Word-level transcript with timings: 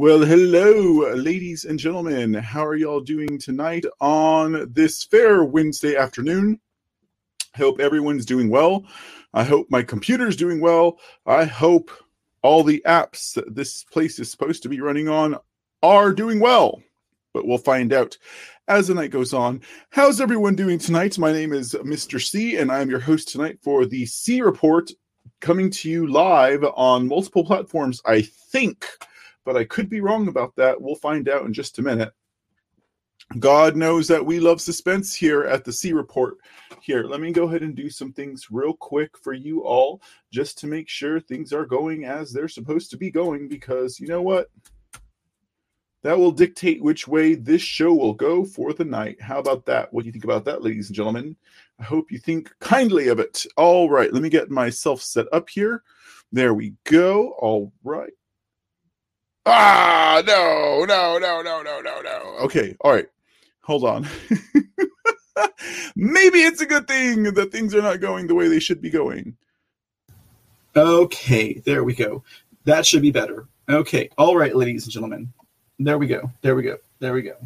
Well, 0.00 0.20
hello, 0.20 1.12
ladies 1.16 1.64
and 1.64 1.76
gentlemen. 1.76 2.32
How 2.32 2.64
are 2.64 2.76
y'all 2.76 3.00
doing 3.00 3.36
tonight 3.36 3.84
on 4.00 4.72
this 4.72 5.02
fair 5.02 5.42
Wednesday 5.42 5.96
afternoon? 5.96 6.60
Hope 7.56 7.80
everyone's 7.80 8.24
doing 8.24 8.48
well. 8.48 8.84
I 9.34 9.42
hope 9.42 9.66
my 9.70 9.82
computer's 9.82 10.36
doing 10.36 10.60
well. 10.60 11.00
I 11.26 11.46
hope 11.46 11.90
all 12.42 12.62
the 12.62 12.80
apps 12.86 13.34
that 13.34 13.56
this 13.56 13.82
place 13.82 14.20
is 14.20 14.30
supposed 14.30 14.62
to 14.62 14.68
be 14.68 14.80
running 14.80 15.08
on 15.08 15.34
are 15.82 16.12
doing 16.12 16.38
well. 16.38 16.80
But 17.34 17.44
we'll 17.44 17.58
find 17.58 17.92
out 17.92 18.16
as 18.68 18.86
the 18.86 18.94
night 18.94 19.10
goes 19.10 19.34
on. 19.34 19.62
How's 19.90 20.20
everyone 20.20 20.54
doing 20.54 20.78
tonight? 20.78 21.18
My 21.18 21.32
name 21.32 21.52
is 21.52 21.72
Mr. 21.72 22.24
C, 22.24 22.56
and 22.56 22.70
I'm 22.70 22.88
your 22.88 23.00
host 23.00 23.30
tonight 23.30 23.58
for 23.64 23.84
the 23.84 24.06
C 24.06 24.42
Report, 24.42 24.92
coming 25.40 25.70
to 25.70 25.90
you 25.90 26.06
live 26.06 26.64
on 26.76 27.08
multiple 27.08 27.44
platforms, 27.44 28.00
I 28.06 28.22
think, 28.22 28.86
but 29.48 29.56
I 29.56 29.64
could 29.64 29.88
be 29.88 30.02
wrong 30.02 30.28
about 30.28 30.54
that. 30.56 30.78
We'll 30.78 30.94
find 30.94 31.26
out 31.26 31.46
in 31.46 31.54
just 31.54 31.78
a 31.78 31.82
minute. 31.82 32.12
God 33.38 33.76
knows 33.76 34.06
that 34.08 34.26
we 34.26 34.40
love 34.40 34.60
suspense 34.60 35.14
here 35.14 35.44
at 35.44 35.64
the 35.64 35.72
C 35.72 35.94
Report. 35.94 36.36
Here, 36.82 37.04
let 37.04 37.22
me 37.22 37.32
go 37.32 37.44
ahead 37.44 37.62
and 37.62 37.74
do 37.74 37.88
some 37.88 38.12
things 38.12 38.48
real 38.50 38.74
quick 38.74 39.16
for 39.16 39.32
you 39.32 39.64
all 39.64 40.02
just 40.30 40.58
to 40.58 40.66
make 40.66 40.86
sure 40.86 41.18
things 41.18 41.54
are 41.54 41.64
going 41.64 42.04
as 42.04 42.30
they're 42.30 42.46
supposed 42.46 42.90
to 42.90 42.98
be 42.98 43.10
going 43.10 43.48
because 43.48 43.98
you 43.98 44.06
know 44.06 44.20
what? 44.20 44.50
That 46.02 46.18
will 46.18 46.30
dictate 46.30 46.82
which 46.82 47.08
way 47.08 47.34
this 47.34 47.62
show 47.62 47.94
will 47.94 48.12
go 48.12 48.44
for 48.44 48.74
the 48.74 48.84
night. 48.84 49.18
How 49.18 49.38
about 49.38 49.64
that? 49.64 49.90
What 49.94 50.02
do 50.02 50.08
you 50.08 50.12
think 50.12 50.24
about 50.24 50.44
that, 50.44 50.62
ladies 50.62 50.88
and 50.88 50.96
gentlemen? 50.96 51.36
I 51.80 51.84
hope 51.84 52.12
you 52.12 52.18
think 52.18 52.52
kindly 52.60 53.08
of 53.08 53.18
it. 53.18 53.46
All 53.56 53.88
right, 53.88 54.12
let 54.12 54.22
me 54.22 54.28
get 54.28 54.50
myself 54.50 55.00
set 55.00 55.24
up 55.32 55.48
here. 55.48 55.84
There 56.32 56.52
we 56.52 56.74
go. 56.84 57.30
All 57.38 57.72
right. 57.82 58.12
Ah, 59.50 60.22
no, 60.26 60.84
no, 60.84 61.18
no, 61.18 61.42
no, 61.42 61.62
no, 61.62 61.80
no, 61.80 62.02
no. 62.02 62.36
Okay, 62.40 62.76
all 62.80 62.92
right. 62.92 63.06
Hold 63.62 63.84
on. 63.84 64.06
Maybe 65.96 66.40
it's 66.40 66.60
a 66.60 66.66
good 66.66 66.86
thing 66.86 67.22
that 67.22 67.50
things 67.52 67.74
are 67.74 67.82
not 67.82 68.00
going 68.00 68.26
the 68.26 68.34
way 68.34 68.48
they 68.48 68.60
should 68.60 68.82
be 68.82 68.90
going. 68.90 69.36
Okay, 70.76 71.62
there 71.64 71.82
we 71.82 71.94
go. 71.94 72.22
That 72.64 72.86
should 72.86 73.02
be 73.02 73.10
better. 73.10 73.46
Okay, 73.68 74.10
all 74.18 74.36
right, 74.36 74.54
ladies 74.54 74.84
and 74.84 74.92
gentlemen. 74.92 75.32
There 75.78 75.98
we 75.98 76.06
go. 76.08 76.30
There 76.42 76.54
we 76.56 76.62
go. 76.62 76.78
There 76.98 77.12
we 77.12 77.22
go. 77.22 77.36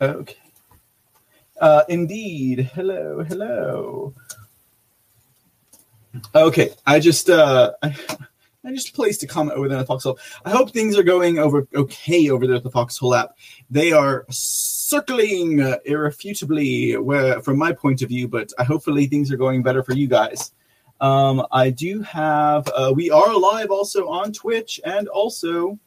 Okay. 0.00 0.36
Uh, 1.60 1.82
indeed. 1.88 2.70
Hello. 2.74 3.22
Hello. 3.24 4.14
Okay. 6.34 6.70
I 6.86 7.00
just 7.00 7.28
uh, 7.28 7.72
I, 7.82 7.94
I 8.64 8.72
just 8.72 8.94
placed 8.94 9.22
a 9.22 9.26
comment 9.26 9.56
over 9.56 9.68
there 9.68 9.78
in 9.78 9.82
the 9.82 9.86
Foxhole. 9.86 10.18
I 10.44 10.50
hope 10.50 10.70
things 10.70 10.98
are 10.98 11.02
going 11.02 11.38
over 11.38 11.66
okay 11.74 12.28
over 12.30 12.46
there 12.46 12.56
at 12.56 12.62
the 12.62 12.70
Foxhole 12.70 13.14
app. 13.14 13.36
They 13.70 13.92
are 13.92 14.26
circling 14.28 15.62
uh, 15.62 15.78
irrefutably, 15.84 16.96
where 16.98 17.40
from 17.40 17.56
my 17.58 17.72
point 17.72 18.02
of 18.02 18.08
view, 18.08 18.28
but 18.28 18.52
I 18.58 18.64
hopefully 18.64 19.06
things 19.06 19.32
are 19.32 19.36
going 19.36 19.62
better 19.62 19.82
for 19.82 19.94
you 19.94 20.08
guys. 20.08 20.52
Um, 21.00 21.46
I 21.50 21.70
do 21.70 22.02
have. 22.02 22.68
Uh, 22.74 22.92
we 22.94 23.10
are 23.10 23.34
live 23.34 23.70
also 23.70 24.08
on 24.08 24.32
Twitch 24.32 24.78
and 24.84 25.08
also 25.08 25.78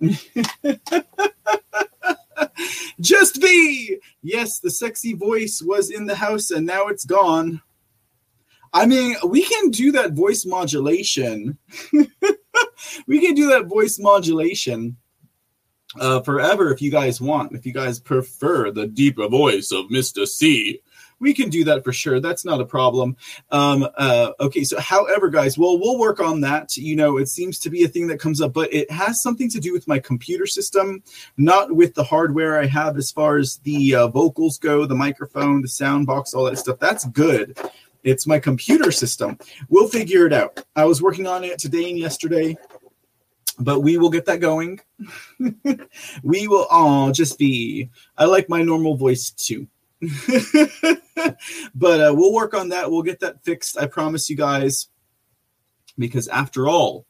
Just 3.00 3.40
be. 3.40 3.98
Yes, 4.22 4.58
the 4.58 4.70
sexy 4.70 5.14
voice 5.14 5.62
was 5.64 5.90
in 5.90 6.06
the 6.06 6.16
house 6.16 6.50
and 6.50 6.66
now 6.66 6.88
it's 6.88 7.04
gone. 7.04 7.62
I 8.76 8.84
mean, 8.84 9.16
we 9.26 9.42
can 9.42 9.70
do 9.70 9.92
that 9.92 10.12
voice 10.12 10.44
modulation. 10.44 11.56
we 13.06 13.20
can 13.20 13.34
do 13.34 13.48
that 13.48 13.68
voice 13.68 13.98
modulation 13.98 14.98
uh, 15.98 16.20
forever 16.20 16.70
if 16.70 16.82
you 16.82 16.90
guys 16.90 17.18
want. 17.18 17.52
If 17.52 17.64
you 17.64 17.72
guys 17.72 17.98
prefer 17.98 18.70
the 18.70 18.86
deeper 18.86 19.28
voice 19.28 19.72
of 19.72 19.86
Mr. 19.86 20.28
C 20.28 20.82
we 21.18 21.32
can 21.32 21.48
do 21.48 21.64
that 21.64 21.84
for 21.84 21.92
sure. 21.92 22.20
That's 22.20 22.44
not 22.44 22.60
a 22.60 22.66
problem. 22.66 23.16
Um, 23.50 23.88
uh, 23.96 24.32
okay, 24.40 24.64
so 24.64 24.78
however, 24.78 25.30
guys, 25.30 25.56
well, 25.56 25.78
we'll 25.78 25.98
work 25.98 26.20
on 26.20 26.40
that. 26.42 26.76
You 26.76 26.96
know, 26.96 27.16
it 27.16 27.28
seems 27.28 27.58
to 27.60 27.70
be 27.70 27.84
a 27.84 27.88
thing 27.88 28.06
that 28.08 28.20
comes 28.20 28.40
up, 28.40 28.52
but 28.52 28.72
it 28.72 28.90
has 28.90 29.22
something 29.22 29.48
to 29.50 29.60
do 29.60 29.72
with 29.72 29.88
my 29.88 29.98
computer 29.98 30.46
system, 30.46 31.02
not 31.36 31.74
with 31.74 31.94
the 31.94 32.04
hardware 32.04 32.60
I 32.60 32.66
have 32.66 32.96
as 32.96 33.10
far 33.10 33.38
as 33.38 33.56
the 33.58 33.94
uh, 33.94 34.08
vocals 34.08 34.58
go, 34.58 34.84
the 34.84 34.94
microphone, 34.94 35.62
the 35.62 35.68
sound 35.68 36.06
box, 36.06 36.34
all 36.34 36.44
that 36.44 36.58
stuff. 36.58 36.78
That's 36.78 37.06
good. 37.06 37.58
It's 38.06 38.26
my 38.26 38.38
computer 38.38 38.90
system. 38.92 39.36
We'll 39.68 39.88
figure 39.88 40.26
it 40.26 40.32
out. 40.32 40.64
I 40.76 40.84
was 40.84 41.02
working 41.02 41.26
on 41.26 41.44
it 41.44 41.58
today 41.58 41.90
and 41.90 41.98
yesterday 41.98 42.56
but 43.58 43.80
we 43.80 43.96
will 43.98 44.10
get 44.10 44.26
that 44.26 44.40
going. 44.40 44.80
we 46.22 46.48
will 46.48 46.66
all 46.70 47.10
just 47.10 47.38
be. 47.38 47.90
I 48.16 48.26
like 48.26 48.48
my 48.48 48.62
normal 48.62 48.96
voice 48.96 49.30
too. 49.30 49.66
but 51.74 52.00
uh, 52.00 52.14
we'll 52.14 52.34
work 52.34 52.54
on 52.54 52.68
that. 52.70 52.90
We'll 52.90 53.02
get 53.02 53.20
that 53.20 53.42
fixed. 53.44 53.78
I 53.78 53.86
promise 53.86 54.28
you 54.28 54.36
guys. 54.36 54.88
Because 55.98 56.28
after 56.28 56.68
all, 56.68 57.06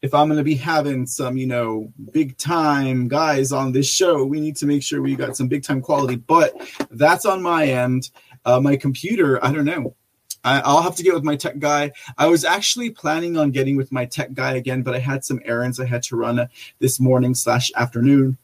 if 0.00 0.14
I'm 0.14 0.28
going 0.28 0.38
to 0.38 0.44
be 0.44 0.54
having 0.54 1.04
some, 1.04 1.36
you 1.36 1.46
know, 1.46 1.92
big 2.12 2.38
time 2.38 3.06
guys 3.06 3.52
on 3.52 3.72
this 3.72 3.90
show, 3.90 4.24
we 4.24 4.40
need 4.40 4.56
to 4.56 4.66
make 4.66 4.82
sure 4.82 5.02
we 5.02 5.14
got 5.16 5.36
some 5.36 5.48
big 5.48 5.62
time 5.62 5.82
quality. 5.82 6.16
But 6.16 6.54
that's 6.90 7.26
on 7.26 7.42
my 7.42 7.66
end. 7.66 8.10
Uh, 8.46 8.60
my 8.60 8.76
computer, 8.76 9.44
I 9.44 9.52
don't 9.52 9.66
know. 9.66 9.94
I, 10.44 10.60
I'll 10.60 10.82
have 10.82 10.96
to 10.96 11.02
get 11.02 11.12
with 11.12 11.24
my 11.24 11.36
tech 11.36 11.58
guy. 11.58 11.92
I 12.16 12.28
was 12.28 12.44
actually 12.44 12.90
planning 12.90 13.36
on 13.36 13.50
getting 13.50 13.76
with 13.76 13.92
my 13.92 14.06
tech 14.06 14.32
guy 14.32 14.54
again, 14.54 14.82
but 14.82 14.94
I 14.94 14.98
had 14.98 15.24
some 15.24 15.40
errands 15.44 15.78
I 15.78 15.84
had 15.84 16.02
to 16.04 16.16
run 16.16 16.48
this 16.78 16.98
morning 16.98 17.34
slash 17.34 17.70
afternoon 17.76 18.38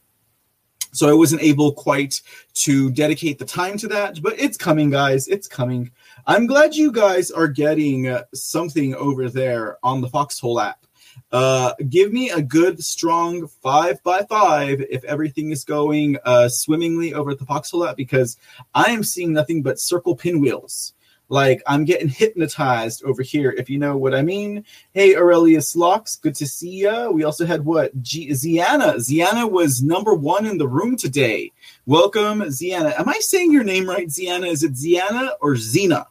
so 0.93 1.09
I 1.09 1.13
wasn't 1.13 1.41
able 1.41 1.73
quite 1.73 2.21
to 2.53 2.91
dedicate 2.91 3.39
the 3.39 3.45
time 3.45 3.77
to 3.79 3.87
that, 3.89 4.21
but 4.21 4.39
it's 4.39 4.57
coming, 4.57 4.91
guys. 4.91 5.27
It's 5.27 5.47
coming. 5.47 5.91
I'm 6.27 6.45
glad 6.45 6.75
you 6.75 6.91
guys 6.91 7.31
are 7.31 7.47
getting 7.47 8.07
uh, 8.07 8.23
something 8.33 8.93
over 8.95 9.27
there 9.27 9.77
on 9.83 10.01
the 10.01 10.07
Foxhole 10.07 10.59
app. 10.59 10.85
Uh, 11.31 11.73
give 11.89 12.13
me 12.13 12.29
a 12.29 12.41
good, 12.41 12.83
strong 12.83 13.47
five 13.47 14.01
by 14.03 14.23
five 14.23 14.81
if 14.89 15.03
everything 15.03 15.51
is 15.51 15.63
going 15.63 16.17
uh, 16.25 16.47
swimmingly 16.47 17.13
over 17.13 17.31
at 17.31 17.39
the 17.39 17.45
Foxhole 17.45 17.93
because 17.95 18.37
I 18.73 18.91
am 18.91 19.03
seeing 19.03 19.33
nothing 19.33 19.63
but 19.63 19.79
circle 19.79 20.15
pinwheels. 20.15 20.93
Like 21.29 21.63
I'm 21.65 21.85
getting 21.85 22.09
hypnotized 22.09 23.03
over 23.05 23.23
here, 23.23 23.51
if 23.57 23.69
you 23.69 23.79
know 23.79 23.97
what 23.97 24.13
I 24.13 24.21
mean. 24.21 24.65
Hey, 24.93 25.15
Aurelius 25.15 25.75
Locks, 25.75 26.17
good 26.17 26.35
to 26.35 26.45
see 26.45 26.69
you. 26.69 27.11
We 27.11 27.23
also 27.23 27.45
had 27.45 27.65
what? 27.65 27.99
G- 28.03 28.29
Ziana. 28.29 28.95
Ziana 28.97 29.49
was 29.49 29.81
number 29.81 30.13
one 30.13 30.45
in 30.45 30.57
the 30.59 30.67
room 30.67 30.95
today. 30.95 31.51
Welcome, 31.87 32.41
Ziana. 32.41 32.99
Am 32.99 33.09
I 33.09 33.17
saying 33.19 33.51
your 33.51 33.63
name 33.63 33.89
right, 33.89 34.07
Ziana? 34.07 34.47
Is 34.47 34.63
it 34.63 34.73
Ziana 34.73 35.31
or 35.41 35.55
Zena? 35.55 36.07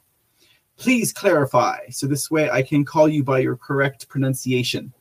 Please 0.76 1.12
clarify 1.12 1.78
so 1.90 2.06
this 2.06 2.30
way 2.30 2.50
I 2.50 2.62
can 2.62 2.84
call 2.84 3.08
you 3.08 3.22
by 3.22 3.38
your 3.40 3.56
correct 3.56 4.08
pronunciation. 4.08 4.92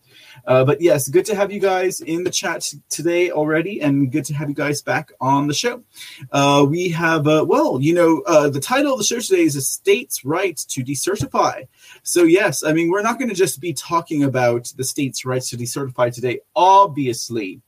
Uh, 0.45 0.63
but 0.63 0.81
yes, 0.81 1.07
good 1.09 1.25
to 1.25 1.35
have 1.35 1.51
you 1.51 1.59
guys 1.59 2.01
in 2.01 2.23
the 2.23 2.29
chat 2.29 2.73
today 2.89 3.31
already, 3.31 3.81
and 3.81 4.11
good 4.11 4.25
to 4.25 4.33
have 4.33 4.49
you 4.49 4.55
guys 4.55 4.81
back 4.81 5.11
on 5.19 5.47
the 5.47 5.53
show. 5.53 5.83
Uh, 6.31 6.65
we 6.67 6.89
have, 6.89 7.27
uh, 7.27 7.45
well, 7.47 7.79
you 7.81 7.93
know, 7.93 8.21
uh, 8.27 8.49
the 8.49 8.59
title 8.59 8.93
of 8.93 8.97
the 8.97 9.03
show 9.03 9.19
today 9.19 9.43
is 9.43 9.55
"A 9.55 9.61
State's 9.61 10.25
Right 10.25 10.57
to 10.69 10.83
Decertify." 10.83 11.67
So 12.03 12.23
yes, 12.23 12.63
I 12.63 12.73
mean, 12.73 12.89
we're 12.89 13.01
not 13.01 13.19
going 13.19 13.29
to 13.29 13.35
just 13.35 13.59
be 13.59 13.73
talking 13.73 14.23
about 14.23 14.71
the 14.77 14.83
state's 14.83 15.25
rights 15.25 15.49
to 15.49 15.57
decertify 15.57 16.13
today, 16.13 16.39
obviously. 16.55 17.61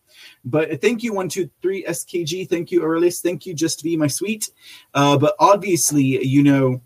But 0.45 0.81
thank 0.81 1.03
you, 1.03 1.13
one, 1.13 1.29
two, 1.29 1.49
three, 1.61 1.83
SKG. 1.83 2.49
Thank 2.49 2.71
you, 2.71 2.83
Aurelius. 2.83 3.21
Thank 3.21 3.45
you, 3.45 3.53
just 3.53 3.83
be 3.83 3.97
my 3.97 4.07
sweet. 4.07 4.51
Uh, 4.93 5.17
but 5.17 5.35
obviously, 5.39 6.25
you 6.25 6.43
know, 6.43 6.81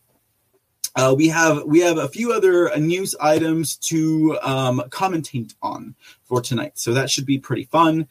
uh, 0.97 1.13
we 1.15 1.27
have 1.27 1.63
we 1.65 1.79
have 1.79 1.99
a 1.99 2.09
few 2.09 2.33
other 2.33 2.75
news 2.77 3.15
items 3.21 3.77
to 3.77 4.37
um, 4.41 4.83
commentate 4.89 5.53
on 5.61 5.93
for 6.23 6.41
tonight, 6.41 6.77
so 6.79 6.91
that 6.93 7.09
should 7.09 7.25
be 7.25 7.37
pretty 7.37 7.65
fun. 7.65 8.07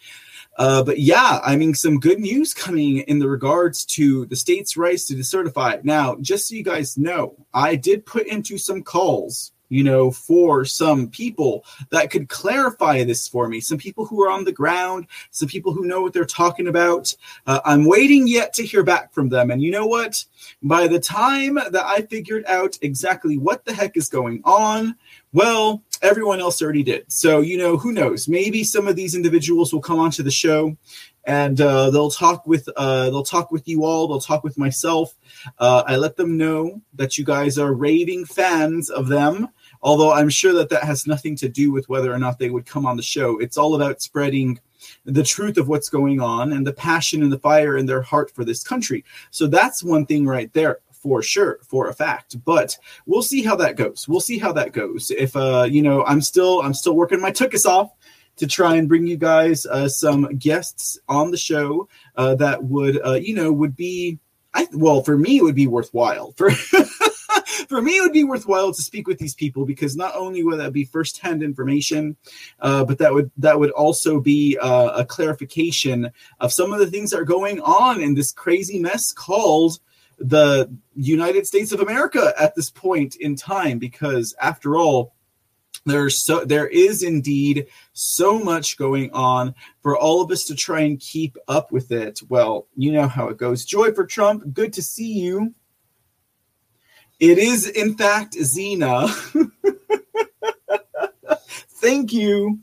Uh, 0.57 0.85
but 0.85 1.01
yeah, 1.01 1.41
I 1.45 1.57
mean, 1.57 1.75
some 1.75 1.99
good 1.99 2.21
news 2.21 2.55
coming 2.55 2.99
in 2.99 3.19
the 3.19 3.29
regards 3.29 3.85
to 3.87 4.25
the 4.27 4.37
state's 4.37 4.77
rights 4.77 5.07
to 5.07 5.15
decertify. 5.15 5.83
Now, 5.85 6.17
just 6.21 6.49
so 6.49 6.55
you 6.55 6.63
guys 6.63 6.97
know, 6.97 7.35
I 7.53 7.75
did 7.75 8.07
put 8.07 8.29
into 8.29 8.57
some 8.57 8.83
calls 8.83 9.53
you 9.69 9.83
know, 9.83 10.11
for 10.11 10.65
some 10.65 11.09
people 11.09 11.65
that 11.91 12.11
could 12.11 12.29
clarify 12.29 13.05
this 13.05 13.29
for 13.29 13.49
me. 13.49 13.61
Some 13.61 13.79
people 13.79 14.07
who 14.07 14.23
are 14.23 14.31
on 14.31 14.45
the 14.45 14.53
ground, 14.53 15.07
some 15.31 15.49
people 15.49 15.73
who 15.73 15.87
know 15.87 16.03
what 16.03 16.13
they're 16.13 16.25
talking 16.25 16.69
about. 16.69 17.15
Uh, 17.47 17.61
I'm 17.65 17.85
waiting 17.85 18.27
yet 18.27 18.53
to 18.55 18.67
hear 18.67 18.83
back 18.83 19.13
from 19.13 19.29
them. 19.29 19.51
And 19.51 19.63
you 19.63 19.71
know 19.71 19.87
what? 19.87 20.25
By 20.63 20.87
the 20.89 21.01
time 21.01 21.55
that 21.55 21.85
I 21.85 22.03
figured 22.03 22.45
out 22.47 22.79
exactly 22.83 23.39
what 23.39 23.65
the 23.65 23.75
heck 23.75 23.97
is 23.97 24.09
going 24.09 24.41
on, 24.45 24.97
well, 25.33 25.83
everyone 26.03 26.41
else 26.41 26.63
already 26.63 26.83
did. 26.83 27.11
So, 27.11 27.41
you 27.41 27.59
know, 27.59 27.77
who 27.77 27.93
knows? 27.93 28.29
Maybe 28.29 28.65
some 28.65 28.87
of 28.87 28.97
these 28.97 29.15
individuals 29.15 29.73
will 29.73 29.81
come 29.81 29.99
onto 29.99 30.23
the 30.23 30.31
show 30.31 30.77
and 31.27 31.61
uh, 31.61 31.91
they'll 31.91 32.11
talk 32.11 32.47
with 32.47 32.69
uh, 32.77 33.11
they'll 33.11 33.25
talk 33.25 33.51
with 33.51 33.67
you 33.67 33.85
all. 33.85 34.07
They'll 34.07 34.21
talk 34.21 34.45
with 34.45 34.57
myself. 34.57 35.15
Uh, 35.59 35.83
I 35.87 35.97
let 35.97 36.17
them 36.17 36.37
know 36.37 36.81
that 36.95 37.19
you 37.19 37.25
guys 37.25 37.59
are 37.59 37.75
raving 37.75 38.27
fans 38.27 38.91
of 38.91 39.09
them 39.09 39.49
Although 39.87 40.13
I'm 40.13 40.29
sure 40.29 40.53
that 40.55 40.69
that 40.71 40.83
has 40.83 41.07
nothing 41.07 41.37
to 41.37 41.49
do 41.49 41.71
with 41.71 41.89
whether 41.89 42.13
or 42.13 42.19
not 42.19 42.41
they 42.41 42.51
would 42.51 42.67
come 42.67 42.85
on 42.85 42.97
the 42.97 43.05
show. 43.05 43.39
It's 43.39 43.57
all 43.57 43.77
about 43.77 44.03
spreading 44.03 44.59
the 45.05 45.23
truth 45.23 45.59
of 45.59 45.69
what's 45.69 45.89
going 45.89 46.21
on 46.21 46.53
and 46.53 46.67
the 46.67 46.73
passion 46.73 47.23
and 47.23 47.33
the 47.33 47.39
fire 47.39 47.77
in 47.77 47.87
their 47.87 48.03
heart 48.03 48.33
for 48.33 48.45
this 48.45 48.65
country. 48.65 49.05
So 49.31 49.47
that's 49.47 49.85
one 49.85 50.05
thing 50.05 50.27
right 50.27 50.53
there 50.53 50.81
for 50.91 51.23
sure 51.23 51.61
for 51.63 51.89
a 51.89 51.95
fact 51.95 52.43
but 52.45 52.77
we'll 53.05 53.23
see 53.23 53.43
how 53.43 53.55
that 53.55 53.77
goes 53.77 54.09
we'll 54.09 54.19
see 54.19 54.39
how 54.39 54.51
that 54.51 54.73
goes 54.73 55.13
if 55.13 55.37
uh 55.37 55.65
you 55.71 55.83
know 55.83 56.03
i'm 56.05 56.23
still 56.23 56.63
i'm 56.63 56.75
still 56.75 56.97
working 56.97 57.21
my 57.21 57.31
tookus 57.31 57.67
off 57.67 57.93
to 58.35 58.47
try 58.47 58.75
and 58.75 58.89
bring 58.89 59.07
you 59.07 59.17
guys 59.17 59.67
uh, 59.67 59.89
some 59.89 60.25
guests 60.37 60.99
on 61.09 61.31
the 61.31 61.37
show 61.37 61.87
uh, 62.17 62.35
that 62.35 62.65
would 62.65 62.99
uh, 63.07 63.13
you 63.13 63.35
know 63.35 63.53
would 63.53 63.77
be 63.77 64.19
I, 64.55 64.67
well 64.73 65.03
for 65.03 65.17
me 65.17 65.37
it 65.37 65.43
would 65.43 65.55
be 65.55 65.69
worthwhile 65.69 66.33
for 66.33 66.51
for 67.69 67.83
me, 67.83 67.97
it 67.97 68.01
would 68.01 68.13
be 68.13 68.25
worthwhile 68.25 68.73
to 68.73 68.83
speak 68.83 69.07
with 69.07 69.19
these 69.19 69.35
people 69.35 69.65
because 69.65 69.97
not 69.97 70.15
only 70.15 70.43
would 70.43 70.61
that 70.61 70.73
be 70.73 70.85
firsthand 70.85 71.43
information, 71.43 72.17
uh, 72.61 72.85
but 72.85 72.99
that 72.99 73.13
would 73.13 73.31
that 73.37 73.59
would 73.59 73.71
also 73.71 74.21
be 74.21 74.59
uh, 74.59 74.91
a 74.91 75.05
clarification 75.05 76.11
of 76.41 76.53
some 76.53 76.73
of 76.73 76.79
the 76.79 76.91
things 76.91 77.11
that 77.11 77.21
are 77.21 77.25
going 77.25 77.61
on 77.61 78.01
in 78.01 78.15
this 78.15 78.33
crazy 78.33 78.79
mess 78.79 79.13
called 79.13 79.79
the 80.19 80.71
United 80.95 81.47
States 81.47 81.73
of 81.73 81.81
America 81.81 82.33
at 82.39 82.55
this 82.55 82.71
point 82.71 83.17
in 83.17 83.37
time. 83.37 83.79
Because 83.79 84.35
after 84.41 84.77
all, 84.77 85.15
there's 85.85 86.25
so 86.25 86.45
there 86.45 86.67
is 86.67 87.03
indeed 87.03 87.67
so 87.93 88.39
much 88.39 88.77
going 88.77 89.11
on 89.13 89.55
for 89.83 89.97
all 89.97 90.21
of 90.21 90.31
us 90.31 90.45
to 90.45 90.55
try 90.55 90.81
and 90.81 90.99
keep 90.99 91.37
up 91.49 91.71
with 91.71 91.93
it. 91.93 92.21
Well, 92.29 92.67
you 92.77 92.93
know 92.93 93.09
how 93.09 93.29
it 93.29 93.37
goes. 93.37 93.65
Joy 93.65 93.93
for 93.93 94.05
Trump, 94.05 94.53
good 94.53 94.73
to 94.75 94.83
see 94.83 95.13
you. 95.13 95.55
It 97.19 97.39
is, 97.39 97.69
in 97.69 97.97
fact, 97.97 98.35
Xena. 98.35 99.09
Thank 101.69 102.13
you. 102.13 102.61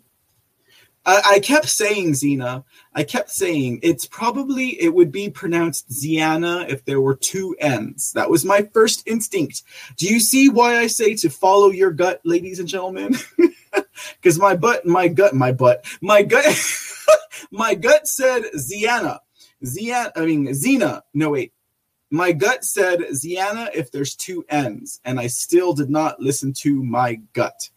I, 1.06 1.22
I, 1.32 1.40
kept 1.40 1.68
saying 1.68 2.14
Xena. 2.14 2.64
I 2.94 3.04
kept 3.04 3.30
saying 3.30 3.80
it's 3.84 4.06
probably 4.06 4.82
it 4.82 4.94
would 4.94 5.12
be 5.12 5.30
pronounced 5.30 5.90
Ziana 5.90 6.70
if 6.70 6.86
there 6.86 7.02
were 7.02 7.16
two 7.16 7.56
N's. 7.60 8.14
That 8.14 8.30
was 8.30 8.46
my 8.46 8.62
first 8.74 9.06
instinct. 9.08 9.64
Do 9.98 10.08
you 10.08 10.20
see 10.20 10.50
why 10.50 10.78
I 10.78 10.88
say 10.88 11.16
to 11.16 11.30
follow 11.30 11.72
your 11.72 11.92
gut, 11.92 12.22
ladies 12.24 12.60
and 12.60 12.68
gentlemen? 12.68 13.16
Because 14.22 14.38
my 14.38 14.56
butt, 14.56 14.86
my 14.86 15.08
gut, 15.08 15.34
my 15.34 15.52
butt, 15.52 15.86
my 16.00 16.22
gut, 16.22 16.46
my 17.52 17.74
gut 17.74 18.08
said 18.08 18.44
Ziana. 18.56 19.20
Ziana, 19.64 20.12
I 20.16 20.26
mean 20.26 20.48
Xena. 20.48 21.02
No 21.14 21.32
wait, 21.32 21.54
my 22.14 22.32
gut 22.32 22.64
said 22.64 23.00
Ziana 23.14 23.72
if 23.74 23.92
there's 23.92 24.14
two 24.16 24.46
N's, 24.48 25.02
and 25.04 25.20
I 25.20 25.26
still 25.26 25.74
did 25.74 25.90
not 25.90 26.20
listen 26.20 26.54
to 26.58 26.84
my 26.84 27.16
gut. 27.34 27.72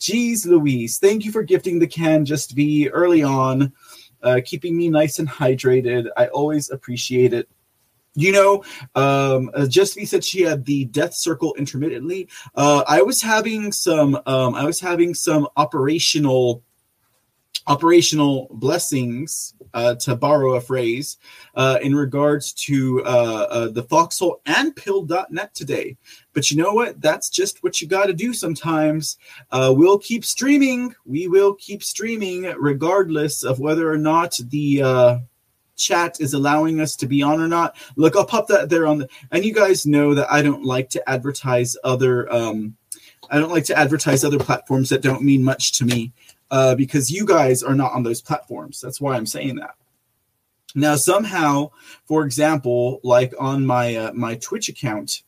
Jeez 0.00 0.44
Louise, 0.44 0.98
thank 0.98 1.24
you 1.24 1.30
for 1.30 1.44
gifting 1.44 1.78
the 1.78 1.86
can 1.86 2.24
just 2.24 2.56
be 2.56 2.90
early 2.90 3.22
on, 3.22 3.72
uh, 4.24 4.40
keeping 4.44 4.76
me 4.76 4.90
nice 4.90 5.20
and 5.20 5.28
hydrated. 5.28 6.08
I 6.16 6.26
always 6.26 6.68
appreciate 6.68 7.32
it. 7.32 7.48
You 8.16 8.32
know, 8.32 8.64
um, 8.96 9.52
uh, 9.54 9.68
Just 9.68 9.94
be 9.94 10.04
said 10.04 10.24
she 10.24 10.42
had 10.42 10.64
the 10.64 10.86
death 10.86 11.14
circle 11.14 11.54
intermittently. 11.56 12.28
Uh, 12.56 12.82
I 12.88 13.02
was 13.02 13.22
having 13.22 13.70
some, 13.70 14.16
um, 14.26 14.56
I 14.56 14.64
was 14.64 14.80
having 14.80 15.14
some 15.14 15.46
operational 15.56 16.64
operational 17.68 18.48
blessings, 18.50 19.54
uh, 19.76 19.94
to 19.94 20.16
borrow 20.16 20.54
a 20.54 20.60
phrase, 20.60 21.18
uh, 21.54 21.78
in 21.82 21.94
regards 21.94 22.52
to 22.52 23.04
uh, 23.04 23.46
uh 23.50 23.68
the 23.68 23.82
foxhole 23.82 24.40
and 24.46 24.74
pill.net 24.74 25.54
today. 25.54 25.96
But 26.32 26.50
you 26.50 26.56
know 26.56 26.72
what? 26.72 27.00
That's 27.00 27.28
just 27.28 27.62
what 27.62 27.80
you 27.80 27.86
got 27.86 28.06
to 28.06 28.14
do 28.14 28.32
sometimes. 28.32 29.18
Uh, 29.52 29.72
we'll 29.76 29.98
keep 29.98 30.24
streaming. 30.24 30.94
We 31.04 31.28
will 31.28 31.54
keep 31.54 31.84
streaming 31.84 32.42
regardless 32.58 33.44
of 33.44 33.60
whether 33.60 33.90
or 33.90 33.98
not 33.98 34.34
the 34.48 34.82
uh, 34.82 35.18
chat 35.76 36.20
is 36.20 36.32
allowing 36.32 36.80
us 36.80 36.96
to 36.96 37.06
be 37.06 37.22
on 37.22 37.40
or 37.40 37.48
not. 37.48 37.76
Look, 37.96 38.16
I'll 38.16 38.24
pop 38.24 38.48
that 38.48 38.70
there 38.70 38.86
on 38.86 38.98
the. 38.98 39.08
And 39.30 39.44
you 39.44 39.52
guys 39.52 39.86
know 39.86 40.14
that 40.14 40.32
I 40.32 40.40
don't 40.40 40.64
like 40.64 40.88
to 40.90 41.08
advertise 41.08 41.76
other. 41.84 42.32
Um, 42.32 42.76
I 43.30 43.38
don't 43.38 43.50
like 43.50 43.64
to 43.64 43.78
advertise 43.78 44.24
other 44.24 44.38
platforms 44.38 44.88
that 44.88 45.02
don't 45.02 45.22
mean 45.22 45.42
much 45.42 45.72
to 45.78 45.84
me 45.84 46.12
uh, 46.50 46.74
because 46.74 47.10
you 47.10 47.26
guys 47.26 47.62
are 47.62 47.74
not 47.74 47.92
on 47.92 48.02
those 48.02 48.22
platforms. 48.22 48.80
That's 48.80 49.00
why 49.00 49.16
I'm 49.16 49.26
saying 49.26 49.56
that. 49.56 49.74
Now, 50.74 50.96
somehow, 50.96 51.70
for 52.04 52.24
example, 52.24 53.00
like 53.02 53.32
on 53.38 53.64
my 53.64 53.96
uh, 53.96 54.12
my 54.12 54.34
Twitch 54.36 54.68
account, 54.68 55.22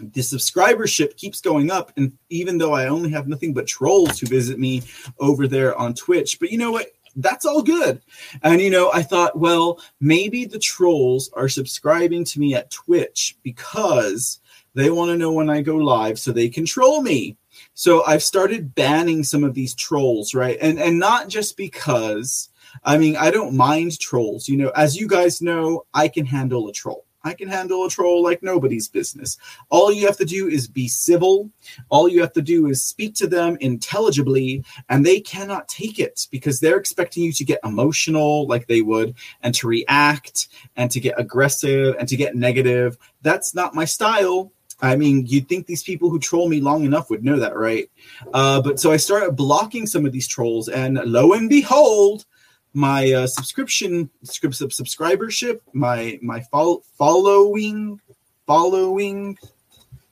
the 0.00 0.22
subscribership 0.22 1.16
keeps 1.16 1.40
going 1.40 1.70
up, 1.70 1.92
and 1.96 2.16
even 2.30 2.58
though 2.58 2.72
I 2.72 2.88
only 2.88 3.10
have 3.10 3.28
nothing 3.28 3.52
but 3.52 3.66
trolls 3.66 4.18
who 4.18 4.26
visit 4.26 4.58
me 4.58 4.82
over 5.18 5.46
there 5.46 5.76
on 5.76 5.94
Twitch, 5.94 6.40
but 6.40 6.50
you 6.50 6.58
know 6.58 6.72
what? 6.72 6.88
That's 7.16 7.44
all 7.44 7.62
good. 7.62 8.00
And 8.42 8.60
you 8.60 8.70
know, 8.70 8.90
I 8.92 9.02
thought, 9.02 9.38
well, 9.38 9.80
maybe 10.00 10.46
the 10.46 10.58
trolls 10.58 11.30
are 11.34 11.48
subscribing 11.48 12.24
to 12.24 12.40
me 12.40 12.54
at 12.54 12.70
Twitch 12.70 13.36
because 13.42 14.40
they 14.74 14.90
want 14.90 15.10
to 15.10 15.16
know 15.16 15.32
when 15.32 15.50
I 15.50 15.60
go 15.60 15.76
live 15.76 16.18
so 16.18 16.32
they 16.32 16.48
control 16.48 17.02
me. 17.02 17.36
So 17.74 18.04
I've 18.04 18.22
started 18.22 18.74
banning 18.74 19.24
some 19.24 19.42
of 19.44 19.54
these 19.54 19.74
trolls, 19.74 20.34
right? 20.34 20.56
And 20.60 20.78
and 20.78 20.98
not 20.98 21.28
just 21.28 21.56
because 21.56 22.48
I 22.84 22.98
mean 22.98 23.16
I 23.16 23.30
don't 23.30 23.56
mind 23.56 23.98
trolls. 23.98 24.48
You 24.48 24.56
know, 24.56 24.70
as 24.70 24.96
you 24.96 25.08
guys 25.08 25.42
know, 25.42 25.84
I 25.92 26.08
can 26.08 26.24
handle 26.24 26.68
a 26.68 26.72
troll. 26.72 27.04
I 27.24 27.32
can 27.32 27.48
handle 27.48 27.84
a 27.86 27.90
troll 27.90 28.22
like 28.22 28.42
nobody's 28.42 28.86
business. 28.86 29.38
All 29.70 29.90
you 29.90 30.06
have 30.06 30.18
to 30.18 30.26
do 30.26 30.46
is 30.46 30.68
be 30.68 30.88
civil. 30.88 31.50
All 31.88 32.06
you 32.06 32.20
have 32.20 32.34
to 32.34 32.42
do 32.42 32.66
is 32.66 32.82
speak 32.82 33.14
to 33.16 33.26
them 33.26 33.56
intelligibly, 33.60 34.62
and 34.90 35.04
they 35.04 35.20
cannot 35.20 35.66
take 35.66 35.98
it 35.98 36.28
because 36.30 36.60
they're 36.60 36.76
expecting 36.76 37.24
you 37.24 37.32
to 37.32 37.44
get 37.44 37.60
emotional 37.64 38.46
like 38.46 38.66
they 38.66 38.82
would, 38.82 39.14
and 39.42 39.54
to 39.54 39.66
react, 39.66 40.48
and 40.76 40.90
to 40.90 41.00
get 41.00 41.18
aggressive, 41.18 41.96
and 41.98 42.06
to 42.08 42.16
get 42.16 42.36
negative. 42.36 42.98
That's 43.22 43.54
not 43.54 43.74
my 43.74 43.86
style. 43.86 44.52
I 44.80 44.96
mean, 44.96 45.26
you'd 45.26 45.48
think 45.48 45.66
these 45.66 45.82
people 45.82 46.10
who 46.10 46.18
troll 46.18 46.48
me 46.48 46.60
long 46.60 46.84
enough 46.84 47.10
would 47.10 47.24
know 47.24 47.38
that, 47.38 47.56
right? 47.56 47.90
Uh, 48.32 48.60
but 48.60 48.80
so 48.80 48.92
I 48.92 48.96
started 48.96 49.32
blocking 49.32 49.86
some 49.86 50.04
of 50.04 50.12
these 50.12 50.28
trolls, 50.28 50.68
and 50.68 50.98
lo 51.04 51.32
and 51.32 51.48
behold, 51.48 52.26
my 52.74 53.12
uh, 53.12 53.26
subscription 53.26 54.10
subscribership, 54.24 55.60
my 55.72 56.18
my 56.22 56.40
fol- 56.40 56.82
following, 56.98 58.00
following. 58.46 59.38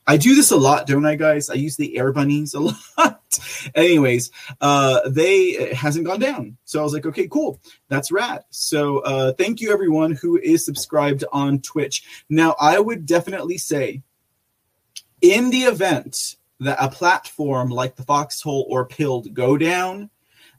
I 0.06 0.16
do 0.16 0.34
this 0.34 0.50
a 0.50 0.56
lot, 0.56 0.86
don't 0.86 1.06
I, 1.06 1.14
guys? 1.14 1.48
I 1.48 1.54
use 1.54 1.76
the 1.76 1.96
air 1.96 2.12
bunnies 2.12 2.54
a 2.54 2.60
lot. 2.98 3.20
Anyways, 3.74 4.30
uh, 4.60 5.08
they 5.08 5.72
hasn't 5.74 6.06
gone 6.06 6.20
down, 6.20 6.56
so 6.64 6.80
I 6.80 6.82
was 6.82 6.92
like, 6.92 7.06
okay, 7.06 7.28
cool, 7.28 7.60
that's 7.88 8.12
rad. 8.12 8.44
So 8.50 8.98
uh, 9.00 9.32
thank 9.32 9.60
you 9.60 9.72
everyone 9.72 10.12
who 10.12 10.38
is 10.38 10.64
subscribed 10.64 11.24
on 11.32 11.60
Twitch. 11.60 12.04
Now, 12.28 12.54
I 12.60 12.78
would 12.78 13.06
definitely 13.06 13.58
say 13.58 14.02
in 15.22 15.50
the 15.50 15.62
event 15.62 16.36
that 16.60 16.76
a 16.80 16.88
platform 16.88 17.70
like 17.70 17.96
the 17.96 18.04
Foxhole 18.04 18.66
or 18.68 18.84
Pilled 18.84 19.32
go 19.32 19.56
down, 19.56 20.10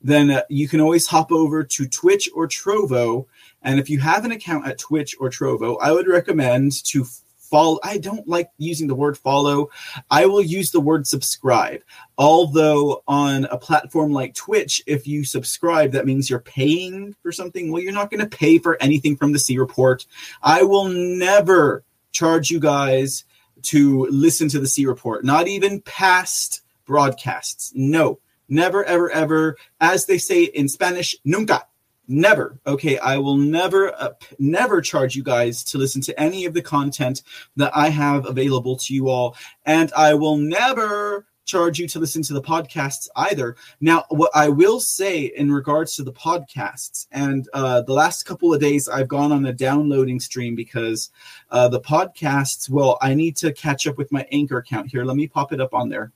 then 0.01 0.31
uh, 0.31 0.41
you 0.49 0.67
can 0.67 0.81
always 0.81 1.07
hop 1.07 1.31
over 1.31 1.63
to 1.63 1.87
Twitch 1.87 2.29
or 2.33 2.47
Trovo. 2.47 3.25
And 3.61 3.79
if 3.79 3.89
you 3.89 3.99
have 3.99 4.25
an 4.25 4.31
account 4.31 4.67
at 4.67 4.77
Twitch 4.77 5.15
or 5.19 5.29
Trovo, 5.29 5.77
I 5.81 5.91
would 5.91 6.07
recommend 6.07 6.83
to 6.85 7.05
follow. 7.37 7.79
I 7.83 7.99
don't 7.99 8.27
like 8.27 8.49
using 8.57 8.87
the 8.87 8.95
word 8.95 9.17
follow. 9.17 9.69
I 10.09 10.25
will 10.25 10.41
use 10.41 10.71
the 10.71 10.81
word 10.81 11.07
subscribe. 11.07 11.81
Although 12.17 13.03
on 13.07 13.45
a 13.45 13.57
platform 13.57 14.11
like 14.11 14.33
Twitch, 14.33 14.81
if 14.87 15.07
you 15.07 15.23
subscribe, 15.23 15.91
that 15.91 16.05
means 16.05 16.29
you're 16.29 16.39
paying 16.39 17.15
for 17.21 17.31
something. 17.31 17.71
Well, 17.71 17.81
you're 17.81 17.93
not 17.93 18.11
going 18.11 18.27
to 18.27 18.37
pay 18.37 18.57
for 18.57 18.81
anything 18.81 19.15
from 19.15 19.31
the 19.31 19.39
C 19.39 19.57
report. 19.57 20.05
I 20.41 20.63
will 20.63 20.89
never 20.89 21.85
charge 22.11 22.49
you 22.51 22.59
guys 22.59 23.23
to 23.63 24.05
listen 24.09 24.49
to 24.49 24.59
the 24.59 24.67
C 24.67 24.85
report, 24.85 25.23
not 25.23 25.47
even 25.47 25.81
past 25.81 26.61
broadcasts. 26.85 27.71
No, 27.75 28.19
never, 28.49 28.83
ever, 28.85 29.09
ever. 29.11 29.57
As 29.81 30.05
they 30.05 30.17
say 30.17 30.43
in 30.43 30.67
Spanish, 30.67 31.15
nunca. 31.25 31.65
Never. 32.05 32.59
Okay, 32.67 32.97
I 32.99 33.17
will 33.17 33.37
never, 33.37 33.93
uh, 33.95 34.09
never 34.37 34.81
charge 34.81 35.15
you 35.15 35.23
guys 35.23 35.63
to 35.65 35.77
listen 35.77 36.01
to 36.01 36.19
any 36.19 36.43
of 36.43 36.53
the 36.53 36.61
content 36.61 37.23
that 37.55 37.71
I 37.73 37.89
have 37.89 38.25
available 38.25 38.75
to 38.75 38.93
you 38.93 39.07
all. 39.07 39.37
And 39.65 39.91
I 39.95 40.13
will 40.13 40.35
never 40.35 41.25
charge 41.45 41.79
you 41.79 41.87
to 41.87 41.99
listen 41.99 42.21
to 42.23 42.33
the 42.33 42.41
podcasts 42.41 43.07
either. 43.15 43.55
Now, 43.81 44.05
what 44.09 44.31
I 44.33 44.49
will 44.49 44.79
say 44.79 45.31
in 45.35 45.51
regards 45.51 45.95
to 45.95 46.03
the 46.03 46.13
podcasts, 46.13 47.07
and 47.11 47.47
uh, 47.53 47.81
the 47.81 47.93
last 47.93 48.23
couple 48.23 48.53
of 48.53 48.61
days 48.61 48.87
I've 48.87 49.07
gone 49.07 49.31
on 49.31 49.45
a 49.45 49.53
downloading 49.53 50.19
stream 50.19 50.55
because 50.55 51.11
uh, 51.51 51.67
the 51.67 51.81
podcasts, 51.81 52.69
well, 52.69 52.97
I 53.01 53.13
need 53.13 53.35
to 53.37 53.53
catch 53.53 53.87
up 53.87 53.97
with 53.97 54.11
my 54.11 54.25
Anchor 54.31 54.57
account 54.57 54.89
here. 54.89 55.05
Let 55.05 55.17
me 55.17 55.27
pop 55.27 55.51
it 55.53 55.61
up 55.61 55.73
on 55.73 55.89
there. 55.89 56.11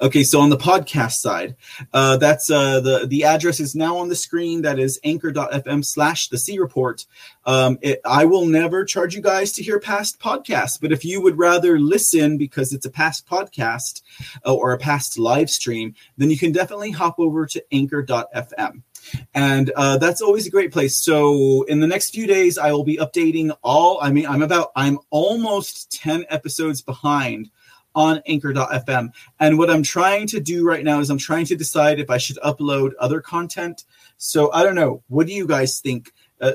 Okay, 0.00 0.24
so 0.24 0.40
on 0.40 0.50
the 0.50 0.56
podcast 0.56 1.12
side, 1.12 1.56
uh, 1.92 2.16
that's 2.16 2.50
uh, 2.50 2.80
the 2.80 3.06
the 3.06 3.24
address 3.24 3.60
is 3.60 3.74
now 3.74 3.96
on 3.96 4.08
the 4.08 4.16
screen. 4.16 4.62
That 4.62 4.78
is 4.78 4.98
anchor.fm 5.04 5.84
slash 5.84 6.28
the 6.28 6.38
C 6.38 6.58
report. 6.58 7.06
Um, 7.44 7.78
I 8.04 8.24
will 8.24 8.46
never 8.46 8.84
charge 8.84 9.14
you 9.14 9.20
guys 9.20 9.52
to 9.52 9.62
hear 9.62 9.80
past 9.80 10.20
podcasts, 10.20 10.80
but 10.80 10.92
if 10.92 11.04
you 11.04 11.20
would 11.22 11.38
rather 11.38 11.78
listen 11.78 12.38
because 12.38 12.72
it's 12.72 12.86
a 12.86 12.90
past 12.90 13.26
podcast 13.26 14.02
uh, 14.46 14.54
or 14.54 14.72
a 14.72 14.78
past 14.78 15.18
live 15.18 15.50
stream, 15.50 15.94
then 16.16 16.30
you 16.30 16.38
can 16.38 16.52
definitely 16.52 16.90
hop 16.90 17.18
over 17.18 17.46
to 17.46 17.64
anchor.fm 17.72 18.82
and 19.34 19.70
uh, 19.76 19.98
that's 19.98 20.20
always 20.20 20.46
a 20.46 20.50
great 20.50 20.72
place 20.72 20.96
so 20.96 21.62
in 21.64 21.80
the 21.80 21.86
next 21.86 22.10
few 22.10 22.26
days 22.26 22.58
i 22.58 22.70
will 22.70 22.84
be 22.84 22.96
updating 22.98 23.54
all 23.62 23.98
i 24.02 24.10
mean 24.10 24.26
i'm 24.26 24.42
about 24.42 24.70
i'm 24.76 24.98
almost 25.10 25.90
10 25.92 26.24
episodes 26.28 26.80
behind 26.80 27.50
on 27.94 28.22
anchor.fm 28.26 29.12
and 29.40 29.58
what 29.58 29.70
i'm 29.70 29.82
trying 29.82 30.26
to 30.26 30.40
do 30.40 30.64
right 30.64 30.84
now 30.84 31.00
is 31.00 31.10
i'm 31.10 31.18
trying 31.18 31.44
to 31.44 31.56
decide 31.56 31.98
if 31.98 32.10
i 32.10 32.18
should 32.18 32.36
upload 32.38 32.92
other 32.98 33.20
content. 33.20 33.84
So 34.16 34.52
i 34.52 34.62
don't 34.62 34.74
know. 34.74 35.02
What 35.08 35.26
do 35.26 35.32
you 35.32 35.46
guys 35.46 35.80
think? 35.80 36.12
Uh, 36.40 36.52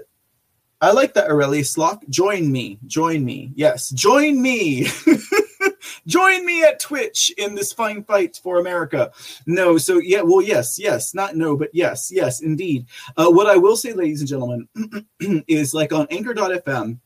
i 0.82 0.92
like 0.92 1.14
that 1.14 1.30
aurelius 1.30 1.78
lock 1.78 2.04
join 2.10 2.52
me. 2.52 2.80
Join 2.88 3.24
me. 3.26 3.52
Yes. 3.56 3.90
Join 3.90 4.42
me. 4.42 4.88
Join 6.08 6.46
me 6.46 6.64
at 6.64 6.80
Twitch 6.80 7.34
in 7.38 7.56
this 7.56 7.74
fine 7.74 8.04
fight 8.04 8.40
for 8.42 8.60
America. 8.60 9.12
No, 9.46 9.78
so 9.78 9.98
yeah, 9.98 10.22
well, 10.22 10.42
yes, 10.42 10.80
yes, 10.80 11.14
not 11.14 11.36
no, 11.36 11.58
but 11.58 11.70
yes, 11.74 12.10
yes, 12.12 12.42
indeed. 12.42 12.86
Uh, 13.16 13.30
what 13.30 13.48
I 13.48 13.58
will 13.58 13.76
say, 13.76 13.94
ladies 13.94 14.22
and 14.22 14.30
gentlemen, 14.30 14.68
is 15.48 15.74
like 15.74 15.94
on 15.94 16.08
anchor.fm, 16.10 17.00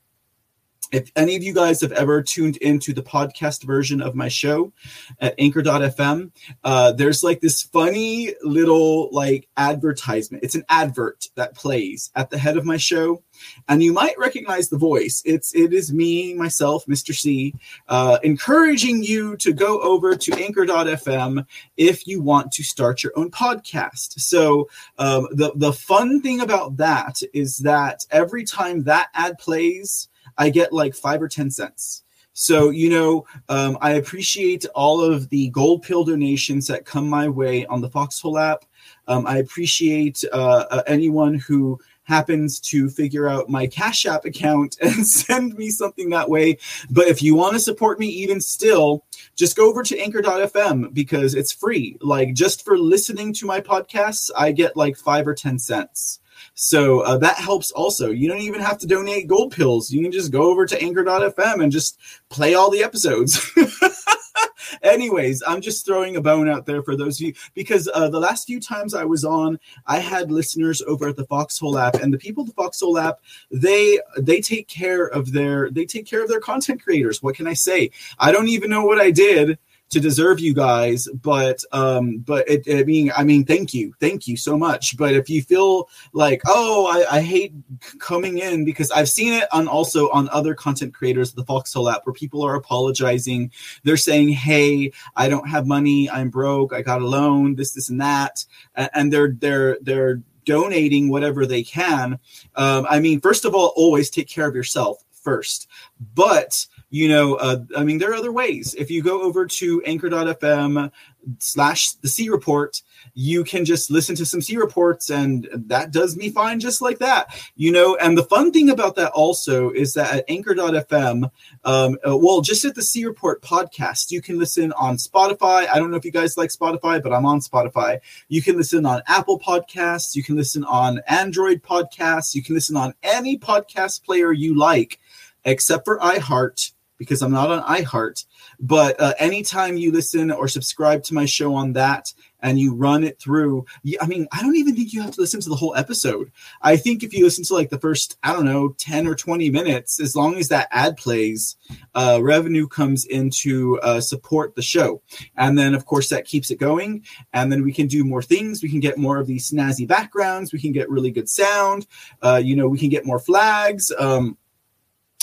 if 0.91 1.11
any 1.15 1.35
of 1.35 1.43
you 1.43 1.53
guys 1.53 1.81
have 1.81 1.91
ever 1.93 2.21
tuned 2.21 2.57
into 2.57 2.93
the 2.93 3.01
podcast 3.01 3.63
version 3.63 4.01
of 4.01 4.15
my 4.15 4.27
show 4.27 4.73
at 5.19 5.35
anchor.fm, 5.37 6.31
uh, 6.63 6.91
there's 6.91 7.23
like 7.23 7.39
this 7.39 7.63
funny 7.63 8.33
little 8.43 9.09
like 9.11 9.47
advertisement. 9.57 10.43
It's 10.43 10.55
an 10.55 10.65
advert 10.69 11.29
that 11.35 11.55
plays 11.55 12.11
at 12.15 12.29
the 12.29 12.37
head 12.37 12.57
of 12.57 12.65
my 12.65 12.77
show. 12.77 13.23
And 13.67 13.81
you 13.81 13.93
might 13.93 14.17
recognize 14.19 14.69
the 14.69 14.77
voice. 14.77 15.21
It's 15.25 15.55
it 15.55 15.73
is 15.73 15.91
me, 15.91 16.33
myself, 16.33 16.85
Mr. 16.85 17.13
C, 17.13 17.55
uh, 17.87 18.19
encouraging 18.23 19.03
you 19.03 19.35
to 19.37 19.53
go 19.53 19.81
over 19.81 20.15
to 20.15 20.33
anchor.fm 20.33 21.45
if 21.77 22.05
you 22.05 22.21
want 22.21 22.51
to 22.51 22.63
start 22.63 23.01
your 23.01 23.13
own 23.15 23.31
podcast. 23.31 24.19
So 24.19 24.69
um, 24.97 25.27
the 25.31 25.53
the 25.55 25.73
fun 25.73 26.21
thing 26.21 26.41
about 26.41 26.77
that 26.77 27.21
is 27.33 27.57
that 27.59 28.05
every 28.11 28.43
time 28.43 28.83
that 28.83 29.09
ad 29.13 29.37
plays, 29.39 30.09
I 30.37 30.49
get 30.49 30.73
like 30.73 30.95
five 30.95 31.21
or 31.21 31.27
10 31.27 31.51
cents. 31.51 32.03
So, 32.33 32.69
you 32.69 32.89
know, 32.89 33.25
um, 33.49 33.77
I 33.81 33.91
appreciate 33.91 34.65
all 34.73 35.01
of 35.01 35.29
the 35.29 35.49
gold 35.49 35.83
pill 35.83 36.05
donations 36.05 36.67
that 36.67 36.85
come 36.85 37.09
my 37.09 37.27
way 37.27 37.65
on 37.65 37.81
the 37.81 37.89
Foxhole 37.89 38.37
app. 38.37 38.63
Um, 39.07 39.27
I 39.27 39.37
appreciate 39.37 40.23
uh, 40.31 40.65
uh, 40.71 40.83
anyone 40.87 41.33
who 41.35 41.79
happens 42.03 42.59
to 42.59 42.89
figure 42.89 43.27
out 43.27 43.49
my 43.49 43.67
Cash 43.67 44.05
App 44.05 44.25
account 44.25 44.77
and 44.81 45.05
send 45.05 45.57
me 45.57 45.69
something 45.69 46.09
that 46.09 46.29
way. 46.29 46.57
But 46.89 47.07
if 47.07 47.21
you 47.21 47.35
want 47.35 47.53
to 47.53 47.59
support 47.59 47.99
me 47.99 48.07
even 48.07 48.39
still, 48.41 49.05
just 49.35 49.57
go 49.57 49.69
over 49.69 49.83
to 49.83 49.99
anchor.fm 49.99 50.93
because 50.93 51.35
it's 51.35 51.51
free. 51.51 51.97
Like 52.01 52.33
just 52.33 52.63
for 52.63 52.77
listening 52.77 53.33
to 53.35 53.45
my 53.45 53.61
podcasts, 53.61 54.29
I 54.37 54.51
get 54.51 54.77
like 54.77 54.97
five 54.97 55.27
or 55.27 55.35
10 55.35 55.59
cents. 55.59 56.19
So 56.53 57.01
uh, 57.01 57.17
that 57.17 57.37
helps 57.37 57.71
also. 57.71 58.11
You 58.11 58.27
don't 58.27 58.41
even 58.41 58.61
have 58.61 58.77
to 58.79 58.87
donate 58.87 59.27
gold 59.27 59.53
pills. 59.53 59.91
You 59.91 60.01
can 60.01 60.11
just 60.11 60.31
go 60.31 60.43
over 60.43 60.65
to 60.65 60.81
anchor.fm 60.81 61.63
and 61.63 61.71
just 61.71 61.99
play 62.29 62.53
all 62.53 62.69
the 62.69 62.83
episodes. 62.83 63.51
Anyways, 64.83 65.43
I'm 65.45 65.61
just 65.61 65.85
throwing 65.85 66.15
a 66.15 66.21
bone 66.21 66.49
out 66.49 66.65
there 66.65 66.81
for 66.81 66.95
those 66.95 67.19
of 67.19 67.27
you 67.27 67.33
because 67.53 67.89
uh, 67.93 68.09
the 68.09 68.19
last 68.19 68.45
few 68.45 68.59
times 68.59 68.93
I 68.93 69.03
was 69.03 69.25
on, 69.25 69.59
I 69.85 69.99
had 69.99 70.31
listeners 70.31 70.81
over 70.83 71.09
at 71.09 71.15
the 71.15 71.25
Foxhole 71.25 71.77
app, 71.77 71.95
and 71.95 72.13
the 72.13 72.17
people 72.17 72.43
at 72.43 72.47
the 72.47 72.53
Foxhole 72.53 72.97
app, 72.97 73.19
they 73.51 73.99
they 74.17 74.39
take 74.41 74.67
care 74.67 75.05
of 75.05 75.31
their 75.31 75.69
they 75.71 75.85
take 75.85 76.05
care 76.05 76.23
of 76.23 76.29
their 76.29 76.39
content 76.39 76.81
creators. 76.81 77.21
What 77.21 77.35
can 77.35 77.47
I 77.47 77.53
say? 77.53 77.91
I 78.19 78.31
don't 78.31 78.47
even 78.47 78.69
know 78.69 78.85
what 78.85 78.99
I 78.99 79.11
did 79.11 79.57
to 79.91 79.99
deserve 79.99 80.39
you 80.39 80.53
guys 80.53 81.07
but 81.21 81.63
um 81.73 82.19
but 82.19 82.49
it, 82.49 82.63
i 82.79 82.83
mean 82.83 83.11
i 83.15 83.23
mean 83.23 83.45
thank 83.45 83.73
you. 83.73 83.93
Thank 83.99 84.27
you 84.27 84.37
so 84.37 84.57
much. 84.57 84.97
But 84.97 85.13
if 85.13 85.29
you 85.29 85.41
feel 85.41 85.89
like 86.13 86.41
oh 86.47 86.87
i, 86.87 87.17
I 87.17 87.21
hate 87.21 87.53
coming 87.99 88.39
in 88.39 88.65
because 88.65 88.89
i've 88.91 89.09
seen 89.09 89.33
it 89.33 89.47
on 89.51 89.67
also 89.67 90.09
on 90.09 90.29
other 90.29 90.55
content 90.55 90.93
creators 90.93 91.33
the 91.33 91.45
foxhole 91.45 91.89
app 91.89 92.05
where 92.05 92.13
people 92.13 92.41
are 92.43 92.55
apologizing. 92.55 93.51
They're 93.83 93.97
saying 93.97 94.29
hey 94.29 94.91
i 95.15 95.29
don't 95.29 95.47
have 95.47 95.67
money. 95.67 96.09
I'm 96.09 96.29
broke. 96.29 96.73
I 96.73 96.81
got 96.81 97.01
a 97.01 97.07
loan 97.07 97.55
this 97.55 97.73
this 97.73 97.89
and 97.89 98.01
that. 98.01 98.45
And 98.75 99.11
they're 99.11 99.33
they're 99.33 99.77
they're 99.81 100.21
donating 100.45 101.09
whatever 101.09 101.45
they 101.45 101.63
can. 101.63 102.17
Um, 102.55 102.87
i 102.89 102.99
mean 102.99 103.19
first 103.19 103.45
of 103.45 103.53
all 103.53 103.73
always 103.75 104.09
take 104.09 104.29
care 104.29 104.47
of 104.47 104.55
yourself 104.55 105.03
first. 105.11 105.67
But 106.15 106.65
you 106.91 107.07
know, 107.07 107.35
uh, 107.35 107.63
I 107.75 107.85
mean, 107.85 107.99
there 107.99 108.11
are 108.11 108.15
other 108.15 108.33
ways. 108.33 108.75
If 108.77 108.91
you 108.91 109.01
go 109.01 109.21
over 109.21 109.47
to 109.47 109.81
anchor.fm 109.83 110.91
slash 111.39 111.93
the 111.93 112.09
C 112.09 112.29
report, 112.29 112.81
you 113.13 113.45
can 113.45 113.63
just 113.63 113.89
listen 113.89 114.13
to 114.17 114.25
some 114.25 114.41
C 114.41 114.57
reports, 114.57 115.09
and 115.09 115.47
that 115.53 115.91
does 115.91 116.17
me 116.17 116.29
fine 116.31 116.59
just 116.59 116.81
like 116.81 116.99
that. 116.99 117.33
You 117.55 117.71
know, 117.71 117.95
and 117.95 118.17
the 118.17 118.25
fun 118.25 118.51
thing 118.51 118.69
about 118.69 118.97
that 118.97 119.13
also 119.13 119.69
is 119.69 119.93
that 119.93 120.13
at 120.13 120.25
anchor.fm, 120.27 121.31
um, 121.63 121.97
uh, 122.05 122.17
well, 122.17 122.41
just 122.41 122.65
at 122.65 122.75
the 122.75 122.83
C 122.83 123.05
report 123.05 123.41
podcast, 123.41 124.11
you 124.11 124.21
can 124.21 124.37
listen 124.37 124.73
on 124.73 124.97
Spotify. 124.97 125.69
I 125.69 125.79
don't 125.79 125.91
know 125.91 125.97
if 125.97 126.03
you 126.03 126.11
guys 126.11 126.35
like 126.35 126.49
Spotify, 126.49 127.01
but 127.01 127.13
I'm 127.13 127.25
on 127.25 127.39
Spotify. 127.39 127.99
You 128.27 128.41
can 128.41 128.57
listen 128.57 128.85
on 128.85 129.01
Apple 129.07 129.39
Podcasts, 129.39 130.13
you 130.13 130.23
can 130.23 130.35
listen 130.35 130.65
on 130.65 130.99
Android 131.07 131.63
Podcasts, 131.63 132.35
you 132.35 132.43
can 132.43 132.53
listen 132.53 132.75
on 132.75 132.93
any 133.01 133.37
podcast 133.37 134.03
player 134.03 134.33
you 134.33 134.57
like, 134.57 134.99
except 135.45 135.85
for 135.85 135.97
iHeart 135.99 136.73
because 137.01 137.23
I'm 137.23 137.31
not 137.31 137.49
on 137.49 137.63
iHeart. 137.63 138.23
But 138.59 139.01
uh, 139.01 139.15
anytime 139.17 139.75
you 139.75 139.91
listen 139.91 140.29
or 140.29 140.47
subscribe 140.47 141.01
to 141.05 141.15
my 141.15 141.25
show 141.25 141.55
on 141.55 141.73
that 141.73 142.13
and 142.41 142.59
you 142.59 142.75
run 142.75 143.03
it 143.03 143.19
through, 143.19 143.65
I 143.99 144.05
mean, 144.05 144.27
I 144.31 144.43
don't 144.43 144.55
even 144.55 144.75
think 144.75 144.93
you 144.93 145.01
have 145.01 145.15
to 145.15 145.21
listen 145.21 145.41
to 145.41 145.49
the 145.49 145.55
whole 145.55 145.75
episode. 145.75 146.31
I 146.61 146.77
think 146.77 147.01
if 147.01 147.11
you 147.11 147.23
listen 147.23 147.43
to 147.45 147.55
like 147.55 147.71
the 147.71 147.79
first, 147.79 148.19
I 148.21 148.33
don't 148.33 148.45
know, 148.45 148.75
10 148.77 149.07
or 149.07 149.15
20 149.15 149.49
minutes, 149.49 149.99
as 149.99 150.15
long 150.15 150.35
as 150.35 150.49
that 150.49 150.67
ad 150.69 150.95
plays, 150.95 151.55
uh, 151.95 152.19
revenue 152.21 152.67
comes 152.67 153.03
in 153.05 153.31
to 153.41 153.79
uh, 153.79 153.99
support 153.99 154.53
the 154.53 154.61
show. 154.61 155.01
And 155.35 155.57
then, 155.57 155.73
of 155.73 155.87
course, 155.87 156.09
that 156.09 156.25
keeps 156.25 156.51
it 156.51 156.59
going. 156.59 157.03
And 157.33 157.51
then 157.51 157.63
we 157.63 157.73
can 157.73 157.87
do 157.87 158.03
more 158.03 158.21
things. 158.21 158.61
We 158.61 158.69
can 158.69 158.79
get 158.79 158.99
more 158.99 159.17
of 159.17 159.25
these 159.25 159.49
snazzy 159.49 159.87
backgrounds. 159.87 160.53
We 160.53 160.61
can 160.61 160.71
get 160.71 160.87
really 160.87 161.09
good 161.09 161.29
sound. 161.29 161.87
Uh, 162.21 162.39
you 162.43 162.55
know, 162.55 162.67
we 162.67 162.77
can 162.77 162.89
get 162.89 163.07
more 163.07 163.19
flags. 163.19 163.91
Um, 163.97 164.37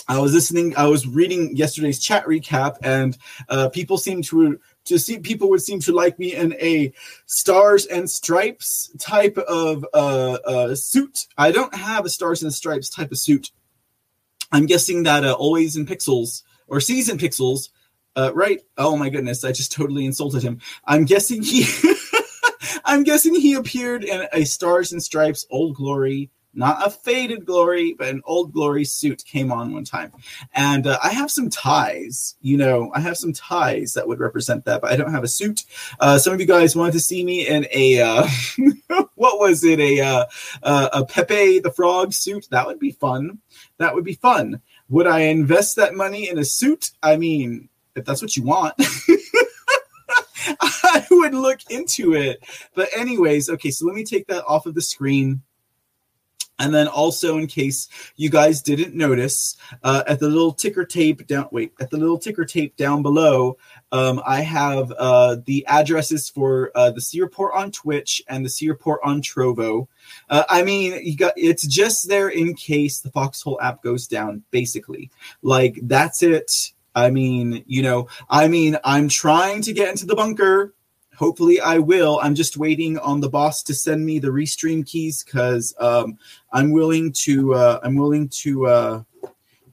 I 0.08 0.18
was 0.18 0.32
listening. 0.32 0.74
I 0.76 0.86
was 0.86 1.06
reading 1.06 1.54
yesterday's 1.54 1.98
chat 1.98 2.24
recap, 2.24 2.76
and 2.82 3.16
uh, 3.50 3.68
people 3.68 3.98
seem 3.98 4.22
to 4.22 4.58
to 4.86 4.98
see 4.98 5.18
people 5.18 5.50
would 5.50 5.60
seem 5.60 5.80
to 5.80 5.92
like 5.92 6.18
me 6.18 6.34
in 6.34 6.54
a 6.54 6.92
stars 7.26 7.84
and 7.84 8.08
stripes 8.08 8.90
type 8.98 9.36
of 9.36 9.84
uh, 9.92 10.38
uh, 10.46 10.74
suit. 10.74 11.26
I 11.36 11.52
don't 11.52 11.74
have 11.74 12.06
a 12.06 12.08
stars 12.08 12.42
and 12.42 12.52
stripes 12.52 12.88
type 12.88 13.12
of 13.12 13.18
suit. 13.18 13.50
I'm 14.50 14.64
guessing 14.64 15.02
that 15.02 15.24
uh, 15.24 15.34
always 15.34 15.76
in 15.76 15.84
pixels 15.84 16.42
or 16.68 16.80
season 16.80 17.18
pixels, 17.18 17.68
uh, 18.16 18.32
right? 18.34 18.62
Oh 18.78 18.96
my 18.96 19.10
goodness! 19.10 19.44
I 19.44 19.52
just 19.52 19.72
totally 19.72 20.06
insulted 20.06 20.42
him. 20.42 20.58
I'm 20.86 21.04
guessing 21.04 21.42
he. 21.42 21.66
I'm 22.86 23.02
guessing 23.04 23.34
he 23.34 23.54
appeared 23.54 24.04
in 24.04 24.26
a 24.32 24.44
stars 24.44 24.92
and 24.92 25.02
stripes 25.02 25.46
old 25.50 25.76
glory 25.76 26.30
not 26.58 26.84
a 26.84 26.90
faded 26.90 27.46
glory, 27.46 27.94
but 27.96 28.08
an 28.08 28.20
old 28.24 28.52
glory 28.52 28.84
suit 28.84 29.24
came 29.24 29.52
on 29.52 29.72
one 29.72 29.84
time. 29.84 30.12
And 30.54 30.88
uh, 30.88 30.98
I 31.02 31.10
have 31.10 31.30
some 31.30 31.48
ties, 31.48 32.36
you 32.40 32.56
know, 32.56 32.90
I 32.94 33.00
have 33.00 33.16
some 33.16 33.32
ties 33.32 33.94
that 33.94 34.08
would 34.08 34.18
represent 34.18 34.64
that, 34.64 34.80
but 34.80 34.90
I 34.90 34.96
don't 34.96 35.12
have 35.12 35.22
a 35.22 35.28
suit. 35.28 35.64
Uh, 36.00 36.18
some 36.18 36.32
of 36.32 36.40
you 36.40 36.46
guys 36.46 36.74
wanted 36.74 36.92
to 36.92 37.00
see 37.00 37.24
me 37.24 37.46
in 37.46 37.66
a, 37.70 38.02
uh, 38.02 38.26
what 39.14 39.38
was 39.38 39.62
it, 39.62 39.78
a, 39.78 40.00
uh, 40.00 40.24
uh, 40.64 40.88
a 40.92 41.04
Pepe 41.04 41.60
the 41.60 41.70
Frog 41.70 42.12
suit? 42.12 42.48
That 42.50 42.66
would 42.66 42.80
be 42.80 42.90
fun. 42.90 43.38
That 43.78 43.94
would 43.94 44.04
be 44.04 44.14
fun. 44.14 44.60
Would 44.88 45.06
I 45.06 45.20
invest 45.20 45.76
that 45.76 45.94
money 45.94 46.28
in 46.28 46.38
a 46.38 46.44
suit? 46.44 46.90
I 47.04 47.16
mean, 47.16 47.68
if 47.94 48.04
that's 48.04 48.20
what 48.20 48.36
you 48.36 48.42
want. 48.42 48.74
I 50.60 51.06
would 51.10 51.34
look 51.34 51.60
into 51.70 52.14
it. 52.14 52.42
But, 52.74 52.88
anyways, 52.96 53.48
okay, 53.50 53.70
so 53.70 53.86
let 53.86 53.94
me 53.94 54.04
take 54.04 54.26
that 54.26 54.44
off 54.46 54.66
of 54.66 54.74
the 54.74 54.82
screen. 54.82 55.42
And 56.58 56.74
then 56.74 56.88
also, 56.88 57.38
in 57.38 57.46
case 57.46 57.88
you 58.16 58.30
guys 58.30 58.62
didn't 58.62 58.94
notice, 58.94 59.56
uh, 59.84 60.02
at 60.06 60.18
the 60.18 60.28
little 60.28 60.52
ticker 60.52 60.84
tape 60.84 61.26
down, 61.26 61.48
wait, 61.52 61.72
at 61.80 61.90
the 61.90 61.96
little 61.96 62.18
ticker 62.18 62.44
tape 62.44 62.76
down 62.76 63.02
below, 63.02 63.56
um, 63.92 64.20
I 64.26 64.40
have 64.40 64.92
uh, 64.98 65.36
the 65.46 65.64
addresses 65.66 66.28
for 66.28 66.72
uh, 66.74 66.90
the 66.90 67.00
C 67.00 67.20
report 67.20 67.54
on 67.54 67.70
Twitch 67.70 68.22
and 68.28 68.44
the 68.44 68.50
C 68.50 68.68
report 68.68 69.00
on 69.04 69.22
Trovo. 69.22 69.86
Uh, 70.28 70.44
I 70.48 70.62
mean, 70.62 71.00
you 71.04 71.16
got 71.16 71.34
it's 71.36 71.66
just 71.66 72.08
there 72.08 72.28
in 72.28 72.54
case 72.54 73.00
the 73.00 73.10
Foxhole 73.10 73.60
app 73.60 73.82
goes 73.82 74.06
down. 74.06 74.42
Basically, 74.50 75.10
like 75.42 75.78
that's 75.82 76.22
it. 76.22 76.72
I 76.94 77.10
mean, 77.10 77.62
you 77.66 77.82
know, 77.82 78.08
I 78.28 78.48
mean, 78.48 78.76
I'm 78.82 79.08
trying 79.08 79.62
to 79.62 79.72
get 79.72 79.90
into 79.90 80.06
the 80.06 80.16
bunker 80.16 80.74
hopefully 81.18 81.60
I 81.60 81.78
will. 81.78 82.20
I'm 82.22 82.34
just 82.34 82.56
waiting 82.56 82.96
on 82.98 83.20
the 83.20 83.28
boss 83.28 83.62
to 83.64 83.74
send 83.74 84.06
me 84.06 84.18
the 84.18 84.28
restream 84.28 84.86
keys 84.86 85.24
because 85.24 85.74
um, 85.78 86.16
I'm 86.52 86.70
willing 86.70 87.12
to. 87.24 87.54
Uh, 87.54 87.80
I'm 87.82 87.96
willing 87.96 88.28
to. 88.28 88.66
Uh, 88.66 89.02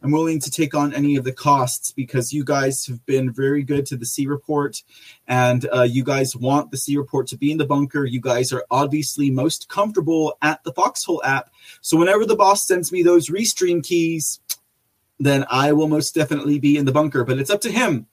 I'm 0.03 0.11
willing 0.11 0.39
to 0.41 0.51
take 0.51 0.75
on 0.75 0.93
any 0.93 1.15
of 1.15 1.23
the 1.23 1.31
costs 1.31 1.91
because 1.91 2.31
you 2.31 2.43
guys 2.43 2.85
have 2.85 3.03
been 3.07 3.31
very 3.31 3.63
good 3.63 3.87
to 3.87 3.97
the 3.97 4.05
C 4.05 4.27
report, 4.27 4.83
and 5.27 5.67
uh, 5.73 5.83
you 5.83 6.03
guys 6.03 6.35
want 6.35 6.69
the 6.69 6.77
C 6.77 6.97
report 6.97 7.27
to 7.27 7.37
be 7.37 7.51
in 7.51 7.57
the 7.57 7.65
bunker. 7.65 8.05
You 8.05 8.21
guys 8.21 8.51
are 8.51 8.65
obviously 8.69 9.31
most 9.31 9.69
comfortable 9.69 10.37
at 10.41 10.63
the 10.63 10.73
Foxhole 10.73 11.23
app. 11.23 11.49
So 11.81 11.97
whenever 11.97 12.25
the 12.25 12.35
boss 12.35 12.67
sends 12.67 12.91
me 12.91 13.01
those 13.01 13.29
restream 13.29 13.83
keys, 13.83 14.39
then 15.19 15.45
I 15.49 15.71
will 15.71 15.87
most 15.87 16.13
definitely 16.13 16.59
be 16.59 16.77
in 16.77 16.85
the 16.85 16.91
bunker. 16.91 17.23
But 17.23 17.39
it's 17.39 17.49
up 17.49 17.61
to 17.61 17.71
him. 17.71 18.05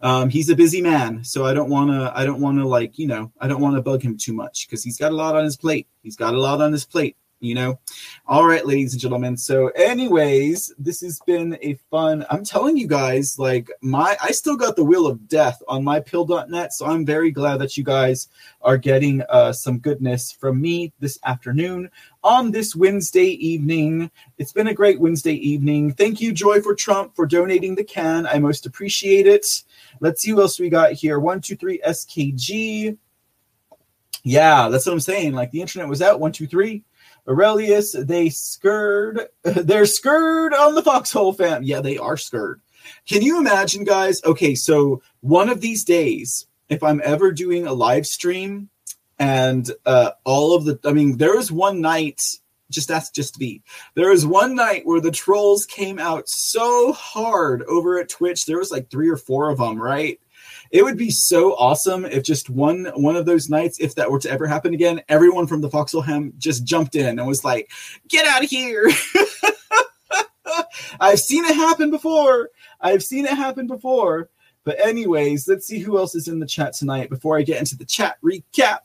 Um, 0.00 0.28
he's 0.28 0.50
a 0.50 0.56
busy 0.56 0.80
man, 0.80 1.24
so 1.24 1.46
I 1.46 1.54
don't 1.54 1.70
want 1.70 1.90
to. 1.90 2.12
I 2.14 2.24
don't 2.24 2.40
want 2.40 2.58
to 2.58 2.66
like 2.66 2.98
you 2.98 3.06
know. 3.06 3.32
I 3.40 3.48
don't 3.48 3.60
want 3.60 3.76
to 3.76 3.82
bug 3.82 4.02
him 4.02 4.16
too 4.16 4.32
much 4.32 4.66
because 4.66 4.84
he's 4.84 4.98
got 4.98 5.12
a 5.12 5.16
lot 5.16 5.36
on 5.36 5.44
his 5.44 5.56
plate. 5.56 5.86
He's 6.02 6.16
got 6.16 6.34
a 6.34 6.40
lot 6.40 6.60
on 6.60 6.72
his 6.72 6.84
plate 6.84 7.16
you 7.40 7.54
know 7.54 7.78
all 8.26 8.44
right 8.44 8.66
ladies 8.66 8.92
and 8.92 9.00
gentlemen 9.00 9.36
so 9.36 9.68
anyways 9.68 10.72
this 10.76 11.00
has 11.00 11.20
been 11.24 11.56
a 11.62 11.74
fun 11.88 12.26
i'm 12.30 12.44
telling 12.44 12.76
you 12.76 12.88
guys 12.88 13.38
like 13.38 13.70
my 13.80 14.16
i 14.20 14.32
still 14.32 14.56
got 14.56 14.74
the 14.74 14.82
wheel 14.84 15.06
of 15.06 15.28
death 15.28 15.62
on 15.68 15.84
my 15.84 16.00
pill.net 16.00 16.72
so 16.72 16.86
i'm 16.86 17.06
very 17.06 17.30
glad 17.30 17.58
that 17.58 17.76
you 17.76 17.84
guys 17.84 18.28
are 18.62 18.76
getting 18.76 19.22
uh, 19.28 19.52
some 19.52 19.78
goodness 19.78 20.32
from 20.32 20.60
me 20.60 20.92
this 20.98 21.18
afternoon 21.24 21.88
on 22.24 22.50
this 22.50 22.74
wednesday 22.74 23.28
evening 23.46 24.10
it's 24.38 24.52
been 24.52 24.68
a 24.68 24.74
great 24.74 25.00
wednesday 25.00 25.34
evening 25.34 25.92
thank 25.92 26.20
you 26.20 26.32
joy 26.32 26.60
for 26.60 26.74
trump 26.74 27.14
for 27.14 27.24
donating 27.24 27.76
the 27.76 27.84
can 27.84 28.26
i 28.26 28.38
most 28.38 28.66
appreciate 28.66 29.28
it 29.28 29.62
let's 30.00 30.22
see 30.22 30.32
what 30.32 30.42
else 30.42 30.58
we 30.58 30.68
got 30.68 30.92
here 30.92 31.18
one 31.18 31.40
two 31.40 31.56
three 31.56 31.80
skg 31.86 32.96
yeah 34.24 34.68
that's 34.68 34.86
what 34.86 34.92
i'm 34.92 35.00
saying 35.00 35.32
like 35.32 35.50
the 35.50 35.60
internet 35.60 35.88
was 35.88 36.02
out 36.02 36.20
one 36.20 36.32
two 36.32 36.46
three 36.46 36.84
Aurelius, 37.28 37.92
they 37.92 38.30
scurred. 38.30 39.28
They're 39.42 39.86
scurred 39.86 40.54
on 40.54 40.74
the 40.74 40.82
foxhole 40.82 41.34
fam. 41.34 41.62
Yeah, 41.62 41.80
they 41.80 41.98
are 41.98 42.16
scurred. 42.16 42.62
Can 43.06 43.22
you 43.22 43.38
imagine, 43.38 43.84
guys? 43.84 44.22
Okay, 44.24 44.54
so 44.54 45.02
one 45.20 45.50
of 45.50 45.60
these 45.60 45.84
days, 45.84 46.46
if 46.68 46.82
I'm 46.82 47.02
ever 47.04 47.32
doing 47.32 47.66
a 47.66 47.72
live 47.72 48.06
stream 48.06 48.70
and 49.18 49.70
uh, 49.84 50.12
all 50.24 50.54
of 50.54 50.64
the, 50.64 50.78
I 50.84 50.92
mean, 50.92 51.18
there 51.18 51.36
was 51.36 51.52
one 51.52 51.82
night, 51.82 52.22
just 52.70 52.88
that's 52.88 53.10
just 53.10 53.38
be, 53.38 53.62
there 53.94 54.10
was 54.10 54.26
one 54.26 54.54
night 54.54 54.82
where 54.84 55.00
the 55.00 55.10
trolls 55.10 55.66
came 55.66 55.98
out 55.98 56.28
so 56.28 56.92
hard 56.92 57.62
over 57.64 57.98
at 57.98 58.08
Twitch. 58.08 58.46
There 58.46 58.58
was 58.58 58.70
like 58.70 58.90
three 58.90 59.08
or 59.08 59.16
four 59.16 59.50
of 59.50 59.58
them, 59.58 59.80
right? 59.80 60.20
It 60.70 60.82
would 60.82 60.98
be 60.98 61.10
so 61.10 61.54
awesome 61.54 62.04
if 62.04 62.22
just 62.22 62.50
one 62.50 62.86
one 62.94 63.16
of 63.16 63.26
those 63.26 63.48
nights, 63.48 63.80
if 63.80 63.94
that 63.94 64.10
were 64.10 64.20
to 64.20 64.30
ever 64.30 64.46
happen 64.46 64.74
again, 64.74 65.00
everyone 65.08 65.46
from 65.46 65.62
the 65.62 65.70
Foxhole 65.70 66.02
Ham 66.02 66.32
just 66.38 66.64
jumped 66.64 66.94
in 66.94 67.18
and 67.18 67.26
was 67.26 67.44
like, 67.44 67.70
"Get 68.08 68.26
out 68.26 68.44
of 68.44 68.50
here!" 68.50 68.90
I've 71.00 71.20
seen 71.20 71.44
it 71.44 71.54
happen 71.54 71.90
before. 71.90 72.50
I've 72.80 73.02
seen 73.02 73.24
it 73.24 73.32
happen 73.32 73.66
before. 73.66 74.28
But 74.68 74.84
anyways, 74.86 75.48
let's 75.48 75.66
see 75.66 75.78
who 75.78 75.96
else 75.96 76.14
is 76.14 76.28
in 76.28 76.40
the 76.40 76.44
chat 76.44 76.74
tonight 76.74 77.08
before 77.08 77.38
I 77.38 77.42
get 77.42 77.58
into 77.58 77.74
the 77.74 77.86
chat 77.86 78.18
recap. 78.22 78.80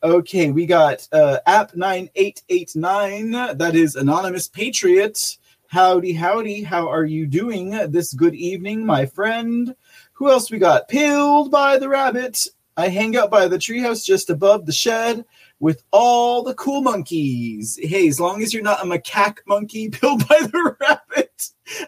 Okay, 0.00 0.52
we 0.52 0.64
got 0.64 1.08
uh, 1.10 1.40
app 1.44 1.74
9889. 1.74 3.58
That 3.58 3.74
is 3.74 3.96
Anonymous 3.96 4.46
Patriot. 4.46 5.38
Howdy, 5.66 6.12
howdy. 6.12 6.62
How 6.62 6.88
are 6.88 7.04
you 7.04 7.26
doing 7.26 7.70
this 7.90 8.12
good 8.12 8.36
evening, 8.36 8.86
my 8.86 9.06
friend? 9.06 9.74
Who 10.12 10.30
else 10.30 10.52
we 10.52 10.58
got? 10.60 10.86
Peeled 10.86 11.50
by 11.50 11.78
the 11.78 11.88
rabbit. 11.88 12.46
I 12.76 12.86
hang 12.86 13.16
out 13.16 13.32
by 13.32 13.48
the 13.48 13.58
treehouse 13.58 14.04
just 14.04 14.30
above 14.30 14.66
the 14.66 14.72
shed 14.72 15.24
with 15.58 15.82
all 15.90 16.44
the 16.44 16.54
cool 16.54 16.80
monkeys. 16.80 17.76
Hey, 17.82 18.06
as 18.06 18.20
long 18.20 18.40
as 18.40 18.54
you're 18.54 18.62
not 18.62 18.84
a 18.84 18.88
macaque 18.88 19.38
monkey 19.48 19.88
peeled 19.90 20.28
by 20.28 20.42
the 20.42 20.76
rabbit, 20.80 21.23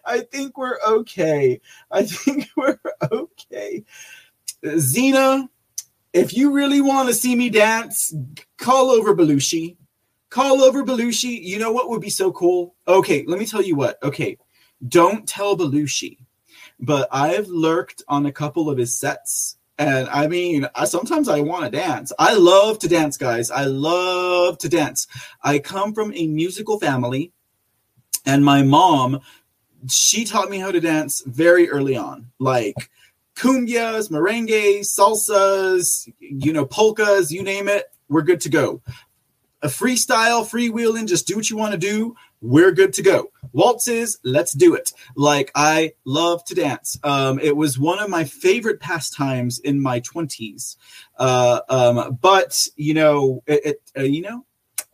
I 0.05 0.21
think 0.21 0.57
we're 0.57 0.79
okay. 0.87 1.61
I 1.91 2.05
think 2.05 2.49
we're 2.57 2.79
okay. 3.11 3.85
Xena, 4.65 5.49
if 6.13 6.37
you 6.37 6.53
really 6.53 6.81
want 6.81 7.09
to 7.09 7.15
see 7.15 7.37
me 7.37 7.51
dance, 7.51 8.15
call 8.59 8.91
over 8.91 9.15
Belushi. 9.15 9.77
Call 10.31 10.63
over 10.63 10.85
Belushi. 10.85 11.41
You 11.43 11.59
know 11.59 11.73
what 11.73 11.89
would 11.89 12.01
be 12.01 12.11
so 12.11 12.33
cool? 12.33 12.75
Okay, 12.89 13.25
let 13.27 13.39
me 13.39 13.47
tell 13.47 13.63
you 13.63 13.77
what. 13.77 14.03
Okay, 14.03 14.39
don't 14.89 15.27
tell 15.27 15.57
Belushi 15.57 16.19
but 16.81 17.09
I've 17.11 17.49
lurked 17.49 18.03
on 18.09 18.27
a 18.27 18.33
couple 18.33 18.69
of 18.69 18.79
his 18.79 18.99
sets. 18.99 19.57
And 19.79 20.09
I 20.09 20.27
mean, 20.27 20.67
I, 20.75 20.87
sometimes 20.87 21.29
I 21.29 21.41
want 21.41 21.65
to 21.65 21.71
dance. 21.71 22.13
I 22.19 22.35
love 22.35 22.79
to 22.81 22.89
dance, 22.89 23.17
guys. 23.17 23.51
I 23.51 23.65
love 23.65 24.59
to 24.59 24.69
dance. 24.69 25.07
I 25.43 25.59
come 25.59 25.93
from 25.93 26.13
a 26.15 26.27
musical 26.27 26.81
family, 26.81 27.33
and 28.25 28.45
my 28.45 28.63
mom, 28.63 29.21
she 29.89 30.25
taught 30.25 30.51
me 30.51 30.59
how 30.59 30.71
to 30.71 30.81
dance 30.81 31.23
very 31.27 31.69
early 31.69 31.97
on. 31.97 32.31
Like, 32.39 32.91
cumbias, 33.35 34.11
merengues, 34.11 34.87
salsas, 34.87 36.11
you 36.19 36.53
know, 36.53 36.65
polkas, 36.65 37.31
you 37.31 37.43
name 37.43 37.69
it, 37.69 37.87
we're 38.09 38.23
good 38.23 38.41
to 38.43 38.49
go. 38.49 38.83
A 39.63 39.69
freestyle, 39.69 40.49
freewheeling, 40.49 41.09
just 41.09 41.27
do 41.27 41.37
what 41.37 41.51
you 41.51 41.57
want 41.57 41.73
to 41.73 41.79
do 41.79 42.17
we're 42.41 42.73
good 42.73 42.93
to 42.95 43.03
go. 43.03 43.31
Waltzes, 43.53 44.19
let's 44.23 44.53
do 44.53 44.75
it. 44.75 44.93
Like 45.15 45.51
I 45.55 45.93
love 46.05 46.45
to 46.45 46.55
dance. 46.55 46.99
Um, 47.03 47.39
it 47.39 47.57
was 47.57 47.79
one 47.79 47.99
of 47.99 48.11
my 48.11 48.25
favorite 48.25 48.81
pastimes 48.81 49.59
in 49.59 49.81
my 49.81 50.01
twenties. 50.01 50.77
Uh, 51.19 51.61
um, 51.69 52.19
but 52.21 52.67
you 52.77 52.95
know, 52.95 53.43
it, 53.47 53.65
it 53.65 53.83
uh, 53.99 54.03
you 54.03 54.23
know, 54.23 54.45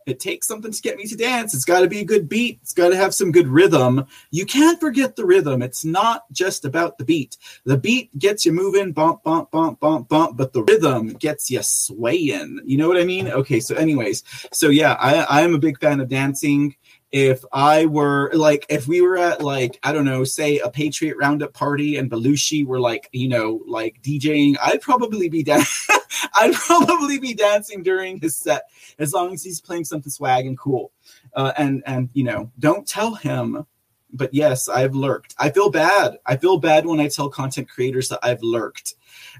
it 0.05 0.19
takes 0.19 0.47
something 0.47 0.71
to 0.71 0.81
get 0.81 0.97
me 0.97 1.05
to 1.05 1.15
dance. 1.15 1.53
It's 1.53 1.65
got 1.65 1.81
to 1.81 1.87
be 1.87 1.99
a 1.99 2.05
good 2.05 2.27
beat. 2.29 2.59
It's 2.61 2.73
got 2.73 2.89
to 2.89 2.95
have 2.95 3.13
some 3.13 3.31
good 3.31 3.47
rhythm. 3.47 4.05
You 4.31 4.45
can't 4.45 4.79
forget 4.79 5.15
the 5.15 5.25
rhythm. 5.25 5.61
It's 5.61 5.85
not 5.85 6.31
just 6.31 6.65
about 6.65 6.97
the 6.97 7.05
beat. 7.05 7.37
The 7.65 7.77
beat 7.77 8.17
gets 8.17 8.45
you 8.45 8.53
moving, 8.53 8.91
bump, 8.91 9.23
bump, 9.23 9.51
bump, 9.51 9.79
bump, 9.79 10.09
bump, 10.09 10.37
but 10.37 10.53
the 10.53 10.63
rhythm 10.63 11.09
gets 11.13 11.49
you 11.49 11.61
swaying. 11.63 12.61
You 12.65 12.77
know 12.77 12.87
what 12.87 12.97
I 12.97 13.05
mean? 13.05 13.27
Okay, 13.27 13.59
so 13.59 13.75
anyways, 13.75 14.23
so 14.51 14.69
yeah, 14.69 14.93
I 14.99 15.21
I 15.23 15.41
am 15.41 15.53
a 15.53 15.59
big 15.59 15.79
fan 15.79 15.99
of 15.99 16.09
dancing 16.09 16.75
if 17.13 17.45
I 17.53 17.85
were 17.85 18.31
like, 18.33 18.65
if 18.69 18.87
we 18.87 18.99
were 18.99 19.17
at 19.17 19.39
like, 19.39 19.79
I 19.83 19.93
don't 19.93 20.03
know, 20.03 20.23
say 20.23 20.57
a 20.57 20.69
Patriot 20.69 21.15
Roundup 21.15 21.53
party 21.53 21.95
and 21.95 22.09
Belushi 22.09 22.65
were 22.65 22.79
like, 22.79 23.07
you 23.11 23.29
know, 23.29 23.61
like 23.67 24.01
DJing, 24.01 24.55
I'd 24.61 24.81
probably 24.81 25.29
be 25.29 25.43
down. 25.43 25.61
I'd 26.33 26.53
probably 26.53 27.19
be 27.19 27.35
dancing 27.35 27.83
during 27.83 28.19
his 28.19 28.35
set 28.35 28.63
as 28.97 29.13
long 29.13 29.31
as 29.31 29.43
he's 29.43 29.61
playing 29.61 29.85
something 29.85 30.11
swag 30.11 30.47
and 30.47 30.57
cool. 30.57 30.91
Uh, 31.35 31.53
and 31.55 31.83
and 31.85 32.09
you 32.13 32.23
know, 32.23 32.51
don't 32.57 32.87
tell 32.87 33.13
him. 33.13 33.67
But 34.11 34.33
yes, 34.33 34.67
I've 34.67 34.95
lurked. 34.95 35.35
I 35.37 35.51
feel 35.51 35.69
bad. 35.69 36.17
I 36.25 36.37
feel 36.37 36.57
bad 36.57 36.85
when 36.87 36.99
I 36.99 37.09
tell 37.09 37.29
content 37.29 37.69
creators 37.69 38.09
that 38.09 38.19
I've 38.23 38.41
lurked 38.41 38.95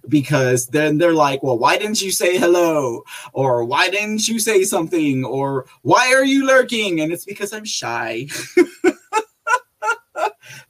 because 0.07 0.67
then 0.67 0.97
they're 0.97 1.13
like, 1.13 1.43
well, 1.43 1.57
why 1.57 1.77
didn't 1.77 2.01
you 2.01 2.11
say 2.11 2.37
hello? 2.37 3.03
Or 3.31 3.63
why 3.63 3.89
didn't 3.89 4.27
you 4.27 4.39
say 4.39 4.63
something? 4.63 5.23
Or 5.23 5.65
why 5.81 6.13
are 6.13 6.25
you 6.25 6.45
lurking? 6.45 7.01
And 7.01 7.11
it's 7.13 7.25
because 7.25 7.53
I'm 7.53 7.65
shy. 7.65 8.27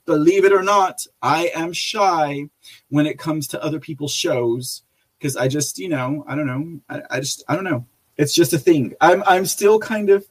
Believe 0.06 0.44
it 0.44 0.52
or 0.52 0.62
not, 0.62 1.06
I 1.22 1.50
am 1.54 1.72
shy 1.72 2.48
when 2.90 3.06
it 3.06 3.18
comes 3.18 3.48
to 3.48 3.62
other 3.62 3.80
people's 3.80 4.12
shows 4.12 4.82
because 5.18 5.36
I 5.36 5.48
just, 5.48 5.78
you 5.78 5.88
know, 5.88 6.24
I 6.28 6.36
don't 6.36 6.46
know. 6.46 6.80
I, 6.88 7.02
I 7.10 7.20
just, 7.20 7.42
I 7.48 7.54
don't 7.54 7.64
know. 7.64 7.86
It's 8.16 8.34
just 8.34 8.52
a 8.52 8.58
thing. 8.58 8.94
I'm, 9.00 9.24
I'm 9.26 9.46
still 9.46 9.78
kind 9.78 10.10
of 10.10 10.24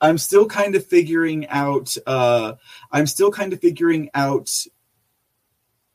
I'm 0.00 0.18
still 0.18 0.46
kind 0.46 0.74
of 0.74 0.84
figuring 0.84 1.48
out 1.48 1.96
uh 2.06 2.54
I'm 2.92 3.06
still 3.06 3.30
kind 3.30 3.52
of 3.52 3.60
figuring 3.60 4.10
out 4.14 4.50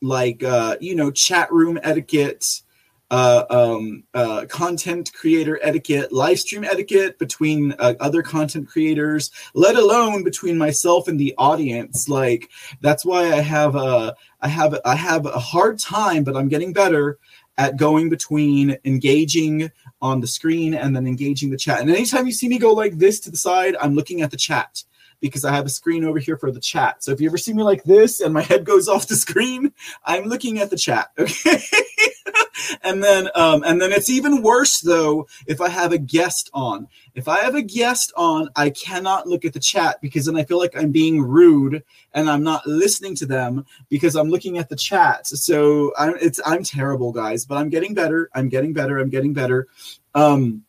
like 0.01 0.43
uh, 0.43 0.77
you 0.79 0.95
know 0.95 1.11
chat 1.11 1.51
room 1.51 1.79
etiquette 1.83 2.61
uh, 3.11 3.43
um, 3.49 4.03
uh, 4.13 4.45
content 4.49 5.11
creator 5.13 5.59
etiquette, 5.61 6.13
live 6.13 6.39
stream 6.39 6.63
etiquette 6.63 7.19
between 7.19 7.73
uh, 7.73 7.93
other 7.99 8.23
content 8.23 8.67
creators, 8.67 9.31
let 9.53 9.75
alone 9.75 10.23
between 10.23 10.57
myself 10.57 11.09
and 11.09 11.19
the 11.19 11.35
audience. 11.37 12.07
Like 12.07 12.49
that's 12.79 13.03
why 13.03 13.33
I 13.33 13.41
have 13.41 13.75
a 13.75 14.15
I 14.39 14.47
have 14.47 14.79
I 14.85 14.95
have 14.95 15.25
a 15.25 15.39
hard 15.39 15.77
time, 15.77 16.23
but 16.23 16.37
I'm 16.37 16.47
getting 16.47 16.71
better 16.71 17.19
at 17.57 17.75
going 17.75 18.09
between 18.09 18.77
engaging 18.85 19.69
on 20.01 20.21
the 20.21 20.27
screen 20.27 20.73
and 20.73 20.95
then 20.95 21.05
engaging 21.05 21.51
the 21.51 21.57
chat. 21.57 21.81
And 21.81 21.89
anytime 21.91 22.25
you 22.25 22.31
see 22.31 22.47
me 22.47 22.57
go 22.57 22.71
like 22.71 22.97
this 22.97 23.19
to 23.21 23.29
the 23.29 23.37
side, 23.37 23.75
I'm 23.81 23.93
looking 23.93 24.21
at 24.21 24.31
the 24.31 24.37
chat 24.37 24.83
because 25.21 25.45
I 25.45 25.53
have 25.53 25.65
a 25.65 25.69
screen 25.69 26.03
over 26.03 26.19
here 26.19 26.35
for 26.35 26.51
the 26.51 26.59
chat. 26.59 27.03
So 27.03 27.11
if 27.11 27.21
you 27.21 27.29
ever 27.29 27.37
see 27.37 27.53
me 27.53 27.63
like 27.63 27.83
this 27.83 28.19
and 28.19 28.33
my 28.33 28.41
head 28.41 28.65
goes 28.65 28.87
off 28.89 29.07
the 29.07 29.15
screen, 29.15 29.71
I'm 30.03 30.25
looking 30.25 30.59
at 30.59 30.69
the 30.69 30.77
chat. 30.77 31.11
Okay. 31.21 31.59
and 32.83 33.03
then 33.03 33.29
um, 33.35 33.63
and 33.65 33.81
then 33.81 33.91
it's 33.91 34.09
even 34.09 34.41
worse 34.41 34.81
though 34.81 35.27
if 35.47 35.61
I 35.61 35.69
have 35.69 35.91
a 35.91 35.97
guest 35.97 36.49
on. 36.53 36.87
If 37.15 37.27
I 37.27 37.39
have 37.39 37.55
a 37.55 37.61
guest 37.61 38.11
on, 38.15 38.49
I 38.55 38.69
cannot 38.69 39.27
look 39.27 39.45
at 39.45 39.53
the 39.53 39.59
chat 39.59 39.99
because 40.01 40.25
then 40.25 40.37
I 40.37 40.43
feel 40.43 40.59
like 40.59 40.75
I'm 40.77 40.91
being 40.91 41.21
rude 41.21 41.83
and 42.13 42.29
I'm 42.29 42.43
not 42.43 42.65
listening 42.67 43.15
to 43.15 43.25
them 43.25 43.65
because 43.89 44.15
I'm 44.15 44.29
looking 44.29 44.57
at 44.57 44.69
the 44.69 44.75
chat. 44.75 45.27
So 45.27 45.93
I'm 45.97 46.15
it's 46.21 46.39
I'm 46.45 46.63
terrible, 46.63 47.11
guys, 47.11 47.45
but 47.45 47.57
I'm 47.57 47.69
getting 47.69 47.93
better. 47.93 48.29
I'm 48.33 48.49
getting 48.49 48.73
better. 48.73 48.99
I'm 48.99 49.09
getting 49.09 49.33
better. 49.33 49.67
Um, 50.13 50.63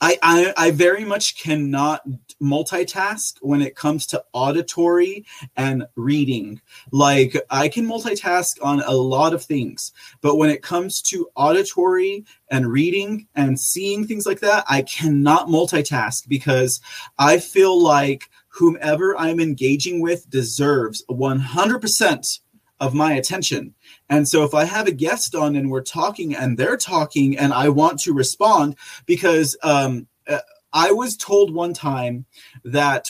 I, 0.00 0.18
I, 0.22 0.52
I 0.56 0.70
very 0.70 1.04
much 1.04 1.38
cannot 1.38 2.02
multitask 2.40 3.36
when 3.40 3.62
it 3.62 3.74
comes 3.74 4.06
to 4.08 4.22
auditory 4.32 5.24
and 5.56 5.86
reading. 5.96 6.60
Like 6.90 7.36
I 7.50 7.68
can 7.68 7.86
multitask 7.86 8.56
on 8.62 8.82
a 8.82 8.92
lot 8.92 9.32
of 9.32 9.44
things, 9.44 9.92
but 10.20 10.36
when 10.36 10.50
it 10.50 10.62
comes 10.62 11.00
to 11.02 11.28
auditory 11.34 12.24
and 12.50 12.70
reading 12.70 13.26
and 13.34 13.58
seeing 13.58 14.06
things 14.06 14.26
like 14.26 14.40
that, 14.40 14.64
I 14.68 14.82
cannot 14.82 15.48
multitask 15.48 16.28
because 16.28 16.80
I 17.18 17.38
feel 17.38 17.80
like 17.80 18.28
whomever 18.48 19.16
I'm 19.16 19.40
engaging 19.40 20.00
with 20.00 20.28
deserves 20.30 21.04
100% 21.10 22.40
of 22.80 22.94
my 22.94 23.12
attention. 23.14 23.74
And 24.08 24.28
so 24.28 24.44
if 24.44 24.54
I 24.54 24.64
have 24.64 24.86
a 24.86 24.92
guest 24.92 25.34
on 25.34 25.56
and 25.56 25.70
we're 25.70 25.82
talking 25.82 26.34
and 26.34 26.56
they're 26.56 26.76
talking 26.76 27.36
and 27.38 27.52
I 27.52 27.68
want 27.68 28.00
to 28.00 28.12
respond 28.12 28.76
because 29.04 29.56
um, 29.62 30.06
uh, 30.28 30.38
I 30.72 30.92
was 30.92 31.16
told 31.16 31.52
one 31.52 31.72
time 31.72 32.26
that 32.64 33.08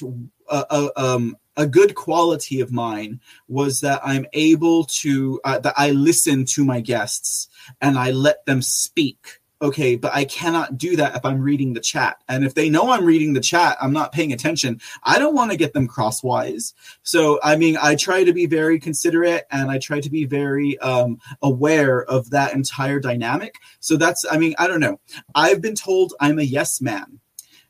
uh, 0.48 0.64
uh, 0.70 0.88
um, 0.96 1.36
a 1.56 1.66
good 1.66 1.94
quality 1.94 2.60
of 2.60 2.72
mine 2.72 3.20
was 3.48 3.80
that 3.80 4.00
I'm 4.04 4.26
able 4.32 4.84
to 4.84 5.40
uh, 5.44 5.58
that 5.60 5.74
I 5.76 5.90
listen 5.90 6.44
to 6.46 6.64
my 6.64 6.80
guests 6.80 7.48
and 7.80 7.98
I 7.98 8.10
let 8.10 8.44
them 8.46 8.62
speak 8.62 9.40
okay, 9.62 9.96
but 9.96 10.14
I 10.14 10.24
cannot 10.24 10.76
do 10.76 10.96
that 10.96 11.16
if 11.16 11.24
I'm 11.24 11.40
reading 11.40 11.72
the 11.72 11.80
chat. 11.80 12.22
And 12.28 12.44
if 12.44 12.54
they 12.54 12.68
know 12.68 12.90
I'm 12.90 13.04
reading 13.04 13.32
the 13.32 13.40
chat, 13.40 13.76
I'm 13.80 13.92
not 13.92 14.12
paying 14.12 14.32
attention. 14.32 14.80
I 15.02 15.18
don't 15.18 15.34
want 15.34 15.50
to 15.50 15.56
get 15.56 15.72
them 15.72 15.88
crosswise. 15.88 16.74
So, 17.02 17.40
I 17.42 17.56
mean, 17.56 17.76
I 17.80 17.94
try 17.94 18.24
to 18.24 18.32
be 18.32 18.46
very 18.46 18.78
considerate 18.78 19.46
and 19.50 19.70
I 19.70 19.78
try 19.78 20.00
to 20.00 20.10
be 20.10 20.24
very 20.24 20.78
um, 20.80 21.18
aware 21.42 22.04
of 22.04 22.30
that 22.30 22.54
entire 22.54 23.00
dynamic. 23.00 23.54
So 23.80 23.96
that's, 23.96 24.24
I 24.30 24.36
mean, 24.36 24.54
I 24.58 24.66
don't 24.66 24.80
know. 24.80 25.00
I've 25.34 25.62
been 25.62 25.74
told 25.74 26.14
I'm 26.20 26.38
a 26.38 26.42
yes 26.42 26.80
man. 26.80 27.20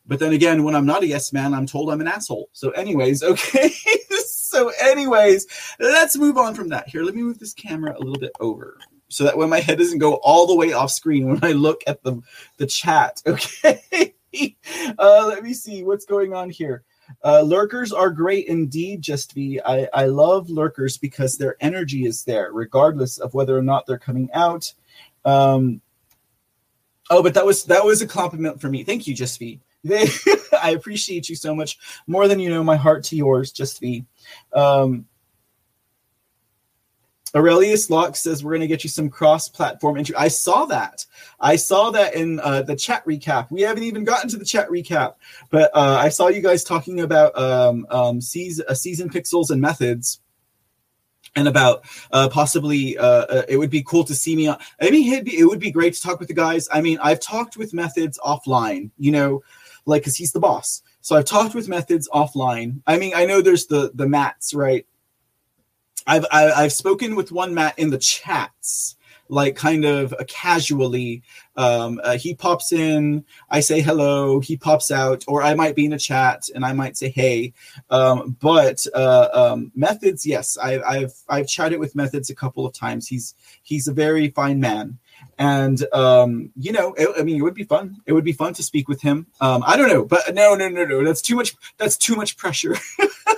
But 0.08 0.20
then 0.20 0.32
again, 0.32 0.62
when 0.62 0.76
I'm 0.76 0.86
not 0.86 1.02
a 1.02 1.06
yes 1.06 1.32
man, 1.32 1.52
I'm 1.52 1.66
told 1.66 1.90
I'm 1.90 2.00
an 2.00 2.06
asshole. 2.06 2.48
So, 2.52 2.70
anyways, 2.70 3.22
okay. 3.24 3.70
so, 4.24 4.70
anyways, 4.80 5.46
let's 5.80 6.16
move 6.16 6.36
on 6.36 6.54
from 6.54 6.68
that. 6.68 6.88
Here, 6.88 7.02
let 7.02 7.14
me 7.14 7.22
move 7.22 7.40
this 7.40 7.54
camera 7.54 7.96
a 7.96 7.98
little 7.98 8.18
bit 8.18 8.30
over 8.38 8.78
so 9.08 9.24
that 9.24 9.38
way 9.38 9.46
my 9.46 9.60
head 9.60 9.78
doesn't 9.78 9.98
go 9.98 10.14
all 10.14 10.46
the 10.46 10.54
way 10.54 10.72
off 10.72 10.90
screen 10.90 11.28
when 11.28 11.44
I 11.44 11.52
look 11.52 11.82
at 11.86 12.02
the 12.02 12.20
the 12.56 12.66
chat. 12.66 13.22
Okay. 13.36 14.14
uh, 14.98 15.26
let 15.26 15.42
me 15.42 15.54
see 15.54 15.82
what's 15.82 16.04
going 16.04 16.34
on 16.34 16.50
here. 16.50 16.84
Uh, 17.24 17.40
lurkers 17.40 17.92
are 17.92 18.10
great 18.10 18.46
indeed, 18.46 19.00
just 19.00 19.34
be. 19.34 19.60
I, 19.64 19.88
I 19.94 20.06
love 20.06 20.50
lurkers 20.50 20.98
because 20.98 21.38
their 21.38 21.56
energy 21.60 22.04
is 22.04 22.24
there, 22.24 22.52
regardless 22.52 23.18
of 23.18 23.32
whether 23.34 23.56
or 23.56 23.62
not 23.62 23.86
they're 23.86 23.98
coming 23.98 24.28
out. 24.34 24.72
Um, 25.24 25.80
oh, 27.10 27.22
but 27.22 27.34
that 27.34 27.46
was 27.46 27.64
that 27.64 27.84
was 27.84 28.02
a 28.02 28.06
compliment 28.06 28.60
for 28.60 28.68
me. 28.68 28.84
Thank 28.84 29.06
you, 29.06 29.14
Just 29.14 29.38
be. 29.38 29.60
I 29.88 30.72
appreciate 30.76 31.28
you 31.28 31.36
so 31.36 31.54
much, 31.54 31.78
more 32.06 32.26
than 32.28 32.40
you 32.40 32.50
know. 32.50 32.64
My 32.64 32.76
heart 32.76 33.04
to 33.04 33.16
yours, 33.16 33.52
Just 33.52 33.80
be. 33.80 34.04
Um, 34.52 35.06
Aurelius 37.36 37.90
Locke 37.90 38.16
says 38.16 38.42
we're 38.42 38.52
going 38.52 38.62
to 38.62 38.66
get 38.66 38.82
you 38.82 38.88
some 38.88 39.10
cross-platform 39.10 39.98
entry. 39.98 40.16
I 40.16 40.28
saw 40.28 40.64
that. 40.66 41.04
I 41.38 41.56
saw 41.56 41.90
that 41.90 42.14
in 42.14 42.40
uh, 42.40 42.62
the 42.62 42.74
chat 42.74 43.04
recap. 43.04 43.50
We 43.50 43.60
haven't 43.60 43.82
even 43.82 44.04
gotten 44.04 44.30
to 44.30 44.38
the 44.38 44.44
chat 44.44 44.70
recap, 44.70 45.16
but 45.50 45.70
uh, 45.74 45.98
I 46.00 46.08
saw 46.08 46.28
you 46.28 46.40
guys 46.40 46.64
talking 46.64 47.00
about 47.00 47.38
um, 47.38 47.86
um, 47.90 48.20
season, 48.22 48.64
uh, 48.68 48.74
season 48.74 49.10
pixels 49.10 49.50
and 49.50 49.60
methods, 49.60 50.20
and 51.34 51.46
about 51.46 51.84
uh, 52.10 52.30
possibly 52.30 52.96
uh, 52.96 53.04
uh, 53.04 53.42
it 53.50 53.58
would 53.58 53.68
be 53.68 53.82
cool 53.82 54.04
to 54.04 54.14
see 54.14 54.34
me. 54.34 54.46
On, 54.48 54.56
I 54.80 54.88
mean, 54.88 55.22
be, 55.22 55.38
it 55.38 55.44
would 55.44 55.60
be 55.60 55.70
great 55.70 55.92
to 55.92 56.00
talk 56.00 56.18
with 56.18 56.28
the 56.28 56.34
guys. 56.34 56.66
I 56.72 56.80
mean, 56.80 56.98
I've 57.02 57.20
talked 57.20 57.58
with 57.58 57.74
methods 57.74 58.18
offline. 58.24 58.90
You 58.96 59.12
know, 59.12 59.42
like 59.84 60.02
because 60.02 60.16
he's 60.16 60.32
the 60.32 60.40
boss. 60.40 60.82
So 61.02 61.16
I've 61.16 61.26
talked 61.26 61.54
with 61.54 61.68
methods 61.68 62.08
offline. 62.14 62.80
I 62.86 62.98
mean, 62.98 63.12
I 63.14 63.26
know 63.26 63.42
there's 63.42 63.66
the 63.66 63.90
the 63.94 64.08
mats 64.08 64.54
right 64.54 64.86
I've 66.06 66.26
I, 66.30 66.42
have 66.42 66.52
i 66.52 66.62
have 66.62 66.72
spoken 66.72 67.16
with 67.16 67.32
one 67.32 67.54
Matt 67.54 67.78
in 67.78 67.90
the 67.90 67.98
chats, 67.98 68.96
like 69.28 69.56
kind 69.56 69.84
of 69.84 70.14
casually. 70.28 71.22
Um, 71.56 72.00
uh, 72.04 72.16
he 72.18 72.34
pops 72.34 72.72
in, 72.72 73.24
I 73.50 73.60
say 73.60 73.80
hello, 73.80 74.40
he 74.40 74.56
pops 74.56 74.90
out, 74.90 75.24
or 75.26 75.42
I 75.42 75.54
might 75.54 75.74
be 75.74 75.86
in 75.86 75.92
a 75.92 75.98
chat 75.98 76.48
and 76.54 76.64
I 76.64 76.72
might 76.72 76.96
say 76.96 77.08
hey. 77.08 77.54
Um, 77.90 78.36
but 78.40 78.86
uh, 78.94 79.28
um, 79.32 79.72
methods, 79.74 80.26
yes, 80.26 80.56
I, 80.62 80.80
I've 80.80 81.14
I've 81.28 81.48
chatted 81.48 81.80
with 81.80 81.96
methods 81.96 82.30
a 82.30 82.34
couple 82.34 82.66
of 82.66 82.74
times. 82.74 83.08
He's 83.08 83.34
he's 83.62 83.88
a 83.88 83.92
very 83.92 84.30
fine 84.30 84.60
man 84.60 84.98
and 85.38 85.84
um, 85.92 86.50
you 86.56 86.72
know, 86.72 86.94
it, 86.94 87.08
I 87.18 87.22
mean, 87.22 87.36
it 87.36 87.42
would 87.42 87.54
be 87.54 87.64
fun. 87.64 87.96
It 88.06 88.12
would 88.12 88.24
be 88.24 88.32
fun 88.32 88.54
to 88.54 88.62
speak 88.62 88.88
with 88.88 89.02
him. 89.02 89.26
Um, 89.40 89.62
I 89.66 89.76
don't 89.76 89.88
know, 89.88 90.04
but 90.04 90.34
no, 90.34 90.54
no, 90.54 90.68
no, 90.68 90.84
no. 90.84 91.04
That's 91.04 91.20
too 91.20 91.36
much. 91.36 91.54
That's 91.76 91.96
too 91.96 92.16
much 92.16 92.36
pressure. 92.36 92.76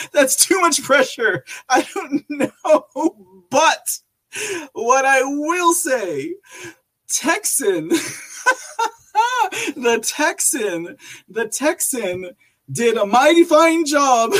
That's 0.12 0.36
too 0.36 0.60
much 0.60 0.82
pressure. 0.82 1.44
I 1.68 1.86
don't 1.94 2.24
know. 2.30 3.44
But 3.50 3.98
what 4.72 5.04
I 5.04 5.22
will 5.22 5.72
say, 5.72 6.34
Texan, 7.08 7.88
the 9.76 10.00
Texan, 10.02 10.96
the 11.28 11.48
Texan 11.48 12.30
did 12.70 12.96
a 12.96 13.06
mighty 13.06 13.44
fine 13.44 13.84
job. 13.84 14.32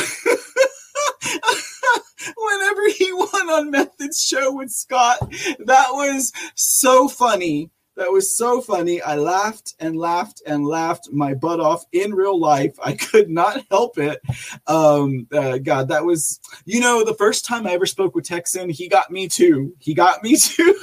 Whenever 2.37 2.88
he 2.88 3.12
won 3.12 3.51
on 3.51 3.71
Method's 3.71 4.21
show 4.21 4.53
with 4.53 4.71
Scott, 4.71 5.19
that 5.64 5.88
was 5.90 6.33
so 6.57 7.07
funny. 7.09 7.71
That 7.96 8.12
was 8.12 8.37
so 8.37 8.61
funny. 8.61 9.00
I 9.00 9.16
laughed 9.16 9.74
and 9.80 9.96
laughed 9.96 10.42
and 10.46 10.66
laughed 10.66 11.09
my 11.12 11.32
butt 11.32 11.61
off 11.61 11.87
in 11.92 12.14
real 12.14 12.38
life. 12.38 12.78
I 12.82 12.92
could 12.94 13.30
not 13.30 13.64
help 13.70 13.96
it. 13.98 14.20
Um, 14.66 15.26
uh, 15.32 15.59
God, 15.59 15.88
that 15.88 16.04
was, 16.04 16.38
you 16.66 16.80
know, 16.80 17.04
the 17.04 17.14
first 17.14 17.46
time 17.46 17.66
I 17.66 17.72
ever 17.72 17.87
spoke 17.87 18.14
with 18.14 18.26
Texan, 18.26 18.68
he 18.68 18.88
got 18.88 19.11
me 19.11 19.28
too. 19.28 19.74
He 19.78 19.94
got 19.94 20.22
me 20.22 20.37
too. 20.40 20.78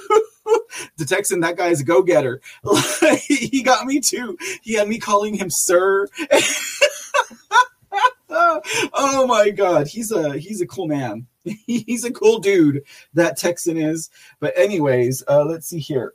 the 0.97 1.05
Texan, 1.05 1.39
that 1.41 1.55
guy's 1.55 1.81
a 1.81 1.83
go 1.83 2.01
getter. 2.01 2.41
he 3.27 3.61
got 3.61 3.85
me 3.85 3.99
too. 3.99 4.35
He 4.63 4.73
had 4.73 4.87
me 4.87 4.97
calling 4.97 5.35
him 5.35 5.51
sir. 5.51 6.07
oh 8.95 9.27
my 9.27 9.51
god 9.51 9.87
he's 9.87 10.11
a 10.11 10.37
he's 10.39 10.59
a 10.59 10.65
cool 10.65 10.87
man 10.87 11.27
he's 11.67 12.03
a 12.03 12.11
cool 12.11 12.39
dude 12.39 12.81
that 13.13 13.37
texan 13.37 13.77
is 13.77 14.09
but 14.39 14.51
anyways 14.57 15.23
uh 15.27 15.45
let's 15.45 15.67
see 15.67 15.77
here 15.77 16.13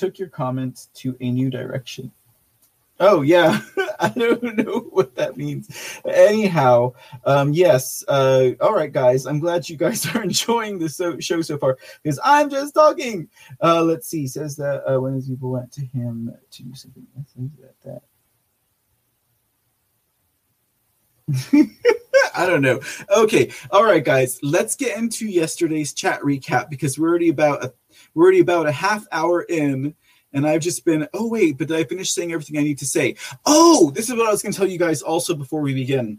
took 0.00 0.18
your 0.18 0.28
comments 0.28 0.88
to 0.94 1.14
a 1.20 1.30
new 1.30 1.50
direction. 1.50 2.10
Oh 2.98 3.20
yeah, 3.20 3.60
I 4.00 4.08
don't 4.08 4.56
know 4.56 4.88
what 4.90 5.14
that 5.16 5.36
means. 5.36 6.00
Anyhow, 6.06 6.94
um, 7.24 7.52
yes. 7.52 8.02
Uh, 8.08 8.50
all 8.60 8.74
right, 8.74 8.92
guys. 8.92 9.26
I'm 9.26 9.40
glad 9.40 9.68
you 9.68 9.76
guys 9.76 10.06
are 10.14 10.22
enjoying 10.22 10.78
the 10.78 10.88
so- 10.88 11.20
show 11.20 11.42
so 11.42 11.58
far 11.58 11.76
because 12.02 12.18
I'm 12.24 12.48
just 12.48 12.74
talking. 12.74 13.28
Uh, 13.62 13.82
let's 13.82 14.08
see. 14.08 14.26
Says 14.26 14.56
that 14.56 14.82
uh, 14.90 14.98
when 15.00 15.14
his 15.14 15.28
people 15.28 15.50
went 15.50 15.70
to 15.72 15.82
him 15.82 16.34
to 16.50 16.62
do 16.62 16.74
something. 16.74 17.06
That. 17.84 18.02
I 22.34 22.46
don't 22.46 22.62
know. 22.62 22.80
Okay, 23.16 23.50
all 23.70 23.84
right, 23.84 24.04
guys. 24.04 24.38
Let's 24.42 24.76
get 24.76 24.96
into 24.96 25.26
yesterday's 25.26 25.92
chat 25.92 26.20
recap 26.22 26.70
because 26.70 26.98
we're 26.98 27.08
already 27.08 27.28
about 27.28 27.64
a 27.64 27.72
we're 28.14 28.24
already 28.24 28.40
about 28.40 28.66
a 28.66 28.72
half 28.72 29.06
hour 29.12 29.42
in, 29.42 29.94
and 30.32 30.46
I've 30.46 30.60
just 30.60 30.84
been, 30.84 31.08
oh, 31.12 31.28
wait, 31.28 31.58
but 31.58 31.68
did 31.68 31.76
I 31.76 31.84
finish 31.84 32.12
saying 32.12 32.32
everything 32.32 32.58
I 32.58 32.62
need 32.62 32.78
to 32.78 32.86
say? 32.86 33.16
Oh, 33.46 33.90
this 33.94 34.08
is 34.08 34.16
what 34.16 34.26
I 34.26 34.30
was 34.30 34.42
going 34.42 34.52
to 34.52 34.58
tell 34.58 34.68
you 34.68 34.78
guys 34.78 35.02
also 35.02 35.34
before 35.34 35.60
we 35.60 35.74
begin. 35.74 36.18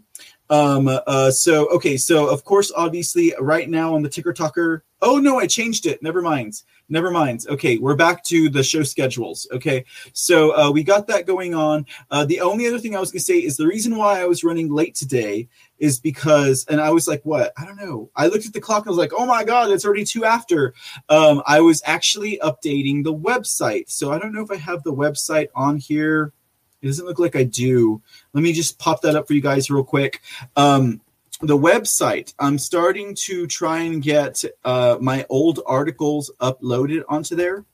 Um, 0.50 0.88
uh, 0.88 1.30
so, 1.30 1.66
okay, 1.68 1.96
so 1.96 2.28
of 2.28 2.44
course, 2.44 2.70
obviously, 2.76 3.32
right 3.38 3.68
now 3.68 3.94
on 3.94 4.02
the 4.02 4.08
Ticker 4.08 4.34
Talker, 4.34 4.84
oh 5.00 5.18
no, 5.18 5.38
I 5.38 5.46
changed 5.46 5.86
it. 5.86 6.02
Never 6.02 6.20
mind. 6.20 6.62
Never 6.92 7.10
mind. 7.10 7.46
Okay, 7.48 7.78
we're 7.78 7.96
back 7.96 8.22
to 8.24 8.50
the 8.50 8.62
show 8.62 8.82
schedules. 8.82 9.46
Okay, 9.50 9.86
so 10.12 10.54
uh, 10.54 10.70
we 10.70 10.82
got 10.82 11.06
that 11.06 11.24
going 11.24 11.54
on. 11.54 11.86
Uh, 12.10 12.26
the 12.26 12.42
only 12.42 12.68
other 12.68 12.78
thing 12.78 12.94
I 12.94 13.00
was 13.00 13.10
going 13.10 13.20
to 13.20 13.24
say 13.24 13.38
is 13.38 13.56
the 13.56 13.66
reason 13.66 13.96
why 13.96 14.20
I 14.20 14.26
was 14.26 14.44
running 14.44 14.70
late 14.70 14.94
today 14.94 15.48
is 15.78 15.98
because, 15.98 16.66
and 16.68 16.82
I 16.82 16.90
was 16.90 17.08
like, 17.08 17.22
what? 17.22 17.54
I 17.56 17.64
don't 17.64 17.80
know. 17.80 18.10
I 18.14 18.26
looked 18.26 18.44
at 18.44 18.52
the 18.52 18.60
clock 18.60 18.82
and 18.82 18.88
I 18.88 18.90
was 18.90 18.98
like, 18.98 19.14
oh 19.16 19.24
my 19.24 19.42
God, 19.42 19.70
it's 19.70 19.86
already 19.86 20.04
two 20.04 20.26
after. 20.26 20.74
Um, 21.08 21.42
I 21.46 21.60
was 21.60 21.80
actually 21.86 22.38
updating 22.42 23.02
the 23.02 23.14
website. 23.14 23.88
So 23.88 24.12
I 24.12 24.18
don't 24.18 24.34
know 24.34 24.42
if 24.42 24.50
I 24.50 24.56
have 24.56 24.82
the 24.82 24.92
website 24.92 25.48
on 25.54 25.78
here. 25.78 26.34
It 26.82 26.88
doesn't 26.88 27.06
look 27.06 27.18
like 27.18 27.36
I 27.36 27.44
do. 27.44 28.02
Let 28.34 28.42
me 28.42 28.52
just 28.52 28.78
pop 28.78 29.00
that 29.00 29.16
up 29.16 29.26
for 29.26 29.32
you 29.32 29.40
guys 29.40 29.70
real 29.70 29.82
quick. 29.82 30.20
Um, 30.56 31.00
the 31.42 31.58
website, 31.58 32.32
I'm 32.38 32.56
starting 32.56 33.16
to 33.26 33.46
try 33.48 33.80
and 33.80 34.00
get 34.00 34.44
uh, 34.64 34.96
my 35.00 35.26
old 35.28 35.60
articles 35.66 36.30
uploaded 36.40 37.02
onto 37.08 37.34
there 37.34 37.64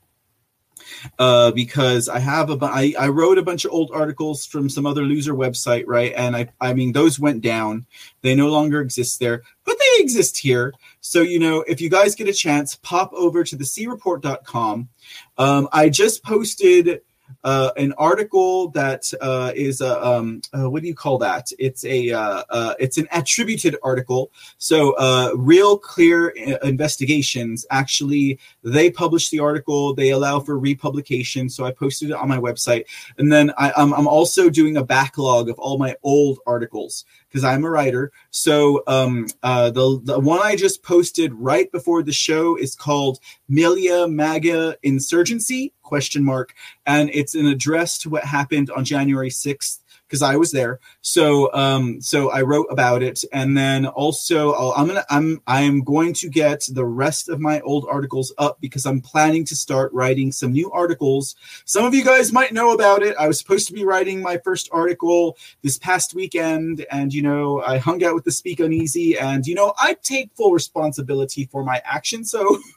uh, 1.19 1.51
because 1.51 2.09
I 2.09 2.19
have 2.19 2.49
a 2.49 2.57
bu- 2.57 2.67
I, 2.67 2.95
I 2.99 3.09
wrote 3.09 3.37
a 3.37 3.43
bunch 3.43 3.65
of 3.67 3.73
old 3.73 3.91
articles 3.93 4.47
from 4.47 4.71
some 4.71 4.87
other 4.87 5.03
loser 5.03 5.35
website, 5.35 5.85
right? 5.87 6.13
And 6.17 6.35
I 6.35 6.49
I 6.61 6.73
mean 6.73 6.93
those 6.93 7.21
went 7.21 7.43
down. 7.43 7.87
They 8.23 8.35
no 8.35 8.49
longer 8.49 8.81
exist 8.81 9.21
there, 9.21 9.43
but 9.65 9.77
they 9.79 10.03
exist 10.03 10.39
here. 10.39 10.73
So 11.01 11.21
you 11.21 11.39
know, 11.39 11.61
if 11.69 11.81
you 11.81 11.91
guys 11.91 12.15
get 12.15 12.29
a 12.29 12.33
chance, 12.33 12.77
pop 12.77 13.13
over 13.13 13.45
to 13.45 13.57
the 13.57 13.65
creport.com. 13.65 14.89
Um, 15.37 15.69
I 15.73 15.89
just 15.89 16.25
posted 16.25 17.03
uh, 17.49 17.73
an 17.79 17.95
article 17.97 18.69
that 18.69 19.11
uh, 19.23 19.51
is 19.55 19.81
a 19.81 20.07
um, 20.07 20.43
uh, 20.53 20.69
what 20.69 20.83
do 20.83 20.89
you 20.89 20.95
call 20.95 21.17
that? 21.17 21.51
It's 21.59 21.83
a 21.87 22.11
uh, 22.11 22.43
uh, 22.51 22.75
it's 22.79 22.99
an 22.99 23.09
attributed 23.11 23.75
article. 23.83 24.31
So 24.59 24.93
uh, 24.99 25.33
real 25.35 25.79
clear 25.79 26.29
investigations 26.63 27.65
actually 27.71 28.39
they 28.63 28.91
publish 28.91 29.31
the 29.31 29.41
article. 29.41 29.95
They 29.95 30.11
allow 30.11 30.41
for 30.41 30.59
republication. 30.59 31.49
So 31.49 31.65
I 31.65 31.73
posted 31.73 32.11
it 32.11 32.17
on 32.17 32.29
my 32.29 32.37
website, 32.37 32.85
and 33.17 33.33
then 33.33 33.51
I, 33.57 33.73
I'm 33.79 33.95
I'm 33.95 34.09
also 34.09 34.51
doing 34.51 34.77
a 34.77 34.85
backlog 34.85 35.49
of 35.49 35.59
all 35.59 35.79
my 35.79 35.97
old 36.03 36.41
articles 36.47 37.07
because 37.31 37.45
I'm 37.45 37.65
a 37.65 37.71
writer. 37.71 38.13
So 38.29 38.83
um, 38.87 39.27
the 39.43 40.01
the 40.05 40.21
one 40.21 40.41
I 40.43 40.55
just 40.55 40.83
posted 40.83 41.33
right 41.33 41.73
before 41.73 42.03
the 42.03 42.13
show 42.13 42.59
is 42.59 42.77
called 42.77 43.21
Milia 43.51 44.13
Maga 44.13 44.77
Insurgency 44.83 45.73
question 45.89 46.23
mark, 46.23 46.55
and 46.87 47.11
it's 47.13 47.35
an 47.35 47.47
address 47.47 47.99
to 47.99 48.11
what 48.11 48.25
happened 48.25 48.71
on 48.71 48.85
January 48.85 49.31
sixth 49.31 49.83
because 50.09 50.23
I 50.23 50.37
was 50.37 50.53
there. 50.53 50.81
So 51.03 51.53
um, 51.53 52.01
so 52.01 52.31
I 52.31 52.43
wrote 52.43 52.67
about 52.71 53.03
it, 53.03 53.23
and 53.33 53.57
then 53.57 53.87
also 53.87 54.53
I'll, 54.53 54.73
I'm 54.77 54.87
gonna 54.87 55.05
I'm 55.11 55.41
I'm 55.47 55.83
going 55.83 56.15
to 56.15 56.29
get 56.29 56.67
the 56.73 56.85
rest 56.85 57.29
of 57.29 57.41
my 57.41 57.61
old 57.61 57.87
articles 57.91 58.33
up 58.39 58.61
because 58.61 58.87
I'm 58.87 59.01
planning 59.01 59.45
to 59.47 59.57
start 59.57 59.93
writing 59.93 60.33
some 60.33 60.53
new 60.53 60.71
articles. 60.73 61.37
Some 61.65 61.85
of 61.85 61.95
you 61.95 62.05
guys 62.05 62.33
might 62.33 62.53
know 62.53 62.73
about 62.73 63.03
it. 63.03 63.17
I 63.19 63.29
was 63.29 63.39
supposed 63.39 63.69
to 63.69 63.75
be 63.75 63.85
writing 63.85 64.23
my 64.23 64.39
first 64.39 64.69
article 64.73 65.37
this 65.63 65.79
past 65.79 66.15
weekend, 66.15 66.87
and 66.91 67.13
you 67.13 67.23
know 67.23 67.63
I 67.63 67.79
hung 67.79 68.03
out 68.03 68.15
with 68.15 68.25
the 68.25 68.33
Speak 68.33 68.61
Uneasy, 68.61 69.19
and 69.19 69.47
you 69.47 69.55
know 69.55 69.75
I 69.79 69.95
take 70.03 70.35
full 70.35 70.53
responsibility 70.53 71.49
for 71.51 71.63
my 71.65 71.83
actions. 71.85 72.31
So. 72.31 72.59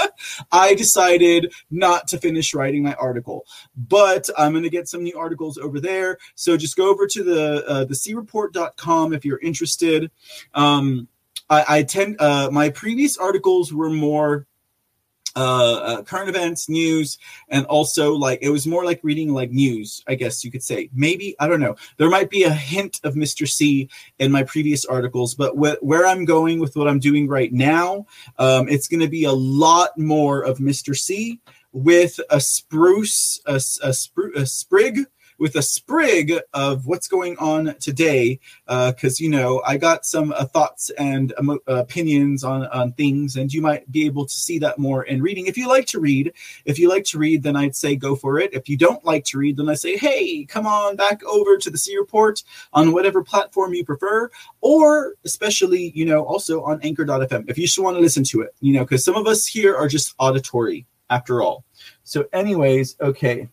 I 0.52 0.74
decided 0.74 1.52
not 1.70 2.08
to 2.08 2.18
finish 2.18 2.54
writing 2.54 2.82
my 2.82 2.94
article, 2.94 3.46
but 3.76 4.28
I'm 4.36 4.52
going 4.52 4.64
to 4.64 4.70
get 4.70 4.88
some 4.88 5.02
new 5.02 5.16
articles 5.18 5.58
over 5.58 5.80
there. 5.80 6.18
So 6.34 6.56
just 6.56 6.76
go 6.76 6.90
over 6.90 7.06
to 7.06 7.22
the 7.22 7.66
uh, 7.66 7.84
the 7.84 7.94
creport.com 7.94 9.12
if 9.12 9.24
you're 9.24 9.40
interested. 9.40 10.10
Um, 10.54 11.08
I, 11.48 11.64
I 11.68 11.82
tend 11.82 12.20
uh, 12.20 12.50
my 12.50 12.70
previous 12.70 13.16
articles 13.18 13.72
were 13.72 13.90
more 13.90 14.46
uh, 15.36 15.74
uh, 15.74 16.02
current 16.02 16.28
events, 16.28 16.68
news, 16.68 17.18
and 17.48 17.64
also 17.66 18.12
like 18.14 18.38
it 18.42 18.50
was 18.50 18.66
more 18.66 18.84
like 18.84 19.00
reading 19.02 19.32
like 19.32 19.50
news, 19.50 20.02
I 20.06 20.14
guess 20.14 20.44
you 20.44 20.50
could 20.50 20.62
say. 20.62 20.90
Maybe 20.94 21.34
I 21.40 21.48
don't 21.48 21.60
know. 21.60 21.76
There 21.96 22.10
might 22.10 22.30
be 22.30 22.44
a 22.44 22.52
hint 22.52 23.00
of 23.04 23.14
Mr. 23.14 23.48
C 23.48 23.88
in 24.18 24.30
my 24.30 24.42
previous 24.42 24.84
articles, 24.84 25.34
but 25.34 25.54
wh- 25.54 25.82
where 25.82 26.06
I'm 26.06 26.24
going 26.24 26.60
with 26.60 26.76
what 26.76 26.88
I'm 26.88 26.98
doing 26.98 27.28
right 27.28 27.52
now, 27.52 28.06
um, 28.38 28.68
it's 28.68 28.88
going 28.88 29.00
to 29.00 29.08
be 29.08 29.24
a 29.24 29.32
lot 29.32 29.96
more 29.98 30.42
of 30.42 30.58
Mr. 30.58 30.96
C 30.96 31.40
with 31.72 32.20
a 32.30 32.40
spruce, 32.40 33.40
a, 33.46 33.54
a, 33.54 33.90
spru- 33.90 34.36
a 34.36 34.46
sprig 34.46 35.06
with 35.42 35.56
a 35.56 35.62
sprig 35.62 36.32
of 36.54 36.86
what's 36.86 37.08
going 37.08 37.36
on 37.38 37.74
today 37.80 38.38
because 38.68 39.20
uh, 39.20 39.24
you 39.24 39.28
know 39.28 39.60
i 39.66 39.76
got 39.76 40.06
some 40.06 40.30
uh, 40.36 40.44
thoughts 40.44 40.88
and 40.90 41.34
emo- 41.36 41.58
opinions 41.66 42.44
on 42.44 42.66
on 42.68 42.92
things 42.92 43.34
and 43.34 43.52
you 43.52 43.60
might 43.60 43.90
be 43.90 44.06
able 44.06 44.24
to 44.24 44.32
see 44.32 44.60
that 44.60 44.78
more 44.78 45.02
in 45.02 45.20
reading. 45.20 45.48
If 45.48 45.58
you 45.58 45.66
like 45.66 45.86
to 45.86 45.98
read 45.98 46.32
if 46.64 46.78
you 46.78 46.88
like 46.88 47.02
to 47.06 47.18
read 47.18 47.42
then 47.42 47.56
i'd 47.56 47.74
say 47.74 47.96
go 47.96 48.14
for 48.14 48.38
it. 48.38 48.54
If 48.54 48.68
you 48.68 48.76
don't 48.76 49.04
like 49.04 49.24
to 49.26 49.38
read 49.38 49.56
then 49.56 49.68
i 49.68 49.74
say 49.74 49.96
hey 49.96 50.44
come 50.44 50.64
on 50.64 50.94
back 50.94 51.24
over 51.24 51.58
to 51.58 51.70
the 51.70 51.78
c 51.78 51.98
report 51.98 52.44
on 52.72 52.92
whatever 52.92 53.24
platform 53.24 53.74
you 53.74 53.84
prefer 53.84 54.30
or 54.60 55.14
especially 55.24 55.90
you 55.92 56.04
know 56.04 56.22
also 56.22 56.62
on 56.62 56.78
anchor.fm 56.82 57.50
if 57.50 57.58
you 57.58 57.64
just 57.64 57.80
want 57.80 57.96
to 57.96 58.00
listen 58.00 58.22
to 58.22 58.42
it 58.42 58.54
you 58.60 58.72
know 58.72 58.84
because 58.84 59.04
some 59.04 59.16
of 59.16 59.26
us 59.26 59.44
here 59.44 59.76
are 59.76 59.88
just 59.88 60.14
auditory 60.20 60.86
after 61.10 61.42
all. 61.42 61.64
So 62.04 62.26
anyways 62.32 62.96
okay 63.00 63.48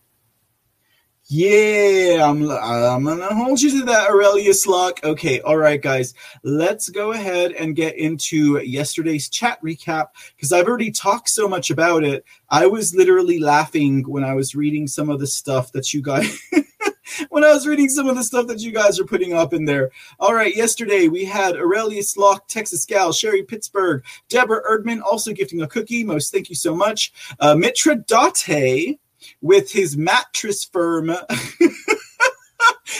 yeah, 1.32 2.28
I'm, 2.28 2.50
I'm 2.50 3.04
gonna 3.04 3.32
hold 3.32 3.62
you 3.62 3.70
to 3.78 3.86
that, 3.86 4.10
Aurelius 4.10 4.66
Locke. 4.66 4.98
Okay, 5.04 5.40
all 5.42 5.56
right, 5.56 5.80
guys, 5.80 6.12
let's 6.42 6.88
go 6.88 7.12
ahead 7.12 7.52
and 7.52 7.76
get 7.76 7.96
into 7.96 8.58
yesterday's 8.58 9.28
chat 9.28 9.62
recap 9.62 10.08
because 10.34 10.52
I've 10.52 10.66
already 10.66 10.90
talked 10.90 11.28
so 11.28 11.46
much 11.46 11.70
about 11.70 12.02
it. 12.02 12.24
I 12.48 12.66
was 12.66 12.96
literally 12.96 13.38
laughing 13.38 14.02
when 14.08 14.24
I 14.24 14.34
was 14.34 14.56
reading 14.56 14.88
some 14.88 15.08
of 15.08 15.20
the 15.20 15.26
stuff 15.28 15.70
that 15.70 15.94
you 15.94 16.02
guys. 16.02 16.36
when 17.28 17.44
I 17.44 17.52
was 17.52 17.64
reading 17.64 17.88
some 17.88 18.08
of 18.08 18.16
the 18.16 18.24
stuff 18.24 18.48
that 18.48 18.58
you 18.58 18.72
guys 18.72 18.98
are 18.98 19.04
putting 19.04 19.32
up 19.32 19.52
in 19.52 19.64
there. 19.64 19.92
All 20.18 20.34
right, 20.34 20.56
yesterday 20.56 21.06
we 21.06 21.24
had 21.24 21.54
Aurelius 21.54 22.16
Locke, 22.16 22.48
Texas 22.48 22.84
Gal, 22.84 23.12
Sherry 23.12 23.44
Pittsburgh, 23.44 24.02
Deborah 24.28 24.64
Erdman 24.68 25.00
also 25.00 25.32
gifting 25.32 25.62
a 25.62 25.68
cookie. 25.68 26.02
Most 26.02 26.32
thank 26.32 26.48
you 26.48 26.56
so 26.56 26.74
much. 26.74 27.12
Uh, 27.38 27.54
Mitra 27.54 27.94
Date 27.94 28.98
with 29.40 29.72
his 29.72 29.96
mattress 29.96 30.64
firm. 30.64 31.10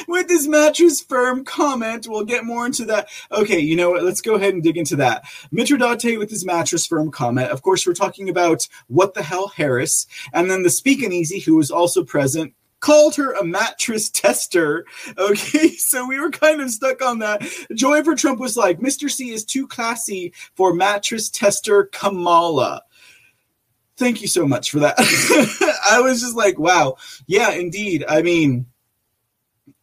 with 0.08 0.28
his 0.28 0.48
mattress 0.48 1.00
firm 1.00 1.44
comment. 1.44 2.06
We'll 2.08 2.24
get 2.24 2.44
more 2.44 2.66
into 2.66 2.84
that. 2.86 3.08
Okay, 3.32 3.58
you 3.58 3.76
know 3.76 3.90
what? 3.90 4.02
Let's 4.02 4.20
go 4.20 4.34
ahead 4.34 4.54
and 4.54 4.62
dig 4.62 4.76
into 4.76 4.96
that. 4.96 5.24
Mitridate 5.52 6.18
with 6.18 6.30
his 6.30 6.44
mattress 6.44 6.86
firm 6.86 7.10
comment. 7.10 7.50
Of 7.50 7.62
course, 7.62 7.86
we're 7.86 7.94
talking 7.94 8.28
about 8.28 8.66
what 8.88 9.14
the 9.14 9.22
hell 9.22 9.48
Harris, 9.48 10.06
and 10.32 10.50
then 10.50 10.62
the 10.62 10.70
Speak 10.70 11.02
and 11.02 11.12
Easy, 11.12 11.40
who 11.40 11.56
was 11.56 11.70
also 11.70 12.04
present. 12.04 12.54
Called 12.80 13.14
her 13.16 13.34
a 13.34 13.44
mattress 13.44 14.08
tester. 14.08 14.86
Okay, 15.18 15.72
so 15.72 16.06
we 16.06 16.18
were 16.18 16.30
kind 16.30 16.62
of 16.62 16.70
stuck 16.70 17.02
on 17.02 17.18
that. 17.18 17.42
Joy 17.74 18.02
for 18.02 18.14
Trump 18.14 18.40
was 18.40 18.56
like, 18.56 18.80
Mr. 18.80 19.10
C 19.10 19.32
is 19.32 19.44
too 19.44 19.66
classy 19.66 20.32
for 20.54 20.72
mattress 20.72 21.28
tester 21.28 21.90
Kamala 21.92 22.82
thank 24.00 24.22
you 24.22 24.28
so 24.28 24.48
much 24.48 24.70
for 24.70 24.80
that. 24.80 24.94
I 25.90 26.00
was 26.00 26.22
just 26.22 26.34
like, 26.34 26.58
wow, 26.58 26.96
yeah, 27.26 27.50
indeed. 27.50 28.04
I 28.08 28.22
mean, 28.22 28.66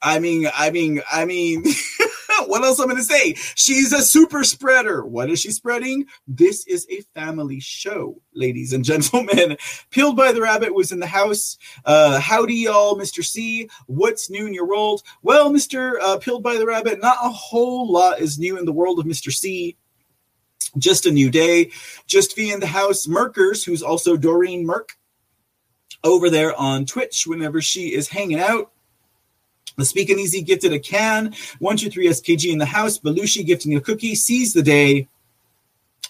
I 0.01 0.19
mean, 0.19 0.49
I 0.53 0.71
mean, 0.71 1.01
I 1.09 1.25
mean, 1.25 1.63
what 2.47 2.63
else 2.63 2.79
am 2.79 2.85
I'm 2.85 2.89
going 2.89 2.97
to 2.97 3.03
say? 3.03 3.35
She's 3.55 3.93
a 3.93 4.01
super 4.01 4.43
spreader. 4.43 5.05
What 5.05 5.29
is 5.29 5.39
she 5.39 5.51
spreading? 5.51 6.07
This 6.27 6.65
is 6.65 6.87
a 6.89 7.01
family 7.13 7.59
show, 7.59 8.19
ladies 8.33 8.73
and 8.73 8.83
gentlemen. 8.83 9.55
Peeled 9.91 10.17
by 10.17 10.31
the 10.31 10.41
Rabbit 10.41 10.73
was 10.73 10.91
in 10.91 10.99
the 10.99 11.07
house. 11.07 11.57
Uh, 11.85 12.19
howdy, 12.19 12.55
y'all, 12.55 12.97
Mr. 12.97 13.23
C. 13.23 13.69
What's 13.85 14.31
new 14.31 14.47
in 14.47 14.53
your 14.53 14.67
world? 14.67 15.03
Well, 15.21 15.51
Mr. 15.51 15.93
Uh, 16.01 16.17
Peeled 16.17 16.43
by 16.43 16.57
the 16.57 16.65
Rabbit, 16.65 17.01
not 17.01 17.17
a 17.21 17.29
whole 17.29 17.91
lot 17.91 18.19
is 18.19 18.39
new 18.39 18.57
in 18.57 18.65
the 18.65 18.73
world 18.73 18.97
of 18.97 19.05
Mr. 19.05 19.31
C 19.31 19.77
just 20.77 21.05
a 21.05 21.11
new 21.11 21.29
day. 21.29 21.71
Just 22.05 22.35
be 22.35 22.51
in 22.51 22.59
the 22.59 22.67
house. 22.67 23.07
Merkers, 23.07 23.63
who's 23.63 23.83
also 23.83 24.17
Doreen 24.17 24.65
Merk, 24.65 24.97
over 26.03 26.29
there 26.29 26.55
on 26.55 26.85
Twitch 26.85 27.25
whenever 27.25 27.61
she 27.61 27.93
is 27.93 28.07
hanging 28.07 28.39
out. 28.39 28.71
The 29.77 29.85
Speak 29.85 30.09
and 30.09 30.19
Easy 30.19 30.41
gifted 30.41 30.73
a 30.73 30.79
can. 30.79 31.35
123 31.59 32.07
SKG 32.07 32.51
in 32.51 32.57
the 32.57 32.65
house. 32.65 32.97
Belushi 32.97 33.45
gifting 33.45 33.75
a 33.75 33.81
cookie. 33.81 34.15
Seize 34.15 34.53
the 34.53 34.63
day. 34.63 35.07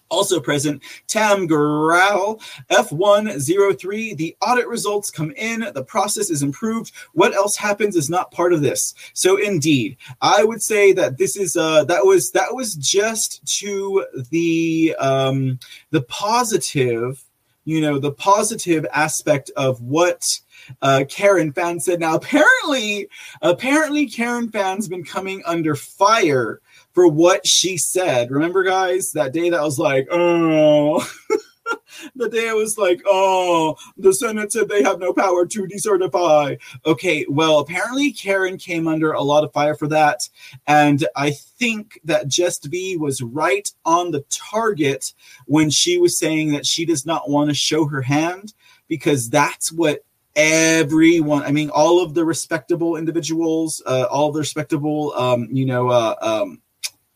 Also 0.10 0.39
present, 0.39 0.82
Tam 1.08 1.48
Growl, 1.48 2.39
F103. 2.72 4.15
The 4.15 4.36
audit 4.41 4.67
results 4.67 5.12
come 5.12 5.32
in. 5.32 5.65
The 5.74 5.84
process 5.84 6.30
is 6.30 6.43
improved. 6.43 6.93
What 7.13 7.34
else 7.34 7.56
happens 7.56 7.96
is 7.96 8.10
not 8.10 8.32
part 8.32 8.54
of 8.54 8.62
this. 8.62 8.93
So 9.13 9.38
indeed, 9.38 9.98
I 10.22 10.43
would 10.43 10.62
say 10.62 10.93
that 10.93 11.17
this 11.17 11.36
is 11.36 11.58
uh 11.58 11.84
that 11.86 12.06
was 12.06 12.32
that 12.32 12.54
was 12.56 12.76
just 12.76 13.46
to 13.60 14.06
the 14.30 14.96
um 15.00 15.60
the 15.91 16.04
positive, 16.04 17.24
you 17.65 17.82
know, 17.82 18.00
the 18.00 18.12
positive 18.12 18.86
aspect 18.93 19.52
of 19.58 19.82
what 19.82 20.39
uh, 20.82 21.04
Karen 21.10 21.54
Fann 21.54 21.80
said. 21.80 22.00
Now, 22.00 22.15
apparently, 22.15 23.08
apparently, 23.41 24.06
Karen 24.06 24.50
Fann's 24.50 24.88
been 24.88 25.04
coming 25.04 25.41
under 25.46 25.76
fire 25.76 26.62
for 26.97 27.07
what 27.07 27.45
she 27.45 27.77
said. 27.77 28.31
Remember, 28.31 28.63
guys, 28.63 29.12
that 29.12 29.31
day 29.31 29.51
that 29.51 29.60
I 29.60 29.63
was 29.63 29.77
like, 29.77 30.07
oh. 30.10 31.07
the 32.15 32.27
day 32.27 32.49
I 32.49 32.53
was 32.53 32.75
like, 32.75 33.03
oh, 33.05 33.77
the 33.97 34.12
Senate 34.12 34.51
said 34.51 34.67
they 34.67 34.81
have 34.81 34.97
no 34.97 35.13
power 35.13 35.45
to 35.45 35.67
decertify. 35.67 36.60
Okay, 36.88 37.23
well, 37.29 37.60
apparently 37.60 38.12
Karen 38.12 38.57
came 38.57 38.88
under 38.88 39.12
a 39.12 39.21
lot 39.21 39.43
of 39.43 39.53
fire 39.53 39.75
for 39.75 39.88
that. 39.89 40.27
And 40.65 41.07
I 41.15 41.33
think 41.60 41.99
that 42.05 42.29
Just 42.29 42.65
V 42.65 42.97
was 42.97 43.21
right 43.21 43.71
on 43.86 44.10
the 44.10 44.25
target 44.31 45.13
when 45.45 45.69
she 45.69 45.99
was 45.99 46.17
saying 46.17 46.53
that 46.53 46.65
she 46.65 46.83
does 46.83 47.05
not 47.05 47.29
want 47.29 47.51
to 47.51 47.53
show 47.53 47.86
her 47.86 48.01
hand 48.01 48.55
because 48.88 49.29
that's 49.29 49.71
what 49.71 50.03
everyone 50.39 51.41
i 51.41 51.51
mean 51.51 51.71
all 51.71 51.99
of 51.99 52.13
the 52.13 52.23
respectable 52.23 52.95
individuals 52.95 53.81
uh, 53.88 54.03
all 54.03 54.31
the 54.31 54.38
respectable 54.38 55.12
um, 55.13 55.47
you 55.51 55.65
know 55.65 55.88
uh, 55.89 56.13
um, 56.21 56.62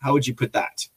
How 0.01 0.13
would 0.13 0.27
you 0.27 0.33
put 0.33 0.53
that? 0.53 0.87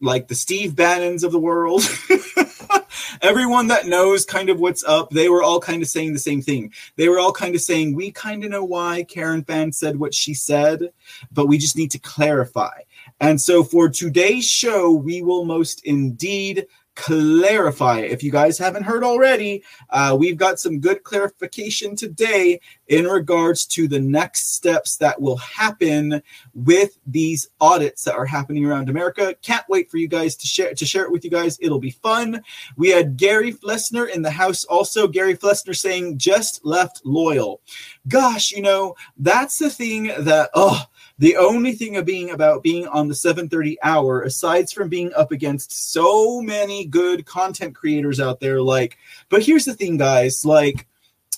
Like 0.00 0.28
the 0.28 0.34
Steve 0.34 0.74
Bannons 0.74 1.24
of 1.24 1.32
the 1.32 1.38
world. 1.38 1.82
Everyone 3.22 3.66
that 3.66 3.86
knows 3.86 4.24
kind 4.24 4.48
of 4.48 4.58
what's 4.58 4.84
up, 4.84 5.10
they 5.10 5.28
were 5.28 5.42
all 5.42 5.60
kind 5.60 5.82
of 5.82 5.88
saying 5.88 6.14
the 6.14 6.18
same 6.18 6.40
thing. 6.40 6.72
They 6.96 7.08
were 7.08 7.18
all 7.18 7.32
kind 7.32 7.54
of 7.54 7.60
saying, 7.60 7.94
We 7.94 8.10
kind 8.12 8.44
of 8.44 8.50
know 8.50 8.64
why 8.64 9.02
Karen 9.02 9.44
Fann 9.44 9.72
said 9.72 9.98
what 9.98 10.14
she 10.14 10.32
said, 10.32 10.92
but 11.30 11.46
we 11.46 11.58
just 11.58 11.76
need 11.76 11.90
to 11.90 11.98
clarify. 11.98 12.80
And 13.20 13.40
so 13.40 13.62
for 13.62 13.88
today's 13.88 14.46
show, 14.48 14.90
we 14.90 15.22
will 15.22 15.44
most 15.44 15.84
indeed 15.84 16.66
clarify. 16.96 18.00
If 18.00 18.22
you 18.22 18.30
guys 18.30 18.58
haven't 18.58 18.82
heard 18.82 19.04
already, 19.04 19.62
uh, 19.90 20.16
we've 20.18 20.36
got 20.36 20.58
some 20.60 20.80
good 20.80 21.02
clarification 21.02 21.96
today 21.96 22.60
in 22.88 23.06
regards 23.06 23.64
to 23.66 23.88
the 23.88 24.00
next 24.00 24.54
steps 24.54 24.96
that 24.98 25.20
will 25.20 25.36
happen 25.36 26.22
with 26.54 26.98
these 27.06 27.48
audits 27.60 28.04
that 28.04 28.14
are 28.14 28.26
happening 28.26 28.66
around 28.66 28.88
America. 28.88 29.34
Can't 29.42 29.68
wait 29.68 29.90
for 29.90 29.96
you 29.96 30.08
guys 30.08 30.36
to 30.36 30.46
share 30.46 30.74
to 30.74 30.84
share 30.84 31.04
it 31.04 31.12
with 31.12 31.24
you 31.24 31.30
guys. 31.30 31.58
It'll 31.60 31.78
be 31.78 31.90
fun. 31.90 32.42
We 32.76 32.90
had 32.90 33.16
Gary 33.16 33.52
Flessner 33.52 34.12
in 34.12 34.22
the 34.22 34.30
house 34.30 34.64
also. 34.64 35.06
Gary 35.06 35.36
Flessner 35.36 35.76
saying 35.76 36.18
just 36.18 36.64
left 36.64 37.00
loyal. 37.04 37.60
Gosh, 38.08 38.52
you 38.52 38.62
know, 38.62 38.94
that's 39.16 39.58
the 39.58 39.70
thing 39.70 40.12
that 40.18 40.50
oh 40.54 40.84
the 41.20 41.36
only 41.36 41.72
thing 41.72 41.96
of 41.96 42.06
being 42.06 42.30
about 42.30 42.62
being 42.62 42.88
on 42.88 43.08
the 43.08 43.14
7:30 43.14 43.76
hour, 43.82 44.22
aside 44.22 44.70
from 44.70 44.88
being 44.88 45.12
up 45.12 45.32
against 45.32 45.92
so 45.92 46.40
many 46.40 46.86
good 46.86 47.26
content 47.26 47.74
creators 47.74 48.18
out 48.18 48.40
there, 48.40 48.62
like, 48.62 48.96
but 49.28 49.44
here's 49.44 49.66
the 49.66 49.74
thing, 49.74 49.98
guys, 49.98 50.46
like 50.46 50.86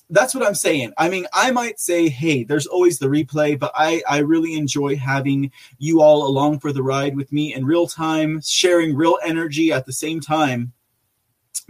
that's 0.09 0.35
what 0.35 0.47
I'm 0.47 0.55
saying. 0.55 0.92
I 0.99 1.09
mean, 1.09 1.27
I 1.33 1.51
might 1.51 1.81
say, 1.81 2.09
hey, 2.09 2.45
there's 2.45 2.66
always 2.66 2.99
the 2.99 3.07
replay, 3.07 3.59
but 3.59 3.73
I, 3.75 4.03
I 4.09 4.18
really 4.18 4.55
enjoy 4.55 4.95
having 4.95 5.51
you 5.79 6.01
all 6.01 6.29
along 6.29 6.61
for 6.61 6.73
the 6.73 6.83
ride 6.83 7.16
with 7.16 7.33
me 7.33 7.55
in 7.55 7.64
real 7.64 7.87
time, 7.87 8.40
sharing 8.42 8.95
real 8.95 9.18
energy 9.25 9.73
at 9.73 9.87
the 9.87 9.92
same 9.92 10.21
time 10.21 10.73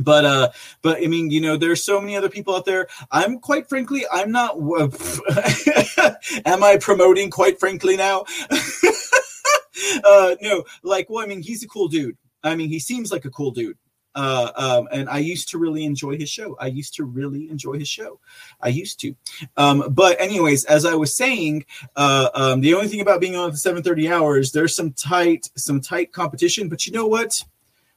but 0.03 0.25
uh 0.25 0.51
but 0.83 1.03
i 1.03 1.07
mean 1.07 1.31
you 1.31 1.41
know 1.41 1.57
there's 1.57 1.85
so 1.85 2.01
many 2.01 2.17
other 2.17 2.29
people 2.29 2.55
out 2.55 2.65
there 2.65 2.87
i'm 3.11 3.39
quite 3.39 3.69
frankly 3.69 4.05
i'm 4.13 4.31
not 4.31 4.57
am 6.45 6.63
i 6.63 6.77
promoting 6.81 7.31
quite 7.31 7.59
frankly 7.59 7.97
now 7.97 8.25
uh 10.05 10.35
no 10.41 10.65
like 10.83 11.09
well 11.09 11.25
i 11.25 11.27
mean 11.27 11.43
he's 11.43 11.63
a 11.63 11.69
cool 11.69 11.89
dude 11.89 12.17
i 12.45 12.55
mean 12.55 12.69
he 12.69 12.79
seems 12.79 13.11
like 13.11 13.25
a 13.25 13.31
cool 13.31 13.51
dude 13.51 13.77
uh, 14.15 14.51
um, 14.57 14.89
and 14.93 15.09
I 15.09 15.19
used 15.19 15.49
to 15.51 15.59
really 15.59 15.85
enjoy 15.85 16.19
his 16.19 16.29
show. 16.29 16.57
I 16.61 16.67
used 16.67 16.95
to 16.95 17.05
really 17.05 17.49
enjoy 17.49 17.75
his 17.75 17.89
show. 17.89 18.21
I 18.61 18.69
used 18.69 19.01
to. 19.01 19.15
Um, 19.57 19.85
but 19.91 20.21
anyways, 20.21 20.65
as 20.65 20.85
I 20.85 20.95
was 20.95 21.15
saying, 21.15 21.65
uh, 21.97 22.29
um, 22.35 22.61
the 22.61 22.75
only 22.75 22.89
thing 22.89 23.01
about 23.01 23.21
being 23.21 23.37
on 23.37 23.51
the 23.51 23.57
7:30 23.57 24.11
hours, 24.11 24.53
there's 24.53 24.77
some 24.77 24.93
tight, 24.93 25.51
some 25.57 25.81
tight 25.81 26.13
competition. 26.13 26.69
But 26.69 26.87
you 26.87 26.93
know 26.93 27.07
what? 27.07 27.43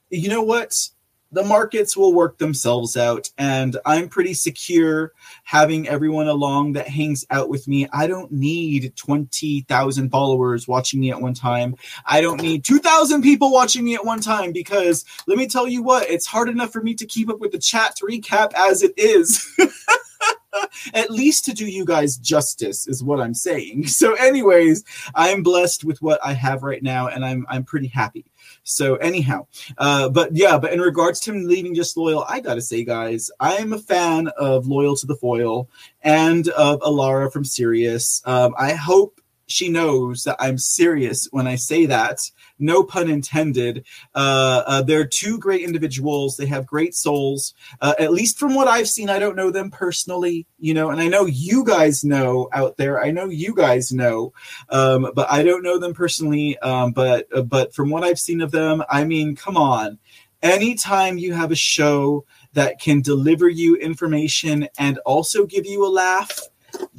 You 0.09 0.29
know 0.29 0.43
what? 0.43 0.89
The 1.35 1.43
markets 1.43 1.95
will 1.95 2.13
work 2.13 2.37
themselves 2.37 2.97
out 2.97 3.29
and 3.37 3.77
i'm 3.85 4.09
pretty 4.09 4.33
secure 4.33 5.11
having 5.43 5.87
everyone 5.87 6.27
along 6.27 6.73
that 6.73 6.87
hangs 6.87 7.25
out 7.29 7.49
with 7.49 7.67
me. 7.67 7.87
I 7.93 8.07
don't 8.07 8.31
need 8.31 8.95
20,000 8.95 10.09
followers 10.09 10.67
watching 10.67 10.99
me 10.99 11.11
at 11.11 11.21
one 11.21 11.33
time. 11.33 11.75
I 12.05 12.21
don't 12.21 12.41
need 12.41 12.63
2,000 12.63 13.21
people 13.21 13.51
watching 13.51 13.85
me 13.85 13.95
at 13.95 14.05
one 14.05 14.21
time 14.21 14.51
because 14.51 15.05
let 15.27 15.37
me 15.37 15.47
tell 15.47 15.67
you 15.67 15.83
what 15.83 16.09
it's 16.09 16.25
hard 16.25 16.49
enough 16.49 16.71
for 16.71 16.81
me 16.81 16.93
to 16.95 17.05
keep 17.05 17.29
up 17.29 17.39
with 17.39 17.51
the 17.51 17.59
chat 17.59 17.95
to 17.97 18.05
recap 18.05 18.53
as 18.53 18.83
it 18.83 18.93
is. 18.97 19.47
At 20.93 21.11
least 21.11 21.43
to 21.45 21.53
do 21.53 21.65
you 21.67 21.83
guys 21.83 22.15
justice 22.17 22.87
is 22.87 23.03
what 23.03 23.19
i'm 23.19 23.33
saying. 23.33 23.87
So 23.95 24.13
anyways 24.13 24.83
i'm 25.13 25.43
blessed 25.43 25.83
with 25.83 26.01
what 26.01 26.19
i 26.23 26.31
have 26.33 26.63
right 26.63 26.81
now 26.81 27.07
and 27.07 27.25
i'm 27.25 27.45
i'm 27.49 27.65
pretty 27.65 27.87
happy 27.87 28.25
so 28.65 28.95
anyhow, 28.95 29.45
uh, 29.77 30.09
but 30.09 30.35
yeah, 30.35 30.57
but 30.57 30.73
in 30.73 30.81
regards 30.81 31.19
to 31.21 31.31
him 31.31 31.45
leaving 31.45 31.75
just 31.75 31.95
loyal, 31.95 32.25
I 32.27 32.39
gotta 32.39 32.61
say, 32.61 32.83
guys, 32.83 33.29
I 33.39 33.57
am 33.57 33.73
a 33.73 33.79
fan 33.79 34.27
of 34.39 34.65
Loyal 34.65 34.95
to 34.97 35.05
the 35.05 35.15
Foil 35.15 35.69
and 36.01 36.47
of 36.49 36.79
Alara 36.79 37.31
from 37.31 37.45
Sirius. 37.45 38.23
Um, 38.25 38.55
I 38.57 38.73
hope 38.73 39.21
she 39.47 39.69
knows 39.69 40.23
that 40.23 40.37
I'm 40.39 40.57
serious 40.57 41.27
when 41.31 41.47
I 41.47 41.55
say 41.55 41.85
that. 41.85 42.19
No 42.57 42.83
pun 42.83 43.09
intended. 43.09 43.85
Uh, 44.13 44.63
uh, 44.65 44.81
they're 44.81 45.05
two 45.05 45.37
great 45.37 45.61
individuals. 45.61 46.37
They 46.37 46.45
have 46.47 46.65
great 46.65 46.95
souls. 46.95 47.53
Uh, 47.81 47.93
at 47.99 48.13
least 48.13 48.39
from 48.39 48.55
what 48.55 48.67
I've 48.67 48.87
seen, 48.87 49.09
I 49.09 49.19
don't 49.19 49.35
know 49.35 49.51
them 49.51 49.69
personally, 49.69 50.47
you 50.57 50.73
know, 50.73 50.89
and 50.89 51.01
I 51.01 51.07
know 51.07 51.25
you 51.25 51.63
guys 51.63 52.03
know 52.03 52.49
out 52.53 52.77
there. 52.77 53.03
I 53.03 53.11
know 53.11 53.25
you 53.25 53.53
guys 53.53 53.91
know, 53.91 54.33
um, 54.69 55.11
but 55.13 55.31
I 55.31 55.43
don't 55.43 55.63
know 55.63 55.77
them 55.77 55.93
personally. 55.93 56.57
Um, 56.59 56.91
but 56.91 57.27
uh, 57.35 57.41
but 57.41 57.73
from 57.73 57.89
what 57.89 58.03
I've 58.03 58.19
seen 58.19 58.41
of 58.41 58.51
them, 58.51 58.83
I 58.89 59.03
mean, 59.03 59.35
come 59.35 59.57
on. 59.57 59.99
Anytime 60.41 61.17
you 61.17 61.33
have 61.33 61.51
a 61.51 61.55
show 61.55 62.25
that 62.53 62.79
can 62.79 63.01
deliver 63.01 63.49
you 63.49 63.75
information 63.75 64.67
and 64.77 64.99
also 64.99 65.45
give 65.45 65.65
you 65.65 65.85
a 65.85 65.89
laugh 65.89 66.39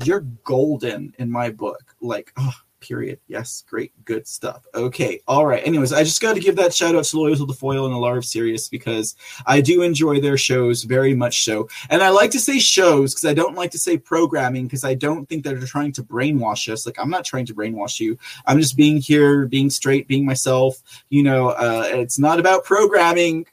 you're 0.04 0.20
golden 0.44 1.14
in 1.18 1.30
my 1.30 1.50
book. 1.50 1.85
Like, 2.00 2.32
oh, 2.36 2.54
period. 2.80 3.18
Yes, 3.26 3.64
great, 3.68 3.92
good 4.04 4.26
stuff. 4.26 4.62
Okay, 4.74 5.20
all 5.26 5.46
right. 5.46 5.66
Anyways, 5.66 5.92
I 5.92 6.04
just 6.04 6.20
got 6.20 6.34
to 6.34 6.40
give 6.40 6.56
that 6.56 6.74
shout 6.74 6.94
out 6.94 7.04
to 7.04 7.18
Loyal 7.18 7.36
to 7.36 7.46
the 7.46 7.54
Foil 7.54 7.84
and 7.86 7.94
the 7.94 7.98
Larve 7.98 8.24
Sirius 8.24 8.68
because 8.68 9.16
I 9.46 9.60
do 9.60 9.82
enjoy 9.82 10.20
their 10.20 10.36
shows 10.36 10.84
very 10.84 11.14
much 11.14 11.44
so. 11.44 11.68
And 11.90 12.02
I 12.02 12.10
like 12.10 12.30
to 12.32 12.40
say 12.40 12.58
shows 12.58 13.14
because 13.14 13.28
I 13.28 13.34
don't 13.34 13.56
like 13.56 13.70
to 13.72 13.78
say 13.78 13.98
programming 13.98 14.66
because 14.66 14.84
I 14.84 14.94
don't 14.94 15.28
think 15.28 15.44
that 15.44 15.58
they're 15.58 15.66
trying 15.66 15.92
to 15.92 16.02
brainwash 16.02 16.70
us. 16.72 16.86
Like, 16.86 16.98
I'm 16.98 17.10
not 17.10 17.24
trying 17.24 17.46
to 17.46 17.54
brainwash 17.54 18.00
you. 18.00 18.18
I'm 18.46 18.60
just 18.60 18.76
being 18.76 18.98
here, 18.98 19.46
being 19.46 19.70
straight, 19.70 20.06
being 20.08 20.26
myself. 20.26 20.82
You 21.08 21.22
know, 21.22 21.48
uh, 21.50 21.84
it's 21.88 22.18
not 22.18 22.38
about 22.38 22.64
programming. 22.64 23.46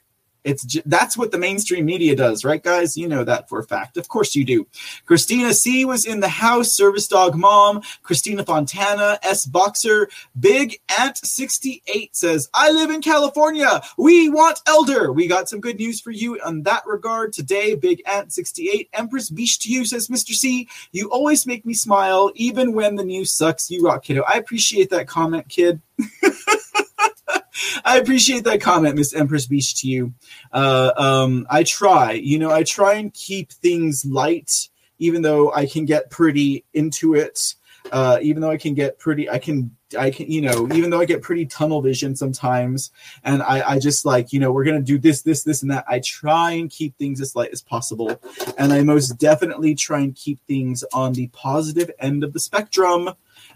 It's 0.43 0.77
that's 0.85 1.17
what 1.17 1.31
the 1.31 1.37
mainstream 1.37 1.85
media 1.85 2.15
does, 2.15 2.43
right, 2.43 2.61
guys? 2.61 2.97
You 2.97 3.07
know 3.07 3.23
that 3.23 3.47
for 3.47 3.59
a 3.59 3.63
fact. 3.63 3.97
Of 3.97 4.07
course 4.07 4.35
you 4.35 4.43
do. 4.43 4.67
Christina 5.05 5.53
C 5.53 5.85
was 5.85 6.05
in 6.05 6.19
the 6.19 6.27
house. 6.27 6.75
Service 6.75 7.07
dog 7.07 7.35
mom. 7.35 7.81
Christina 8.03 8.43
Fontana. 8.43 9.19
S 9.23 9.45
boxer. 9.45 10.09
Big 10.39 10.79
Ant 10.99 11.17
sixty 11.17 11.81
eight 11.87 12.15
says, 12.15 12.49
"I 12.53 12.71
live 12.71 12.89
in 12.89 13.01
California. 13.01 13.81
We 13.97 14.29
want 14.29 14.61
elder." 14.67 15.11
We 15.11 15.27
got 15.27 15.47
some 15.47 15.61
good 15.61 15.77
news 15.77 16.01
for 16.01 16.11
you 16.11 16.39
on 16.45 16.63
that 16.63 16.83
regard 16.85 17.33
today. 17.33 17.75
Big 17.75 18.01
Ant 18.05 18.33
sixty 18.33 18.69
eight. 18.69 18.89
Empress 18.93 19.29
Beach 19.29 19.59
to 19.59 19.69
you 19.69 19.85
says, 19.85 20.09
"Mr. 20.09 20.33
C, 20.33 20.67
you 20.91 21.09
always 21.09 21.45
make 21.47 21.65
me 21.65 21.73
smile, 21.73 22.31
even 22.35 22.73
when 22.73 22.95
the 22.95 23.03
news 23.03 23.31
sucks. 23.31 23.71
You 23.71 23.83
rock, 23.83 24.03
kiddo." 24.03 24.23
I 24.27 24.37
appreciate 24.37 24.89
that 24.89 25.07
comment, 25.07 25.47
kid. 25.47 25.81
I 27.85 27.99
appreciate 27.99 28.43
that 28.45 28.61
comment, 28.61 28.95
Miss 28.95 29.13
Empress 29.13 29.47
Beach. 29.47 29.75
To 29.81 29.87
you, 29.87 30.13
uh, 30.51 30.91
um, 30.95 31.47
I 31.49 31.63
try. 31.63 32.13
You 32.13 32.39
know, 32.39 32.51
I 32.51 32.63
try 32.63 32.95
and 32.95 33.13
keep 33.13 33.51
things 33.51 34.05
light, 34.05 34.69
even 34.99 35.21
though 35.21 35.51
I 35.51 35.65
can 35.65 35.85
get 35.85 36.09
pretty 36.09 36.65
into 36.73 37.15
it. 37.15 37.55
Uh, 37.91 38.17
even 38.21 38.41
though 38.41 38.49
I 38.49 38.55
can 38.55 38.73
get 38.73 38.97
pretty, 38.97 39.29
I 39.29 39.39
can, 39.39 39.75
I 39.99 40.09
can, 40.09 40.31
you 40.31 40.39
know, 40.39 40.69
even 40.73 40.89
though 40.89 41.01
I 41.01 41.05
get 41.05 41.21
pretty 41.21 41.45
tunnel 41.45 41.81
vision 41.81 42.15
sometimes, 42.15 42.91
and 43.25 43.43
I, 43.43 43.71
I 43.71 43.79
just 43.79 44.05
like, 44.05 44.31
you 44.31 44.39
know, 44.39 44.53
we're 44.53 44.63
gonna 44.63 44.81
do 44.81 44.97
this, 44.97 45.21
this, 45.21 45.43
this, 45.43 45.63
and 45.63 45.71
that. 45.71 45.83
I 45.85 45.99
try 45.99 46.51
and 46.51 46.69
keep 46.69 46.97
things 46.97 47.19
as 47.19 47.35
light 47.35 47.51
as 47.51 47.61
possible, 47.61 48.21
and 48.57 48.71
I 48.71 48.83
most 48.83 49.17
definitely 49.17 49.75
try 49.75 49.99
and 49.99 50.15
keep 50.15 50.39
things 50.47 50.85
on 50.93 51.11
the 51.11 51.27
positive 51.27 51.91
end 51.99 52.23
of 52.23 52.31
the 52.31 52.39
spectrum 52.39 53.09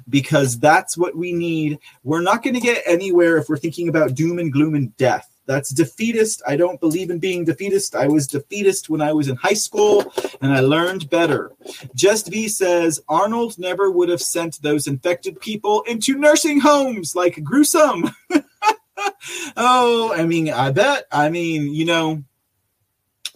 because 0.10 0.60
that's 0.60 0.98
what 0.98 1.16
we 1.16 1.34
need. 1.34 1.80
We're 2.04 2.22
not 2.22 2.44
going 2.44 2.54
to 2.54 2.60
get 2.60 2.84
anywhere 2.86 3.38
if 3.38 3.50
we're 3.50 3.58
thinking 3.58 3.90
about 3.90 4.16
doom 4.16 4.40
and 4.40 4.52
gloom 4.52 4.76
and 4.76 4.96
death. 4.98 5.30
That's 5.48 5.70
defeatist. 5.70 6.42
I 6.46 6.58
don't 6.58 6.80
believe 6.80 7.10
in 7.10 7.20
being 7.20 7.46
defeatist. 7.46 7.96
I 7.96 8.08
was 8.08 8.28
defeatist 8.28 8.90
when 8.90 9.02
I 9.02 9.14
was 9.14 9.30
in 9.30 9.38
high 9.38 9.54
school 9.54 10.14
and 10.42 10.52
I 10.52 10.60
learned 10.60 11.10
better. 11.10 11.54
Just 11.96 12.30
V 12.30 12.50
says 12.50 13.00
Arnold 13.08 13.58
never 13.58 13.90
would 13.90 14.10
have 14.10 14.22
sent 14.22 14.62
those 14.62 14.88
infected 14.88 15.40
people 15.40 15.84
into 15.84 16.18
nursing 16.18 16.60
homes 16.60 17.16
like 17.16 17.42
gruesome. 17.46 18.12
oh, 19.58 20.14
I 20.14 20.26
mean, 20.26 20.52
I 20.52 20.72
bet. 20.72 21.06
I 21.14 21.30
mean, 21.30 21.74
you 21.74 21.86
know, 21.86 22.24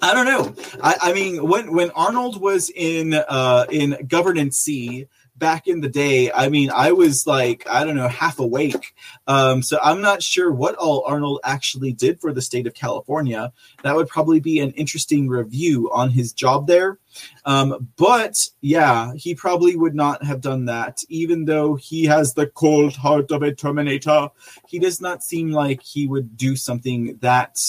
I 0.01 0.13
don't 0.13 0.25
know. 0.25 0.53
I, 0.83 0.97
I 1.01 1.13
mean, 1.13 1.47
when 1.47 1.71
when 1.71 1.91
Arnold 1.91 2.41
was 2.41 2.71
in 2.71 3.13
uh, 3.13 3.65
in 3.69 4.05
Governance 4.07 4.57
C, 4.57 5.07
back 5.41 5.67
in 5.67 5.81
the 5.81 5.89
day, 5.89 6.31
I 6.31 6.49
mean, 6.49 6.69
I 6.69 6.91
was 6.91 7.25
like, 7.25 7.67
I 7.67 7.83
don't 7.83 7.95
know, 7.95 8.07
half 8.07 8.37
awake. 8.37 8.93
Um, 9.25 9.63
so 9.63 9.79
I'm 9.83 9.99
not 9.99 10.21
sure 10.21 10.51
what 10.51 10.75
all 10.75 11.03
Arnold 11.05 11.39
actually 11.43 11.93
did 11.93 12.21
for 12.21 12.31
the 12.31 12.43
state 12.43 12.67
of 12.67 12.75
California. 12.75 13.51
That 13.83 13.95
would 13.95 14.07
probably 14.07 14.39
be 14.39 14.59
an 14.59 14.71
interesting 14.73 15.27
review 15.27 15.89
on 15.91 16.11
his 16.11 16.31
job 16.31 16.67
there. 16.67 16.99
Um, 17.43 17.89
but 17.97 18.49
yeah, 18.61 19.13
he 19.15 19.33
probably 19.33 19.75
would 19.75 19.95
not 19.95 20.23
have 20.23 20.41
done 20.41 20.65
that, 20.65 21.03
even 21.09 21.45
though 21.45 21.73
he 21.73 22.05
has 22.05 22.35
the 22.35 22.45
cold 22.45 22.95
heart 22.95 23.31
of 23.31 23.41
a 23.41 23.51
Terminator. 23.51 24.29
He 24.67 24.77
does 24.77 25.01
not 25.01 25.23
seem 25.23 25.51
like 25.51 25.81
he 25.81 26.05
would 26.05 26.37
do 26.37 26.55
something 26.55 27.17
that 27.21 27.59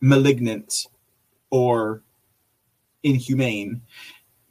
malignant 0.00 0.88
or 1.50 2.02
inhumane. 3.04 3.82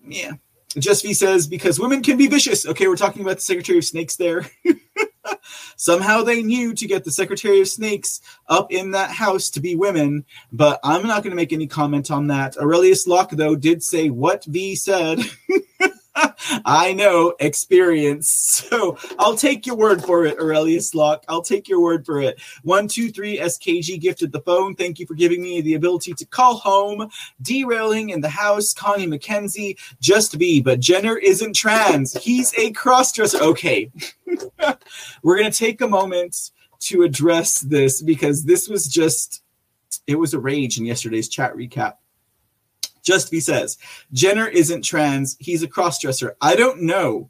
Yeah, 0.07 0.33
just 0.81 1.03
V 1.03 1.13
says 1.13 1.47
because 1.47 1.79
women 1.79 2.03
can 2.03 2.17
be 2.17 2.27
vicious. 2.27 2.65
Okay, 2.65 2.87
we're 2.87 2.95
talking 2.95 3.21
about 3.21 3.35
the 3.35 3.41
Secretary 3.41 3.77
of 3.77 3.85
Snakes 3.85 4.15
there. 4.15 4.45
Somehow 5.75 6.23
they 6.23 6.41
knew 6.41 6.73
to 6.73 6.87
get 6.87 7.03
the 7.03 7.11
Secretary 7.11 7.61
of 7.61 7.67
Snakes 7.67 8.21
up 8.47 8.71
in 8.71 8.91
that 8.91 9.11
house 9.11 9.49
to 9.51 9.59
be 9.59 9.75
women, 9.75 10.25
but 10.51 10.79
I'm 10.83 11.05
not 11.05 11.23
going 11.23 11.31
to 11.31 11.35
make 11.35 11.53
any 11.53 11.67
comment 11.67 12.11
on 12.11 12.27
that. 12.27 12.57
Aurelius 12.57 13.07
Locke, 13.07 13.31
though, 13.31 13.55
did 13.55 13.83
say 13.83 14.09
what 14.09 14.45
V 14.45 14.75
said. 14.75 15.19
I 16.65 16.93
know 16.93 17.33
experience. 17.39 18.45
So 18.67 18.97
I'll 19.17 19.35
take 19.35 19.65
your 19.65 19.75
word 19.75 20.03
for 20.03 20.25
it, 20.25 20.37
Aurelius 20.39 20.93
Locke. 20.93 21.23
I'll 21.29 21.41
take 21.41 21.69
your 21.69 21.79
word 21.79 22.05
for 22.05 22.19
it. 22.19 22.41
One, 22.63 22.87
two, 22.87 23.11
three, 23.11 23.37
SKG 23.37 23.99
gifted 24.01 24.31
the 24.31 24.41
phone. 24.41 24.75
Thank 24.75 24.99
you 24.99 25.05
for 25.05 25.13
giving 25.13 25.41
me 25.41 25.61
the 25.61 25.75
ability 25.75 26.13
to 26.15 26.25
call 26.25 26.57
home. 26.57 27.09
Derailing 27.41 28.09
in 28.09 28.19
the 28.19 28.29
house, 28.29 28.73
Connie 28.73 29.07
McKenzie, 29.07 29.77
just 30.01 30.37
be, 30.37 30.61
but 30.61 30.79
Jenner 30.79 31.17
isn't 31.17 31.55
trans. 31.55 32.13
He's 32.13 32.53
a 32.57 32.73
crossdresser. 32.73 33.39
Okay. 33.39 33.91
We're 35.23 35.37
going 35.37 35.51
to 35.51 35.57
take 35.57 35.81
a 35.81 35.87
moment 35.87 36.51
to 36.79 37.03
address 37.03 37.61
this 37.61 38.01
because 38.01 38.43
this 38.43 38.67
was 38.67 38.87
just, 38.87 39.43
it 40.07 40.15
was 40.15 40.33
a 40.33 40.39
rage 40.39 40.77
in 40.77 40.85
yesterday's 40.85 41.29
chat 41.29 41.55
recap. 41.55 41.93
Just 43.07 43.31
he 43.31 43.39
says, 43.39 43.77
Jenner 44.11 44.49
isn't 44.49 44.81
trans. 44.81 45.37
He's 45.39 45.63
a 45.63 45.67
crossdresser. 45.67 46.31
I 46.41 46.57
don't 46.57 46.81
know 46.81 47.29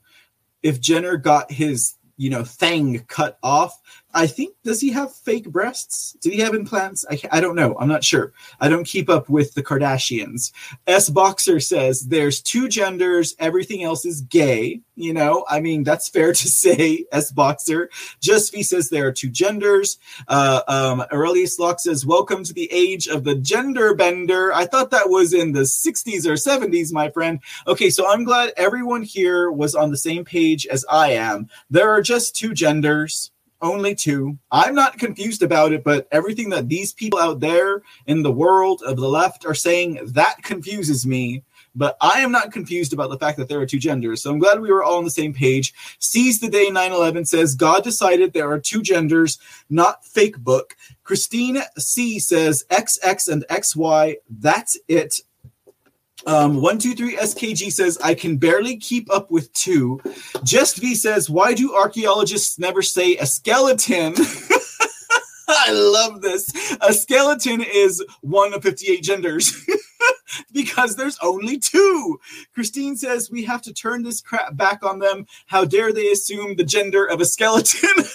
if 0.64 0.82
Jenner 0.82 1.18
got 1.18 1.52
his, 1.52 1.94
you 2.18 2.32
know, 2.32 2.44
thing 2.44 3.06
cut 3.08 3.38
off 3.44 3.80
I 4.14 4.26
think 4.26 4.56
does 4.64 4.80
he 4.80 4.92
have 4.92 5.14
fake 5.14 5.50
breasts? 5.50 6.14
Did 6.22 6.34
he 6.34 6.40
have 6.40 6.54
implants? 6.54 7.06
I, 7.10 7.20
I 7.32 7.42
don't 7.42 7.56
know. 7.56 7.76
I'm 7.78 7.90
not 7.90 8.04
sure. 8.04 8.34
I 8.60 8.70
don't 8.70 8.86
keep 8.86 9.10
up 9.10 9.30
with 9.30 9.54
the 9.54 9.64
Kardashians. 9.64 10.52
S 10.88 11.10
Boxer 11.10 11.60
says 11.60 12.08
there's 12.08 12.42
two 12.42 12.70
genders. 12.70 13.36
Everything 13.38 13.84
else 13.84 14.06
is 14.06 14.22
gay. 14.22 14.82
You 14.96 15.14
know, 15.14 15.46
I 15.50 15.60
mean 15.60 15.84
that's 15.84 16.10
fair 16.10 16.32
to 16.32 16.48
say. 16.48 17.06
S 17.12 17.32
Boxer. 17.32 17.90
Just 18.22 18.54
V 18.54 18.64
says 18.64 18.90
there 18.90 19.08
are 19.08 19.12
two 19.12 19.30
genders. 19.30 19.98
Uh, 20.28 20.62
um, 20.68 21.04
Aurelius 21.12 21.60
Locke 21.60 21.80
says 21.80 22.06
welcome 22.06 22.44
to 22.44 22.54
the 22.54 22.72
age 22.72 23.08
of 23.08 23.24
the 23.24 23.36
gender 23.36 23.94
bender. 23.94 24.54
I 24.54 24.66
thought 24.66 24.92
that 24.92 25.10
was 25.10 25.34
in 25.34 25.52
the 25.52 25.62
60s 25.62 26.26
or 26.26 26.34
70s, 26.34 26.94
my 26.94 27.10
friend. 27.10 27.40
Okay, 27.68 27.90
so 27.90 28.10
I'm 28.10 28.24
glad 28.24 28.54
everyone 28.58 29.04
here 29.04 29.52
was 29.52 29.76
on 29.76 29.92
the 29.92 29.98
same 29.98 30.24
page 30.24 30.66
as 30.66 30.86
I 30.90 31.12
am. 31.12 31.50
There 31.70 31.92
are 31.92 32.02
just 32.02 32.36
two 32.36 32.54
genders 32.54 33.32
only 33.62 33.96
two. 33.96 34.38
I'm 34.52 34.76
not 34.76 34.98
confused 34.98 35.42
about 35.42 35.72
it, 35.74 35.84
but 35.84 36.08
everything 36.12 36.50
that 36.50 36.70
these 36.70 36.94
people 36.94 37.20
out 37.20 37.40
there 37.40 37.82
in 38.06 38.24
the 38.24 38.32
world 38.32 38.82
of 38.86 38.98
the 38.98 39.08
left 39.08 39.46
are 39.46 39.54
saying 39.54 40.00
that 40.14 40.44
confuses 40.44 41.06
me. 41.06 41.44
But 41.76 41.96
I 42.02 42.22
am 42.22 42.32
not 42.32 42.52
confused 42.52 42.92
about 42.92 43.12
the 43.12 43.20
fact 43.20 43.38
that 43.38 43.50
there 43.50 43.60
are 43.60 43.66
two 43.66 43.78
genders. 43.78 44.24
So 44.24 44.32
I'm 44.32 44.40
glad 44.40 44.60
we 44.60 44.72
were 44.72 44.84
all 44.84 44.98
on 44.98 45.04
the 45.04 45.12
same 45.12 45.34
page. 45.34 45.76
Seize 46.00 46.40
the 46.40 46.50
day 46.50 46.70
9 46.70 46.92
11 46.92 47.26
says 47.26 47.54
God 47.54 47.84
decided 47.84 48.34
there 48.34 48.52
are 48.52 48.60
two 48.60 48.82
genders, 48.82 49.38
not 49.70 50.04
fake 50.04 50.40
book. 50.40 50.76
Christine 51.04 51.62
C 51.78 52.20
says 52.20 52.66
XX 52.72 53.32
and 53.32 53.46
XY. 53.48 54.16
That's 54.28 54.78
it. 54.88 55.22
Um, 56.26 56.62
one 56.62 56.80
two 56.80 56.96
three 56.96 57.16
SKG 57.16 57.72
says 57.72 57.98
I 58.04 58.14
can 58.14 58.38
barely 58.38 58.78
keep 58.78 59.12
up 59.12 59.30
with 59.30 59.54
two. 59.54 60.02
Just 60.44 60.78
V 60.78 60.96
says 60.96 61.30
why 61.30 61.54
do 61.54 61.76
archaeologists 61.76 62.58
never 62.58 62.82
say 62.82 63.16
a 63.18 63.26
skeleton? 63.26 64.16
I 65.48 65.72
love 65.72 66.22
this. 66.22 66.52
A 66.82 66.92
skeleton 66.92 67.62
is 67.62 68.04
one 68.22 68.54
of 68.54 68.64
58 68.64 69.02
genders 69.02 69.66
because 70.52 70.96
there's 70.96 71.18
only 71.22 71.58
two. 71.58 72.20
Christine 72.54 72.98
says 72.98 73.32
we 73.32 73.44
have 73.46 73.62
to 73.62 73.74
turn 73.74 74.04
this 74.04 74.20
crap 74.20 74.58
back 74.58 74.84
on 74.84 75.00
them. 75.00 75.26
How 75.46 75.64
dare 75.64 75.94
they 75.94 76.12
assume 76.12 76.56
the 76.56 76.66
gender 76.66 77.06
of 77.06 77.22
a 77.22 77.26
skeleton? 77.26 77.90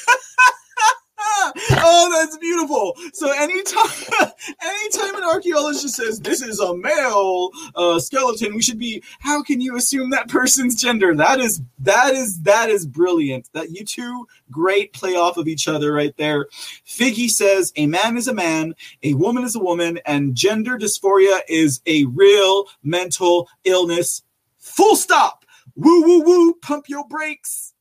oh, 1.85 2.09
that's 2.13 2.37
beautiful. 2.39 2.97
So 3.13 3.31
anytime, 3.31 3.87
anytime 4.63 5.17
an 5.17 5.25
archaeologist 5.25 5.95
says 5.95 6.21
this 6.21 6.43
is 6.43 6.61
a 6.61 6.77
male 6.77 7.51
uh, 7.75 7.99
skeleton, 7.99 8.55
we 8.55 8.63
should 8.63 8.79
be. 8.79 9.03
How 9.21 9.43
can 9.43 9.61
you 9.61 9.77
assume 9.77 10.11
that 10.11 10.29
person's 10.29 10.81
gender? 10.81 11.15
That 11.15 11.41
is 11.41 11.61
that 11.81 12.15
is 12.15 12.41
that 12.43 12.71
is 12.71 12.87
brilliant. 12.87 13.49
That 13.53 13.71
you 13.71 13.85
two 13.85 14.27
great 14.51 14.93
play 14.93 15.15
off 15.15 15.37
of 15.37 15.49
each 15.49 15.69
other 15.69 15.93
right 15.93 16.17
there. 16.17 16.47
Figgy 16.87 17.29
says 17.29 17.73
a 17.77 17.87
man 17.87 18.17
is 18.17 18.29
a 18.29 18.35
man, 18.35 18.75
a 19.03 19.15
woman 19.15 19.45
is 19.45 19.57
a 19.57 19.61
woman, 19.61 19.99
and 20.07 20.35
gender 20.35 20.79
dysphoria 20.79 21.41
is 21.49 21.81
a 21.87 22.05
real 22.07 22.67
mental 22.83 23.49
illness. 23.65 24.23
Full 24.59 24.97
stop. 24.97 25.45
Woo 25.75 26.03
woo 26.03 26.23
woo. 26.23 26.55
Pump 26.55 26.89
your 26.89 27.07
brakes 27.09 27.72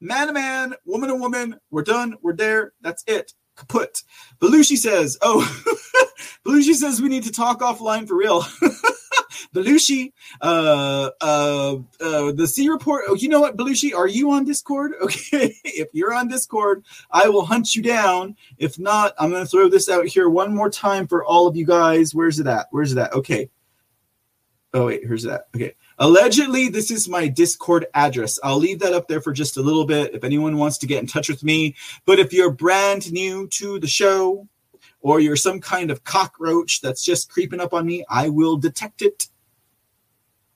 man 0.00 0.26
to 0.28 0.32
man, 0.32 0.74
woman 0.84 1.08
to 1.08 1.14
woman. 1.14 1.60
We're 1.70 1.82
done. 1.82 2.16
We're 2.22 2.36
there. 2.36 2.72
That's 2.80 3.04
it. 3.06 3.32
Kaput. 3.56 4.02
Belushi 4.38 4.76
says, 4.76 5.18
oh, 5.22 5.42
Belushi 6.46 6.74
says 6.74 7.00
we 7.00 7.08
need 7.08 7.24
to 7.24 7.32
talk 7.32 7.60
offline 7.60 8.06
for 8.06 8.16
real. 8.16 8.42
Belushi, 9.54 10.12
uh, 10.42 11.10
uh, 11.20 11.76
uh, 12.00 12.32
the 12.32 12.46
C 12.46 12.68
report. 12.68 13.04
Oh, 13.08 13.14
you 13.14 13.28
know 13.28 13.40
what, 13.40 13.56
Belushi? 13.56 13.94
Are 13.94 14.06
you 14.06 14.30
on 14.30 14.44
Discord? 14.44 14.92
Okay. 15.06 15.54
if 15.64 15.88
you're 15.92 16.12
on 16.12 16.28
Discord, 16.28 16.84
I 17.10 17.28
will 17.28 17.44
hunt 17.44 17.74
you 17.74 17.82
down. 17.82 18.36
If 18.58 18.78
not, 18.78 19.14
I'm 19.18 19.30
going 19.30 19.44
to 19.44 19.48
throw 19.48 19.68
this 19.68 19.88
out 19.88 20.06
here 20.06 20.28
one 20.28 20.54
more 20.54 20.68
time 20.68 21.06
for 21.06 21.24
all 21.24 21.46
of 21.46 21.56
you 21.56 21.64
guys. 21.64 22.14
Where's 22.14 22.40
it 22.40 22.46
at? 22.46 22.66
Where's 22.70 22.92
it 22.92 22.98
at? 22.98 23.12
Okay. 23.14 23.48
Oh, 24.74 24.86
wait, 24.86 25.04
here's 25.04 25.22
that. 25.22 25.46
Okay. 25.54 25.74
Allegedly, 25.98 26.68
this 26.68 26.90
is 26.90 27.08
my 27.08 27.26
Discord 27.26 27.86
address. 27.94 28.38
I'll 28.44 28.58
leave 28.58 28.80
that 28.80 28.92
up 28.92 29.08
there 29.08 29.22
for 29.22 29.32
just 29.32 29.56
a 29.56 29.62
little 29.62 29.86
bit 29.86 30.14
if 30.14 30.24
anyone 30.24 30.58
wants 30.58 30.76
to 30.78 30.86
get 30.86 31.00
in 31.00 31.06
touch 31.06 31.28
with 31.30 31.42
me. 31.42 31.74
But 32.04 32.18
if 32.18 32.34
you're 32.34 32.50
brand 32.50 33.10
new 33.10 33.48
to 33.48 33.78
the 33.78 33.86
show 33.86 34.46
or 35.00 35.20
you're 35.20 35.36
some 35.36 35.58
kind 35.58 35.90
of 35.90 36.04
cockroach 36.04 36.82
that's 36.82 37.02
just 37.02 37.30
creeping 37.30 37.60
up 37.60 37.72
on 37.72 37.86
me, 37.86 38.04
I 38.10 38.28
will 38.28 38.58
detect 38.58 39.00
it 39.00 39.28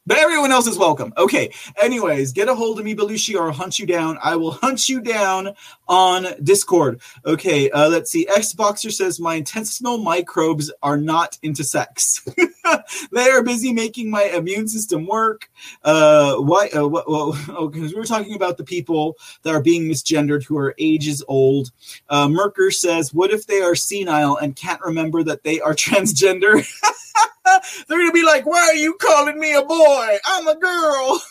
but 0.07 0.19
everyone 0.19 0.51
else 0.51 0.67
is 0.67 0.79
welcome. 0.79 1.13
Okay. 1.17 1.53
Anyways, 1.81 2.33
get 2.33 2.49
a 2.49 2.55
hold 2.55 2.79
of 2.79 2.85
me, 2.85 2.95
Belushi, 2.95 3.35
or 3.35 3.49
I'll 3.49 3.53
hunt 3.53 3.79
you 3.79 3.87
down. 3.87 4.19
I 4.23 4.37
will 4.37 4.53
hunt 4.53 4.89
you 4.89 5.01
down 5.01 5.55
on 5.89 6.27
Discord. 6.43 7.01
Okay. 7.25 7.71
Uh, 7.71 7.89
let's 7.89 8.11
see. 8.11 8.27
Xboxer 8.27 8.93
says 8.93 9.21
my 9.21 9.35
intestinal 9.35 9.99
microbes 9.99 10.73
are 10.83 10.97
not 10.97 11.39
into 11.43 11.65
sex. 11.65 12.27
they 13.13 13.29
are 13.29 13.43
busy 13.43 13.73
making 13.73 14.11
my 14.11 14.25
immune 14.25 14.69
system 14.69 15.07
work. 15.07 15.51
Uh, 15.83 16.37
why? 16.37 16.69
Uh, 16.75 16.89
well, 16.89 17.05
oh, 17.49 17.69
because 17.69 17.93
we 17.93 17.99
were 17.99 18.07
talking 18.07 18.35
about 18.35 18.57
the 18.57 18.65
people 18.65 19.17
that 19.43 19.55
are 19.55 19.63
being 19.63 19.85
misgendered 19.85 20.45
who 20.45 20.57
are 20.57 20.75
ages 20.79 21.23
old. 21.29 21.71
Uh, 22.09 22.29
Merker 22.29 22.71
says, 22.71 23.13
what 23.13 23.31
if 23.31 23.47
they 23.47 23.61
are 23.61 23.75
senile 23.75 24.37
and 24.37 24.57
can't 24.57 24.81
remember 24.81 25.23
that 25.23 25.45
they 25.45 25.61
are 25.61 25.75
transgender? 25.75 26.67
They're 27.89 27.99
gonna 27.99 28.13
be 28.13 28.25
like, 28.25 28.47
"Why 28.47 28.61
are 28.61 28.75
you 28.75 28.95
calling 28.95 29.39
me 29.39 29.55
a 29.55 29.63
boy? 29.63 30.19
I'm 30.25 30.47
a 30.47 30.57
girl." 30.57 31.23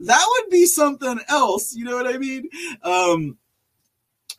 that 0.00 0.26
would 0.28 0.50
be 0.50 0.66
something 0.66 1.20
else. 1.28 1.74
You 1.74 1.84
know 1.84 1.96
what 1.96 2.12
I 2.12 2.18
mean? 2.18 2.48
Um, 2.82 3.38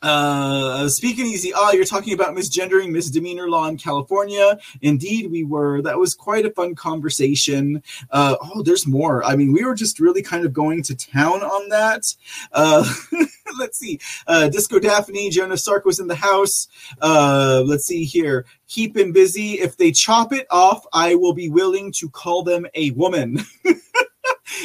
uh, 0.02 0.88
speaking 0.88 1.26
easy. 1.26 1.52
Ah, 1.54 1.72
you're 1.72 1.84
talking 1.84 2.14
about 2.14 2.34
misgendering, 2.34 2.90
misdemeanor 2.90 3.48
law 3.48 3.66
in 3.68 3.76
California. 3.76 4.58
Indeed, 4.80 5.30
we 5.30 5.44
were. 5.44 5.82
That 5.82 5.98
was 5.98 6.14
quite 6.14 6.46
a 6.46 6.50
fun 6.50 6.74
conversation. 6.74 7.82
Uh, 8.10 8.36
oh, 8.40 8.62
there's 8.62 8.86
more. 8.86 9.24
I 9.24 9.36
mean, 9.36 9.52
we 9.52 9.64
were 9.64 9.74
just 9.74 10.00
really 10.00 10.22
kind 10.22 10.44
of 10.44 10.52
going 10.52 10.82
to 10.84 10.94
town 10.94 11.42
on 11.42 11.68
that. 11.68 12.14
Uh, 12.52 12.90
let's 13.58 13.78
see. 13.78 14.00
Uh, 14.26 14.48
Disco 14.48 14.78
Daphne, 14.78 15.30
Jonah 15.30 15.56
Sark 15.56 15.84
was 15.84 16.00
in 16.00 16.08
the 16.08 16.14
house. 16.14 16.68
Uh, 17.00 17.62
let's 17.66 17.84
see 17.84 18.04
here. 18.04 18.46
Keep 18.68 18.96
him 18.96 19.12
busy. 19.12 19.54
If 19.54 19.76
they 19.76 19.92
chop 19.92 20.32
it 20.32 20.46
off, 20.50 20.86
I 20.92 21.14
will 21.14 21.34
be 21.34 21.48
willing 21.48 21.92
to 21.92 22.08
call 22.08 22.42
them 22.42 22.66
a 22.74 22.90
woman. 22.92 23.40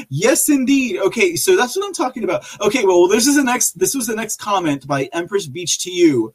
yes, 0.09 0.49
indeed. 0.49 0.99
Okay, 0.99 1.35
so 1.35 1.55
that's 1.55 1.75
what 1.75 1.85
I'm 1.85 1.93
talking 1.93 2.23
about. 2.23 2.45
Okay, 2.61 2.85
well, 2.85 3.07
this 3.07 3.27
is 3.27 3.35
the 3.35 3.43
next. 3.43 3.77
This 3.79 3.95
was 3.95 4.07
the 4.07 4.15
next 4.15 4.37
comment 4.39 4.87
by 4.87 5.09
Empress 5.13 5.47
Beach 5.47 5.79
to 5.79 5.91
you. 5.91 6.33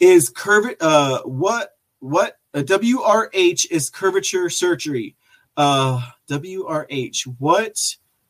Is 0.00 0.28
curve 0.28 0.74
uh 0.80 1.20
what 1.22 1.76
what 2.00 2.38
uh, 2.52 2.60
WRH 2.60 3.70
is 3.70 3.90
curvature 3.90 4.50
surgery. 4.50 5.16
Uh 5.56 6.02
WRH. 6.28 7.22
What 7.38 7.78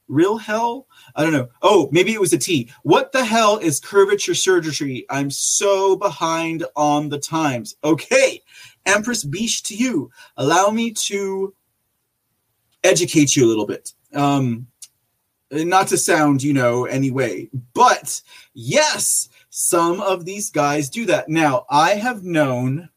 real 0.09 0.37
hell? 0.37 0.87
I 1.17 1.23
don't 1.23 1.33
know. 1.33 1.49
Oh, 1.63 1.89
maybe 1.91 2.13
it 2.13 2.21
was 2.21 2.33
a 2.33 2.39
T. 2.39 2.71
What 2.83 3.13
the 3.13 3.25
hell 3.25 3.59
is 3.59 3.81
curvature 3.81 4.35
surgery? 4.35 5.07
I'm 5.11 5.31
so 5.31 5.97
behind 5.97 6.65
on 6.77 7.09
the 7.09 7.19
times. 7.19 7.77
Okay, 7.83 8.43
Empress 8.87 9.25
Beach 9.25 9.63
to 9.65 9.75
you. 9.75 10.11
Allow 10.37 10.71
me 10.71 10.93
to 10.93 11.55
educate 12.83 13.35
you 13.35 13.47
a 13.47 13.49
little 13.49 13.67
bit. 13.67 13.93
Um, 14.15 14.67
not 15.51 15.89
to 15.89 15.97
sound, 15.97 16.43
you 16.43 16.53
know, 16.53 16.85
anyway, 16.85 17.49
but 17.75 18.21
yes, 18.55 19.29
some 19.51 20.01
of 20.01 20.25
these 20.25 20.51
guys 20.51 20.89
do 20.91 21.07
that. 21.07 21.29
Now, 21.29 21.67
I 21.71 21.91
have 21.95 22.25
known, 22.25 22.89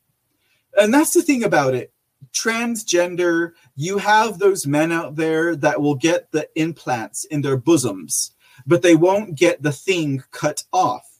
and 0.80 0.94
that's 0.94 1.14
the 1.14 1.22
thing 1.22 1.44
about 1.44 1.76
it 1.76 1.92
transgender, 2.34 3.54
you 3.76 3.98
have 3.98 4.40
those 4.40 4.68
men 4.68 4.92
out 4.92 5.16
there 5.16 5.56
that 5.56 5.82
will 5.82 5.96
get 5.96 6.32
the 6.32 6.48
implants 6.56 7.26
in 7.26 7.42
their 7.42 7.58
bosoms. 7.58 8.32
but 8.66 8.82
they 8.82 8.96
won't 8.96 9.36
get 9.36 9.62
the 9.62 9.72
thing 9.72 10.22
cut 10.32 10.64
off. 10.74 11.20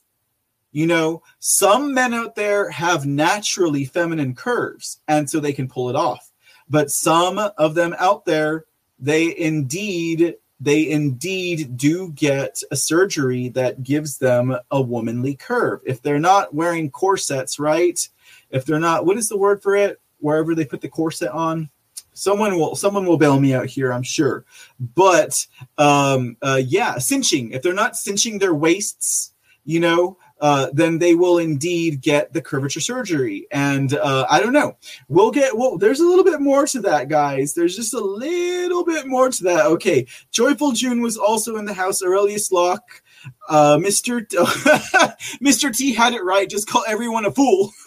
You 0.72 0.86
know, 0.86 1.22
some 1.38 1.94
men 1.94 2.12
out 2.12 2.34
there 2.34 2.68
have 2.68 3.06
naturally 3.06 3.84
feminine 3.84 4.34
curves, 4.34 5.00
and 5.06 5.30
so 5.30 5.38
they 5.40 5.52
can 5.52 5.68
pull 5.68 5.88
it 5.88 5.96
off. 5.96 6.30
But 6.68 6.90
some 6.90 7.38
of 7.38 7.74
them 7.74 7.94
out 7.98 8.26
there, 8.26 8.66
they 8.98 9.36
indeed 9.36 10.36
they 10.60 10.90
indeed 10.90 11.76
do 11.76 12.10
get 12.10 12.60
a 12.70 12.76
surgery 12.76 13.48
that 13.50 13.82
gives 13.82 14.18
them 14.18 14.56
a 14.70 14.80
womanly 14.80 15.34
curve. 15.34 15.80
If 15.86 16.02
they're 16.02 16.18
not 16.18 16.52
wearing 16.52 16.90
corsets, 16.90 17.60
right? 17.60 18.08
If 18.50 18.64
they're 18.64 18.80
not, 18.80 19.06
what 19.06 19.16
is 19.16 19.28
the 19.28 19.36
word 19.36 19.62
for 19.62 19.76
it? 19.76 20.00
Wherever 20.18 20.54
they 20.54 20.64
put 20.64 20.80
the 20.80 20.88
corset 20.88 21.30
on, 21.30 21.70
someone 22.12 22.58
will 22.58 22.74
someone 22.74 23.06
will 23.06 23.18
bail 23.18 23.38
me 23.38 23.54
out 23.54 23.66
here, 23.66 23.92
I'm 23.92 24.02
sure. 24.02 24.44
But 24.80 25.46
um, 25.76 26.36
uh, 26.42 26.60
yeah, 26.64 26.98
cinching. 26.98 27.52
If 27.52 27.62
they're 27.62 27.72
not 27.72 27.96
cinching 27.96 28.38
their 28.38 28.54
waists, 28.54 29.32
you 29.64 29.78
know, 29.78 30.18
uh, 30.40 30.68
then 30.72 30.98
they 30.98 31.14
will 31.14 31.38
indeed 31.38 32.00
get 32.00 32.32
the 32.32 32.42
curvature 32.42 32.80
surgery. 32.80 33.46
And 33.50 33.94
uh, 33.94 34.26
I 34.28 34.40
don't 34.40 34.52
know. 34.52 34.76
We'll 35.08 35.30
get, 35.30 35.56
well, 35.56 35.78
there's 35.78 36.00
a 36.00 36.06
little 36.06 36.24
bit 36.24 36.40
more 36.40 36.66
to 36.66 36.80
that, 36.82 37.08
guys. 37.08 37.54
There's 37.54 37.76
just 37.76 37.94
a 37.94 38.00
little 38.00 38.84
bit 38.84 39.06
more 39.06 39.30
to 39.30 39.44
that. 39.44 39.66
Okay. 39.66 40.06
Joyful 40.30 40.72
June 40.72 41.00
was 41.00 41.16
also 41.16 41.56
in 41.56 41.64
the 41.64 41.74
house. 41.74 42.02
Aurelius 42.02 42.52
Locke. 42.52 43.02
Uh, 43.48 43.76
Mr. 43.78 44.26
T- 44.28 44.36
Mr. 45.44 45.74
T 45.74 45.92
had 45.92 46.14
it 46.14 46.22
right. 46.22 46.48
Just 46.48 46.68
call 46.68 46.84
everyone 46.86 47.24
a 47.24 47.32
fool. 47.32 47.72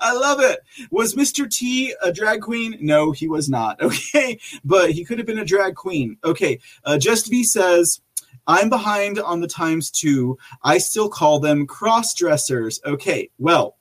I 0.00 0.12
love 0.14 0.40
it. 0.40 0.60
Was 0.90 1.14
Mr. 1.14 1.50
T 1.50 1.94
a 2.02 2.12
drag 2.12 2.40
queen? 2.40 2.76
No, 2.80 3.12
he 3.12 3.28
was 3.28 3.48
not. 3.48 3.80
Okay, 3.86 4.38
but 4.64 4.90
he 4.90 5.04
could 5.04 5.18
have 5.18 5.26
been 5.26 5.38
a 5.38 5.44
drag 5.44 5.74
queen. 5.74 6.16
Okay, 6.24 6.58
uh, 6.84 6.98
Just 6.98 7.30
V 7.30 7.44
says 7.44 8.00
I'm 8.46 8.68
behind 8.68 9.18
on 9.18 9.40
the 9.40 9.48
times 9.48 9.90
too. 9.90 10.38
I 10.62 10.78
still 10.78 11.08
call 11.08 11.40
them 11.40 11.66
cross 11.66 12.14
dressers. 12.14 12.80
Okay, 12.84 13.30
well, 13.38 13.76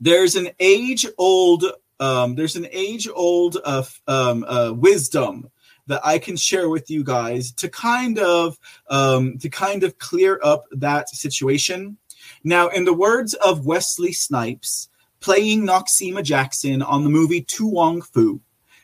there's 0.00 0.36
an 0.36 0.50
age 0.60 1.06
old 1.18 1.64
um, 2.00 2.36
there's 2.36 2.56
an 2.56 2.68
age 2.70 3.08
old 3.12 3.58
uh, 3.64 3.82
um, 4.06 4.44
uh, 4.44 4.72
wisdom 4.72 5.50
that 5.88 6.00
I 6.04 6.18
can 6.18 6.36
share 6.36 6.68
with 6.68 6.90
you 6.90 7.02
guys 7.02 7.50
to 7.52 7.68
kind 7.68 8.18
of 8.18 8.58
um, 8.88 9.38
to 9.38 9.48
kind 9.48 9.82
of 9.82 9.98
clear 9.98 10.38
up 10.42 10.64
that 10.72 11.08
situation. 11.08 11.96
Now, 12.44 12.68
in 12.68 12.84
the 12.84 12.92
words 12.92 13.34
of 13.34 13.66
Wesley 13.66 14.12
Snipes, 14.12 14.88
playing 15.20 15.66
Noxeema 15.66 16.22
Jackson 16.22 16.82
on 16.82 17.04
the 17.04 17.10
movie 17.10 17.42
To 17.42 17.66
Wong 17.66 18.02
Foo, 18.02 18.40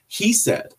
he 0.07 0.33
said, 0.33 0.75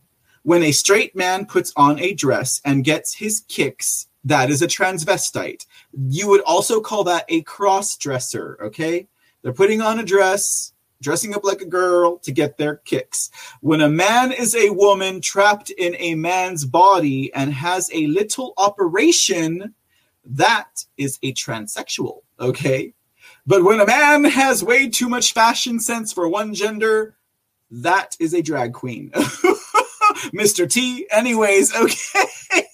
when 0.46 0.62
a 0.62 0.72
straight 0.72 1.16
man 1.16 1.48
puts 1.48 1.74
on 1.76 2.00
a 2.00 2.14
dress 2.14 2.62
and 2.64 2.84
gets 2.84 3.16
his 3.16 3.44
kicks, 3.48 4.08
that 4.24 4.52
is 4.52 4.62
a 4.62 4.68
transvestite. 4.68 5.66
You 6.08 6.28
would 6.28 6.42
also 6.42 6.80
call 6.80 7.04
that 7.06 7.26
a 7.30 7.42
cross 7.42 7.98
dresser, 7.98 8.56
okay? 8.62 9.08
They're 9.42 9.54
putting 9.54 9.82
on 9.82 9.98
a 9.98 10.04
dress, 10.04 10.72
dressing 11.02 11.34
up 11.34 11.44
like 11.44 11.62
a 11.62 11.66
girl 11.66 12.20
to 12.20 12.32
get 12.32 12.58
their 12.58 12.76
kicks. 12.76 13.32
When 13.62 13.82
a 13.82 13.90
man 13.90 14.32
is 14.32 14.56
a 14.56 14.70
woman 14.70 15.20
trapped 15.20 15.72
in 15.72 15.96
a 15.98 16.14
man's 16.14 16.64
body 16.64 17.34
and 17.34 17.52
has 17.52 17.90
a 17.92 18.06
little 18.06 18.54
operation, 18.58 19.74
that 20.26 20.86
is 20.96 21.18
a 21.24 21.34
transsexual, 21.34 22.22
okay? 22.40 22.94
But 23.48 23.64
when 23.64 23.80
a 23.80 23.88
man 23.88 24.26
has 24.26 24.64
way 24.64 24.90
too 24.90 25.10
much 25.10 25.34
fashion 25.34 25.80
sense 25.80 26.14
for 26.14 26.30
one 26.30 26.54
gender, 26.54 27.16
that 27.72 28.16
is 28.20 28.36
a 28.36 28.44
drag 28.44 28.74
queen. 28.74 29.12
Mr. 30.34 30.70
T. 30.70 31.08
Anyways, 31.12 31.76
okay. 31.76 32.30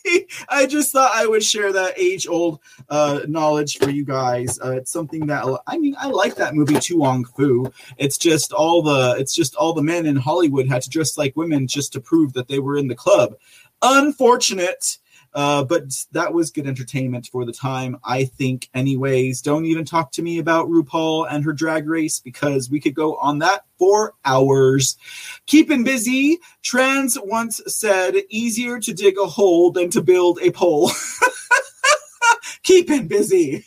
I 0.50 0.66
just 0.66 0.92
thought 0.92 1.12
I 1.14 1.26
would 1.26 1.44
share 1.44 1.72
that 1.74 1.94
age 1.98 2.28
old 2.28 2.60
uh, 2.90 3.22
knowledge 3.28 3.78
for 3.78 3.90
you 3.90 4.04
guys. 4.04 4.60
Uh, 4.60 4.72
it's 4.72 4.92
something 4.92 5.26
that 5.28 5.46
I 5.68 5.78
mean, 5.78 5.96
I 6.00 6.08
like 6.08 6.36
that 6.36 6.56
movie 6.56 6.80
To 6.80 6.98
Wong 6.98 7.26
Foo. 7.26 7.72
It's 7.98 8.18
just 8.18 8.52
all 8.52 8.82
the 8.82 9.16
it's 9.18 9.34
just 9.34 9.56
all 9.56 9.74
the 9.74 9.84
men 9.84 10.06
in 10.06 10.16
Hollywood 10.16 10.68
had 10.68 10.82
to 10.84 10.90
dress 10.90 11.18
like 11.18 11.36
women 11.36 11.68
just 11.68 11.94
to 11.94 12.02
prove 12.02 12.34
that 12.34 12.48
they 12.48 12.60
were 12.60 12.78
in 12.78 12.88
the 12.88 12.96
club. 12.96 13.36
Unfortunate 13.82 14.98
uh, 15.34 15.64
but 15.64 15.84
that 16.12 16.34
was 16.34 16.52
good 16.52 16.68
entertainment 16.68 17.28
for 17.28 17.46
the 17.46 17.54
time, 17.54 17.98
I 18.04 18.26
think, 18.26 18.70
anyways. 18.74 19.42
Don't 19.42 19.66
even 19.66 19.86
talk 19.86 20.12
to 20.14 20.22
me 20.22 20.40
about 20.40 20.70
RuPaul 20.70 21.28
and 21.30 21.44
her 21.44 21.54
drag 21.54 21.88
race 21.88 22.20
because 22.20 22.70
we 22.70 22.80
could 22.80 22.96
go 22.96 23.16
on 23.16 23.40
that 23.40 23.66
for 23.78 24.14
hours. 24.26 24.98
Keeping 25.46 25.84
busy, 25.84 26.40
Trans 26.64 27.18
once 27.24 27.62
said, 27.68 28.16
easier 28.30 28.80
to 28.80 28.94
dig 28.94 29.18
a 29.18 29.26
hole 29.26 29.72
than 29.72 29.90
to 29.92 30.02
build 30.02 30.40
a 30.42 30.52
pole. 30.52 30.92
Keeping 32.64 33.08
busy. 33.08 33.66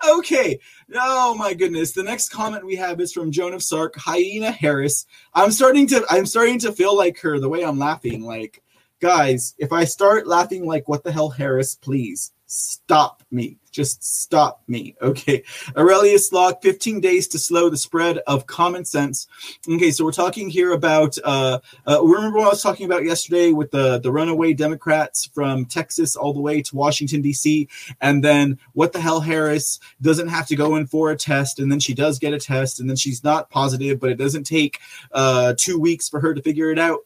okay. 0.08 0.58
Oh 0.94 1.34
my 1.34 1.54
goodness. 1.54 1.92
The 1.92 2.02
next 2.02 2.30
comment 2.30 2.64
we 2.64 2.76
have 2.76 3.00
is 3.00 3.12
from 3.12 3.32
Joan 3.32 3.52
of 3.52 3.62
Sark, 3.62 3.96
Hyena 3.96 4.50
Harris. 4.50 5.06
I'm 5.34 5.50
starting 5.50 5.86
to 5.88 6.04
I'm 6.08 6.26
starting 6.26 6.58
to 6.60 6.72
feel 6.72 6.96
like 6.96 7.18
her 7.20 7.38
the 7.38 7.48
way 7.48 7.62
I'm 7.62 7.78
laughing. 7.78 8.22
Like 8.22 8.62
guys, 9.00 9.54
if 9.58 9.72
I 9.72 9.84
start 9.84 10.26
laughing 10.26 10.66
like 10.66 10.88
what 10.88 11.04
the 11.04 11.12
hell, 11.12 11.30
Harris, 11.30 11.74
please 11.74 12.32
stop 12.50 13.22
me. 13.30 13.58
Just 13.70 14.02
stop 14.04 14.62
me. 14.66 14.96
Okay. 15.10 15.42
Aurelius 15.76 16.32
Locke, 16.32 16.62
15 16.62 17.00
days 17.00 17.26
to 17.28 17.38
slow 17.38 17.68
the 17.68 17.76
spread 17.76 18.18
of 18.26 18.46
common 18.46 18.84
sense. 18.84 19.26
Okay, 19.68 19.90
so 19.90 20.04
we're 20.04 20.12
talking 20.12 20.48
here 20.48 20.72
about 20.72 21.18
uh, 21.24 21.58
uh 21.86 22.04
remember 22.04 22.38
what 22.38 22.46
I 22.46 22.50
was 22.50 22.62
talking 22.62 22.86
about 22.86 23.04
yesterday 23.04 23.50
with 23.52 23.70
the, 23.70 23.98
the 23.98 24.12
runaway 24.12 24.52
Democrats 24.52 25.26
from 25.34 25.64
Texas 25.64 26.16
all 26.16 26.32
the 26.32 26.40
way 26.40 26.62
to 26.62 26.76
Washington, 26.76 27.22
DC, 27.22 27.68
and 28.00 28.22
then 28.22 28.58
what 28.72 28.92
the 28.92 29.00
hell 29.00 29.20
Harris 29.20 29.80
doesn't 30.00 30.28
have 30.28 30.46
to 30.48 30.56
go 30.56 30.76
in 30.76 30.86
for 30.86 31.10
a 31.10 31.16
test, 31.16 31.58
and 31.58 31.72
then 31.72 31.80
she 31.80 31.94
does 31.94 32.18
get 32.18 32.34
a 32.34 32.38
test, 32.38 32.78
and 32.78 32.88
then 32.88 32.96
she's 32.96 33.24
not 33.24 33.50
positive, 33.50 33.98
but 33.98 34.10
it 34.10 34.16
doesn't 34.16 34.44
take 34.44 34.78
uh 35.12 35.54
two 35.56 35.78
weeks 35.78 36.08
for 36.08 36.20
her 36.20 36.34
to 36.34 36.42
figure 36.42 36.70
it 36.70 36.78
out 36.78 37.00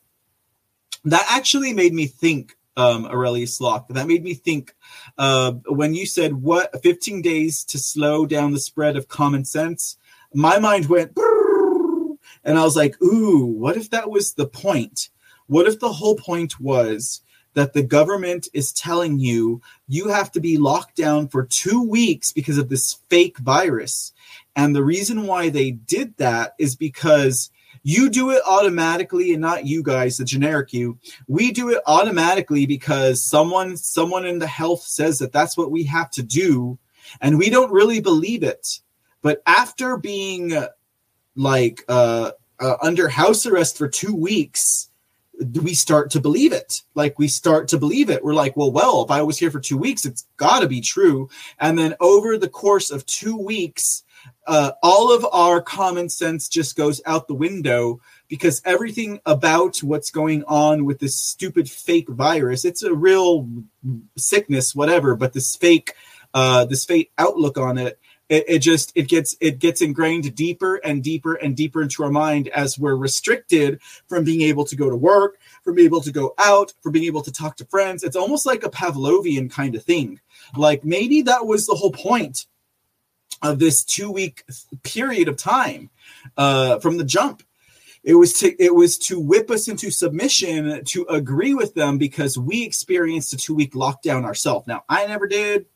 that 1.04 1.26
actually 1.28 1.72
made 1.72 1.92
me 1.92 2.06
think 2.06 2.56
um, 2.76 3.06
Aurelius 3.06 3.60
Locke. 3.60 3.88
That 3.88 4.06
made 4.06 4.24
me 4.24 4.34
think 4.34 4.74
uh, 5.18 5.52
when 5.66 5.94
you 5.94 6.06
said 6.06 6.34
what 6.34 6.82
15 6.82 7.22
days 7.22 7.64
to 7.64 7.78
slow 7.78 8.26
down 8.26 8.52
the 8.52 8.60
spread 8.60 8.96
of 8.96 9.08
common 9.08 9.44
sense. 9.44 9.96
My 10.32 10.58
mind 10.58 10.86
went, 10.86 11.12
and 12.44 12.58
I 12.58 12.64
was 12.64 12.76
like, 12.76 13.00
"Ooh, 13.00 13.46
what 13.46 13.76
if 13.76 13.90
that 13.90 14.10
was 14.10 14.34
the 14.34 14.46
point? 14.46 15.10
What 15.46 15.66
if 15.66 15.78
the 15.78 15.92
whole 15.92 16.16
point 16.16 16.58
was 16.58 17.20
that 17.52 17.72
the 17.72 17.84
government 17.84 18.48
is 18.52 18.72
telling 18.72 19.20
you 19.20 19.62
you 19.86 20.08
have 20.08 20.32
to 20.32 20.40
be 20.40 20.56
locked 20.56 20.96
down 20.96 21.28
for 21.28 21.44
two 21.44 21.88
weeks 21.88 22.32
because 22.32 22.58
of 22.58 22.68
this 22.68 22.98
fake 23.08 23.38
virus?" 23.38 24.12
And 24.56 24.74
the 24.74 24.84
reason 24.84 25.26
why 25.26 25.50
they 25.50 25.70
did 25.70 26.16
that 26.16 26.54
is 26.58 26.74
because 26.74 27.50
you 27.84 28.08
do 28.08 28.30
it 28.30 28.42
automatically 28.46 29.32
and 29.32 29.42
not 29.42 29.66
you 29.66 29.82
guys, 29.82 30.16
the 30.16 30.24
generic 30.24 30.72
you. 30.72 30.98
We 31.28 31.52
do 31.52 31.68
it 31.68 31.82
automatically 31.86 32.66
because 32.66 33.22
someone 33.22 33.76
someone 33.76 34.24
in 34.24 34.40
the 34.40 34.46
health 34.46 34.82
says 34.82 35.18
that 35.20 35.32
that's 35.32 35.56
what 35.56 35.70
we 35.70 35.84
have 35.84 36.10
to 36.12 36.22
do 36.22 36.78
and 37.20 37.38
we 37.38 37.50
don't 37.50 37.70
really 37.70 38.00
believe 38.00 38.42
it. 38.42 38.80
But 39.22 39.42
after 39.46 39.98
being 39.98 40.52
like 41.36 41.84
uh, 41.88 42.32
uh, 42.58 42.76
under 42.82 43.08
house 43.08 43.46
arrest 43.46 43.78
for 43.78 43.88
2 43.88 44.14
weeks, 44.14 44.88
we 45.62 45.74
start 45.74 46.10
to 46.10 46.20
believe 46.20 46.52
it. 46.52 46.82
Like 46.94 47.18
we 47.18 47.28
start 47.28 47.68
to 47.68 47.78
believe 47.78 48.08
it. 48.08 48.24
We're 48.24 48.34
like, 48.34 48.56
well, 48.56 48.72
well, 48.72 49.02
if 49.02 49.10
I 49.10 49.22
was 49.22 49.38
here 49.38 49.50
for 49.50 49.60
two 49.60 49.76
weeks, 49.76 50.04
it's 50.04 50.26
got 50.36 50.60
to 50.60 50.68
be 50.68 50.80
true. 50.80 51.28
And 51.58 51.78
then 51.78 51.94
over 52.00 52.38
the 52.38 52.48
course 52.48 52.90
of 52.90 53.04
two 53.06 53.36
weeks, 53.36 54.03
uh, 54.46 54.72
all 54.82 55.14
of 55.14 55.26
our 55.32 55.60
common 55.60 56.08
sense 56.08 56.48
just 56.48 56.76
goes 56.76 57.00
out 57.06 57.28
the 57.28 57.34
window 57.34 58.00
because 58.28 58.60
everything 58.64 59.20
about 59.26 59.78
what's 59.78 60.10
going 60.10 60.44
on 60.44 60.84
with 60.84 60.98
this 60.98 61.18
stupid 61.18 61.70
fake 61.70 62.08
virus 62.08 62.64
it's 62.64 62.82
a 62.82 62.94
real 62.94 63.48
sickness 64.16 64.74
whatever 64.74 65.14
but 65.14 65.32
this 65.32 65.56
fake 65.56 65.94
uh, 66.34 66.64
this 66.64 66.84
fake 66.84 67.12
outlook 67.16 67.56
on 67.56 67.78
it, 67.78 67.98
it 68.28 68.44
it 68.48 68.58
just 68.58 68.92
it 68.94 69.08
gets 69.08 69.36
it 69.40 69.58
gets 69.58 69.80
ingrained 69.80 70.34
deeper 70.34 70.76
and 70.76 71.02
deeper 71.02 71.34
and 71.34 71.56
deeper 71.56 71.82
into 71.82 72.02
our 72.02 72.10
mind 72.10 72.48
as 72.48 72.78
we're 72.78 72.96
restricted 72.96 73.80
from 74.08 74.24
being 74.24 74.40
able 74.40 74.64
to 74.64 74.76
go 74.76 74.90
to 74.90 74.96
work 74.96 75.38
from 75.62 75.74
being 75.76 75.86
able 75.86 76.00
to 76.00 76.12
go 76.12 76.34
out 76.38 76.72
from 76.82 76.92
being 76.92 77.04
able 77.06 77.22
to 77.22 77.32
talk 77.32 77.56
to 77.56 77.64
friends. 77.66 78.02
It's 78.02 78.16
almost 78.16 78.46
like 78.46 78.64
a 78.64 78.70
pavlovian 78.70 79.50
kind 79.50 79.74
of 79.74 79.84
thing. 79.84 80.20
Like 80.56 80.84
maybe 80.84 81.22
that 81.22 81.46
was 81.46 81.66
the 81.66 81.74
whole 81.74 81.92
point 81.92 82.46
of 83.42 83.58
this 83.58 83.84
two 83.84 84.10
week 84.10 84.44
period 84.82 85.28
of 85.28 85.36
time 85.36 85.90
uh, 86.36 86.78
from 86.78 86.96
the 86.96 87.04
jump. 87.04 87.42
It 88.02 88.14
was 88.14 88.34
to 88.40 88.62
it 88.62 88.74
was 88.74 88.98
to 88.98 89.18
whip 89.18 89.50
us 89.50 89.68
into 89.68 89.90
submission 89.90 90.84
to 90.84 91.06
agree 91.08 91.54
with 91.54 91.74
them 91.74 91.96
because 91.96 92.36
we 92.36 92.62
experienced 92.62 93.32
a 93.32 93.36
two 93.36 93.54
week 93.54 93.72
lockdown 93.72 94.24
ourselves. 94.24 94.66
Now 94.66 94.84
I 94.88 95.06
never 95.06 95.26
did. 95.26 95.66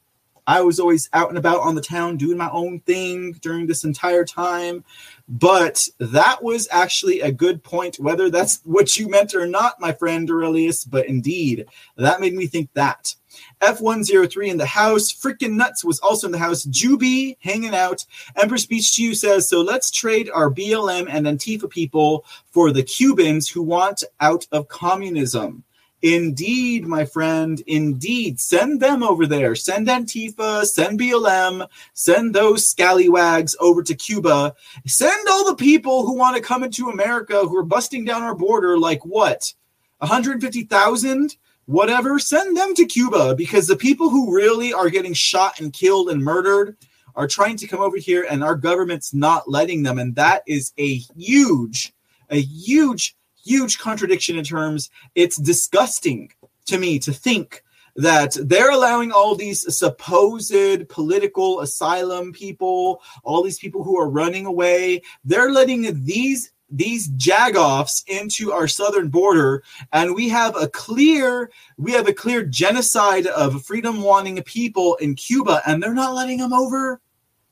I 0.48 0.62
was 0.62 0.80
always 0.80 1.10
out 1.12 1.28
and 1.28 1.36
about 1.36 1.60
on 1.60 1.74
the 1.74 1.82
town 1.82 2.16
doing 2.16 2.38
my 2.38 2.48
own 2.50 2.80
thing 2.80 3.32
during 3.42 3.66
this 3.66 3.84
entire 3.84 4.24
time. 4.24 4.82
But 5.28 5.86
that 5.98 6.42
was 6.42 6.66
actually 6.70 7.20
a 7.20 7.30
good 7.30 7.62
point, 7.62 8.00
whether 8.00 8.30
that's 8.30 8.60
what 8.64 8.96
you 8.96 9.08
meant 9.08 9.34
or 9.34 9.46
not, 9.46 9.78
my 9.78 9.92
friend 9.92 10.28
Aurelius. 10.30 10.84
But 10.84 11.06
indeed, 11.06 11.66
that 11.96 12.20
made 12.20 12.32
me 12.32 12.46
think 12.46 12.72
that. 12.72 13.14
F103 13.60 14.48
in 14.48 14.56
the 14.56 14.66
house. 14.66 15.12
Freaking 15.12 15.52
Nuts 15.52 15.84
was 15.84 15.98
also 16.00 16.26
in 16.26 16.32
the 16.32 16.38
house. 16.38 16.66
Juby 16.66 17.36
hanging 17.40 17.74
out. 17.74 18.04
Empress 18.36 18.66
Beach 18.66 18.96
to 18.96 19.02
you 19.02 19.14
says, 19.14 19.48
So 19.48 19.60
let's 19.60 19.90
trade 19.90 20.30
our 20.32 20.50
BLM 20.50 21.06
and 21.08 21.26
Antifa 21.26 21.68
people 21.68 22.24
for 22.50 22.72
the 22.72 22.82
Cubans 22.82 23.48
who 23.48 23.62
want 23.62 24.04
out 24.20 24.46
of 24.52 24.68
communism. 24.68 25.64
Indeed, 26.02 26.86
my 26.86 27.04
friend, 27.04 27.60
indeed. 27.66 28.38
Send 28.38 28.80
them 28.80 29.02
over 29.02 29.26
there. 29.26 29.56
Send 29.56 29.88
Antifa, 29.88 30.64
send 30.64 31.00
BLM, 31.00 31.66
send 31.92 32.34
those 32.34 32.68
scallywags 32.68 33.56
over 33.58 33.82
to 33.82 33.94
Cuba. 33.94 34.54
Send 34.86 35.28
all 35.28 35.44
the 35.44 35.56
people 35.56 36.06
who 36.06 36.14
want 36.14 36.36
to 36.36 36.42
come 36.42 36.62
into 36.62 36.90
America 36.90 37.40
who 37.40 37.56
are 37.56 37.64
busting 37.64 38.04
down 38.04 38.22
our 38.22 38.36
border 38.36 38.78
like 38.78 39.04
what? 39.04 39.52
150,000? 39.98 41.36
Whatever, 41.68 42.18
send 42.18 42.56
them 42.56 42.74
to 42.74 42.86
Cuba 42.86 43.34
because 43.34 43.66
the 43.66 43.76
people 43.76 44.08
who 44.08 44.34
really 44.34 44.72
are 44.72 44.88
getting 44.88 45.12
shot 45.12 45.60
and 45.60 45.70
killed 45.70 46.08
and 46.08 46.24
murdered 46.24 46.78
are 47.14 47.28
trying 47.28 47.58
to 47.58 47.66
come 47.66 47.80
over 47.80 47.98
here 47.98 48.26
and 48.30 48.42
our 48.42 48.56
government's 48.56 49.12
not 49.12 49.50
letting 49.50 49.82
them. 49.82 49.98
And 49.98 50.14
that 50.14 50.42
is 50.46 50.72
a 50.78 50.94
huge, 51.16 51.92
a 52.30 52.40
huge, 52.40 53.14
huge 53.44 53.78
contradiction 53.78 54.38
in 54.38 54.44
terms. 54.44 54.88
It's 55.14 55.36
disgusting 55.36 56.32
to 56.66 56.78
me 56.78 56.98
to 57.00 57.12
think 57.12 57.62
that 57.96 58.34
they're 58.44 58.70
allowing 58.70 59.12
all 59.12 59.34
these 59.34 59.76
supposed 59.76 60.88
political 60.88 61.60
asylum 61.60 62.32
people, 62.32 63.02
all 63.24 63.42
these 63.42 63.58
people 63.58 63.84
who 63.84 63.98
are 63.98 64.08
running 64.08 64.46
away, 64.46 65.02
they're 65.22 65.52
letting 65.52 66.02
these 66.04 66.50
these 66.70 67.08
jagoffs 67.10 68.04
into 68.06 68.52
our 68.52 68.68
southern 68.68 69.08
border 69.08 69.62
and 69.92 70.14
we 70.14 70.28
have 70.28 70.54
a 70.56 70.68
clear 70.68 71.50
we 71.76 71.92
have 71.92 72.08
a 72.08 72.12
clear 72.12 72.44
genocide 72.44 73.26
of 73.26 73.64
freedom 73.64 74.02
wanting 74.02 74.42
people 74.42 74.96
in 74.96 75.14
Cuba 75.14 75.62
and 75.66 75.82
they're 75.82 75.94
not 75.94 76.14
letting 76.14 76.38
them 76.38 76.52
over? 76.52 77.00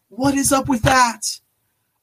What 0.08 0.34
is 0.34 0.52
up 0.52 0.68
with 0.68 0.82
that? 0.82 1.40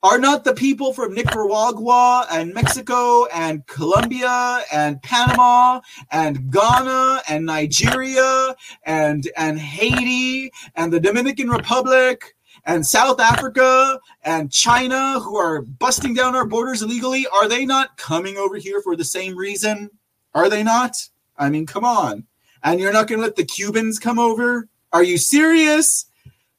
Are 0.01 0.17
not 0.17 0.43
the 0.43 0.53
people 0.53 0.91
from 0.91 1.13
Nicaragua 1.13 2.27
and 2.29 2.53
Mexico 2.53 3.25
and 3.27 3.65
Colombia 3.67 4.61
and 4.69 5.01
Panama 5.01 5.79
and 6.11 6.51
Ghana 6.51 7.21
and 7.29 7.45
Nigeria 7.45 8.53
and 8.85 9.29
and 9.37 9.57
Haiti 9.57 10.51
and 10.75 10.91
the 10.91 10.99
Dominican 10.99 11.49
Republic 11.49 12.35
and 12.65 12.85
South 12.85 13.19
Africa 13.19 13.99
and 14.23 14.51
China 14.51 15.19
who 15.19 15.37
are 15.37 15.61
busting 15.61 16.13
down 16.13 16.35
our 16.35 16.45
borders 16.45 16.81
illegally, 16.81 17.27
are 17.27 17.47
they 17.47 17.65
not 17.65 17.97
coming 17.97 18.37
over 18.37 18.57
here 18.57 18.81
for 18.81 18.95
the 18.95 19.03
same 19.03 19.37
reason? 19.37 19.89
Are 20.33 20.49
they 20.49 20.63
not? 20.63 20.95
I 21.37 21.49
mean, 21.49 21.65
come 21.65 21.83
on. 21.83 22.25
And 22.63 22.79
you're 22.79 22.93
not 22.93 23.07
going 23.07 23.19
to 23.19 23.25
let 23.25 23.35
the 23.35 23.43
Cubans 23.43 23.99
come 23.99 24.17
over? 24.17 24.69
Are 24.93 25.03
you 25.03 25.17
serious? 25.17 26.05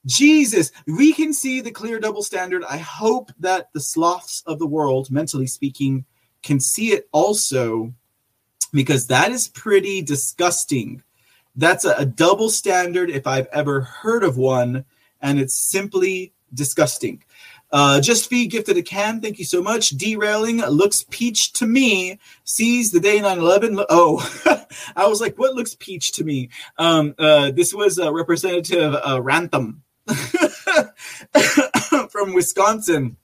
Jesus, 0.06 0.70
we 0.86 1.14
can 1.14 1.32
see 1.32 1.60
the 1.60 1.70
clear 1.70 1.98
double 1.98 2.22
standard. 2.22 2.62
I 2.68 2.76
hope 2.76 3.30
that 3.38 3.72
the 3.72 3.80
sloths 3.80 4.42
of 4.46 4.58
the 4.58 4.66
world, 4.66 5.10
mentally 5.10 5.46
speaking, 5.46 6.04
can 6.42 6.60
see 6.60 6.92
it 6.92 7.08
also 7.12 7.94
because 8.72 9.06
that 9.06 9.30
is 9.30 9.48
pretty 9.48 10.02
disgusting. 10.02 11.02
That's 11.56 11.86
a, 11.86 11.94
a 11.94 12.04
double 12.04 12.50
standard 12.50 13.08
if 13.08 13.26
I've 13.26 13.46
ever 13.46 13.80
heard 13.80 14.24
of 14.24 14.36
one 14.36 14.84
and 15.24 15.40
it's 15.40 15.56
simply 15.56 16.32
disgusting. 16.52 17.24
Uh, 17.72 18.00
just 18.00 18.30
be 18.30 18.46
gifted 18.46 18.76
a 18.76 18.82
can. 18.82 19.20
Thank 19.20 19.40
you 19.40 19.44
so 19.44 19.60
much. 19.60 19.90
Derailing 19.90 20.58
looks 20.58 21.04
peach 21.10 21.54
to 21.54 21.66
me. 21.66 22.20
Seize 22.44 22.92
the 22.92 23.00
day 23.00 23.20
9 23.20 23.38
11. 23.38 23.84
Oh, 23.88 24.66
I 24.96 25.08
was 25.08 25.20
like, 25.20 25.36
what 25.36 25.54
looks 25.54 25.74
peach 25.74 26.12
to 26.12 26.24
me? 26.24 26.50
Um, 26.78 27.16
uh, 27.18 27.50
this 27.50 27.74
was 27.74 27.98
Representative 27.98 28.94
uh, 28.94 29.20
Rantham 29.20 29.82
from 32.10 32.34
Wisconsin 32.34 33.16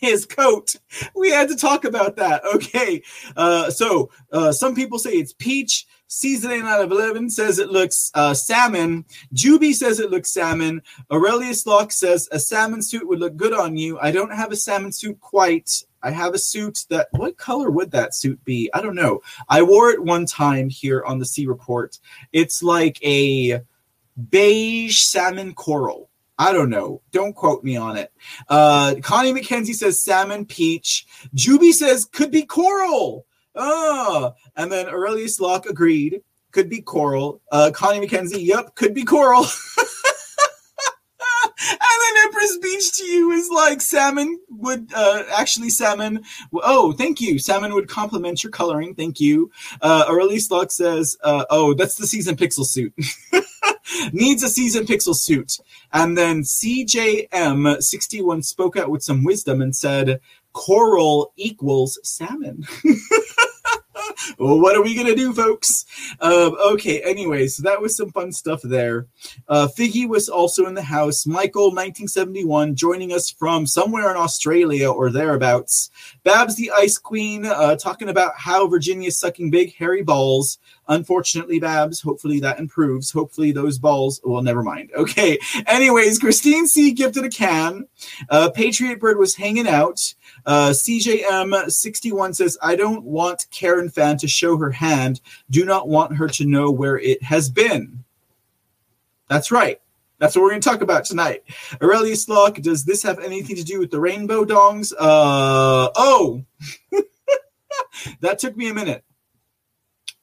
his 0.00 0.26
coat. 0.26 0.76
We 1.14 1.30
had 1.30 1.48
to 1.48 1.56
talk 1.56 1.84
about 1.84 2.16
that. 2.16 2.44
Okay. 2.56 3.02
Uh, 3.36 3.70
so 3.70 4.10
uh, 4.32 4.52
some 4.52 4.74
people 4.74 4.98
say 4.98 5.10
it's 5.12 5.32
peach. 5.32 5.86
Season 6.08 6.52
8 6.52 6.62
out 6.62 6.84
of 6.84 6.92
11 6.92 7.30
says 7.30 7.58
it 7.58 7.70
looks 7.70 8.10
uh, 8.14 8.32
salmon. 8.32 9.04
Juby 9.34 9.74
says 9.74 9.98
it 9.98 10.10
looks 10.10 10.32
salmon. 10.32 10.82
Aurelius 11.10 11.66
Locke 11.66 11.92
says 11.92 12.28
a 12.30 12.38
salmon 12.38 12.82
suit 12.82 13.08
would 13.08 13.18
look 13.18 13.36
good 13.36 13.52
on 13.52 13.76
you. 13.76 13.98
I 13.98 14.12
don't 14.12 14.32
have 14.32 14.52
a 14.52 14.56
salmon 14.56 14.92
suit 14.92 15.20
quite. 15.20 15.82
I 16.02 16.10
have 16.10 16.34
a 16.34 16.38
suit 16.38 16.86
that, 16.90 17.08
what 17.10 17.36
color 17.36 17.70
would 17.70 17.90
that 17.90 18.14
suit 18.14 18.42
be? 18.44 18.70
I 18.72 18.80
don't 18.80 18.94
know. 18.94 19.20
I 19.48 19.62
wore 19.62 19.90
it 19.90 20.02
one 20.02 20.26
time 20.26 20.68
here 20.68 21.02
on 21.04 21.18
the 21.18 21.26
C 21.26 21.46
Report. 21.46 21.98
It's 22.32 22.62
like 22.62 23.02
a 23.02 23.62
beige 24.30 25.00
salmon 25.00 25.54
coral. 25.54 26.08
I 26.38 26.52
don't 26.52 26.70
know. 26.70 27.02
Don't 27.12 27.34
quote 27.34 27.64
me 27.64 27.76
on 27.76 27.96
it. 27.96 28.12
Uh, 28.48 28.94
Connie 29.02 29.32
McKenzie 29.32 29.74
says 29.74 30.04
salmon 30.04 30.44
peach. 30.44 31.06
Juby 31.34 31.72
says 31.72 32.04
could 32.04 32.30
be 32.30 32.42
coral. 32.42 33.25
Oh, 33.56 34.34
and 34.56 34.70
then 34.70 34.86
Aurelius 34.86 35.40
Locke 35.40 35.66
agreed. 35.66 36.22
Could 36.52 36.68
be 36.70 36.80
coral. 36.80 37.40
Uh, 37.50 37.70
Connie 37.74 38.06
McKenzie, 38.06 38.44
yep, 38.44 38.74
could 38.74 38.94
be 38.94 39.04
coral. 39.04 39.44
and 41.68 41.78
then 41.80 42.24
Empress 42.24 42.58
Beach 42.58 42.92
to 42.94 43.04
you 43.04 43.30
is 43.32 43.50
like 43.50 43.80
salmon 43.80 44.40
would 44.50 44.90
uh, 44.94 45.24
actually 45.34 45.70
salmon. 45.70 46.22
Oh, 46.52 46.92
thank 46.92 47.20
you. 47.20 47.38
Salmon 47.38 47.74
would 47.74 47.88
complement 47.88 48.42
your 48.42 48.50
coloring. 48.50 48.94
Thank 48.94 49.20
you. 49.20 49.50
Uh, 49.80 50.04
Aurelius 50.08 50.50
Locke 50.50 50.70
says, 50.70 51.16
uh, 51.22 51.44
oh, 51.50 51.74
that's 51.74 51.96
the 51.96 52.06
season 52.06 52.36
pixel 52.36 52.64
suit. 52.64 52.94
Needs 54.12 54.42
a 54.42 54.48
season 54.48 54.84
pixel 54.84 55.14
suit. 55.14 55.58
And 55.92 56.18
then 56.18 56.42
CJM61 56.42 58.44
spoke 58.44 58.76
out 58.76 58.90
with 58.90 59.02
some 59.02 59.24
wisdom 59.24 59.62
and 59.62 59.74
said, 59.74 60.20
coral 60.56 61.34
equals 61.36 61.98
salmon. 62.02 62.66
well, 64.38 64.58
what 64.58 64.74
are 64.74 64.82
we 64.82 64.94
gonna 64.94 65.14
do, 65.14 65.34
folks? 65.34 65.84
Um, 66.18 66.56
okay, 66.72 67.02
anyway, 67.02 67.46
so 67.46 67.62
that 67.62 67.80
was 67.80 67.94
some 67.94 68.10
fun 68.10 68.32
stuff 68.32 68.62
there. 68.62 69.06
Uh, 69.48 69.68
Figgy 69.68 70.08
was 70.08 70.30
also 70.30 70.64
in 70.64 70.72
the 70.72 70.82
house. 70.82 71.26
Michael, 71.26 71.66
1971, 71.66 72.74
joining 72.74 73.12
us 73.12 73.30
from 73.30 73.66
somewhere 73.66 74.10
in 74.10 74.16
Australia 74.16 74.90
or 74.90 75.10
thereabouts. 75.10 75.90
Babs, 76.24 76.56
the 76.56 76.70
Ice 76.74 76.96
Queen, 76.96 77.44
uh, 77.44 77.76
talking 77.76 78.08
about 78.08 78.32
how 78.38 78.66
Virginia's 78.66 79.20
sucking 79.20 79.50
big 79.50 79.74
hairy 79.74 80.02
balls. 80.02 80.58
Unfortunately, 80.88 81.58
Babs, 81.58 82.00
hopefully 82.00 82.38
that 82.40 82.60
improves. 82.60 83.10
Hopefully 83.10 83.50
those 83.50 83.78
balls, 83.78 84.20
well, 84.24 84.42
never 84.42 84.62
mind. 84.62 84.90
Okay. 85.06 85.38
Anyways, 85.66 86.18
Christine 86.18 86.66
C 86.66 86.90
gifted 86.90 87.24
a 87.24 87.28
can. 87.28 87.86
Uh, 88.28 88.50
Patriot 88.50 88.98
Bird 88.98 89.18
was 89.18 89.36
hanging 89.36 89.68
out. 89.68 90.14
Uh, 90.44 90.70
CJM61 90.70 92.34
says, 92.34 92.58
I 92.60 92.74
don't 92.76 93.04
want 93.04 93.46
Karen 93.50 93.88
Fann 93.88 94.16
to 94.18 94.26
show 94.26 94.56
her 94.56 94.70
hand. 94.70 95.20
Do 95.48 95.64
not 95.64 95.88
want 95.88 96.16
her 96.16 96.28
to 96.28 96.44
know 96.44 96.70
where 96.70 96.98
it 96.98 97.22
has 97.22 97.48
been. 97.48 98.04
That's 99.28 99.52
right. 99.52 99.80
That's 100.18 100.34
what 100.34 100.42
we're 100.42 100.50
going 100.50 100.62
to 100.62 100.68
talk 100.68 100.80
about 100.80 101.04
tonight. 101.04 101.44
Aurelius 101.80 102.28
Locke, 102.28 102.56
does 102.56 102.84
this 102.84 103.02
have 103.02 103.20
anything 103.20 103.56
to 103.56 103.64
do 103.64 103.78
with 103.78 103.90
the 103.90 104.00
rainbow 104.00 104.44
dongs? 104.44 104.92
Uh, 104.92 105.90
oh, 105.94 106.42
that 108.20 108.38
took 108.38 108.56
me 108.56 108.70
a 108.70 108.74
minute 108.74 109.04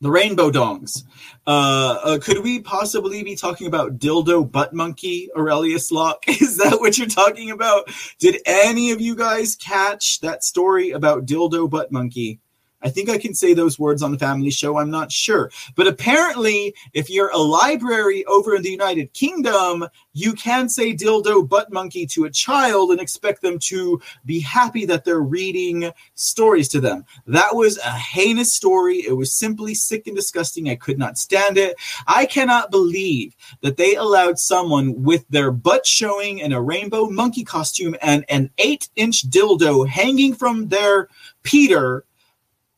the 0.04 0.12
rainbow 0.12 0.52
dongs. 0.52 1.04
Uh, 1.48 1.98
uh, 2.04 2.20
could 2.20 2.44
we 2.44 2.60
possibly 2.60 3.24
be 3.24 3.36
talking 3.36 3.68
about 3.68 3.98
dildo 3.98 4.50
butt 4.50 4.74
monkey, 4.74 5.30
Aurelius 5.36 5.92
Locke? 5.92 6.24
Is 6.28 6.58
that 6.58 6.80
what 6.82 6.98
you're 6.98 7.08
talking 7.08 7.52
about? 7.52 7.90
Did 8.20 8.42
any 8.46 8.92
of 8.92 9.00
you 9.00 9.16
guys 9.16 9.56
catch 9.56 10.20
that 10.20 10.44
story 10.44 10.92
about 10.92 11.26
dildo 11.26 11.70
butt 11.70 11.92
monkey? 11.92 12.42
I 12.84 12.90
think 12.90 13.10
I 13.10 13.18
can 13.18 13.34
say 13.34 13.54
those 13.54 13.80
words 13.80 14.04
on 14.04 14.12
the 14.12 14.20
family 14.20 14.52
show. 14.52 14.78
I'm 14.78 14.90
not 14.90 15.12
sure. 15.12 15.52
But 15.76 15.88
apparently, 15.88 16.76
if 16.94 17.10
you're 17.10 17.32
a 17.32 17.38
library 17.38 18.26
over 18.26 18.56
in 18.56 18.62
the 18.62 18.72
United 18.72 19.14
Kingdom, 19.14 19.86
you 20.14 20.34
can 20.34 20.70
say 20.70 20.94
dildo 20.94 21.48
butt 21.48 21.72
monkey 21.72 22.06
to 22.08 22.26
a 22.26 22.30
child 22.30 22.92
and 22.92 23.00
expect 23.00 23.42
them 23.42 23.58
to 23.60 24.02
be 24.26 24.40
happy 24.40 24.86
that 24.86 25.06
they're 25.06 25.22
reading 25.22 25.92
stories 26.16 26.68
to 26.70 26.82
them. 26.82 27.06
That 27.26 27.56
was 27.56 27.78
a 27.78 27.92
heinous 27.92 28.54
story. 28.54 28.98
It 28.98 29.14
was 29.14 29.36
simply 29.36 29.74
sick 29.74 30.08
and 30.08 30.16
disgusting. 30.16 30.70
I 30.70 30.76
could 30.76 31.00
not 31.00 31.18
stand 31.18 31.58
it. 31.58 31.76
I 32.06 32.26
cannot 32.26 32.72
believe 32.72 33.36
that 33.62 33.78
they 33.78 33.96
allowed 33.96 34.40
someone 34.40 35.04
with 35.04 35.28
their 35.30 35.52
butt 35.52 35.86
showing 35.86 36.40
in 36.40 36.52
a 36.52 36.62
rainbow 36.62 37.10
monkey 37.10 37.44
costume 37.44 37.96
and 38.02 38.26
an 38.30 38.50
eight 38.58 38.90
inch 38.96 39.30
dildo 39.30 39.88
hanging 39.88 40.34
from 40.34 40.68
their 40.68 41.10
Peter 41.44 42.06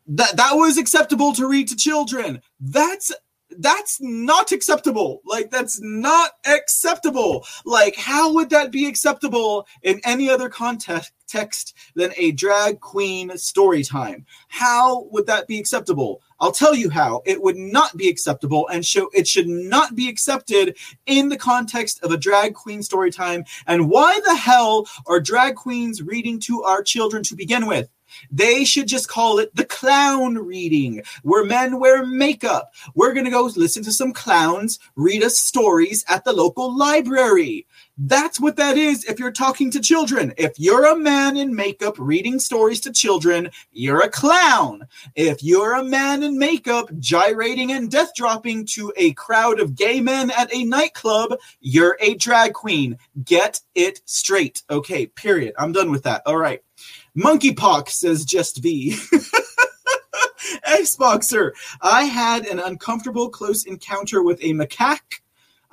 that 0.07 0.37
that 0.37 0.53
was 0.53 0.77
acceptable 0.77 1.33
to 1.33 1.47
read 1.47 1.67
to 1.69 1.75
children. 1.75 2.41
That's 2.59 3.11
that's 3.59 3.99
not 4.01 4.51
acceptable. 4.51 5.21
Like, 5.25 5.51
that's 5.51 5.79
not 5.81 6.31
acceptable. 6.45 7.45
Like, 7.63 7.95
how 7.95 8.33
would 8.33 8.49
that 8.49 8.71
be 8.71 8.85
acceptable 8.85 9.67
in 9.81 10.01
any 10.03 10.29
other 10.29 10.49
context 10.49 11.13
text 11.27 11.75
than 11.95 12.11
a 12.17 12.31
drag 12.31 12.79
queen 12.81 13.35
story 13.37 13.83
time? 13.83 14.25
How 14.47 15.03
would 15.11 15.25
that 15.27 15.47
be 15.47 15.59
acceptable? 15.59 16.21
I'll 16.39 16.51
tell 16.51 16.75
you 16.75 16.89
how. 16.89 17.21
It 17.25 17.41
would 17.41 17.57
not 17.57 17.95
be 17.97 18.09
acceptable 18.09 18.67
and 18.67 18.85
show 18.85 19.09
it 19.13 19.27
should 19.27 19.47
not 19.47 19.95
be 19.95 20.07
accepted 20.07 20.77
in 21.05 21.29
the 21.29 21.37
context 21.37 22.03
of 22.03 22.11
a 22.11 22.17
drag 22.17 22.53
queen 22.53 22.83
story 22.83 23.11
time. 23.11 23.43
And 23.67 23.89
why 23.89 24.19
the 24.25 24.35
hell 24.35 24.87
are 25.07 25.19
drag 25.19 25.55
queens 25.55 26.01
reading 26.01 26.39
to 26.41 26.63
our 26.63 26.83
children 26.83 27.23
to 27.23 27.35
begin 27.35 27.65
with? 27.65 27.89
They 28.31 28.65
should 28.65 28.87
just 28.87 29.07
call 29.07 29.39
it 29.39 29.55
the 29.55 29.65
clown 29.65 30.35
reading, 30.35 31.03
where 31.23 31.45
men 31.45 31.79
wear 31.79 32.05
makeup. 32.05 32.73
We're 32.93 33.13
going 33.13 33.25
to 33.25 33.31
go 33.31 33.49
listen 33.55 33.83
to 33.83 33.91
some 33.91 34.13
clowns 34.13 34.79
read 34.95 35.23
us 35.23 35.37
stories 35.37 36.03
at 36.07 36.23
the 36.23 36.33
local 36.33 36.75
library. 36.75 37.65
That's 37.97 38.39
what 38.39 38.57
that 38.57 38.77
is 38.77 39.05
if 39.05 39.19
you're 39.19 39.31
talking 39.31 39.71
to 39.71 39.79
children. 39.79 40.33
If 40.37 40.59
you're 40.59 40.85
a 40.85 40.97
man 40.97 41.37
in 41.37 41.55
makeup 41.55 41.95
reading 41.97 42.39
stories 42.39 42.81
to 42.81 42.91
children, 42.91 43.49
you're 43.71 44.01
a 44.01 44.09
clown. 44.09 44.87
If 45.15 45.41
you're 45.41 45.75
a 45.75 45.83
man 45.83 46.21
in 46.23 46.37
makeup 46.37 46.89
gyrating 46.99 47.71
and 47.71 47.89
death 47.89 48.13
dropping 48.13 48.65
to 48.67 48.91
a 48.97 49.13
crowd 49.13 49.59
of 49.59 49.75
gay 49.75 50.01
men 50.01 50.31
at 50.31 50.53
a 50.53 50.65
nightclub, 50.65 51.39
you're 51.61 51.97
a 52.01 52.15
drag 52.15 52.53
queen. 52.53 52.97
Get 53.23 53.61
it 53.75 54.01
straight. 54.05 54.63
Okay, 54.69 55.05
period. 55.05 55.53
I'm 55.57 55.71
done 55.71 55.89
with 55.89 56.03
that. 56.03 56.21
All 56.25 56.37
right. 56.37 56.61
Monkeypox 57.17 57.89
says 57.89 58.25
just 58.25 58.61
V. 58.61 58.97
Xboxer, 60.67 61.51
I 61.81 62.03
had 62.03 62.45
an 62.45 62.59
uncomfortable 62.59 63.29
close 63.29 63.65
encounter 63.65 64.21
with 64.23 64.39
a 64.41 64.53
macaque 64.53 65.21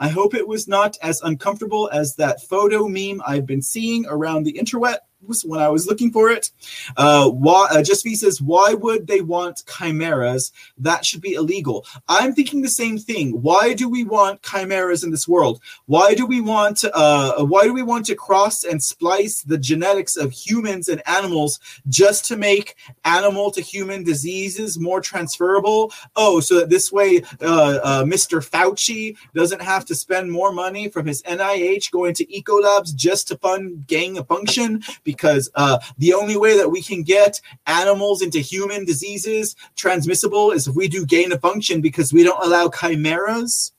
I 0.02 0.08
hope 0.08 0.34
it 0.34 0.48
was 0.48 0.66
not 0.66 0.96
as 1.00 1.20
uncomfortable 1.22 1.88
as 1.92 2.16
that 2.16 2.42
photo 2.42 2.88
meme 2.88 3.22
I've 3.24 3.46
been 3.46 3.62
seeing 3.62 4.04
around 4.06 4.42
the 4.42 4.54
interweb 4.54 4.96
when 5.44 5.60
I 5.60 5.68
was 5.68 5.86
looking 5.86 6.10
for 6.10 6.30
it. 6.30 6.50
Uh, 6.96 7.28
why, 7.30 7.68
uh, 7.70 7.82
Just 7.82 8.04
V 8.04 8.14
says, 8.14 8.40
why 8.40 8.74
would 8.74 9.06
they 9.06 9.20
want 9.20 9.62
chimeras? 9.66 10.52
That 10.78 11.04
should 11.04 11.20
be 11.20 11.34
illegal. 11.34 11.86
I'm 12.08 12.34
thinking 12.34 12.62
the 12.62 12.68
same 12.68 12.98
thing. 12.98 13.42
Why 13.42 13.72
do 13.72 13.88
we 13.88 14.04
want 14.04 14.42
chimeras 14.42 15.04
in 15.04 15.10
this 15.10 15.28
world? 15.28 15.60
Why 15.86 16.14
do 16.14 16.26
we 16.26 16.40
want 16.40 16.84
uh, 16.92 17.44
why 17.44 17.64
do 17.64 17.72
we 17.72 17.82
want 17.82 18.06
to 18.06 18.14
cross 18.14 18.64
and 18.64 18.82
splice 18.82 19.42
the 19.42 19.58
genetics 19.58 20.16
of 20.16 20.32
humans 20.32 20.88
and 20.88 21.02
animals 21.06 21.60
just 21.88 22.24
to 22.26 22.36
make 22.36 22.76
animal 23.04 23.50
to 23.52 23.60
human 23.60 24.04
diseases 24.04 24.78
more 24.78 25.00
transferable? 25.00 25.92
Oh, 26.16 26.40
so 26.40 26.56
that 26.60 26.70
this 26.70 26.90
way, 26.90 27.22
uh, 27.40 27.78
uh, 27.82 28.04
Mr. 28.04 28.46
Fauci 28.46 29.16
doesn't 29.34 29.62
have 29.62 29.84
to 29.86 29.94
spend 29.94 30.30
more 30.30 30.52
money 30.52 30.88
from 30.88 31.06
his 31.06 31.22
NIH 31.22 31.90
going 31.90 32.14
to 32.14 32.26
Ecolabs 32.26 32.94
just 32.94 33.28
to 33.28 33.36
fund 33.38 33.86
gang 33.86 34.22
function 34.24 34.82
because 35.04 35.11
uh, 35.54 35.78
the 35.98 36.14
only 36.14 36.36
way 36.36 36.56
that 36.56 36.70
we 36.70 36.82
can 36.82 37.02
get 37.02 37.40
animals 37.66 38.22
into 38.22 38.38
human 38.38 38.84
diseases 38.84 39.56
transmissible 39.76 40.50
is 40.50 40.68
if 40.68 40.74
we 40.74 40.88
do 40.88 41.06
gain 41.06 41.32
of 41.32 41.40
function 41.40 41.80
because 41.80 42.12
we 42.12 42.24
don't 42.24 42.44
allow 42.44 42.68
chimeras. 42.68 43.72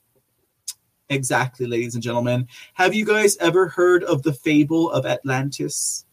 Exactly, 1.10 1.66
ladies 1.66 1.94
and 1.94 2.02
gentlemen. 2.02 2.48
Have 2.74 2.94
you 2.94 3.04
guys 3.04 3.36
ever 3.38 3.68
heard 3.68 4.04
of 4.04 4.22
the 4.22 4.32
fable 4.32 4.90
of 4.90 5.04
Atlantis? 5.04 6.04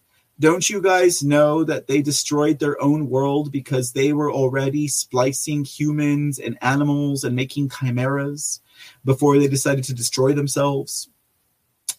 Don't 0.42 0.68
you 0.68 0.82
guys 0.82 1.22
know 1.22 1.64
that 1.64 1.86
they 1.86 2.02
destroyed 2.02 2.58
their 2.58 2.82
own 2.82 3.10
world 3.10 3.52
because 3.52 3.92
they 3.92 4.12
were 4.12 4.32
already 4.32 4.88
splicing 4.88 5.64
humans 5.64 6.40
and 6.40 6.58
animals 6.64 7.24
and 7.24 7.36
making 7.36 7.70
chimeras 7.70 8.60
before 9.06 9.38
they 9.38 9.48
decided 9.48 9.84
to 9.84 9.94
destroy 9.94 10.34
themselves? 10.34 11.11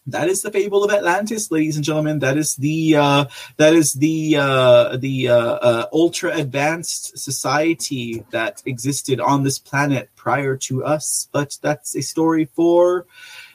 That 0.06 0.28
is 0.28 0.42
the 0.42 0.50
fable 0.50 0.82
of 0.82 0.90
Atlantis, 0.90 1.50
ladies 1.50 1.76
and 1.76 1.84
gentlemen. 1.84 2.18
That 2.18 2.36
is 2.36 2.56
the 2.56 2.96
uh, 2.96 3.24
that 3.56 3.74
is 3.74 3.94
the 3.94 4.36
uh, 4.36 4.96
the 4.96 5.28
uh, 5.28 5.36
uh, 5.36 5.86
ultra 5.92 6.34
advanced 6.36 7.18
society 7.18 8.24
that 8.30 8.62
existed 8.66 9.20
on 9.20 9.44
this 9.44 9.58
planet 9.58 10.10
prior 10.16 10.56
to 10.56 10.84
us. 10.84 11.28
But 11.30 11.56
that's 11.62 11.94
a 11.94 12.02
story 12.02 12.46
for 12.46 13.06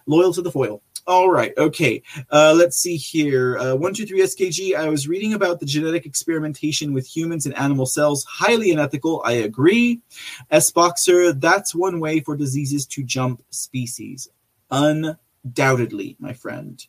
loyal 0.05 0.33
to 0.33 0.41
the 0.41 0.51
foil. 0.51 0.81
All 1.05 1.29
right, 1.29 1.53
okay. 1.57 2.03
Uh, 2.31 2.53
let's 2.53 2.75
see 2.75 2.97
here. 2.97 3.57
Uh, 3.57 3.75
one 3.75 3.93
two 3.93 4.05
three 4.05 4.21
SKG. 4.21 4.75
I 4.75 4.89
was 4.89 5.07
reading 5.07 5.33
about 5.33 5.59
the 5.59 5.65
genetic 5.65 6.05
experimentation 6.05 6.93
with 6.93 7.07
humans 7.07 7.45
and 7.45 7.55
animal 7.57 7.85
cells. 7.85 8.25
Highly 8.25 8.71
unethical. 8.71 9.21
I 9.25 9.33
agree. 9.33 10.01
S 10.51 10.71
Boxer. 10.71 11.33
That's 11.33 11.75
one 11.75 11.99
way 11.99 12.21
for 12.21 12.35
diseases 12.37 12.85
to 12.87 13.03
jump 13.03 13.41
species. 13.49 14.29
Un 14.69 15.17
Undoubtedly, 15.47 16.17
my 16.19 16.33
friend. 16.33 16.85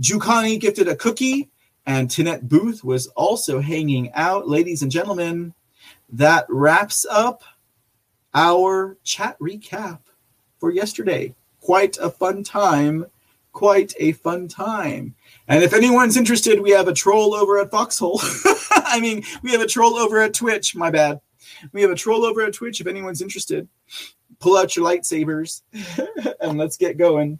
Jukani 0.00 0.58
gifted 0.58 0.88
a 0.88 0.96
cookie, 0.96 1.50
and 1.84 2.08
Tinette 2.08 2.48
Booth 2.48 2.82
was 2.82 3.08
also 3.08 3.60
hanging 3.60 4.10
out. 4.14 4.48
Ladies 4.48 4.80
and 4.80 4.90
gentlemen, 4.90 5.52
that 6.10 6.46
wraps 6.48 7.04
up 7.10 7.42
our 8.32 8.96
chat 9.04 9.38
recap 9.38 10.00
for 10.58 10.70
yesterday. 10.70 11.34
Quite 11.60 11.98
a 11.98 12.08
fun 12.08 12.42
time. 12.42 13.04
Quite 13.52 13.92
a 13.98 14.12
fun 14.12 14.48
time. 14.48 15.14
And 15.46 15.62
if 15.62 15.74
anyone's 15.74 16.16
interested, 16.16 16.58
we 16.60 16.70
have 16.70 16.88
a 16.88 16.94
troll 16.94 17.34
over 17.34 17.58
at 17.58 17.70
Foxhole. 17.70 18.20
I 18.70 18.98
mean, 19.00 19.24
we 19.42 19.50
have 19.52 19.60
a 19.60 19.66
troll 19.66 19.96
over 19.96 20.20
at 20.20 20.32
Twitch. 20.32 20.74
My 20.74 20.90
bad. 20.90 21.20
We 21.72 21.82
have 21.82 21.90
a 21.90 21.96
troll 21.96 22.24
over 22.24 22.40
at 22.40 22.54
Twitch 22.54 22.80
if 22.80 22.86
anyone's 22.86 23.20
interested. 23.20 23.68
Pull 24.38 24.56
out 24.56 24.74
your 24.74 24.86
lightsabers 24.86 25.60
and 26.40 26.56
let's 26.56 26.78
get 26.78 26.96
going. 26.96 27.38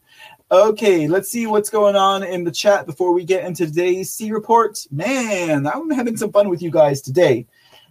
Okay, 0.53 1.07
let's 1.07 1.31
see 1.31 1.47
what's 1.47 1.71
going 1.71 1.95
on 1.95 2.25
in 2.25 2.43
the 2.43 2.51
chat 2.51 2.85
before 2.85 3.13
we 3.13 3.23
get 3.23 3.45
into 3.45 3.67
today's 3.67 4.11
C 4.11 4.33
report. 4.33 4.85
Man, 4.91 5.65
I'm 5.65 5.89
having 5.91 6.17
some 6.17 6.33
fun 6.33 6.49
with 6.49 6.61
you 6.61 6.73
guys 6.73 7.01
today. 7.01 7.47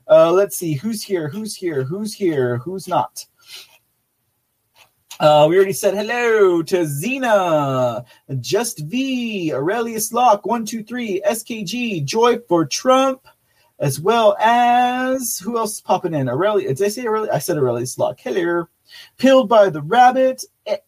Uh, 0.10 0.34
let's 0.34 0.57
see 0.57 0.74
who's 0.74 1.01
here, 1.01 1.30
who's 1.30 1.55
here, 1.55 1.86
who's 1.86 2.14
here, 2.14 2.57
who's 2.57 2.86
not. 2.86 3.26
Uh, 5.22 5.47
we 5.49 5.55
already 5.55 5.72
said 5.72 5.95
hello 5.95 6.62
to 6.62 6.80
Xena, 6.80 8.03
Just 8.41 8.80
V, 8.80 9.53
Aurelius 9.53 10.12
Locke, 10.12 10.45
123, 10.45 11.22
SKG, 11.26 12.03
Joy 12.03 12.39
for 12.49 12.66
Trump, 12.66 13.26
as 13.80 14.01
well 14.01 14.36
as 14.38 15.39
who 15.39 15.57
else 15.57 15.76
is 15.76 15.82
popping 15.82 16.14
in? 16.14 16.28
Aurelius, 16.28 16.80
did 16.80 16.86
I 16.88 16.89
say 16.89 17.05
Aurelius? 17.05 17.34
I 17.34 17.39
said 17.39 17.57
Aurelius 17.57 17.97
Locke. 17.97 18.20
Hello. 18.20 18.68
Pilled 19.17 19.49
by 19.49 19.69
the 19.69 19.81
Rabbit, 19.81 20.43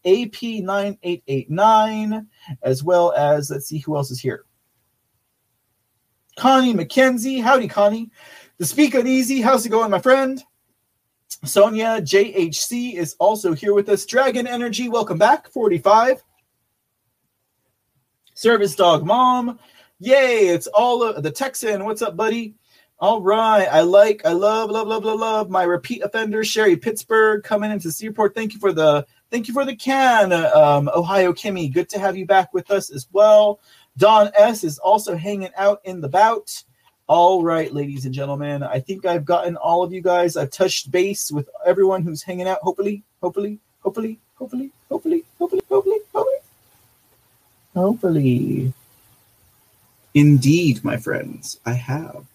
AP9889, 0.06 2.26
as 2.64 2.84
well 2.84 3.14
as, 3.14 3.50
let's 3.50 3.68
see 3.68 3.80
who 3.80 3.96
else 3.96 4.12
is 4.12 4.20
here. 4.20 4.46
Connie 6.38 6.74
McKenzie. 6.74 7.42
Howdy, 7.42 7.68
Connie. 7.68 8.10
The 8.58 8.66
Speak 8.66 8.96
Uneasy. 8.96 9.42
How's 9.42 9.66
it 9.66 9.70
going, 9.70 9.92
my 9.92 10.00
friend? 10.00 10.42
Sonia 11.44 12.02
JHC 12.02 12.96
is 12.96 13.16
also 13.20 13.54
here 13.54 13.74
with 13.74 13.90
us. 13.90 14.06
Dragon 14.06 14.48
Energy, 14.48 14.90
welcome 14.90 15.18
back. 15.18 15.52
45. 15.52 16.24
Service 18.34 18.76
Dog 18.76 19.06
Mom. 19.06 19.60
Yay, 20.00 20.48
it's 20.48 20.68
all 20.68 21.04
of 21.04 21.22
the 21.22 21.32
Texan. 21.32 21.86
What's 21.86 22.02
up, 22.02 22.16
buddy? 22.16 22.56
All 23.02 23.20
right. 23.20 23.66
I 23.66 23.82
like, 23.82 24.22
I 24.26 24.32
love, 24.32 24.70
love, 24.70 24.88
love, 24.88 25.04
love, 25.04 25.20
love 25.20 25.50
my 25.50 25.64
repeat 25.64 26.04
offender, 26.04 26.44
Sherry 26.44 26.78
Pittsburgh, 26.78 27.44
coming 27.44 27.72
into 27.72 27.92
C 27.92 28.08
Report. 28.08 28.36
Thank 28.36 28.54
you 28.54 28.60
for 28.60 28.72
the 28.72 29.08
thank 29.32 29.48
you 29.48 29.56
for 29.56 29.66
the 29.66 29.76
can, 29.76 30.32
um, 30.32 30.88
Ohio 30.94 31.34
Kimmy. 31.34 31.74
Good 31.74 31.90
to 31.90 32.00
have 32.00 32.16
you 32.16 32.28
back 32.28 32.54
with 32.54 32.70
us 32.70 32.92
as 32.92 33.08
well. 33.12 33.60
Don 33.98 34.30
S 34.36 34.64
is 34.64 34.78
also 34.78 35.16
hanging 35.16 35.50
out 35.58 35.82
in 35.84 36.00
the 36.00 36.10
bout. 36.10 36.64
All 37.08 37.44
right, 37.44 37.74
ladies 37.74 38.06
and 38.06 38.14
gentlemen. 38.14 38.62
I 38.62 38.80
think 38.80 39.04
I've 39.08 39.26
gotten 39.26 39.58
all 39.58 39.82
of 39.82 39.92
you 39.92 40.02
guys. 40.02 40.38
I've 40.38 40.52
touched 40.52 40.92
base 40.92 41.32
with 41.32 41.50
everyone 41.66 42.04
who's 42.04 42.22
hanging 42.22 42.48
out. 42.48 42.60
Hopefully, 42.60 43.02
hopefully, 43.20 43.58
hopefully, 43.82 44.20
hopefully, 44.36 44.72
hopefully, 44.90 45.24
hopefully, 45.40 45.62
hopefully, 45.68 46.00
hopefully. 46.14 46.38
Hopefully. 47.76 48.74
Indeed, 50.14 50.84
my 50.84 50.98
friends, 50.98 51.60
I 51.66 51.74
have. 51.74 52.31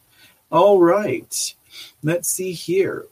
All 0.51 0.81
right. 0.81 1.55
Let's 2.03 2.29
see 2.29 2.53
here. 2.53 3.07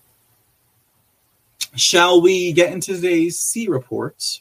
Shall 1.74 2.20
we 2.20 2.53
get 2.53 2.72
into 2.72 2.95
today's 2.95 3.39
C 3.39 3.66
report? 3.68 4.41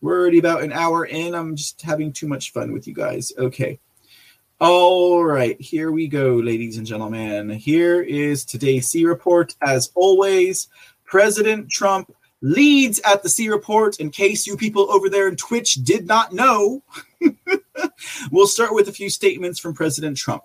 We're 0.00 0.20
already 0.20 0.38
about 0.38 0.64
an 0.64 0.72
hour 0.72 1.04
in. 1.06 1.34
I'm 1.34 1.54
just 1.54 1.80
having 1.82 2.12
too 2.12 2.26
much 2.26 2.52
fun 2.52 2.72
with 2.72 2.88
you 2.88 2.94
guys. 2.94 3.32
Okay. 3.38 3.78
All 4.60 5.24
right. 5.24 5.60
Here 5.60 5.92
we 5.92 6.08
go, 6.08 6.34
ladies 6.34 6.76
and 6.76 6.86
gentlemen. 6.86 7.50
Here 7.50 8.02
is 8.02 8.44
today's 8.44 8.88
C 8.88 9.04
report. 9.04 9.54
As 9.62 9.92
always, 9.94 10.68
President 11.04 11.70
Trump 11.70 12.12
leads 12.40 12.98
at 13.00 13.22
the 13.22 13.28
C 13.28 13.48
report 13.48 14.00
in 14.00 14.10
case 14.10 14.46
you 14.46 14.56
people 14.56 14.90
over 14.90 15.08
there 15.08 15.28
in 15.28 15.36
Twitch 15.36 15.74
did 15.74 16.06
not 16.06 16.32
know. 16.32 16.82
we'll 18.32 18.48
start 18.48 18.74
with 18.74 18.88
a 18.88 18.92
few 18.92 19.08
statements 19.08 19.60
from 19.60 19.72
President 19.72 20.16
Trump. 20.16 20.44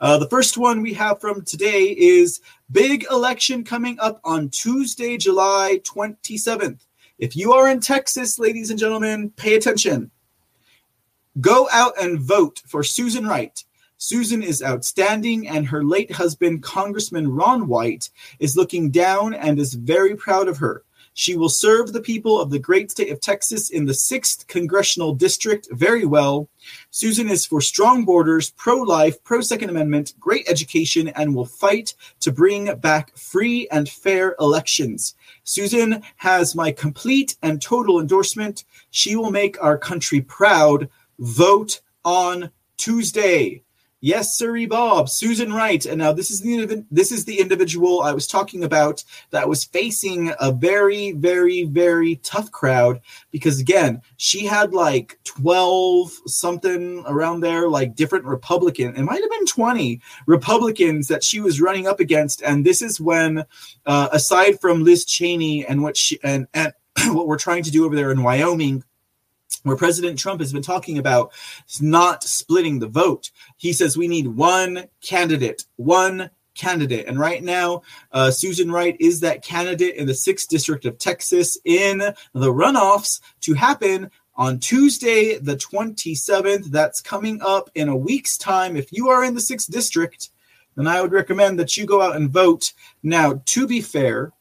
Uh, 0.00 0.18
the 0.18 0.28
first 0.28 0.58
one 0.58 0.82
we 0.82 0.92
have 0.94 1.20
from 1.20 1.42
today 1.42 1.94
is 1.96 2.40
big 2.70 3.06
election 3.10 3.64
coming 3.64 3.98
up 4.00 4.20
on 4.24 4.48
Tuesday, 4.50 5.16
July 5.16 5.80
27th. 5.84 6.80
If 7.18 7.36
you 7.36 7.52
are 7.52 7.68
in 7.68 7.80
Texas, 7.80 8.38
ladies 8.38 8.70
and 8.70 8.78
gentlemen, 8.78 9.30
pay 9.30 9.54
attention. 9.54 10.10
Go 11.40 11.68
out 11.70 11.92
and 12.00 12.18
vote 12.18 12.62
for 12.66 12.82
Susan 12.82 13.26
Wright. 13.26 13.62
Susan 13.98 14.42
is 14.42 14.62
outstanding, 14.62 15.48
and 15.48 15.66
her 15.66 15.82
late 15.82 16.12
husband, 16.12 16.62
Congressman 16.62 17.28
Ron 17.28 17.66
Wright, 17.68 18.08
is 18.38 18.56
looking 18.56 18.90
down 18.90 19.32
and 19.32 19.58
is 19.58 19.74
very 19.74 20.14
proud 20.14 20.48
of 20.48 20.58
her. 20.58 20.84
She 21.18 21.34
will 21.34 21.48
serve 21.48 21.94
the 21.94 22.02
people 22.02 22.38
of 22.38 22.50
the 22.50 22.58
great 22.58 22.90
state 22.90 23.10
of 23.10 23.22
Texas 23.22 23.70
in 23.70 23.86
the 23.86 23.94
6th 23.94 24.46
Congressional 24.48 25.14
District 25.14 25.66
very 25.70 26.04
well. 26.04 26.46
Susan 26.90 27.30
is 27.30 27.46
for 27.46 27.62
strong 27.62 28.04
borders, 28.04 28.50
pro 28.50 28.76
life, 28.82 29.24
pro 29.24 29.40
Second 29.40 29.70
Amendment, 29.70 30.12
great 30.20 30.46
education, 30.46 31.08
and 31.08 31.34
will 31.34 31.46
fight 31.46 31.94
to 32.20 32.30
bring 32.30 32.72
back 32.80 33.16
free 33.16 33.66
and 33.72 33.88
fair 33.88 34.36
elections. 34.38 35.14
Susan 35.42 36.02
has 36.16 36.54
my 36.54 36.70
complete 36.70 37.38
and 37.42 37.62
total 37.62 37.98
endorsement. 37.98 38.64
She 38.90 39.16
will 39.16 39.30
make 39.30 39.56
our 39.62 39.78
country 39.78 40.20
proud. 40.20 40.86
Vote 41.18 41.80
on 42.04 42.50
Tuesday. 42.76 43.62
Yes, 44.02 44.36
sirree, 44.36 44.66
Bob. 44.66 45.08
Susan 45.08 45.52
Wright. 45.52 45.84
And 45.86 45.98
now 45.98 46.12
this 46.12 46.30
is 46.30 46.42
the 46.42 46.84
this 46.90 47.10
is 47.10 47.24
the 47.24 47.40
individual 47.40 48.02
I 48.02 48.12
was 48.12 48.26
talking 48.26 48.62
about 48.62 49.02
that 49.30 49.48
was 49.48 49.64
facing 49.64 50.34
a 50.38 50.52
very, 50.52 51.12
very, 51.12 51.64
very 51.64 52.16
tough 52.16 52.50
crowd 52.50 53.00
because 53.30 53.58
again, 53.58 54.02
she 54.18 54.44
had 54.44 54.74
like 54.74 55.18
twelve 55.24 56.12
something 56.26 57.04
around 57.06 57.40
there, 57.40 57.70
like 57.70 57.96
different 57.96 58.26
Republican. 58.26 58.94
It 58.94 59.02
might 59.02 59.22
have 59.22 59.30
been 59.30 59.46
twenty 59.46 60.02
Republicans 60.26 61.08
that 61.08 61.24
she 61.24 61.40
was 61.40 61.60
running 61.60 61.86
up 61.86 61.98
against, 61.98 62.42
and 62.42 62.66
this 62.66 62.82
is 62.82 63.00
when, 63.00 63.44
uh, 63.86 64.08
aside 64.12 64.60
from 64.60 64.84
Liz 64.84 65.06
Cheney 65.06 65.64
and 65.64 65.82
what 65.82 65.96
she 65.96 66.18
and 66.22 66.46
and 66.52 66.74
what 67.14 67.26
we're 67.26 67.38
trying 67.38 67.62
to 67.62 67.70
do 67.70 67.86
over 67.86 67.96
there 67.96 68.12
in 68.12 68.22
Wyoming 68.22 68.84
where 69.62 69.76
President 69.76 70.18
Trump 70.18 70.40
has 70.40 70.52
been 70.52 70.62
talking 70.62 70.98
about 70.98 71.32
not 71.80 72.22
splitting 72.22 72.78
the 72.78 72.88
vote. 72.88 73.30
He 73.56 73.72
says 73.72 73.96
we 73.96 74.08
need 74.08 74.26
one 74.26 74.84
candidate, 75.00 75.64
one 75.76 76.30
candidate. 76.54 77.06
And 77.06 77.18
right 77.18 77.42
now, 77.42 77.82
uh, 78.12 78.30
Susan 78.30 78.70
Wright 78.70 78.96
is 78.98 79.20
that 79.20 79.44
candidate 79.44 79.96
in 79.96 80.06
the 80.06 80.12
6th 80.12 80.48
District 80.48 80.84
of 80.84 80.98
Texas 80.98 81.56
in 81.64 81.98
the 81.98 82.52
runoffs 82.52 83.20
to 83.42 83.54
happen 83.54 84.10
on 84.34 84.58
Tuesday, 84.58 85.38
the 85.38 85.56
27th. 85.56 86.66
That's 86.66 87.00
coming 87.00 87.40
up 87.42 87.70
in 87.74 87.88
a 87.88 87.96
week's 87.96 88.36
time. 88.36 88.76
If 88.76 88.92
you 88.92 89.08
are 89.08 89.24
in 89.24 89.34
the 89.34 89.40
6th 89.40 89.70
District, 89.70 90.30
then 90.76 90.86
I 90.86 91.00
would 91.00 91.12
recommend 91.12 91.58
that 91.58 91.76
you 91.76 91.86
go 91.86 92.02
out 92.02 92.16
and 92.16 92.30
vote. 92.30 92.72
Now, 93.02 93.42
to 93.46 93.66
be 93.66 93.80
fair, 93.80 94.32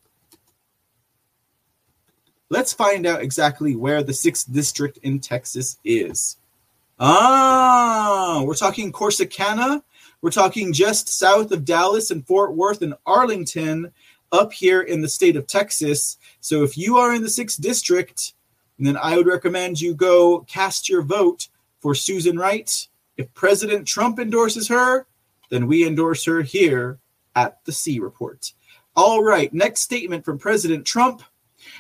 Let's 2.50 2.74
find 2.74 3.06
out 3.08 3.22
exactly 3.22 3.76
where 3.76 4.04
the 4.04 4.14
sixth 4.14 4.52
district 4.52 5.00
in 5.04 5.20
Texas 5.20 5.78
is. 5.84 6.38
Ah, 7.00 8.44
we're 8.46 8.56
talking 8.56 8.92
Corsicana. 8.92 9.82
We're 10.22 10.32
talking 10.32 10.72
just 10.72 11.10
south 11.10 11.52
of 11.52 11.66
Dallas 11.66 12.12
and 12.12 12.26
Fort 12.26 12.54
Worth 12.54 12.82
and 12.82 12.94
Arlington, 13.06 13.92
up 14.32 14.54
here 14.54 14.82
in 14.82 15.02
the 15.02 15.08
state 15.08 15.36
of 15.36 15.48
Texas. 15.48 16.18
So 16.42 16.64
if 16.64 16.78
you 16.78 16.98
are 16.98 17.14
in 17.14 17.22
the 17.22 17.30
sixth 17.30 17.62
district, 17.62 18.34
then 18.78 18.98
I 18.98 19.16
would 19.18 19.28
recommend 19.28 19.80
you 19.80 19.94
go 19.94 20.42
cast 20.42 20.90
your 20.90 21.02
vote 21.02 21.48
for 21.80 21.96
Susan 21.96 22.38
Wright. 22.38 22.88
If 23.18 23.34
President 23.34 23.88
Trump 23.88 24.20
endorses 24.20 24.68
her, 24.68 25.08
then 25.50 25.68
we 25.68 25.88
endorse 25.88 26.26
her 26.26 26.42
here 26.42 27.00
at 27.36 27.64
the 27.66 27.72
C 27.72 28.00
Report. 28.00 28.52
All 28.96 29.24
right, 29.24 29.54
next 29.54 29.82
statement 29.82 30.26
from 30.26 30.38
President 30.38 30.86
Trump. 30.86 31.24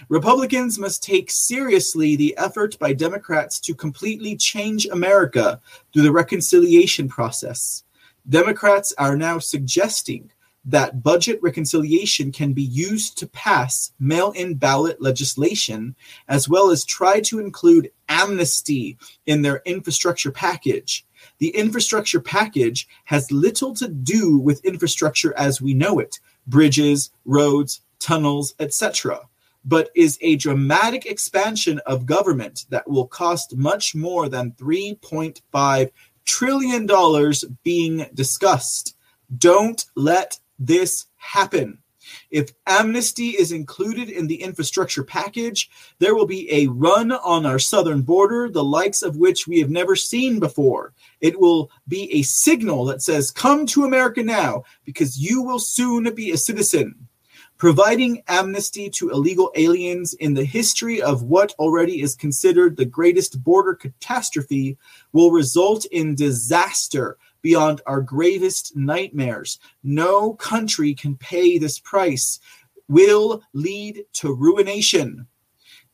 Republicans 0.10 0.78
must 0.78 1.04
take 1.04 1.30
seriously 1.32 2.16
the 2.16 2.38
effort 2.38 2.78
by 2.80 2.93
Democrats 2.93 3.60
to 3.62 3.74
completely 3.74 4.36
change 4.36 4.86
America 4.88 5.60
through 5.93 6.04
the 6.04 6.12
reconciliation 6.12 7.08
process. 7.08 7.84
Democrats 8.28 8.93
are 8.98 9.16
now 9.16 9.39
suggesting 9.39 10.32
that 10.68 11.04
budget 11.04 11.39
reconciliation 11.43 12.32
can 12.32 12.52
be 12.52 12.64
used 12.64 13.20
to 13.20 13.28
pass 13.28 13.93
mail 14.00 14.32
in 14.32 14.56
ballot 14.56 15.00
legislation, 15.00 15.96
as 16.28 16.50
well 16.50 16.72
as 16.72 16.84
try 16.84 17.20
to 17.20 17.39
include 17.39 17.91
amnesty 18.10 18.98
in 19.28 19.43
their 19.43 19.62
infrastructure 19.66 20.32
package. 20.32 21.06
The 21.38 21.50
infrastructure 21.50 22.20
package 22.20 22.88
has 23.06 23.32
little 23.32 23.76
to 23.76 23.88
do 23.88 24.39
with 24.39 24.66
infrastructure 24.66 25.38
as 25.38 25.62
we 25.62 25.76
know 25.76 26.00
it 26.00 26.20
bridges, 26.48 27.12
roads, 27.26 27.82
tunnels, 28.00 28.56
etc 28.60 29.22
but 29.66 29.89
is 29.95 30.18
a 30.22 30.36
dramatic 30.36 31.05
expansion 31.05 31.80
of 31.86 32.05
government 32.05 32.66
that 32.70 32.88
will 32.89 33.07
cost 33.07 33.55
much 33.57 33.95
more 33.95 34.30
than 34.30 34.51
$3.5 34.51 35.91
trillion 36.26 37.34
being 37.63 38.05
discussed. 38.13 38.95
Don't 39.38 39.86
let 39.95 40.39
this 40.59 41.07
happen. 41.18 41.80
If 42.30 42.51
amnesty 42.68 43.30
is 43.30 43.51
included 43.51 44.09
in 44.09 44.28
the 44.28 44.41
infrastructure 44.41 45.03
package, 45.03 45.72
there 45.97 46.13
will 46.13 46.28
be 46.28 46.51
a 46.51 46.68
run 46.68 47.11
on 47.11 47.47
our 47.47 47.57
southern 47.57 48.03
border, 48.03 48.47
the 48.49 48.63
likes 48.63 49.01
of 49.01 49.18
which 49.18 49.47
we 49.47 49.59
have 49.59 49.72
never 49.72 49.95
seen 49.95 50.39
before. 50.39 50.93
It 51.20 51.39
will 51.39 51.72
be 51.88 52.11
a 52.13 52.22
signal 52.22 52.86
that 52.86 53.01
says, 53.01 53.32
Come 53.32 53.66
to 53.68 53.86
America 53.86 54.22
now, 54.22 54.63
because 54.84 55.18
you 55.18 55.41
will 55.41 55.57
soon 55.57 56.13
be 56.13 56.30
a 56.32 56.38
citizen 56.38 57.05
providing 57.66 58.22
amnesty 58.28 58.91
to 58.91 59.09
illegal 59.09 59.51
aliens 59.55 60.13
in 60.13 60.36
the 60.36 60.45
history 60.45 61.01
of 61.01 61.24
what 61.24 61.51
already 61.57 61.99
is 61.99 62.16
considered 62.16 62.78
the 62.78 62.86
greatest 62.86 63.43
border 63.43 63.74
catastrophe 63.74 64.78
will 65.13 65.32
result 65.32 65.84
in 65.86 66.13
disaster 66.13 67.18
beyond 67.41 67.82
our 67.88 68.01
gravest 68.01 68.76
nightmares. 68.76 69.57
No 69.84 70.34
country 70.34 70.93
can 70.93 71.16
pay 71.16 71.57
this 71.57 71.80
price, 71.80 72.39
will 72.88 73.41
lead 73.53 74.05
to 74.13 74.32
ruination. 74.32 75.26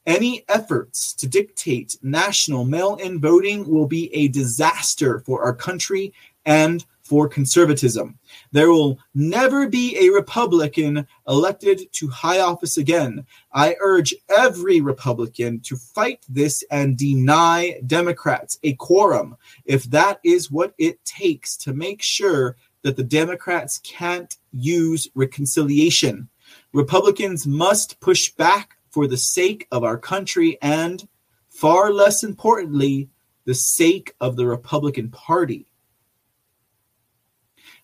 Any 0.05 0.43
efforts 0.49 1.13
to 1.13 1.26
dictate 1.26 1.97
national 2.01 2.65
mail 2.65 2.97
in 2.97 3.22
voting 3.22 3.65
will 3.65 3.88
be 3.88 4.13
a 4.13 4.28
disaster 4.28 5.19
for 5.22 5.41
our 5.41 5.55
country 5.55 6.11
and 6.45 6.86
for 7.12 7.28
conservatism. 7.28 8.18
There 8.53 8.72
will 8.72 8.97
never 9.14 9.68
be 9.68 9.97
a 9.99 10.14
Republican 10.14 11.05
elected 11.28 11.91
to 11.91 12.07
high 12.07 12.39
office 12.39 12.78
again. 12.78 13.26
I 13.51 13.76
urge 13.82 14.16
every 14.38 14.80
Republican 14.80 15.59
to 15.66 15.76
fight 15.76 16.26
this 16.30 16.64
and 16.72 16.97
deny 16.97 17.82
Democrats 17.86 18.59
a 18.64 18.76
quorum 18.76 19.36
if 19.66 19.84
that 19.89 20.22
is 20.24 20.49
what 20.49 20.74
it 20.78 21.03
takes 21.03 21.57
to 21.57 21.74
make 21.74 22.01
sure 22.01 22.55
that 22.84 22.95
the 22.95 23.03
Democrats 23.03 23.82
can't 23.84 24.38
use 24.53 25.09
reconciliation. 25.14 26.30
Republicans 26.72 27.45
must 27.45 27.99
push 27.99 28.32
back 28.32 28.78
for 28.89 29.05
the 29.05 29.18
sake 29.18 29.68
of 29.74 29.84
our 29.84 29.97
country 29.97 30.57
and, 30.62 31.05
far 31.49 31.91
less 31.91 32.24
importantly, 32.24 33.09
the 33.43 33.53
sake 33.53 34.16
of 34.22 34.38
the 34.38 34.47
Republican 34.47 35.09
Party. 35.09 35.66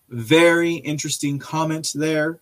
Very 0.08 0.74
interesting 0.74 1.38
comment 1.38 1.92
there. 1.94 2.40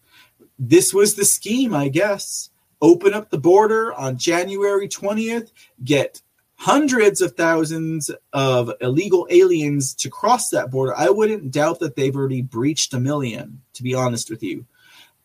This 0.59 0.95
was 0.95 1.15
the 1.15 1.25
scheme, 1.25 1.75
I 1.75 1.89
guess. 1.89 2.51
Open 2.81 3.15
up 3.15 3.31
the 3.31 3.39
border 3.39 3.93
on 3.95 4.19
January 4.19 4.89
20th, 4.89 5.51
get 5.83 6.21
hundreds 6.57 7.21
of 7.21 7.33
thousands 7.33 8.11
of 8.33 8.71
illegal 8.81 9.27
aliens 9.31 9.95
to 9.95 10.11
cross 10.11 10.51
that 10.51 10.71
border. 10.71 10.95
I 10.97 11.11
wouldn't 11.11 11.51
doubt 11.51 11.81
that 11.81 11.97
they've 11.97 12.15
already 12.15 12.43
breached 12.43 12.95
a 12.95 13.01
million, 13.01 13.63
to 13.75 13.83
be 13.83 13.95
honest 13.95 14.31
with 14.31 14.43
you 14.43 14.67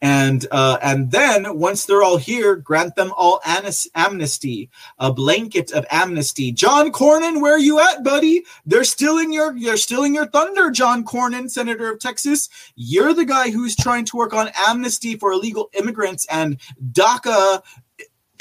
and 0.02 0.47
uh, 0.52 0.78
and 0.82 1.12
then 1.12 1.58
once 1.58 1.86
they're 1.86 2.02
all 2.02 2.18
here, 2.18 2.56
grant 2.56 2.95
them 2.95 3.14
all 3.16 3.39
amnesty, 3.45 4.70
a 4.97 5.14
blanket 5.14 5.72
of 5.72 5.86
amnesty. 5.91 6.52
John 6.52 6.91
Cornyn, 6.91 7.41
where 7.41 7.54
are 7.54 7.60
you 7.60 7.80
at, 7.80 8.04
buddy? 8.04 8.43
They're 8.66 8.84
stealing 8.84 9.32
your 9.32 9.58
they're 9.60 9.78
stealing 9.78 10.16
your 10.16 10.26
thunder, 10.26 10.72
John 10.72 11.06
Cornyn, 11.06 11.49
Senator 11.49 11.91
of 11.91 11.99
Texas. 11.99 12.49
You're 12.76 13.14
the 13.14 13.26
guy 13.26 13.52
who's 13.52 13.76
trying 13.76 14.06
to 14.06 14.18
work 14.18 14.34
on 14.34 14.49
amnesty 14.68 15.16
for 15.16 15.32
illegal 15.32 15.70
immigrants 15.74 16.26
and 16.32 16.58
DACA 16.91 17.62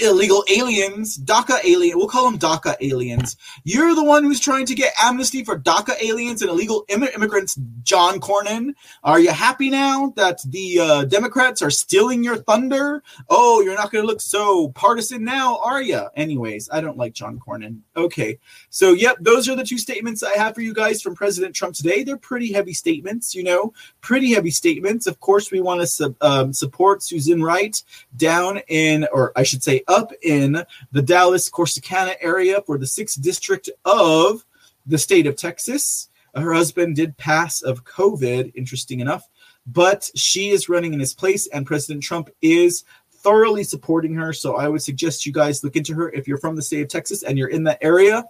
illegal 0.01 0.45
aliens, 0.51 1.19
DACA 1.19 1.65
alien, 1.65 1.99
we'll 1.99 2.09
call 2.09 2.31
them 2.31 2.39
DACA 2.39 2.77
aliens. 2.81 3.37
You're 3.65 3.95
the 3.95 4.05
one 4.05 4.25
who's 4.25 4.41
trying 4.41 4.67
to 4.67 4.75
get 4.75 4.93
amnesty 5.01 5.45
for 5.45 5.59
DACA 5.59 6.03
aliens 6.03 6.43
and 6.43 6.51
illegal 6.51 6.85
Im- 6.89 7.03
immigrants, 7.03 7.59
John 7.83 8.21
Cornyn. 8.21 8.75
Are 9.05 9.21
you 9.21 9.31
happy 9.31 9.71
now 9.71 10.13
that 10.17 10.41
the 10.47 10.79
uh, 10.81 11.05
Democrats 11.05 11.63
are 11.63 11.71
stealing 11.71 12.25
your 12.25 12.37
thunder? 12.37 13.03
Oh, 13.29 13.61
you're 13.61 13.75
not 13.75 13.91
going 13.91 14.03
to 14.03 14.07
look 14.07 14.21
so 14.21 14.71
partisan 14.71 15.25
now, 15.25 15.59
are 15.65 15.83
you? 15.83 16.09
Anyways, 16.17 16.69
I 16.73 16.81
don't 16.81 16.97
like 16.97 17.13
John 17.13 17.39
Cornyn. 17.39 17.81
Okay. 17.97 18.39
So, 18.71 18.93
yep, 18.93 19.17
those 19.21 19.49
are 19.49 19.57
the 19.57 19.65
two 19.65 19.79
statements 19.79 20.23
I 20.23 20.35
have 20.37 20.55
for 20.55 20.61
you 20.61 20.75
guys 20.75 21.03
from 21.03 21.15
President 21.15 21.55
Trump 21.55 21.75
today. 21.75 22.03
They're 22.03 22.17
pretty 22.17 22.53
heavy 22.53 22.73
statements, 22.73 23.35
you 23.35 23.45
know, 23.45 23.73
pretty 24.01 24.33
heavy 24.33 24.51
statements. 24.51 25.07
Of 25.07 25.21
course, 25.21 25.51
we 25.51 25.61
want 25.61 25.81
to 25.81 25.87
su- 25.87 26.17
um, 26.21 26.53
support 26.53 27.03
Susan 27.03 27.43
Wright 27.43 27.83
down 28.17 28.61
in, 28.69 29.07
or 29.13 29.33
I 29.37 29.43
should 29.43 29.63
say, 29.63 29.83
up 29.91 30.13
in 30.23 30.65
the 30.93 31.03
Dallas 31.03 31.51
Corsicana 31.51 32.15
area 32.21 32.63
for 32.63 32.79
the 32.79 32.87
6th 32.87 33.21
district 33.21 33.69
of 33.85 34.47
the 34.87 34.99
state 34.99 35.27
of 35.27 35.37
Texas. 35.37 36.09
Her 36.35 36.55
husband 36.55 36.97
did 36.97 37.17
pass 37.17 37.61
of 37.61 37.85
COVID, 37.85 38.53
interesting 38.55 39.01
enough, 39.01 39.29
but 39.67 40.09
she 40.15 40.51
is 40.51 40.69
running 40.69 40.95
in 40.95 41.01
his 41.01 41.13
place, 41.13 41.49
and 41.49 41.67
President 41.67 42.03
Trump 42.05 42.31
is 42.41 42.85
thoroughly 43.23 43.65
supporting 43.65 44.15
her. 44.15 44.33
So 44.33 44.57
I 44.57 44.69
would 44.69 44.83
suggest 44.83 45.27
you 45.27 45.33
guys 45.33 45.63
look 45.63 45.77
into 45.77 45.95
her 45.95 46.11
if 46.11 46.27
you're 46.27 46.39
from 46.39 46.57
the 46.57 46.63
state 46.63 46.83
of 46.83 46.89
Texas 46.89 47.23
and 47.23 47.37
you're 47.37 47.49
in 47.49 47.65
that 47.65 47.79
area. 47.83 48.25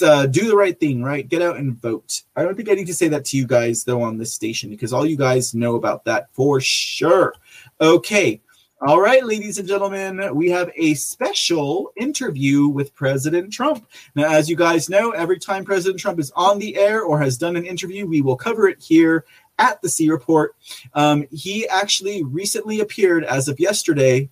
Uh, 0.00 0.26
do 0.26 0.46
the 0.46 0.56
right 0.56 0.78
thing, 0.78 1.02
right? 1.02 1.28
Get 1.28 1.42
out 1.42 1.56
and 1.56 1.76
vote. 1.80 2.22
I 2.36 2.42
don't 2.44 2.54
think 2.54 2.68
I 2.68 2.74
need 2.74 2.86
to 2.86 2.94
say 2.94 3.08
that 3.08 3.24
to 3.26 3.36
you 3.36 3.46
guys 3.46 3.84
though 3.84 4.02
on 4.02 4.16
this 4.16 4.32
station 4.32 4.70
because 4.70 4.92
all 4.92 5.04
you 5.04 5.16
guys 5.16 5.54
know 5.54 5.74
about 5.74 6.04
that 6.04 6.32
for 6.32 6.60
sure. 6.60 7.34
Okay. 7.80 8.40
All 8.80 9.00
right, 9.00 9.24
ladies 9.26 9.58
and 9.58 9.66
gentlemen, 9.66 10.36
we 10.36 10.50
have 10.50 10.70
a 10.76 10.94
special 10.94 11.90
interview 11.96 12.68
with 12.68 12.94
President 12.94 13.52
Trump. 13.52 13.84
Now, 14.14 14.30
as 14.30 14.48
you 14.48 14.54
guys 14.54 14.88
know, 14.88 15.10
every 15.10 15.40
time 15.40 15.64
President 15.64 15.98
Trump 15.98 16.20
is 16.20 16.30
on 16.36 16.60
the 16.60 16.76
air 16.76 17.02
or 17.02 17.18
has 17.18 17.36
done 17.36 17.56
an 17.56 17.66
interview, 17.66 18.06
we 18.06 18.20
will 18.20 18.36
cover 18.36 18.68
it 18.68 18.80
here 18.80 19.24
at 19.58 19.82
the 19.82 19.88
C 19.88 20.08
Report. 20.08 20.54
Um, 20.94 21.26
he 21.32 21.66
actually 21.66 22.22
recently 22.22 22.78
appeared, 22.78 23.24
as 23.24 23.48
of 23.48 23.58
yesterday, 23.58 24.30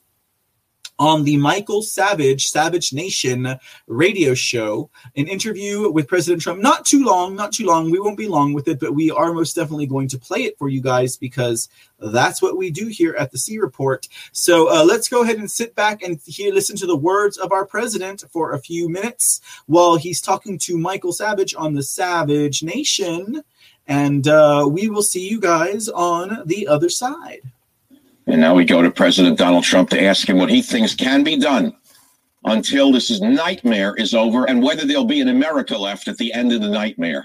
on 0.98 1.24
the 1.24 1.36
Michael 1.36 1.82
Savage, 1.82 2.46
Savage 2.48 2.92
Nation 2.92 3.58
radio 3.86 4.34
show, 4.34 4.90
an 5.16 5.28
interview 5.28 5.90
with 5.90 6.08
President 6.08 6.42
Trump. 6.42 6.60
Not 6.60 6.86
too 6.86 7.04
long, 7.04 7.36
not 7.36 7.52
too 7.52 7.66
long. 7.66 7.90
We 7.90 8.00
won't 8.00 8.16
be 8.16 8.28
long 8.28 8.52
with 8.52 8.68
it, 8.68 8.80
but 8.80 8.94
we 8.94 9.10
are 9.10 9.32
most 9.32 9.54
definitely 9.54 9.86
going 9.86 10.08
to 10.08 10.18
play 10.18 10.40
it 10.40 10.58
for 10.58 10.68
you 10.68 10.80
guys 10.80 11.16
because 11.16 11.68
that's 11.98 12.40
what 12.40 12.56
we 12.56 12.70
do 12.70 12.86
here 12.86 13.14
at 13.16 13.30
the 13.30 13.38
C 13.38 13.58
Report. 13.58 14.08
So 14.32 14.70
uh, 14.70 14.84
let's 14.84 15.08
go 15.08 15.22
ahead 15.22 15.38
and 15.38 15.50
sit 15.50 15.74
back 15.74 16.02
and 16.02 16.20
hear, 16.24 16.52
listen 16.52 16.76
to 16.76 16.86
the 16.86 16.96
words 16.96 17.36
of 17.36 17.52
our 17.52 17.66
president 17.66 18.24
for 18.30 18.52
a 18.52 18.58
few 18.58 18.88
minutes 18.88 19.40
while 19.66 19.96
he's 19.96 20.20
talking 20.20 20.58
to 20.58 20.78
Michael 20.78 21.12
Savage 21.12 21.54
on 21.54 21.74
the 21.74 21.82
Savage 21.82 22.62
Nation. 22.62 23.42
And 23.86 24.26
uh, 24.26 24.68
we 24.70 24.88
will 24.88 25.02
see 25.02 25.28
you 25.28 25.40
guys 25.40 25.88
on 25.88 26.42
the 26.46 26.66
other 26.66 26.88
side. 26.88 27.42
And 28.26 28.40
now 28.40 28.54
we 28.54 28.64
go 28.64 28.82
to 28.82 28.90
President 28.90 29.38
Donald 29.38 29.64
Trump 29.64 29.90
to 29.90 30.02
ask 30.02 30.28
him 30.28 30.38
what 30.38 30.50
he 30.50 30.60
thinks 30.60 30.94
can 30.94 31.22
be 31.22 31.36
done 31.36 31.76
until 32.44 32.90
this 32.90 33.10
is 33.10 33.20
nightmare 33.20 33.94
is 33.94 34.14
over 34.14 34.48
and 34.48 34.62
whether 34.62 34.84
there'll 34.84 35.04
be 35.04 35.20
an 35.20 35.28
America 35.28 35.76
left 35.76 36.08
at 36.08 36.16
the 36.16 36.32
end 36.32 36.52
of 36.52 36.60
the 36.60 36.68
nightmare. 36.68 37.24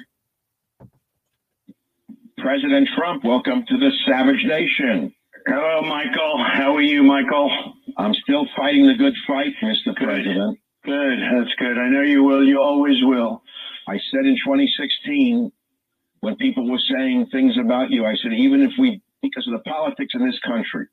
President 2.37 2.87
Trump, 2.95 3.23
welcome 3.23 3.65
to 3.67 3.77
the 3.77 3.91
Savage 4.07 4.43
Nation. 4.45 5.13
Hello, 5.47 5.81
Michael. 5.81 6.43
How 6.53 6.75
are 6.75 6.81
you, 6.81 7.03
Michael? 7.03 7.51
I'm 7.97 8.13
still 8.13 8.45
fighting 8.55 8.85
the 8.85 8.95
good 8.95 9.13
fight, 9.27 9.53
Mr. 9.61 9.85
Good. 9.85 9.95
President. 9.97 10.59
Good. 10.83 11.19
That's 11.19 11.53
good. 11.57 11.77
I 11.77 11.89
know 11.89 12.01
you 12.01 12.23
will. 12.23 12.43
You 12.43 12.61
always 12.61 13.03
will. 13.03 13.43
I 13.87 13.99
said 14.11 14.25
in 14.25 14.35
2016 14.43 15.51
when 16.21 16.35
people 16.35 16.69
were 16.69 16.79
saying 16.91 17.27
things 17.31 17.57
about 17.59 17.89
you, 17.89 18.05
I 18.05 18.15
said, 18.21 18.33
even 18.33 18.61
if 18.61 18.71
we, 18.79 19.01
because 19.21 19.47
of 19.47 19.53
the 19.53 19.69
politics 19.69 20.13
in 20.13 20.25
this 20.25 20.39
country, 20.45 20.87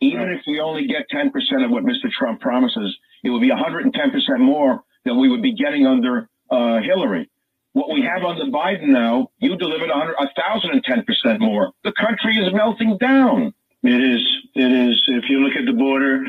even 0.00 0.28
if 0.30 0.40
we 0.46 0.60
only 0.60 0.86
get 0.86 1.06
10% 1.12 1.28
of 1.64 1.70
what 1.70 1.84
Mr. 1.84 2.10
Trump 2.10 2.40
promises, 2.40 2.96
it 3.22 3.30
would 3.30 3.40
be 3.40 3.50
110% 3.50 3.92
more 4.38 4.82
than 5.04 5.18
we 5.18 5.28
would 5.28 5.42
be 5.42 5.54
getting 5.54 5.86
under 5.86 6.28
uh, 6.50 6.80
Hillary. 6.80 7.30
What 7.72 7.90
we 7.92 8.02
have 8.02 8.22
under 8.22 8.44
Biden 8.44 8.88
now, 8.88 9.28
you 9.38 9.56
delivered 9.56 9.90
1,010% 9.90 11.40
more. 11.40 11.72
The 11.82 11.92
country 11.92 12.36
is 12.36 12.52
melting 12.54 12.98
down. 12.98 13.52
It 13.82 14.02
is. 14.02 14.26
It 14.54 14.72
is. 14.72 15.02
If 15.08 15.24
you 15.28 15.40
look 15.40 15.56
at 15.56 15.66
the 15.66 15.72
border, 15.72 16.24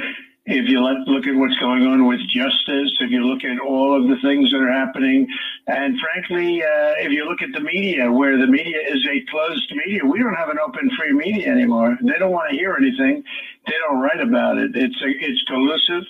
if 0.46 0.70
you 0.70 0.80
let, 0.80 1.08
look 1.08 1.26
at 1.26 1.36
what's 1.36 1.58
going 1.58 1.88
on 1.88 2.06
with 2.06 2.20
justice, 2.30 2.94
if 3.00 3.10
you 3.10 3.26
look 3.26 3.44
at 3.44 3.60
all 3.60 3.98
of 3.98 4.08
the 4.08 4.18
things 4.22 4.52
that 4.52 4.62
are 4.62 4.72
happening, 4.72 5.28
and 5.66 5.98
frankly, 6.00 6.62
uh, 6.62 6.94
if 7.02 7.12
you 7.12 7.26
look 7.26 7.42
at 7.42 7.50
the 7.52 7.62
media, 7.62 8.12
where 8.12 8.38
the 8.38 8.46
media 8.46 8.78
is 8.88 9.06
a 9.10 9.26
closed 9.32 9.74
media, 9.74 10.06
we 10.06 10.20
don't 10.20 10.36
have 10.36 10.50
an 10.50 10.60
open, 10.60 10.92
free 10.98 11.14
media 11.14 11.50
anymore. 11.50 11.98
They 12.00 12.20
don't 12.20 12.32
want 12.32 12.52
to 12.52 12.56
hear 12.56 12.76
anything. 12.80 13.24
They 13.66 13.74
don't 13.88 14.00
write 14.00 14.22
about 14.22 14.60
it. 14.60 14.72
It's 14.76 15.02
a, 15.02 15.10
it's 15.10 15.42
collusive. 15.48 16.04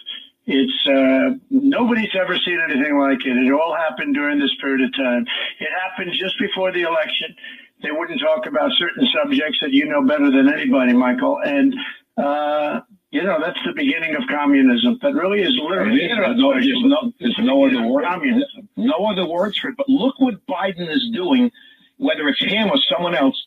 It's 0.47 0.88
uh, 0.88 1.39
nobody's 1.49 2.13
ever 2.19 2.38
seen 2.38 2.59
anything 2.59 2.99
like 2.99 3.25
it. 3.25 3.38
It 3.38 3.51
all 3.53 3.73
happened 3.73 4.13
during 4.15 4.39
this 4.39 4.53
period 4.61 4.81
of 4.81 4.93
time. 4.93 5.25
It 5.59 5.69
happened 5.81 6.11
just 6.13 6.38
before 6.39 6.71
the 6.71 6.81
election. 6.81 7.36
They 7.81 7.91
wouldn't 7.91 8.19
talk 8.19 8.45
about 8.45 8.71
certain 8.77 9.07
subjects 9.15 9.59
that 9.61 9.71
you 9.71 9.86
know 9.86 10.03
better 10.05 10.29
than 10.29 10.51
anybody, 10.51 10.93
Michael. 10.93 11.39
And 11.43 11.73
uh, 12.17 12.81
you 13.16 13.24
know, 13.24 13.39
that's 13.39 13.57
the 13.66 13.72
beginning 13.72 14.13
of 14.16 14.24
communism. 14.28 14.99
That 15.01 15.13
really 15.13 15.41
is 15.41 15.57
literally. 15.57 16.05
Know, 16.09 16.34
no, 16.34 16.53
there's 16.53 16.68
no, 16.84 17.13
there's 17.18 17.39
no 17.39 17.66
other 17.66 17.88
word. 17.88 18.03
Communism. 18.03 18.68
No 18.76 19.05
other 19.05 19.26
words 19.26 19.57
for 19.57 19.70
it. 19.70 19.78
But 19.78 19.88
look 19.88 20.20
what 20.20 20.45
Biden 20.45 20.93
is 20.93 21.11
doing, 21.13 21.49
whether 21.95 22.28
it's 22.28 22.43
him 22.43 22.70
or 22.70 22.78
someone 22.93 23.16
else. 23.16 23.41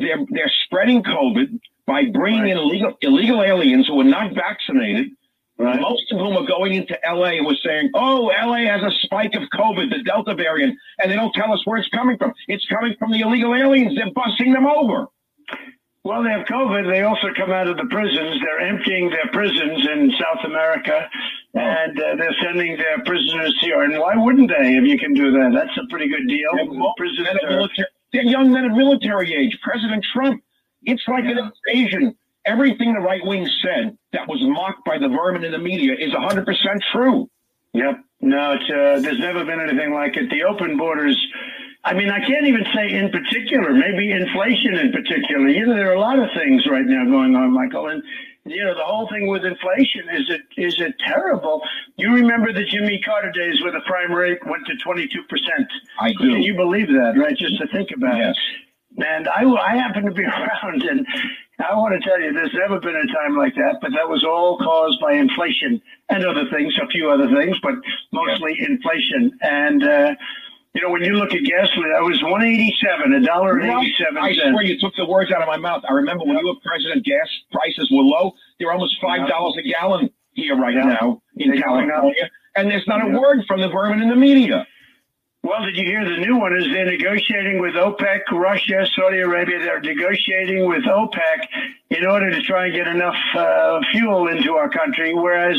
They're 0.00 0.18
they're 0.28 0.50
spreading 0.64 1.04
COVID 1.04 1.60
by 1.86 2.06
bringing 2.06 2.42
right. 2.42 2.50
in 2.50 2.58
illegal 2.58 2.98
illegal 3.00 3.44
aliens 3.44 3.86
who 3.86 4.00
are 4.00 4.04
not 4.04 4.34
vaccinated. 4.34 5.12
Right. 5.56 5.80
Most 5.80 6.10
of 6.10 6.18
whom 6.18 6.36
are 6.36 6.44
going 6.44 6.74
into 6.74 6.98
LA 7.06 7.38
and 7.38 7.46
were 7.46 7.54
saying, 7.64 7.92
"Oh, 7.94 8.26
LA 8.26 8.66
has 8.66 8.82
a 8.82 8.90
spike 9.02 9.36
of 9.36 9.44
COVID, 9.54 9.88
the 9.88 10.02
Delta 10.02 10.34
variant," 10.34 10.76
and 10.98 11.12
they 11.12 11.14
don't 11.14 11.32
tell 11.32 11.52
us 11.52 11.64
where 11.64 11.78
it's 11.78 11.88
coming 11.90 12.18
from. 12.18 12.34
It's 12.48 12.66
coming 12.66 12.96
from 12.98 13.12
the 13.12 13.20
illegal 13.20 13.54
aliens. 13.54 13.94
They're 13.94 14.12
busting 14.12 14.52
them 14.52 14.66
over. 14.66 15.06
Well, 16.06 16.22
they 16.22 16.30
have 16.30 16.46
COVID. 16.46 16.86
They 16.86 17.02
also 17.02 17.34
come 17.34 17.50
out 17.50 17.66
of 17.66 17.76
the 17.78 17.86
prisons. 17.90 18.38
They're 18.38 18.60
emptying 18.60 19.10
their 19.10 19.26
prisons 19.32 19.88
in 19.90 20.12
South 20.14 20.44
America, 20.44 21.02
oh. 21.02 21.58
and 21.58 21.98
uh, 21.98 22.14
they're 22.14 22.36
sending 22.44 22.76
their 22.76 23.02
prisoners 23.02 23.58
here. 23.60 23.82
And 23.82 23.98
why 23.98 24.14
wouldn't 24.14 24.48
they? 24.48 24.76
If 24.76 24.84
you 24.84 24.96
can 24.98 25.14
do 25.14 25.32
that, 25.32 25.50
that's 25.52 25.76
a 25.76 25.90
pretty 25.90 26.08
good 26.08 26.28
deal. 26.28 26.50
prisoners 26.96 27.26
are, 27.42 27.50
military, 27.50 27.88
they're 28.12 28.22
young 28.22 28.52
men 28.52 28.66
of 28.66 28.72
military 28.76 29.34
age. 29.34 29.58
President 29.64 30.06
Trump. 30.12 30.44
It's 30.84 31.02
like 31.08 31.24
yeah. 31.24 31.42
an 31.42 31.52
invasion. 31.66 32.16
Everything 32.46 32.94
the 32.94 33.00
right 33.00 33.26
wing 33.26 33.50
said 33.60 33.98
that 34.12 34.28
was 34.28 34.38
mocked 34.42 34.84
by 34.84 34.98
the 34.98 35.08
vermin 35.08 35.42
in 35.42 35.50
the 35.50 35.58
media 35.58 35.94
is 35.98 36.12
100% 36.12 36.46
true. 36.92 37.28
Yep. 37.74 37.98
No, 38.20 38.52
it's, 38.52 38.70
uh, 38.70 39.00
there's 39.02 39.18
never 39.18 39.44
been 39.44 39.60
anything 39.60 39.92
like 39.92 40.16
it. 40.16 40.30
The 40.30 40.44
open 40.44 40.76
borders 40.76 41.18
I 41.86 41.94
mean, 41.94 42.10
I 42.10 42.18
can't 42.18 42.44
even 42.46 42.64
say 42.74 42.90
in 42.90 43.10
particular, 43.10 43.72
maybe 43.72 44.10
inflation 44.10 44.74
in 44.74 44.90
particular. 44.90 45.48
You 45.48 45.66
know, 45.66 45.76
there 45.76 45.88
are 45.88 45.94
a 45.94 46.00
lot 46.00 46.18
of 46.18 46.28
things 46.34 46.66
right 46.66 46.84
now 46.84 47.04
going 47.04 47.36
on, 47.36 47.52
Michael. 47.52 47.86
And, 47.86 48.02
you 48.44 48.64
know, 48.64 48.74
the 48.74 48.82
whole 48.82 49.08
thing 49.08 49.28
with 49.28 49.44
inflation 49.44 50.08
is 50.10 50.28
it 50.28 50.40
is 50.60 50.80
it 50.80 50.96
terrible? 50.98 51.62
You 51.96 52.12
remember 52.12 52.52
the 52.52 52.64
Jimmy 52.64 53.00
Carter 53.04 53.30
days 53.30 53.62
where 53.62 53.70
the 53.70 53.82
prime 53.86 54.12
rate 54.12 54.44
went 54.44 54.66
to 54.66 54.72
22%. 54.84 55.06
I 56.00 56.10
do. 56.10 56.18
Can 56.18 56.42
you 56.42 56.56
believe 56.56 56.88
that, 56.88 57.14
right? 57.16 57.36
Just 57.36 57.56
to 57.58 57.68
think 57.68 57.90
about 57.96 58.16
yes. 58.16 58.34
it. 58.34 59.04
And 59.06 59.28
I, 59.28 59.44
I 59.44 59.76
happen 59.76 60.06
to 60.06 60.10
be 60.10 60.24
around, 60.24 60.82
and 60.82 61.06
I 61.60 61.72
want 61.76 61.94
to 61.94 62.08
tell 62.08 62.20
you, 62.20 62.32
there's 62.32 62.54
never 62.54 62.80
been 62.80 62.96
a 62.96 63.06
time 63.14 63.36
like 63.36 63.54
that, 63.54 63.78
but 63.80 63.92
that 63.92 64.08
was 64.08 64.24
all 64.24 64.58
caused 64.58 65.00
by 65.00 65.12
inflation 65.12 65.80
and 66.08 66.26
other 66.26 66.50
things, 66.50 66.74
a 66.82 66.88
few 66.88 67.10
other 67.10 67.28
things, 67.28 67.56
but 67.62 67.74
mostly 68.10 68.58
inflation. 68.58 69.38
And, 69.40 69.84
uh, 69.84 70.14
you 70.76 70.82
know, 70.82 70.90
when 70.90 71.02
you 71.02 71.14
look 71.14 71.32
at 71.32 71.42
gasoline, 71.42 71.90
it 71.96 72.04
was 72.04 72.22
one 72.22 72.44
eighty 72.44 72.76
seven, 72.84 73.14
a 73.14 73.20
dollar 73.24 73.58
eighty 73.60 73.94
seven. 73.98 74.18
I 74.18 74.34
swear 74.34 74.62
you 74.62 74.78
took 74.78 74.94
the 74.94 75.06
words 75.06 75.32
out 75.32 75.40
of 75.40 75.48
my 75.48 75.56
mouth. 75.56 75.82
I 75.88 75.92
remember 75.94 76.24
when 76.26 76.36
you 76.36 76.46
were 76.46 76.60
president, 76.62 77.02
gas 77.02 77.26
prices 77.50 77.90
were 77.90 78.02
low. 78.02 78.32
They're 78.60 78.70
almost 78.72 79.00
five 79.00 79.26
dollars 79.26 79.56
a 79.58 79.62
gallon 79.66 80.10
here 80.32 80.54
right 80.54 80.74
now 80.74 81.22
in 81.38 81.50
They're 81.50 81.62
California, 81.62 82.28
and 82.56 82.70
there's 82.70 82.86
not 82.86 83.00
a 83.00 83.18
word 83.18 83.44
from 83.48 83.62
the 83.62 83.68
vermin 83.68 84.02
in 84.02 84.10
the 84.10 84.16
media. 84.16 84.66
Well, 85.42 85.64
did 85.64 85.76
you 85.76 85.86
hear 85.86 86.04
the 86.04 86.18
new 86.18 86.36
one? 86.36 86.54
Is 86.54 86.64
they're 86.64 86.84
negotiating 86.84 87.58
with 87.58 87.74
OPEC, 87.74 88.20
Russia, 88.32 88.86
Saudi 88.96 89.20
Arabia. 89.20 89.60
They're 89.60 89.80
negotiating 89.80 90.66
with 90.68 90.82
OPEC 90.82 91.46
in 91.90 92.04
order 92.04 92.30
to 92.30 92.42
try 92.42 92.66
and 92.66 92.74
get 92.74 92.86
enough 92.86 93.16
uh, 93.34 93.80
fuel 93.92 94.28
into 94.28 94.54
our 94.54 94.68
country, 94.68 95.14
whereas 95.14 95.56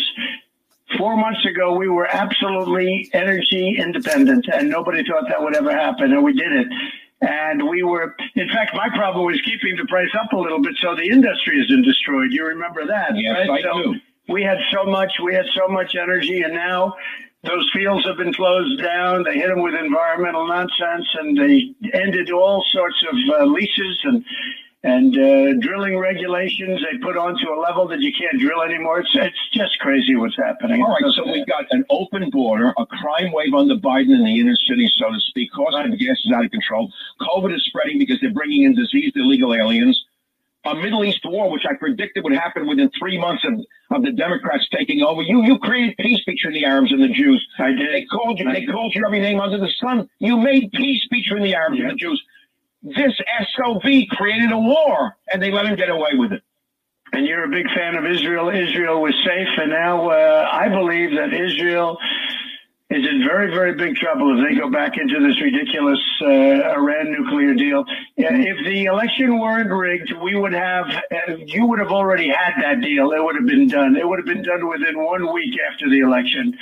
Four 0.98 1.18
months 1.18 1.46
ago, 1.46 1.76
we 1.76 1.90
were 1.90 2.08
absolutely 2.08 3.10
energy 3.12 3.76
independent, 3.78 4.48
and 4.54 4.70
nobody 4.70 5.04
thought 5.04 5.28
that 5.28 5.42
would 5.42 5.56
ever 5.56 5.72
happen, 5.72 6.14
and 6.14 6.24
we 6.24 6.34
did 6.34 6.54
it. 6.54 6.68
And 7.20 7.68
we 7.68 7.84
were, 7.84 8.16
in 8.36 8.48
fact, 8.50 8.74
my 8.74 8.88
problem 8.90 9.26
was 9.26 9.42
keeping 9.42 9.76
the 9.76 9.86
price 9.86 10.10
up 10.18 10.32
a 10.32 10.38
little 10.38 10.62
bit 10.62 10.76
so 10.80 10.96
the 10.96 11.10
industry 11.10 11.60
isn't 11.60 11.82
destroyed. 11.82 12.32
You 12.32 12.46
remember 12.46 12.86
that, 12.86 13.18
yes, 13.18 13.36
right? 13.36 13.50
I 13.50 13.62
so 13.64 13.84
do. 13.84 13.96
We 14.30 14.44
had 14.44 14.60
so 14.72 14.86
much, 14.86 15.12
we 15.24 15.34
had 15.34 15.46
so 15.56 15.68
much 15.68 15.96
energy, 15.96 16.42
and 16.42 16.54
now 16.54 16.96
those 17.44 17.70
fields 17.74 18.06
have 18.06 18.18
been 18.18 18.34
closed 18.34 18.82
down. 18.82 19.24
They 19.24 19.36
hit 19.36 19.48
them 19.48 19.62
with 19.62 19.74
environmental 19.74 20.48
nonsense, 20.48 21.08
and 21.20 21.38
they 21.38 21.74
ended 21.94 22.32
all 22.32 22.64
sorts 22.72 23.04
of 23.12 23.42
uh, 23.42 23.46
leases 23.46 24.00
and 24.04 24.24
and 24.94 25.12
uh, 25.18 25.54
drilling 25.60 25.98
regulations 26.00 26.82
they 26.90 26.98
put 27.00 27.18
onto 27.18 27.48
a 27.52 27.58
level 27.60 27.88
that 27.90 28.00
you 28.00 28.12
can't 28.20 28.40
drill 28.40 28.62
anymore. 28.62 29.00
It's 29.02 29.10
it's 29.14 29.44
just 29.54 29.78
crazy 29.80 30.16
what's 30.16 30.38
happening. 30.38 30.82
All 30.82 30.90
right, 30.96 31.12
so 31.16 31.26
we've 31.32 31.46
got 31.48 31.66
an 31.72 31.84
open 31.90 32.30
border, 32.30 32.74
a 32.78 32.86
crime 32.86 33.32
wave 33.34 33.54
under 33.54 33.76
Biden 33.76 34.16
in 34.16 34.24
the 34.24 34.40
inner 34.40 34.56
city, 34.68 34.90
so 34.98 35.12
to 35.12 35.20
speak. 35.20 35.52
Cost 35.52 35.76
of 35.78 35.92
gas 36.00 36.18
is 36.26 36.32
out 36.34 36.46
of 36.46 36.52
control. 36.52 36.92
COVID 37.22 37.54
is 37.56 37.64
spreading 37.66 38.00
because 38.00 38.20
they're 38.22 38.32
bringing 38.42 38.64
in 38.64 38.76
diseased 38.76 39.16
illegal 39.18 39.54
aliens. 39.54 39.98
a 40.66 40.76
Middle 40.76 41.04
East 41.06 41.22
war, 41.26 41.50
which 41.52 41.66
I 41.70 41.74
predicted 41.76 42.24
would 42.24 42.34
happen 42.34 42.68
within 42.68 42.90
three 43.00 43.18
months 43.18 43.44
of, 43.46 43.54
of 43.96 44.04
the 44.04 44.12
Democrats 44.12 44.68
taking 44.78 45.02
over. 45.02 45.22
You 45.22 45.44
you 45.44 45.58
created 45.60 45.96
peace 45.98 46.24
between 46.26 46.54
the 46.54 46.66
Arabs 46.66 46.92
and 46.92 47.02
the 47.02 47.10
Jews. 47.22 47.42
I 47.60 47.72
did. 47.72 47.94
They 47.94 48.06
called 48.06 48.40
you. 48.40 48.52
They 48.52 48.66
called 48.66 48.94
you 48.96 49.04
every 49.06 49.20
name 49.20 49.40
under 49.40 49.58
the 49.58 49.72
sun. 49.84 50.10
You 50.20 50.38
made 50.38 50.72
peace 50.72 51.04
between 51.10 51.44
the 51.44 51.56
Arabs 51.56 51.78
Yeah. 51.78 51.84
and 51.86 51.92
the 51.92 51.96
Jews. 52.06 52.22
This 52.96 53.14
SOB 53.56 53.84
created 54.12 54.52
a 54.52 54.58
war, 54.58 55.16
and 55.32 55.42
they 55.42 55.52
let 55.52 55.66
him 55.66 55.76
get 55.76 55.90
away 55.90 56.12
with 56.14 56.32
it. 56.32 56.42
And 57.14 57.26
you're 57.26 57.46
a 57.46 57.50
big 57.50 57.66
fan 57.76 57.96
of 57.96 58.06
Israel. 58.06 58.50
Israel 58.50 59.02
was 59.02 59.14
safe, 59.26 59.48
and 59.58 59.72
now 59.72 60.10
uh, 60.10 60.50
I 60.52 60.70
believe 60.70 61.12
that 61.12 61.34
Israel 61.34 61.98
is 62.90 63.06
in 63.06 63.24
very, 63.28 63.54
very 63.54 63.76
big 63.76 63.96
trouble 63.96 64.38
if 64.38 64.48
they 64.48 64.56
go 64.56 64.70
back 64.70 64.98
into 64.98 65.20
this 65.20 65.42
ridiculous 65.42 66.00
uh, 66.22 66.26
Iran 66.26 67.12
nuclear 67.12 67.54
deal. 67.54 67.84
Yeah, 68.16 68.30
If 68.32 68.66
the 68.66 68.86
election 68.86 69.40
weren't 69.40 69.70
rigged, 69.72 70.14
we 70.24 70.36
would 70.36 70.54
have, 70.54 70.86
uh, 70.88 71.36
you 71.46 71.66
would 71.66 71.80
have 71.80 71.92
already 71.92 72.30
had 72.30 72.54
that 72.62 72.82
deal. 72.82 73.12
It 73.12 73.22
would 73.22 73.36
have 73.36 73.46
been 73.46 73.68
done. 73.68 73.98
It 73.98 74.08
would 74.08 74.20
have 74.20 74.26
been 74.26 74.44
done 74.44 74.70
within 74.70 75.04
one 75.04 75.34
week 75.34 75.56
after 75.70 75.90
the 75.90 76.00
election. 76.00 76.58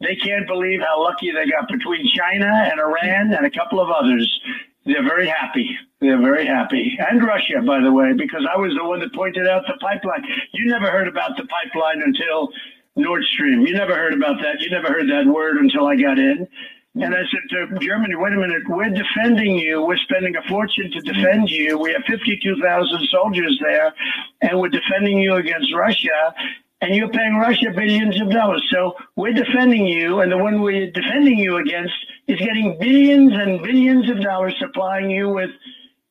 They 0.00 0.16
can't 0.16 0.46
believe 0.46 0.80
how 0.80 1.02
lucky 1.02 1.30
they 1.30 1.48
got 1.48 1.68
between 1.68 2.08
China 2.08 2.46
and 2.46 2.80
Iran 2.80 3.34
and 3.34 3.46
a 3.46 3.50
couple 3.50 3.80
of 3.80 3.90
others. 3.90 4.40
They're 4.84 5.02
very 5.02 5.26
happy. 5.26 5.76
They're 6.00 6.20
very 6.20 6.46
happy. 6.46 6.96
And 6.98 7.22
Russia, 7.22 7.60
by 7.66 7.80
the 7.80 7.92
way, 7.92 8.12
because 8.16 8.46
I 8.52 8.56
was 8.56 8.72
the 8.76 8.84
one 8.84 9.00
that 9.00 9.12
pointed 9.12 9.46
out 9.46 9.64
the 9.66 9.76
pipeline. 9.80 10.24
You 10.52 10.70
never 10.70 10.90
heard 10.90 11.08
about 11.08 11.36
the 11.36 11.44
pipeline 11.46 12.02
until 12.02 12.48
Nord 12.96 13.22
Stream. 13.34 13.66
You 13.66 13.74
never 13.74 13.94
heard 13.94 14.14
about 14.14 14.40
that. 14.42 14.60
You 14.60 14.70
never 14.70 14.88
heard 14.88 15.08
that 15.10 15.26
word 15.26 15.56
until 15.58 15.86
I 15.86 15.96
got 15.96 16.18
in. 16.18 16.48
And 16.94 17.14
I 17.14 17.18
said 17.30 17.42
to 17.50 17.78
Germany, 17.78 18.14
wait 18.16 18.32
a 18.32 18.36
minute, 18.36 18.62
we're 18.68 18.90
defending 18.90 19.56
you. 19.56 19.84
We're 19.84 19.98
spending 19.98 20.34
a 20.34 20.42
fortune 20.48 20.90
to 20.90 21.00
defend 21.00 21.48
you. 21.48 21.78
We 21.78 21.92
have 21.92 22.02
52,000 22.08 23.08
soldiers 23.08 23.56
there, 23.62 23.94
and 24.42 24.58
we're 24.58 24.70
defending 24.70 25.18
you 25.18 25.34
against 25.34 25.72
Russia. 25.74 26.34
And 26.80 26.94
you're 26.94 27.08
paying 27.08 27.34
Russia 27.34 27.72
billions 27.74 28.20
of 28.20 28.30
dollars. 28.30 28.64
So 28.70 28.94
we're 29.16 29.32
defending 29.32 29.84
you, 29.86 30.20
and 30.20 30.30
the 30.30 30.38
one 30.38 30.62
we're 30.62 30.90
defending 30.92 31.38
you 31.38 31.56
against 31.56 31.94
is 32.28 32.38
getting 32.38 32.78
billions 32.78 33.32
and 33.32 33.62
billions 33.62 34.08
of 34.10 34.20
dollars 34.20 34.54
supplying 34.58 35.10
you 35.10 35.28
with 35.28 35.50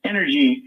energy. 0.03 0.63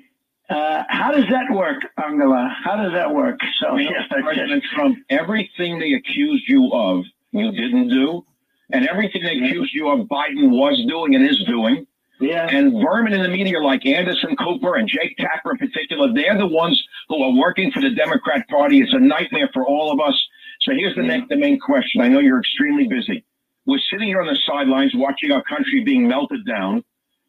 Uh, 0.49 0.85
how 0.89 1.13
does 1.13 1.29
that 1.31 1.51
work, 1.53 1.83
Angela? 2.03 2.55
How 2.65 2.77
does 2.77 2.93
that 2.93 3.15
work? 3.15 3.39
So, 3.61 3.77
yes, 3.77 3.93
that's 4.11 4.21
it. 4.21 4.25
President 4.25 4.65
Trump, 4.75 4.99
everything 5.11 5.79
they 5.79 5.93
accused 5.93 6.45
you 6.49 6.71
of, 6.73 7.05
you 7.33 7.53
didn't 7.53 7.89
do. 7.89 8.25
And 8.73 8.89
everything 8.89 9.23
they 9.23 9.37
accused 9.37 9.75
you 9.75 9.91
of, 9.91 10.07
Biden 10.09 10.51
was 10.51 10.83
doing 10.89 11.15
and 11.15 11.29
is 11.29 11.45
doing. 11.45 11.87
Yeah. 12.21 12.47
And 12.51 12.73
vermin 12.83 13.15
in 13.15 13.23
the 13.23 13.29
media 13.29 13.59
like 13.61 13.87
Anderson 13.87 14.37
Cooper 14.37 14.77
and 14.77 14.87
Jake 14.89 15.17
Tapper 15.17 15.53
in 15.53 15.59
particular, 15.59 16.13
they're 16.13 16.37
the 16.37 16.47
ones 16.47 16.83
who 17.09 17.23
are 17.23 17.33
working 17.33 17.73
for 17.73 17.81
the 17.81 17.91
Democrat 17.91 18.47
Party. 18.49 18.81
It's 18.81 18.93
a 18.93 18.99
nightmare 18.99 19.49
for 19.55 19.65
all 19.67 19.91
of 19.91 20.01
us. 20.01 20.15
So 20.61 20.73
here's 20.75 20.95
the, 20.95 21.03
next, 21.03 21.31
the 21.31 21.37
main 21.37 21.59
question. 21.59 22.03
I 22.03 22.09
know 22.09 22.21
you're 22.21 22.39
extremely 22.41 22.87
busy. 22.87 23.25
We're 23.67 23.79
sitting 23.91 24.09
here 24.09 24.21
on 24.21 24.27
the 24.27 24.39
sidelines 24.47 24.93
watching 24.95 25.33
our 25.33 25.43
country 25.43 25.83
being 25.83 26.07
melted 26.07 26.47
down. 26.47 26.85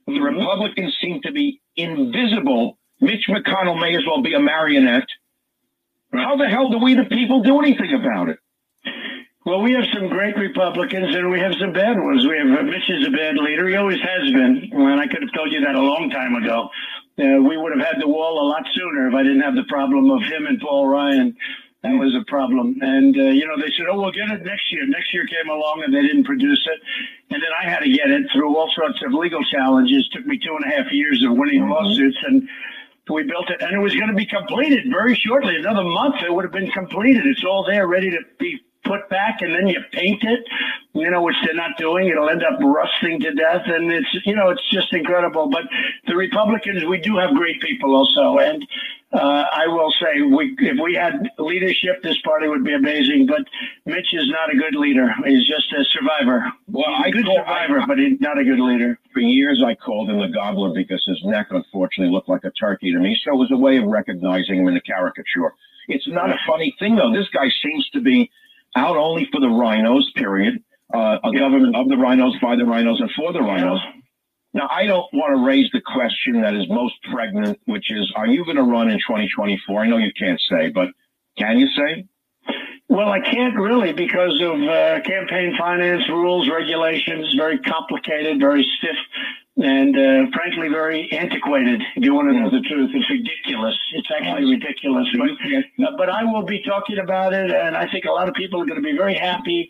The 0.08 0.14
Mhm. 0.14 0.38
Republicans 0.40 0.98
seem 1.02 1.22
to 1.22 1.32
be 1.32 1.62
invisible. 1.78 2.78
Mitch 3.00 3.28
McConnell 3.30 3.80
may 3.80 3.96
as 3.96 4.06
well 4.06 4.22
be 4.22 4.34
a 4.34 4.40
marionette. 4.40 5.08
How 6.14 6.36
the 6.36 6.50
hell 6.50 6.70
do 6.70 6.80
we, 6.80 6.96
the 6.96 7.06
people, 7.06 7.42
do 7.42 7.60
anything 7.60 7.94
about 7.94 8.28
it? 8.30 8.40
Well, 9.44 9.62
we 9.62 9.74
have 9.74 9.86
some 9.92 10.08
great 10.08 10.38
Republicans 10.38 11.16
and 11.16 11.32
we 11.32 11.40
have 11.40 11.54
some 11.60 11.74
bad 11.74 12.00
ones. 12.00 12.28
We 12.28 12.38
have 12.38 12.60
uh, 12.60 12.62
Mitch 12.62 12.88
is 12.90 13.08
a 13.08 13.10
bad 13.10 13.38
leader. 13.38 13.68
He 13.68 13.76
always 13.76 14.00
has 14.00 14.32
been. 14.32 14.70
And 14.72 15.02
I 15.02 15.08
could 15.08 15.24
have 15.24 15.34
told 15.34 15.52
you 15.52 15.62
that 15.62 15.74
a 15.74 15.82
long 15.82 16.12
time 16.12 16.36
ago. 16.36 16.70
Uh, 17.18 17.42
we 17.42 17.58
would 17.58 17.76
have 17.76 17.84
had 17.84 18.00
the 18.00 18.08
wall 18.08 18.38
a 18.40 18.48
lot 18.48 18.64
sooner 18.76 19.08
if 19.08 19.16
I 19.16 19.24
didn't 19.24 19.42
have 19.42 19.56
the 19.56 19.66
problem 19.68 20.12
of 20.12 20.22
him 20.22 20.46
and 20.46 20.62
Paul 20.62 20.88
Ryan. 20.88 21.36
That 21.82 21.98
was 21.98 22.14
a 22.14 22.24
problem. 22.30 22.78
And, 22.82 23.18
uh, 23.18 23.34
you 23.34 23.48
know, 23.48 23.58
they 23.58 23.74
said, 23.76 23.88
oh, 23.90 24.00
we'll 24.00 24.12
get 24.12 24.30
it 24.30 24.46
next 24.46 24.72
year. 24.72 24.86
Next 24.86 25.12
year 25.12 25.26
came 25.26 25.50
along 25.50 25.82
and 25.84 25.92
they 25.92 26.04
didn't 26.04 26.26
produce 26.26 26.62
it. 26.72 26.80
And 27.34 27.42
then 27.42 27.50
I 27.60 27.68
had 27.68 27.80
to 27.80 27.90
get 27.90 28.12
it 28.12 28.28
through 28.32 28.56
all 28.56 28.70
sorts 28.76 29.02
of 29.04 29.12
legal 29.12 29.44
challenges. 29.46 30.08
took 30.10 30.26
me 30.28 30.38
two 30.38 30.56
and 30.56 30.72
a 30.72 30.78
half 30.78 30.92
years 30.92 31.24
of 31.26 31.34
winning 31.34 31.68
lawsuits. 31.68 32.18
And 32.28 32.48
we 33.10 33.24
built 33.24 33.50
it 33.50 33.62
and 33.62 33.74
it 33.74 33.80
was 33.80 33.96
going 33.96 34.08
to 34.08 34.16
be 34.16 34.28
completed 34.28 34.86
very 34.92 35.16
shortly. 35.16 35.56
Another 35.56 35.84
month, 35.84 36.22
it 36.22 36.32
would 36.32 36.46
have 36.46 36.54
been 36.54 36.70
completed. 36.70 37.26
It's 37.26 37.44
all 37.44 37.66
there, 37.66 37.88
ready 37.88 38.12
to 38.12 38.20
be 38.38 38.62
put 38.84 39.08
back, 39.10 39.42
and 39.42 39.54
then 39.54 39.68
you 39.68 39.80
paint 39.92 40.24
it, 40.24 40.44
you 40.94 41.10
know, 41.10 41.22
which 41.22 41.36
they're 41.46 41.54
not 41.56 41.78
doing. 41.78 42.08
It'll 42.08 42.30
end 42.30 42.44
up 42.44 42.60
rusting 42.62 43.20
to 43.22 43.34
death, 43.34 43.64
and 43.66 43.92
it's, 43.92 44.08
you 44.26 44.36
know, 44.36 44.50
it's 44.50 44.68
just 44.72 44.94
incredible. 44.94 45.50
But 45.50 45.64
the 46.08 46.16
Republicans, 46.16 46.84
we 46.86 47.00
do 47.00 47.18
have 47.18 47.34
great 47.36 47.62
people 47.62 47.96
also, 47.96 48.40
and 48.40 48.66
uh, 49.14 49.46
I 49.54 49.68
will 49.68 49.92
say, 50.02 50.22
we 50.22 50.56
if 50.60 50.78
we 50.82 50.94
had 50.96 51.30
leadership, 51.38 52.02
this 52.02 52.20
party 52.22 52.48
would 52.48 52.64
be 52.64 52.74
amazing. 52.74 53.28
But 53.28 53.42
Mitch 53.86 54.14
is 54.14 54.30
not 54.30 54.54
a 54.54 54.58
good 54.58 54.76
leader. 54.76 55.14
He's 55.26 55.46
just 55.48 55.72
a 55.74 55.84
survivor. 55.86 56.46
Well, 56.70 56.86
He's 56.98 57.06
I 57.06 57.08
a 57.08 57.12
good 57.12 57.26
call- 57.26 57.38
survivor, 57.40 57.84
but 57.88 57.98
he's 58.00 58.20
not 58.22 58.38
a 58.40 58.44
good 58.44 58.60
leader. 58.60 58.98
For 59.14 59.20
years, 59.20 59.62
I 59.66 59.76
called 59.76 60.10
him 60.10 60.20
the 60.20 60.30
gobbler 60.30 60.74
because 60.74 61.04
his 61.06 61.22
neck 61.26 61.48
unfortunately 61.52 62.14
looked 62.14 62.30
like 62.30 62.46
a 62.46 62.52
turkey 62.52 62.92
to 62.94 63.00
me. 63.00 63.18
So 63.24 63.34
it 63.34 63.38
was 63.38 63.52
a 63.52 63.58
way 63.58 63.78
of 63.78 63.84
recognizing 63.86 64.60
him 64.60 64.68
in 64.70 64.78
a 64.78 64.82
caricature. 64.82 65.54
It's 65.90 66.08
not 66.08 66.30
a 66.30 66.38
funny 66.48 66.74
thing, 66.80 66.96
though. 66.96 67.12
This 67.12 67.28
guy 67.34 67.50
seems 67.62 67.90
to 67.90 68.00
be 68.00 68.32
out 68.76 68.98
only 68.98 69.28
for 69.32 69.40
the 69.40 69.50
rhinos, 69.50 70.12
period. 70.16 70.64
Uh, 70.94 71.18
a 71.24 71.32
government 71.38 71.76
of 71.76 71.88
the 71.88 71.96
rhinos, 71.96 72.36
by 72.42 72.56
the 72.56 72.66
rhinos, 72.66 73.00
and 73.00 73.10
for 73.12 73.32
the 73.32 73.40
rhinos. 73.40 73.80
Now, 74.54 74.68
I 74.70 74.86
don't 74.86 75.08
want 75.14 75.38
to 75.38 75.46
raise 75.46 75.72
the 75.72 75.80
question 75.80 76.42
that 76.42 76.54
is 76.54 76.68
most 76.68 76.96
pregnant, 77.12 77.60
which 77.66 77.90
is, 77.90 78.12
are 78.16 78.28
you 78.28 78.44
going 78.44 78.58
to 78.58 78.64
run 78.64 78.90
in 78.90 78.98
2024? 78.98 79.82
I 79.82 79.88
know 79.88 79.98
you 79.98 80.12
can't 80.18 80.42
say, 80.50 80.70
but 80.70 80.90
can 81.38 81.58
you 81.58 81.68
say? 81.70 82.06
Well, 82.90 83.10
I 83.10 83.22
can't 83.22 83.56
really 83.56 83.94
because 83.94 84.42
of 84.42 84.62
uh, 84.62 85.00
campaign 85.02 85.56
finance 85.58 86.04
rules, 86.10 86.50
regulations, 86.50 87.34
very 87.38 87.58
complicated, 87.60 88.40
very 88.40 88.70
stiff, 88.78 88.98
and 89.58 89.96
uh, 89.96 90.32
frankly, 90.34 90.70
very 90.70 91.12
antiquated. 91.12 91.82
If 91.96 92.04
you 92.04 92.14
want 92.14 92.30
to 92.30 92.40
know 92.40 92.50
the 92.50 92.62
truth, 92.62 92.92
it's 92.94 93.10
ridiculous. 93.10 93.78
It's 93.94 94.08
actually 94.18 94.50
ridiculous. 94.50 95.08
But, 95.78 95.98
but 95.98 96.10
I 96.10 96.24
will 96.24 96.44
be 96.44 96.64
talking 96.64 97.00
about 97.00 97.34
it, 97.34 97.52
and 97.52 97.76
I 97.76 97.90
think 97.92 98.06
a 98.06 98.12
lot 98.12 98.30
of 98.30 98.36
people 98.36 98.62
are 98.62 98.66
going 98.66 98.82
to 98.82 98.84
be 98.84 98.96
very 98.96 99.16
happy. 99.16 99.70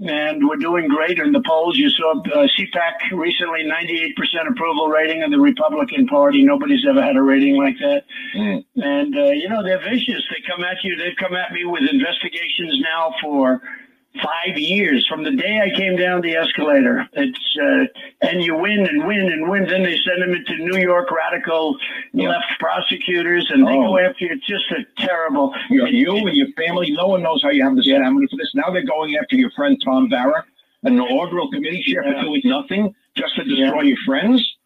And 0.00 0.48
we're 0.48 0.56
doing 0.56 0.88
great 0.88 1.18
in 1.18 1.32
the 1.32 1.42
polls. 1.46 1.76
You 1.76 1.90
saw 1.90 2.18
uh, 2.18 2.48
CPAC 2.58 3.12
recently, 3.12 3.64
98% 3.64 4.14
approval 4.50 4.88
rating 4.88 5.20
in 5.22 5.30
the 5.30 5.38
Republican 5.38 6.06
Party. 6.06 6.42
Nobody's 6.42 6.86
ever 6.88 7.02
had 7.02 7.16
a 7.16 7.22
rating 7.22 7.56
like 7.56 7.76
that. 7.78 8.04
Mm. 8.34 8.64
And, 8.76 9.16
uh, 9.16 9.30
you 9.32 9.50
know, 9.50 9.62
they're 9.62 9.82
vicious. 9.82 10.24
They 10.30 10.42
come 10.48 10.64
at 10.64 10.82
you. 10.82 10.96
They've 10.96 11.16
come 11.18 11.34
at 11.34 11.52
me 11.52 11.66
with 11.66 11.82
investigations 11.90 12.80
now 12.80 13.14
for 13.20 13.60
five 14.22 14.58
years 14.58 15.06
from 15.06 15.24
the 15.24 15.30
day 15.30 15.60
I 15.60 15.74
came 15.76 15.96
down 15.96 16.20
the 16.20 16.34
escalator. 16.36 17.08
It's, 17.14 17.58
uh, 17.60 18.26
and 18.28 18.42
you 18.42 18.54
win 18.56 18.86
and 18.86 19.06
win 19.06 19.32
and 19.32 19.48
win. 19.48 19.64
Then 19.66 19.82
they 19.82 19.96
send 20.06 20.20
them 20.22 20.34
into 20.34 20.56
New 20.58 20.78
York 20.78 21.10
radical 21.10 21.76
Yeah. 22.12 22.28
left 22.30 22.58
prosecutors 22.58 23.46
and 23.50 23.66
they 23.66 23.72
Oh. 23.72 23.86
go 23.88 23.98
after 23.98 24.24
you. 24.26 24.32
It's 24.32 24.46
just 24.46 24.70
a 24.72 24.84
terrible. 25.06 25.54
You, 25.70 25.86
you 25.86 26.16
and 26.26 26.36
your 26.36 26.48
family, 26.48 26.90
no 26.90 27.06
one 27.08 27.22
knows 27.22 27.42
how 27.42 27.50
you 27.50 27.62
have 27.62 27.74
the 27.76 27.82
stamina 27.82 28.26
for 28.28 28.36
this. 28.36 28.50
Now 28.54 28.70
they're 28.70 28.82
going 28.84 29.16
after 29.16 29.36
your 29.36 29.50
friend 29.52 29.80
Tom 29.82 30.08
Barrack, 30.08 30.44
an 30.82 30.94
inaugural 30.94 31.50
committee 31.50 31.82
chair 31.82 32.04
Yeah. 32.04 32.14
for 32.20 32.26
doing 32.26 32.42
nothing 32.44 32.94
just 33.16 33.34
to 33.36 33.44
destroy 33.44 33.82
Yeah. 33.82 33.88
your 33.88 33.98
friends. 34.04 34.56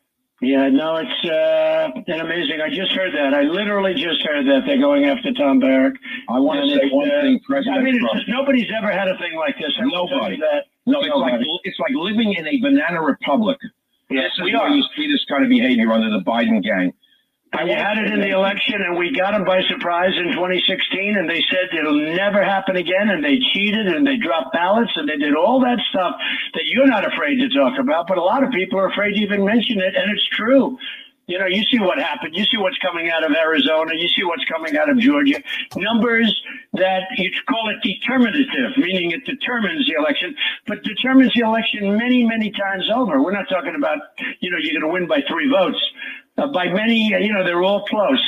Yeah, 0.42 0.68
no, 0.68 0.96
it's 0.96 1.24
uh, 1.24 1.88
been 2.06 2.20
amazing. 2.20 2.60
I 2.60 2.68
just 2.68 2.92
heard 2.92 3.14
that. 3.14 3.32
I 3.32 3.42
literally 3.42 3.94
just 3.94 4.20
heard 4.20 4.44
that 4.46 4.64
they're 4.66 4.80
going 4.80 5.06
after 5.06 5.32
Tom 5.32 5.60
Barrack. 5.60 5.94
I 6.28 6.38
want 6.38 6.60
to 6.60 6.76
say 6.76 6.90
one 6.92 7.10
uh, 7.10 7.22
thing, 7.22 7.40
I 7.40 7.46
President 7.46 7.82
mean, 7.84 7.94
it's 7.94 8.04
Trump. 8.04 8.16
just, 8.16 8.28
nobody's 8.28 8.68
ever 8.76 8.92
had 8.92 9.08
a 9.08 9.16
thing 9.16 9.34
like 9.34 9.56
this. 9.56 9.72
I 9.80 9.84
Nobody. 9.88 10.36
that. 10.36 10.68
No, 10.84 11.00
it's 11.00 11.16
like 11.16 11.40
it's 11.64 11.78
like 11.80 11.92
living 11.94 12.34
in 12.34 12.46
a 12.46 12.60
banana 12.60 13.00
republic. 13.00 13.56
Yes, 14.10 14.30
is 14.36 14.44
we 14.44 14.52
you 14.52 14.84
see 14.94 15.10
this 15.10 15.24
kind 15.24 15.42
of 15.42 15.48
behavior 15.48 15.90
under 15.90 16.10
the 16.10 16.22
Biden 16.22 16.62
gang. 16.62 16.92
We 17.65 17.70
had 17.70 17.97
it 17.99 18.12
in 18.12 18.20
the 18.20 18.31
election, 18.31 18.83
and 18.85 18.99
we 18.99 19.12
got 19.16 19.33
them 19.33 19.45
by 19.45 19.62
surprise 19.69 20.12
in 20.16 20.33
2016, 20.33 21.16
and 21.16 21.28
they 21.28 21.43
said 21.51 21.73
it'll 21.73 22.15
never 22.15 22.45
happen 22.45 22.77
again, 22.77 23.09
and 23.09 23.24
they 23.24 23.39
cheated, 23.53 23.87
and 23.87 24.07
they 24.07 24.16
dropped 24.16 24.53
ballots, 24.53 24.93
and 24.97 25.09
they 25.09 25.16
did 25.16 25.35
all 25.35 25.61
that 25.61 25.78
stuff 25.89 26.16
that 26.55 26.66
you're 26.66 26.87
not 26.87 27.07
afraid 27.07 27.37
to 27.37 27.49
talk 27.49 27.78
about, 27.78 28.09
but 28.09 28.19
a 28.19 28.23
lot 28.23 28.45
of 28.45 28.51
people 28.51 28.78
are 28.78 28.89
afraid 28.89 29.15
to 29.15 29.20
even 29.20 29.45
mention 29.45 29.81
it, 29.81 29.95
and 29.97 30.12
it's 30.12 30.27
true. 30.37 30.77
You 31.27 31.41
know, 31.41 31.47
you 31.47 31.65
see 31.65 31.81
what 31.81 31.99
happened. 31.99 32.37
You 32.37 32.45
see 32.45 32.57
what's 32.57 32.78
coming 32.78 33.11
out 33.11 33.24
of 33.24 33.33
Arizona. 33.35 33.93
You 33.97 34.07
see 34.09 34.23
what's 34.23 34.45
coming 34.45 34.77
out 34.77 34.89
of 34.89 34.99
Georgia. 34.99 35.43
Numbers 35.74 36.31
that 36.74 37.03
you 37.16 37.33
call 37.49 37.69
it 37.69 37.83
determinative, 37.83 38.77
meaning 38.77 39.11
it 39.11 39.24
determines 39.24 39.89
the 39.89 39.95
election, 39.95 40.37
but 40.69 40.85
determines 40.85 41.33
the 41.35 41.41
election 41.41 41.97
many, 41.97 42.24
many 42.24 42.53
times 42.53 42.89
over. 42.95 43.20
We're 43.20 43.33
not 43.33 43.49
talking 43.49 43.74
about, 43.74 43.99
you 44.39 44.51
know, 44.53 44.59
you're 44.61 44.81
going 44.81 44.87
to 44.87 44.93
win 44.93 45.09
by 45.09 45.20
three 45.28 45.51
votes. 45.51 45.83
Uh, 46.38 46.46
by 46.48 46.68
many, 46.68 47.14
uh, 47.14 47.18
you 47.18 47.32
know, 47.32 47.42
they're 47.44 47.62
all 47.62 47.84
close. 47.86 48.22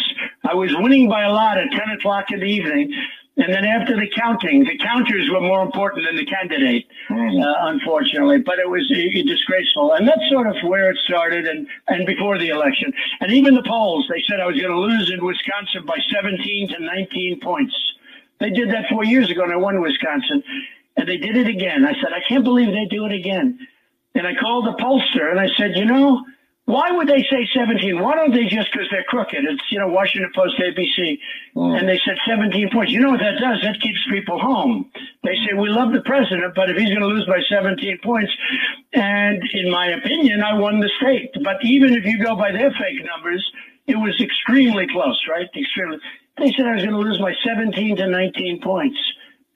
I 0.44 0.55
was 0.55 0.74
winning 0.76 1.09
by 1.09 1.24
a 1.24 1.30
lot 1.32 1.59
at 1.59 1.70
10 1.70 1.90
o'clock 1.90 2.30
in 2.30 2.40
the 2.40 2.47
evening. 2.47 2.93
And 3.36 3.55
then 3.55 3.64
after 3.64 3.94
the 3.97 4.09
counting, 4.09 4.64
the 4.64 4.76
counters 4.78 5.28
were 5.30 5.40
more 5.40 5.62
important 5.62 6.06
than 6.06 6.16
the 6.16 6.24
candidate, 6.26 6.86
Mm. 7.09 7.40
uh, 7.40 7.55
unfortunately. 7.68 8.39
But 8.39 8.59
it 8.59 8.68
was 8.68 8.90
uh, 8.90 9.22
disgraceful, 9.28 9.93
and 9.93 10.09
that's 10.09 10.28
sort 10.28 10.48
of 10.48 10.56
where 10.64 10.90
it 10.90 10.97
started, 11.05 11.47
and 11.47 11.68
and 11.86 12.05
before 12.05 12.36
the 12.36 12.48
election, 12.48 12.93
and 13.20 13.30
even 13.30 13.55
the 13.55 13.62
polls, 13.62 14.09
they 14.12 14.20
said 14.28 14.40
I 14.40 14.47
was 14.47 14.56
going 14.60 14.72
to 14.72 14.80
lose 14.80 15.10
in 15.12 15.24
Wisconsin 15.24 15.85
by 15.86 15.98
17 16.12 16.68
to 16.70 16.80
19 16.80 17.39
points. 17.40 17.74
They 18.40 18.51
did 18.51 18.70
that 18.72 18.89
four 18.89 19.05
years 19.05 19.30
ago, 19.30 19.44
and 19.44 19.52
I 19.52 19.56
won 19.56 19.80
Wisconsin, 19.80 20.43
and 20.97 21.09
they 21.09 21.16
did 21.18 21.36
it 21.36 21.47
again. 21.47 21.85
I 21.86 21.93
said 22.01 22.12
I 22.12 22.22
can't 22.28 22.43
believe 22.43 22.72
they 22.72 22.86
do 22.86 23.06
it 23.06 23.12
again, 23.12 23.56
and 24.16 24.26
I 24.26 24.35
called 24.35 24.66
the 24.66 24.72
pollster, 24.82 25.30
and 25.30 25.39
I 25.39 25.48
said, 25.56 25.76
you 25.76 25.85
know. 25.85 26.24
Why 26.69 26.90
would 26.90 27.09
they 27.09 27.24
say 27.31 27.49
17? 27.57 27.99
Why 27.99 28.15
don't 28.15 28.31
they 28.31 28.45
just, 28.45 28.70
because 28.70 28.89
they're 28.90 29.03
crooked? 29.05 29.40
It's, 29.43 29.62
you 29.73 29.78
know, 29.78 29.89
Washington 29.89 30.31
Post, 30.35 30.61
ABC. 30.61 31.16
And 31.57 31.89
they 31.89 31.99
said 32.05 32.19
17 32.28 32.69
points. 32.70 32.93
You 32.93 33.01
know 33.01 33.09
what 33.12 33.20
that 33.20 33.40
does? 33.40 33.62
That 33.62 33.81
keeps 33.81 33.99
people 34.11 34.39
home. 34.39 34.90
They 35.24 35.35
say, 35.49 35.55
we 35.57 35.70
love 35.70 35.95
the 35.95 36.03
president, 36.03 36.55
but 36.55 36.69
if 36.69 36.77
he's 36.77 36.90
going 36.90 37.01
to 37.01 37.07
lose 37.07 37.24
by 37.24 37.40
17 37.49 38.01
points, 38.05 38.31
and 38.93 39.43
in 39.55 39.70
my 39.70 39.86
opinion, 39.93 40.43
I 40.43 40.59
won 40.59 40.78
the 40.81 40.90
state. 41.01 41.31
But 41.43 41.57
even 41.65 41.95
if 41.95 42.05
you 42.05 42.23
go 42.23 42.36
by 42.36 42.53
their 42.53 42.70
fake 42.73 43.01
numbers, 43.03 43.51
it 43.86 43.97
was 43.97 44.20
extremely 44.20 44.86
close, 44.89 45.19
right? 45.31 45.49
Extremely. 45.57 45.97
They 46.36 46.53
said 46.53 46.66
I 46.66 46.74
was 46.74 46.85
going 46.85 46.97
to 46.97 47.01
lose 47.01 47.19
by 47.19 47.32
17 47.47 47.97
to 47.97 48.07
19 48.09 48.61
points. 48.61 48.99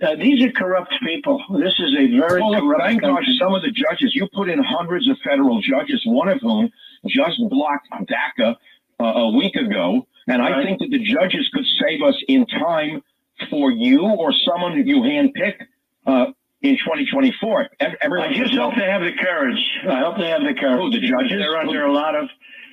Uh, 0.02 0.16
these 0.16 0.42
are 0.44 0.50
corrupt 0.52 0.94
people. 1.04 1.44
This 1.60 1.74
is 1.78 1.94
a 1.94 2.06
very 2.18 2.40
Well, 2.40 2.58
corrupt 2.58 2.82
thank 2.82 3.02
country. 3.02 3.36
some 3.38 3.54
of 3.54 3.60
the 3.60 3.70
judges, 3.70 4.14
you 4.14 4.26
put 4.34 4.48
in 4.48 4.62
hundreds 4.64 5.06
of 5.10 5.18
federal 5.22 5.60
judges, 5.60 6.00
one 6.06 6.28
of 6.28 6.40
whom 6.40 6.70
just 7.06 7.40
blocked 7.48 7.88
DACA 7.90 8.56
uh, 9.00 9.04
a 9.04 9.30
week 9.32 9.56
ago. 9.56 10.06
And 10.28 10.40
I 10.40 10.62
think 10.62 10.78
that 10.78 10.90
the 10.90 11.00
judges 11.00 11.48
could 11.52 11.64
save 11.80 12.02
us 12.02 12.14
in 12.28 12.46
time 12.46 13.02
for 13.50 13.70
you 13.72 14.02
or 14.02 14.32
someone 14.32 14.78
that 14.78 14.86
you 14.86 14.98
handpick 14.98 15.66
uh, 16.06 16.26
in 16.62 16.76
2024. 16.76 17.68
Everyone 18.00 18.28
I 18.28 18.32
just 18.32 18.54
hope 18.54 18.74
they 18.76 18.88
have 18.88 19.02
the 19.02 19.12
courage. 19.20 19.58
I 19.88 19.98
hope 19.98 20.16
they 20.18 20.28
have 20.28 20.42
the 20.42 20.54
courage. 20.54 20.78
Who, 20.78 20.90
the 20.90 21.00
judges? 21.00 21.38
They're 21.38 21.58
under 21.58 21.84
a 21.86 21.92
lot 21.92 22.14
of 22.14 22.28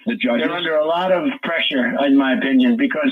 the 0.06 0.16
judges. 0.16 0.46
They're 0.46 0.56
under 0.56 0.76
a 0.76 0.86
lot 0.86 1.12
of 1.12 1.28
pressure, 1.42 1.98
in 2.06 2.16
my 2.16 2.34
opinion, 2.34 2.78
because 2.78 3.12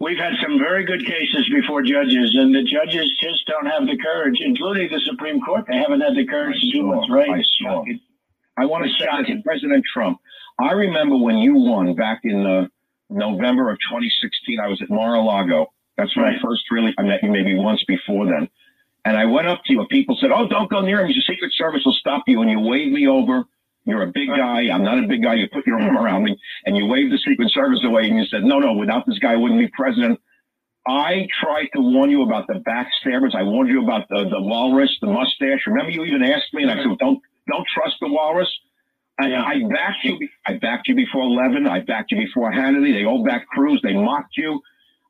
we've 0.00 0.18
had 0.18 0.32
some 0.42 0.58
very 0.58 0.84
good 0.84 1.06
cases 1.06 1.48
before 1.48 1.82
judges, 1.82 2.34
and 2.34 2.54
the 2.54 2.64
judges 2.64 3.10
just 3.20 3.46
don't 3.46 3.66
have 3.66 3.86
the 3.86 3.96
courage, 3.98 4.38
including 4.40 4.90
the 4.90 5.00
Supreme 5.00 5.40
Court. 5.40 5.64
They 5.68 5.76
haven't 5.76 6.00
had 6.00 6.16
the 6.16 6.26
courage 6.26 6.60
to 6.60 6.70
do 6.72 6.86
what's 6.86 7.10
right. 7.10 7.30
I. 7.30 8.00
I 8.58 8.64
want 8.64 8.84
to 8.84 8.90
say 8.90 9.04
shocking. 9.04 9.42
President 9.42 9.84
Trump. 9.92 10.18
I 10.58 10.72
remember 10.72 11.16
when 11.16 11.38
you 11.38 11.54
won 11.54 11.94
back 11.94 12.20
in 12.24 12.46
uh, 12.46 12.66
November 13.10 13.70
of 13.70 13.78
2016. 13.90 14.58
I 14.60 14.68
was 14.68 14.80
at 14.82 14.90
Mar-a-Lago. 14.90 15.72
That's 15.96 16.14
when 16.16 16.26
I 16.26 16.34
first 16.42 16.62
really 16.70 16.94
I 16.98 17.02
met 17.02 17.22
you 17.22 17.30
maybe 17.30 17.54
once 17.54 17.82
before 17.84 18.26
then. 18.26 18.48
And 19.04 19.16
I 19.16 19.24
went 19.26 19.46
up 19.46 19.62
to 19.64 19.72
you, 19.72 19.80
and 19.80 19.88
people 19.88 20.16
said, 20.20 20.30
"Oh, 20.32 20.48
don't 20.48 20.68
go 20.68 20.80
near 20.80 21.00
him. 21.00 21.08
The 21.08 21.22
Secret 21.32 21.52
Service 21.56 21.82
will 21.84 21.94
stop 21.94 22.24
you." 22.26 22.42
And 22.42 22.50
you 22.50 22.58
waved 22.58 22.92
me 22.92 23.06
over. 23.06 23.44
You're 23.84 24.02
a 24.02 24.08
big 24.08 24.28
guy. 24.28 24.68
I'm 24.68 24.82
not 24.82 24.98
a 24.98 25.06
big 25.06 25.22
guy. 25.22 25.34
You 25.34 25.48
put 25.48 25.64
your 25.66 25.80
arm 25.80 25.96
around 25.96 26.24
me, 26.24 26.36
and 26.64 26.76
you 26.76 26.86
waved 26.86 27.12
the 27.12 27.18
Secret 27.18 27.50
Service 27.52 27.80
away, 27.84 28.08
and 28.08 28.18
you 28.18 28.24
said, 28.26 28.42
"No, 28.42 28.58
no. 28.58 28.72
Without 28.72 29.06
this 29.06 29.18
guy, 29.20 29.32
I 29.32 29.36
wouldn't 29.36 29.60
be 29.60 29.68
president." 29.68 30.20
I 30.88 31.26
tried 31.40 31.68
to 31.74 31.80
warn 31.80 32.10
you 32.10 32.22
about 32.22 32.46
the 32.46 32.54
backstabbers. 32.54 33.34
I 33.34 33.42
warned 33.42 33.70
you 33.70 33.82
about 33.82 34.08
the, 34.08 34.24
the 34.30 34.40
walrus, 34.40 34.90
the 35.00 35.08
mustache. 35.08 35.66
Remember, 35.66 35.90
you 35.90 36.04
even 36.04 36.22
asked 36.22 36.52
me, 36.52 36.62
and 36.62 36.70
I 36.70 36.76
said, 36.76 36.98
"Don't 36.98 37.20
don't 37.48 37.66
trust 37.72 37.96
the 38.00 38.08
walrus." 38.08 38.52
And 39.18 39.30
Yeah. 39.32 39.42
I 39.44 39.62
backed 39.70 40.04
you. 40.04 40.28
I 40.46 40.54
backed 40.54 40.88
you 40.88 40.94
before 40.94 41.24
Levin. 41.26 41.66
I 41.66 41.80
backed 41.80 42.10
you 42.12 42.18
before 42.18 42.50
Hannity. 42.52 42.92
They 42.92 43.04
all 43.04 43.24
backed 43.24 43.48
Cruz. 43.48 43.80
They 43.82 43.94
mocked 43.94 44.36
you. 44.36 44.60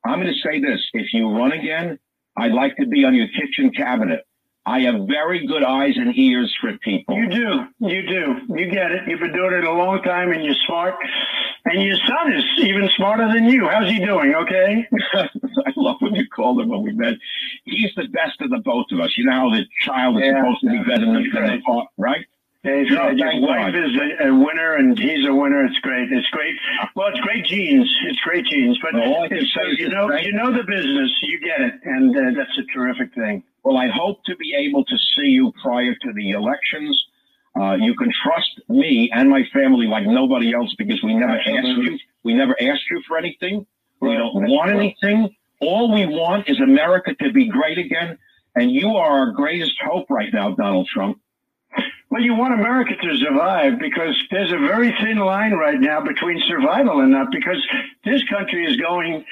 I'm 0.05 0.21
going 0.21 0.33
to 0.33 0.39
say 0.41 0.59
this: 0.61 0.81
if 0.93 1.13
you 1.13 1.29
run 1.29 1.51
again, 1.51 1.99
I'd 2.37 2.53
like 2.53 2.77
to 2.77 2.85
be 2.85 3.03
on 3.03 3.13
your 3.15 3.27
kitchen 3.27 3.71
cabinet. 3.71 4.25
I 4.65 4.81
have 4.81 5.07
very 5.07 5.45
good 5.47 5.63
eyes 5.63 5.95
and 5.95 6.17
ears 6.17 6.53
for 6.59 6.77
people. 6.79 7.17
You 7.17 7.29
do. 7.29 7.65
You 7.79 8.01
do. 8.05 8.35
You 8.49 8.69
get 8.69 8.91
it. 8.91 9.03
You've 9.07 9.21
been 9.21 9.31
doing 9.33 9.53
it 9.53 9.63
a 9.63 9.71
long 9.71 10.01
time, 10.03 10.31
and 10.33 10.43
you're 10.43 10.55
smart. 10.65 10.95
And 11.65 11.81
your 11.83 11.97
son 12.05 12.33
is 12.33 12.43
even 12.59 12.89
smarter 12.97 13.27
than 13.33 13.45
you. 13.45 13.67
How's 13.67 13.89
he 13.89 13.99
doing? 13.99 14.33
Okay. 14.35 14.85
I 15.13 15.29
love 15.75 15.97
when 15.99 16.15
you 16.15 16.27
called 16.29 16.59
him 16.61 16.69
when 16.69 16.81
we 16.83 16.91
met. 16.93 17.15
He's 17.65 17.91
the 17.95 18.07
best 18.07 18.39
of 18.41 18.49
the 18.49 18.57
both 18.59 18.85
of 18.91 18.99
us. 18.99 19.13
You 19.17 19.25
know 19.25 19.31
how 19.33 19.49
the 19.49 19.65
child 19.81 20.17
is 20.17 20.23
Yeah. 20.25 20.39
supposed 20.41 20.61
to 20.61 20.69
be 20.69 20.77
better 20.79 21.05
than 21.05 21.13
the, 21.23 21.29
parent, 21.31 21.63
right? 21.97 22.25
He's 22.67 22.91
No. 22.91 23.09
Your 23.09 23.39
wife 23.41 23.73
God. 23.73 23.75
is 23.75 23.95
a, 23.95 24.27
a 24.27 24.35
winner, 24.35 24.73
and 24.73 24.97
he's 24.99 25.25
a 25.25 25.33
winner. 25.33 25.63
It's 25.65 25.79
great. 25.79 26.11
It's 26.11 26.27
great. 26.29 26.55
Well, 26.95 27.07
it's 27.07 27.19
great 27.21 27.45
genes. 27.45 27.89
It's 28.05 28.19
great 28.21 28.45
genes. 28.45 28.77
But 28.81 28.93
Well, 28.93 29.03
all 29.03 29.23
I 29.23 29.27
can 29.29 29.37
it's, 29.37 29.53
say 29.53 29.71
is 29.71 29.79
you 29.79 29.89
know, 29.89 30.11
you 30.17 30.33
know 30.33 30.51
the 30.51 30.63
business. 30.63 31.11
You 31.21 31.39
get 31.39 31.61
it, 31.61 31.73
and 31.83 32.15
uh, 32.15 32.21
that's 32.37 32.57
a 32.57 32.63
terrific 32.73 33.13
thing. 33.13 33.43
Well, 33.63 33.77
I 33.77 33.87
hope 33.87 34.23
to 34.25 34.35
be 34.35 34.53
able 34.53 34.83
to 34.83 34.97
see 35.15 35.27
you 35.27 35.53
prior 35.61 35.93
to 35.93 36.13
the 36.13 36.31
elections. 36.31 37.01
Uh, 37.59 37.75
you 37.75 37.95
can 37.95 38.11
trust 38.23 38.61
me 38.69 39.09
and 39.13 39.29
my 39.29 39.43
family 39.51 39.87
like 39.87 40.05
nobody 40.05 40.53
else 40.53 40.73
because 40.77 41.01
we 41.01 41.15
never 41.15 41.37
asked 41.39 41.47
you. 41.47 41.97
We 42.23 42.33
never 42.33 42.55
asked 42.61 42.83
you 42.91 43.01
for 43.07 43.17
anything. 43.17 43.65
We 43.99 44.13
don't 44.13 44.47
want 44.47 44.71
anything. 44.71 45.35
All 45.59 45.91
we 45.91 46.05
want 46.05 46.47
is 46.49 46.59
America 46.59 47.15
to 47.15 47.31
be 47.31 47.47
great 47.49 47.79
again. 47.79 48.19
And 48.55 48.71
you 48.71 48.89
are 48.97 49.19
our 49.19 49.31
greatest 49.31 49.73
hope 49.83 50.09
right 50.09 50.31
now, 50.33 50.51
Donald 50.51 50.87
Trump. 50.93 51.19
Well, 52.09 52.21
you 52.21 52.35
want 52.35 52.53
America 52.53 52.95
to 52.95 53.17
survive 53.17 53.79
because 53.79 54.15
there's 54.31 54.51
a 54.51 54.57
very 54.57 54.95
thin 55.03 55.17
line 55.17 55.53
right 55.53 55.79
now 55.79 56.01
between 56.01 56.41
survival 56.47 57.01
and 57.01 57.11
not 57.11 57.31
because 57.31 57.61
this 58.05 58.23
country 58.29 58.65
is 58.65 58.77
going 58.77 59.25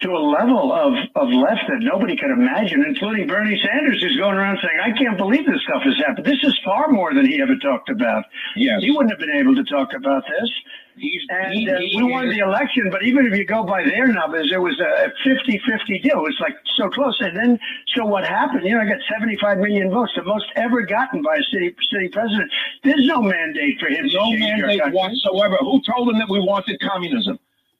to 0.00 0.10
a 0.10 0.18
level 0.18 0.72
of, 0.72 0.94
of 1.14 1.28
left 1.28 1.62
that 1.68 1.78
nobody 1.80 2.16
could 2.16 2.30
imagine, 2.30 2.84
including 2.84 3.26
Bernie 3.26 3.60
Sanders, 3.64 4.02
who's 4.02 4.16
going 4.16 4.36
around 4.36 4.58
saying, 4.62 4.78
I 4.82 4.96
can't 4.96 5.16
believe 5.16 5.46
this 5.46 5.62
stuff 5.62 5.82
has 5.82 5.96
happened. 6.04 6.26
This 6.26 6.42
is 6.42 6.58
far 6.64 6.88
more 6.88 7.14
than 7.14 7.26
he 7.26 7.40
ever 7.40 7.56
talked 7.56 7.88
about. 7.88 8.24
Yes. 8.56 8.82
He 8.82 8.90
wouldn't 8.90 9.10
have 9.10 9.20
been 9.20 9.36
able 9.36 9.54
to 9.56 9.64
talk 9.64 9.92
about 9.94 10.24
this. 10.28 10.50
He's, 10.98 11.22
And 11.28 11.68
uh, 11.68 11.78
we 11.96 12.02
won 12.02 12.28
the 12.28 12.38
election, 12.38 12.90
but 12.90 13.02
even 13.04 13.26
if 13.26 13.36
you 13.36 13.44
go 13.44 13.62
by 13.64 13.82
their 13.84 14.06
numbers, 14.06 14.50
it 14.52 14.58
was 14.58 14.78
a 14.80 15.12
50 15.24 15.60
50 15.66 15.98
deal. 16.00 16.18
It 16.18 16.22
was 16.22 16.36
like 16.40 16.54
so 16.76 16.88
close. 16.90 17.16
And 17.20 17.36
then, 17.36 17.58
so 17.94 18.04
what 18.04 18.24
happened? 18.24 18.64
You 18.64 18.74
know, 18.74 18.80
I 18.80 18.86
got 18.86 18.98
75 19.12 19.58
million 19.58 19.90
votes, 19.90 20.12
the 20.16 20.24
most 20.24 20.46
ever 20.56 20.82
gotten 20.82 21.22
by 21.22 21.36
a 21.36 21.42
city 21.52 21.74
city 21.92 22.08
president. 22.08 22.50
There's 22.84 23.06
no 23.06 23.22
mandate 23.22 23.78
for 23.80 23.88
him 23.88 24.06
no 24.06 24.30
to 24.30 24.38
change 24.38 24.58
your 24.58 24.66
mandate 24.66 24.92
whatsoever. 24.92 25.56
Who 25.60 25.80
told 25.82 26.08
him 26.10 26.18
that 26.18 26.28
we 26.28 26.40
wanted 26.40 26.80
communism? 26.80 27.38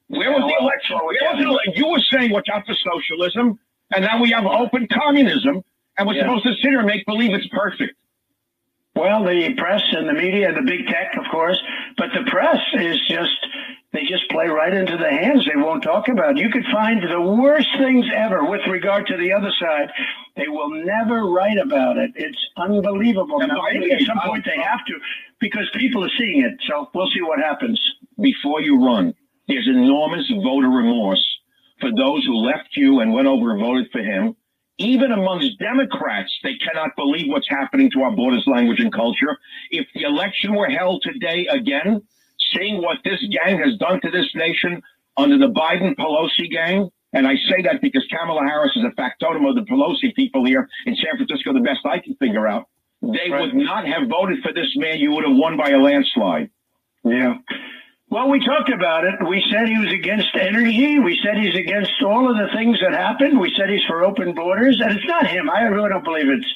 Where 0.09 0.31
was 0.33 0.43
the 0.43 0.63
election? 0.65 0.97
Where 0.97 1.35
was 1.35 1.61
the 1.67 1.73
you 1.79 1.89
were 1.89 2.01
saying 2.11 2.31
watch 2.33 2.49
out 2.53 2.65
for 2.67 2.75
socialism, 2.75 3.59
and 3.95 4.05
now 4.05 4.21
we 4.21 4.31
have 4.31 4.47
open 4.47 4.87
communism, 4.93 5.63
and 5.99 6.07
we're 6.07 6.15
Yeah. 6.15 6.23
supposed 6.23 6.45
to 6.45 6.53
sit 6.55 6.71
here 6.71 6.79
and 6.79 6.87
make 6.87 7.05
believe 7.07 7.35
it's 7.35 7.47
perfect. 7.49 7.95
Well, 8.99 9.23
the 9.23 9.55
press 9.55 9.83
and 9.93 10.09
the 10.09 10.13
media, 10.13 10.53
the 10.53 10.63
big 10.63 10.89
tech, 10.89 11.15
of 11.17 11.31
course, 11.31 11.63
but 11.97 12.09
the 12.13 12.29
press 12.29 12.59
is 12.75 12.99
just, 13.07 13.47
they 13.93 14.03
just 14.03 14.29
play 14.29 14.49
right 14.49 14.75
into 14.75 14.97
the 14.97 15.09
hands. 15.09 15.47
They 15.47 15.55
won't 15.55 15.85
talk 15.85 16.09
about. 16.09 16.37
it. 16.37 16.39
You 16.39 16.51
could 16.51 16.65
find 16.73 17.01
the 17.01 17.21
worst 17.21 17.69
things 17.79 18.07
ever 18.13 18.45
with 18.45 18.63
regard 18.69 19.07
to 19.07 19.17
the 19.17 19.33
other 19.33 19.53
side. 19.61 19.93
They 20.37 20.49
will 20.49 20.71
never 20.85 21.27
write 21.27 21.59
about 21.59 21.97
it. 21.97 22.11
It's 22.17 22.45
unbelievable. 22.57 23.39
Now, 23.39 23.63
maybe 23.73 23.93
at 23.93 24.03
some 24.03 24.19
point 24.25 24.45
they 24.45 24.61
have 24.61 24.85
to 24.87 24.95
because 25.39 25.71
people 25.77 26.05
are 26.05 26.11
seeing 26.19 26.43
it. 26.43 26.55
So 26.69 26.91
we'll 26.93 27.11
see 27.15 27.23
what 27.23 27.39
happens. 27.39 27.81
Before 28.21 28.61
you 28.61 28.85
run, 28.85 29.15
there's 29.47 29.69
enormous 29.69 30.29
voter 30.43 30.69
remorse 30.69 31.25
for 31.81 31.91
those 31.93 32.25
who 32.25 32.35
left 32.35 32.71
you 32.77 32.99
and 32.99 33.13
went 33.13 33.29
over 33.29 33.53
and 33.53 33.61
voted 33.61 33.93
for 33.93 34.01
him. 34.01 34.35
Even 34.79 35.11
amongst 35.11 35.59
Democrats, 35.59 36.33
they 36.45 36.55
cannot 36.55 36.91
believe 36.97 37.27
what's 37.29 37.49
happening 37.49 37.91
to 37.93 38.03
our 38.03 38.13
borders, 38.13 38.45
language, 38.47 38.79
and 38.81 38.93
culture. 38.93 39.37
If 39.71 39.87
the 39.95 40.03
election 40.03 40.55
were 40.55 40.69
held 40.69 41.03
today 41.03 41.47
again, 41.51 42.03
seeing 42.55 42.81
what 42.81 42.99
this 43.05 43.21
gang 43.33 43.59
has 43.59 43.77
done 43.79 44.01
to 44.03 44.11
this 44.11 44.31
nation 44.35 44.81
under 45.17 45.37
the 45.37 45.49
Biden 45.53 45.97
Pelosi 45.97 46.49
gang, 46.51 46.91
and 47.13 47.27
I 47.27 47.35
say 47.49 47.63
that 47.65 47.81
because 47.83 48.07
Kamala 48.09 48.43
Harris 48.43 48.77
is 48.77 48.85
a 48.85 48.91
factotum 48.95 49.47
of 49.47 49.57
the 49.57 49.63
Pelosi 49.63 50.15
people 50.15 50.45
here 50.45 50.69
in 50.87 50.95
San 50.95 51.17
Francisco, 51.17 51.53
the 51.53 51.61
best 51.61 51.81
I 51.85 51.99
can 51.99 52.15
figure 52.17 52.47
out. 52.47 52.69
They 53.03 53.31
Right. 53.31 53.41
would 53.41 53.55
not 53.55 53.87
have 53.87 54.09
voted 54.09 54.43
for 54.43 54.53
this 54.53 54.77
man. 54.77 54.99
You 54.99 55.11
would 55.13 55.25
have 55.25 55.37
won 55.37 55.57
by 55.57 55.71
a 55.71 55.79
landslide. 55.79 56.51
Yeah. 57.05 57.39
Well, 58.11 58.31
we 58.31 58.45
talked 58.45 58.71
about 58.73 59.05
it. 59.05 59.15
We 59.29 59.45
said 59.51 59.69
he 59.69 59.79
was 59.79 59.93
against 59.93 60.35
energy. 60.35 60.99
We 60.99 61.19
said 61.23 61.37
he's 61.37 61.55
against 61.55 61.93
all 62.03 62.31
of 62.31 62.37
the 62.39 62.49
things 62.57 62.81
that 62.81 62.93
happened. 62.93 63.39
We 63.39 63.53
said 63.57 63.69
he's 63.69 63.85
for 63.85 64.03
open 64.03 64.35
borders. 64.35 64.81
And 64.81 64.93
it's 64.97 65.05
not 65.07 65.27
him. 65.27 65.51
I 65.51 65.63
really 65.65 65.91
don't 65.91 66.05
believe 66.05 66.29
it's 66.29 66.47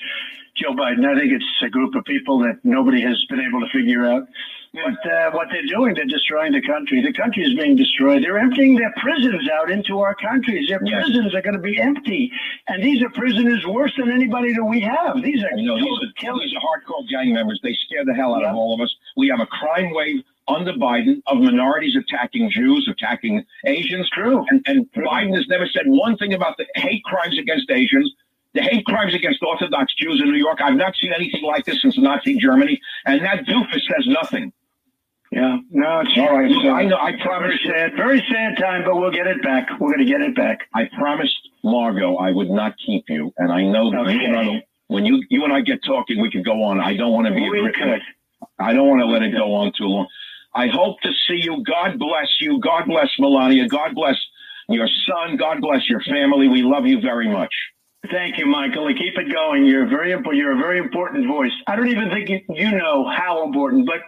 Joe 0.56 0.72
Biden. 0.72 1.04
I 1.04 1.18
think 1.18 1.30
it's 1.32 1.44
a 1.62 1.68
group 1.68 1.94
of 1.94 2.04
people 2.06 2.38
that 2.40 2.58
nobody 2.64 3.02
has 3.02 3.22
been 3.28 3.40
able 3.40 3.60
to 3.60 3.68
figure 3.70 4.06
out. 4.06 4.26
But 4.72 5.04
uh, 5.12 5.30
what 5.32 5.48
they're 5.52 5.66
doing, 5.68 5.92
they're 5.94 6.06
destroying 6.06 6.52
the 6.52 6.62
country. 6.62 7.02
The 7.02 7.12
country 7.12 7.42
is 7.44 7.52
being 7.54 7.76
destroyed. 7.76 8.24
They're 8.24 8.38
emptying 8.38 8.74
their 8.76 8.94
prisons 8.96 9.46
out 9.52 9.70
into 9.70 10.00
our 10.00 10.14
countries. 10.14 10.66
Their 10.70 10.80
Yes. 10.82 11.04
prisons 11.04 11.34
are 11.34 11.42
going 11.42 11.56
to 11.56 11.60
be 11.60 11.78
empty. 11.78 12.32
And 12.68 12.82
these 12.82 13.02
are 13.02 13.10
prisoners 13.10 13.66
worse 13.66 13.92
than 13.98 14.10
anybody 14.10 14.54
that 14.54 14.64
we 14.64 14.80
have. 14.80 15.20
These 15.22 15.44
are 15.44 15.50
You 15.58 15.66
know, 15.66 15.76
these 15.76 15.84
are, 16.08 16.12
killers. 16.16 16.44
these 16.44 16.54
are 16.56 16.60
hardcore 16.64 17.06
gang 17.10 17.34
members. 17.34 17.60
They 17.62 17.74
scare 17.84 18.06
the 18.06 18.14
hell 18.14 18.34
out 18.34 18.40
Yeah. 18.40 18.52
of 18.52 18.56
all 18.56 18.72
of 18.72 18.80
us. 18.80 18.94
We 19.18 19.28
have 19.28 19.40
a 19.40 19.46
crime 19.46 19.92
wave 19.92 20.24
under 20.48 20.72
Biden 20.72 21.22
of 21.26 21.38
minorities 21.38 21.96
attacking 21.96 22.50
Jews, 22.50 22.88
attacking 22.90 23.44
Asians. 23.66 24.08
True. 24.10 24.44
And, 24.50 24.62
and 24.66 24.90
Biden 24.92 25.34
has 25.36 25.46
never 25.48 25.66
said 25.66 25.84
one 25.86 26.16
thing 26.16 26.34
about 26.34 26.56
the 26.56 26.66
hate 26.74 27.04
crimes 27.04 27.38
against 27.38 27.70
Asians, 27.70 28.12
the 28.54 28.62
hate 28.62 28.84
crimes 28.86 29.14
against 29.14 29.42
Orthodox 29.42 29.94
Jews 29.94 30.20
in 30.22 30.30
New 30.30 30.38
York. 30.38 30.60
I've 30.60 30.76
not 30.76 30.94
seen 30.96 31.12
anything 31.12 31.42
like 31.44 31.64
this 31.64 31.80
since 31.80 31.96
Nazi 31.98 32.36
Germany. 32.36 32.80
And 33.06 33.24
that 33.24 33.44
doofus 33.46 33.80
says 33.88 34.06
nothing. 34.06 34.52
Yeah, 35.30 35.56
no, 35.70 36.00
it's 36.00 36.10
All 36.18 36.36
right, 36.38 36.50
so 36.62 36.68
uh, 36.68 36.72
I 36.74 36.84
know. 36.84 36.98
I 36.98 37.12
very 37.12 37.22
promised. 37.22 37.64
sad, 37.64 37.92
very 37.96 38.22
sad 38.30 38.58
time, 38.58 38.84
but 38.84 38.96
we'll 38.96 39.10
get 39.10 39.26
it 39.26 39.42
back. 39.42 39.66
We're 39.80 39.94
going 39.94 40.04
to 40.06 40.12
get 40.12 40.20
it 40.20 40.36
back. 40.36 40.68
I 40.74 40.90
promised 40.98 41.34
Margot 41.64 42.16
I 42.16 42.32
would 42.32 42.50
not 42.50 42.74
keep 42.84 43.04
you, 43.08 43.32
and 43.38 43.50
I 43.50 43.62
know 43.62 43.90
that 43.92 44.00
Okay. 44.00 44.12
you 44.12 44.36
I, 44.36 44.62
when 44.88 45.06
you 45.06 45.24
you 45.30 45.42
and 45.44 45.50
I 45.54 45.62
get 45.62 45.82
talking, 45.86 46.20
we 46.20 46.30
could 46.30 46.44
go 46.44 46.62
on. 46.62 46.80
I 46.80 46.94
don't 46.98 47.12
want 47.12 47.28
to 47.28 47.32
be. 47.32 47.48
We 47.48 47.72
could. 47.72 48.02
I 48.58 48.74
don't 48.74 48.86
want 48.86 49.00
to 49.00 49.06
let 49.06 49.22
it 49.22 49.30
go 49.30 49.54
on 49.54 49.72
too 49.78 49.84
long. 49.84 50.06
I 50.54 50.68
hope 50.68 51.00
to 51.00 51.10
see 51.26 51.40
you. 51.42 51.62
God 51.64 51.98
bless 51.98 52.28
you. 52.40 52.60
God 52.60 52.84
bless 52.86 53.08
Melania. 53.18 53.68
God 53.68 53.94
bless 53.94 54.16
your 54.68 54.88
son. 55.06 55.36
God 55.36 55.60
bless 55.60 55.88
your 55.88 56.00
family. 56.02 56.48
We 56.48 56.62
love 56.62 56.86
you 56.86 57.00
very 57.00 57.28
much. 57.28 57.52
Thank 58.10 58.36
you, 58.38 58.46
Michael, 58.46 58.88
and 58.88 58.98
keep 58.98 59.16
it 59.16 59.32
going. 59.32 59.64
You're 59.64 59.86
very 59.86 60.12
important. 60.12 60.42
You're 60.42 60.52
a 60.52 60.56
very 60.56 60.78
important 60.78 61.26
voice. 61.26 61.52
I 61.68 61.76
don't 61.76 61.88
even 61.88 62.10
think 62.10 62.28
you, 62.28 62.40
you 62.48 62.70
know 62.72 63.08
how 63.08 63.44
important, 63.44 63.86
but 63.86 64.00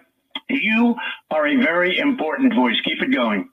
you 0.51 0.97
are 1.31 1.47
a 1.47 1.57
very 1.57 1.99
important 1.99 2.55
voice. 2.55 2.75
Keep 2.85 3.03
it 3.03 3.15
going. 3.15 3.49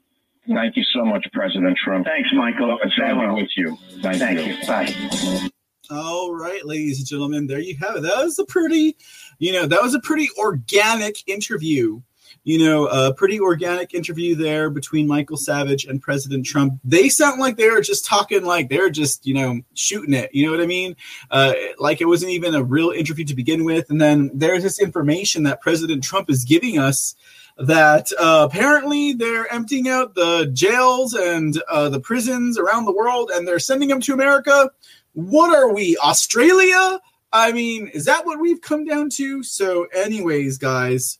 Thank 0.48 0.76
you 0.76 0.84
so 0.96 1.06
much, 1.06 1.26
President 1.32 1.78
Trump. 1.78 2.08
Thanks, 2.08 2.30
Michael. 2.34 2.80
It's 2.84 2.96
family 2.96 3.42
with 3.42 3.50
you. 3.56 3.78
Thank, 4.02 4.18
Thank 4.18 4.40
you. 4.40 4.54
you. 4.56 4.68
Bye. 4.68 5.50
All 5.92 6.34
right, 6.34 6.66
ladies 6.66 7.00
and 7.00 7.08
gentlemen, 7.08 7.48
there 7.48 7.60
you 7.60 7.76
have 7.80 7.98
it. 7.98 8.02
That 8.02 8.24
was 8.24 8.40
a 8.40 8.46
pretty, 8.46 8.98
you 9.40 9.52
know, 9.52 9.68
that 9.68 9.82
was 9.82 9.94
a 9.94 10.00
pretty 10.00 10.30
organic 10.40 11.18
interview. 11.28 12.02
You 12.44 12.58
know, 12.58 12.88
a 12.88 13.14
pretty 13.14 13.40
organic 13.40 13.94
interview 13.94 14.36
there 14.36 14.72
between 14.72 15.08
Michael 15.08 15.38
Savage 15.38 15.86
and 15.86 16.02
President 16.02 16.46
Trump. 16.46 16.80
They 16.84 17.08
sound 17.08 17.40
like 17.40 17.56
they 17.56 17.70
are 17.70 17.82
just 17.82 18.04
talking 18.06 18.44
like 18.44 18.68
they're 18.68 18.90
just, 18.90 19.28
you 19.28 19.36
know, 19.36 19.62
shooting 19.76 20.16
it. 20.16 20.34
You 20.34 20.46
know 20.46 20.52
what 20.52 20.62
I 20.62 20.66
mean? 20.66 20.96
Uh, 21.30 21.54
like 21.78 22.02
it 22.02 22.06
wasn't 22.06 22.32
even 22.32 22.56
a 22.56 22.64
real 22.64 22.90
interview 22.90 23.26
to 23.26 23.36
begin 23.36 23.64
with. 23.64 23.92
And 23.92 24.02
then 24.02 24.32
there's 24.34 24.64
this 24.64 24.82
information 24.82 25.44
that 25.44 25.62
President 25.62 26.04
Trump 26.04 26.32
is 26.32 26.44
giving 26.44 26.80
us 26.80 27.16
that 27.58 28.12
uh, 28.20 28.48
apparently 28.50 29.14
they're 29.14 29.52
emptying 29.54 29.88
out 29.88 30.16
the 30.16 30.50
jails 30.54 31.14
and 31.14 31.62
uh, 31.70 31.90
the 31.90 32.00
prisons 32.00 32.58
around 32.58 32.86
the 32.86 32.94
world 32.94 33.30
and 33.34 33.48
they're 33.48 33.60
sending 33.60 33.90
them 33.90 34.02
to 34.02 34.14
America. 34.14 34.72
What 35.14 35.56
are 35.56 35.74
we, 35.74 35.98
Australia? 35.98 37.00
I 37.34 37.52
mean, 37.52 37.88
is 37.88 38.06
that 38.06 38.26
what 38.26 38.40
we've 38.40 38.62
come 38.62 38.86
down 38.86 39.10
to? 39.12 39.44
So, 39.44 39.86
anyways, 39.94 40.58
guys, 40.58 41.20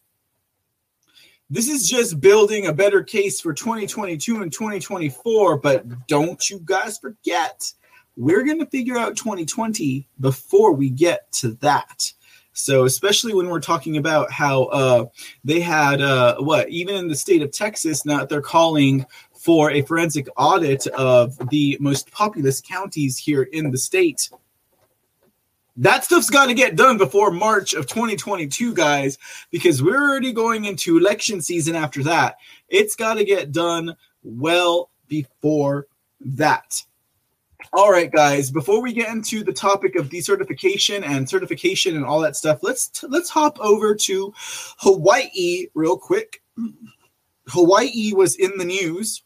this 1.52 1.68
is 1.68 1.88
just 1.88 2.22
building 2.22 2.68
a 2.68 2.74
better 2.74 3.04
case 3.04 3.42
for 3.42 3.54
2022 3.54 4.42
and 4.42 4.54
2024. 4.54 5.58
But 5.58 6.08
don't 6.08 6.50
you 6.50 6.62
guys 6.64 6.98
forget, 6.98 7.74
we're 8.16 8.44
going 8.44 8.60
to 8.60 8.66
figure 8.68 8.98
out 8.98 9.18
2020 9.18 10.08
before 10.22 10.72
we 10.72 10.90
get 10.90 11.30
to 11.34 11.52
that. 11.56 12.14
So, 12.54 12.86
especially 12.86 13.34
when 13.34 13.50
we're 13.50 13.60
talking 13.60 13.98
about 13.98 14.32
how 14.32 14.64
uh, 14.66 15.06
they 15.44 15.60
had 15.60 16.02
uh, 16.02 16.38
what, 16.38 16.70
even 16.70 16.96
in 16.96 17.10
the 17.10 17.16
state 17.16 17.42
of 17.42 17.52
Texas, 17.52 18.06
now 18.06 18.24
they're 18.24 18.42
calling 18.42 19.06
for 19.34 19.72
a 19.72 19.82
forensic 19.82 20.28
audit 20.38 20.88
of 20.88 21.38
the 21.50 21.78
most 21.82 22.12
populous 22.12 22.62
counties 22.62 23.18
here 23.18 23.44
in 23.44 23.72
the 23.72 23.78
state. 23.78 24.30
That 25.78 26.04
stuff's 26.04 26.30
got 26.30 26.48
to 26.48 26.54
get 26.54 26.76
done 26.76 26.98
before 26.98 27.32
March 27.32 27.74
of 27.74 27.88
2022, 27.88 28.74
guys, 28.74 29.18
because 29.52 29.82
we're 29.82 30.10
already 30.10 30.34
going 30.34 30.66
into 30.66 30.98
election 30.98 31.42
season 31.42 31.76
after 31.76 32.04
that. 32.04 32.36
It's 32.68 32.96
got 32.96 33.16
to 33.16 33.24
get 33.24 33.52
done 33.52 33.96
well 34.24 34.90
before 35.08 35.88
that. 36.20 36.84
All 37.74 37.92
right, 37.92 38.12
guys. 38.12 38.52
Before 38.52 38.82
we 38.82 38.92
get 38.92 39.10
into 39.10 39.44
the 39.44 39.54
topic 39.54 39.96
of 39.96 40.10
decertification 40.10 41.08
and 41.08 41.30
certification 41.30 41.96
and 41.96 42.06
all 42.06 42.20
that 42.20 42.36
stuff, 42.36 42.60
let's 42.64 42.90
t- 42.90 43.08
let's 43.08 43.30
hop 43.30 43.58
over 43.60 43.96
to 43.96 44.34
Hawaii 44.80 45.68
real 45.74 45.98
quick. 45.98 46.42
Hawaii 47.48 48.14
was 48.14 48.36
in 48.36 48.58
the 48.58 48.66
news, 48.66 49.24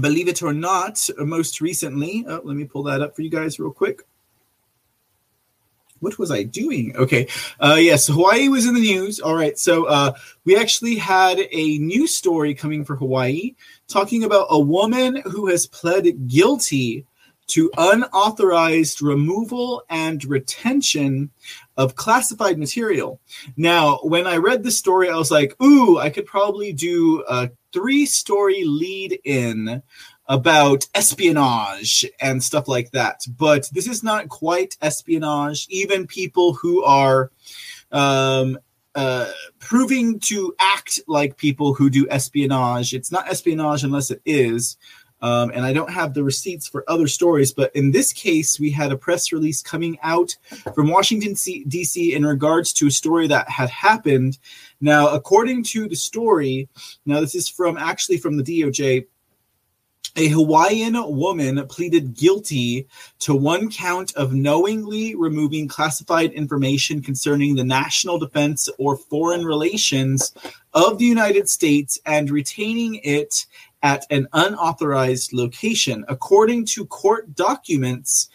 believe 0.00 0.28
it 0.28 0.42
or 0.42 0.52
not, 0.52 1.08
most 1.18 1.60
recently. 1.60 2.24
Oh, 2.26 2.40
let 2.44 2.56
me 2.56 2.64
pull 2.64 2.84
that 2.84 3.02
up 3.02 3.14
for 3.14 3.22
you 3.22 3.30
guys 3.30 3.58
real 3.58 3.72
quick. 3.72 4.02
What 6.00 6.18
was 6.18 6.30
I 6.30 6.42
doing? 6.42 6.96
Okay. 6.96 7.28
Uh, 7.60 7.76
yes, 7.78 8.06
Hawaii 8.06 8.48
was 8.48 8.66
in 8.66 8.74
the 8.74 8.80
news. 8.80 9.20
All 9.20 9.36
right. 9.36 9.58
So 9.58 9.84
uh, 9.84 10.12
we 10.44 10.56
actually 10.56 10.96
had 10.96 11.38
a 11.50 11.78
news 11.78 12.16
story 12.16 12.54
coming 12.54 12.84
for 12.84 12.96
Hawaii 12.96 13.54
talking 13.88 14.24
about 14.24 14.46
a 14.50 14.58
woman 14.58 15.16
who 15.24 15.48
has 15.48 15.66
pled 15.66 16.28
guilty 16.28 17.06
to 17.48 17.70
unauthorized 17.76 19.02
removal 19.02 19.82
and 19.90 20.24
retention 20.24 21.30
of 21.76 21.96
classified 21.96 22.58
material. 22.58 23.20
Now, 23.56 23.98
when 24.04 24.28
I 24.28 24.36
read 24.36 24.62
the 24.62 24.70
story, 24.70 25.10
I 25.10 25.16
was 25.16 25.32
like, 25.32 25.60
ooh, 25.60 25.98
I 25.98 26.10
could 26.10 26.26
probably 26.26 26.72
do 26.72 27.24
a 27.28 27.50
three 27.72 28.06
story 28.06 28.62
lead 28.64 29.18
in 29.24 29.82
about 30.30 30.86
espionage 30.94 32.06
and 32.20 32.42
stuff 32.42 32.68
like 32.68 32.92
that. 32.92 33.20
But 33.36 33.68
this 33.72 33.88
is 33.88 34.04
not 34.04 34.28
quite 34.28 34.76
espionage. 34.80 35.66
Even 35.70 36.06
people 36.06 36.54
who 36.54 36.84
are 36.84 37.32
um, 37.90 38.56
uh, 38.94 39.28
proving 39.58 40.20
to 40.20 40.54
act 40.60 41.00
like 41.08 41.36
people 41.36 41.74
who 41.74 41.90
do 41.90 42.06
espionage, 42.08 42.94
it's 42.94 43.10
not 43.10 43.28
espionage 43.28 43.82
unless 43.82 44.12
it 44.12 44.22
is. 44.24 44.76
Um, 45.20 45.50
and 45.52 45.66
I 45.66 45.72
don't 45.72 45.90
have 45.90 46.14
the 46.14 46.22
receipts 46.22 46.68
for 46.68 46.84
other 46.88 47.08
stories, 47.08 47.52
but 47.52 47.74
in 47.74 47.90
this 47.90 48.12
case, 48.12 48.58
we 48.58 48.70
had 48.70 48.92
a 48.92 48.96
press 48.96 49.32
release 49.32 49.60
coming 49.62 49.98
out 50.02 50.36
from 50.74 50.88
Washington 50.88 51.34
D.C. 51.66 52.14
in 52.14 52.24
regards 52.24 52.72
to 52.74 52.86
a 52.86 52.90
story 52.90 53.26
that 53.26 53.50
had 53.50 53.68
happened. 53.68 54.38
Now, 54.80 55.08
according 55.08 55.64
to 55.64 55.88
the 55.88 55.96
story, 55.96 56.68
now 57.04 57.20
this 57.20 57.34
is 57.34 57.48
from 57.48 57.76
actually 57.76 58.18
from 58.18 58.36
the 58.36 58.44
DOJ. 58.44 59.06
A 60.16 60.28
Hawaiian 60.28 60.94
woman 61.16 61.64
pleaded 61.68 62.16
guilty 62.16 62.86
to 63.20 63.34
one 63.34 63.70
count 63.70 64.12
of 64.16 64.34
knowingly 64.34 65.14
removing 65.14 65.68
classified 65.68 66.32
information 66.32 67.00
concerning 67.00 67.54
the 67.54 67.64
national 67.64 68.18
defense 68.18 68.68
or 68.78 68.96
foreign 68.96 69.44
relations 69.44 70.34
of 70.74 70.98
the 70.98 71.04
United 71.04 71.48
States 71.48 71.98
and 72.06 72.28
retaining 72.28 72.96
it 73.04 73.46
at 73.82 74.04
an 74.10 74.26
unauthorized 74.32 75.32
location. 75.32 76.04
According 76.08 76.66
to 76.66 76.86
court 76.86 77.34
documents, 77.34 78.28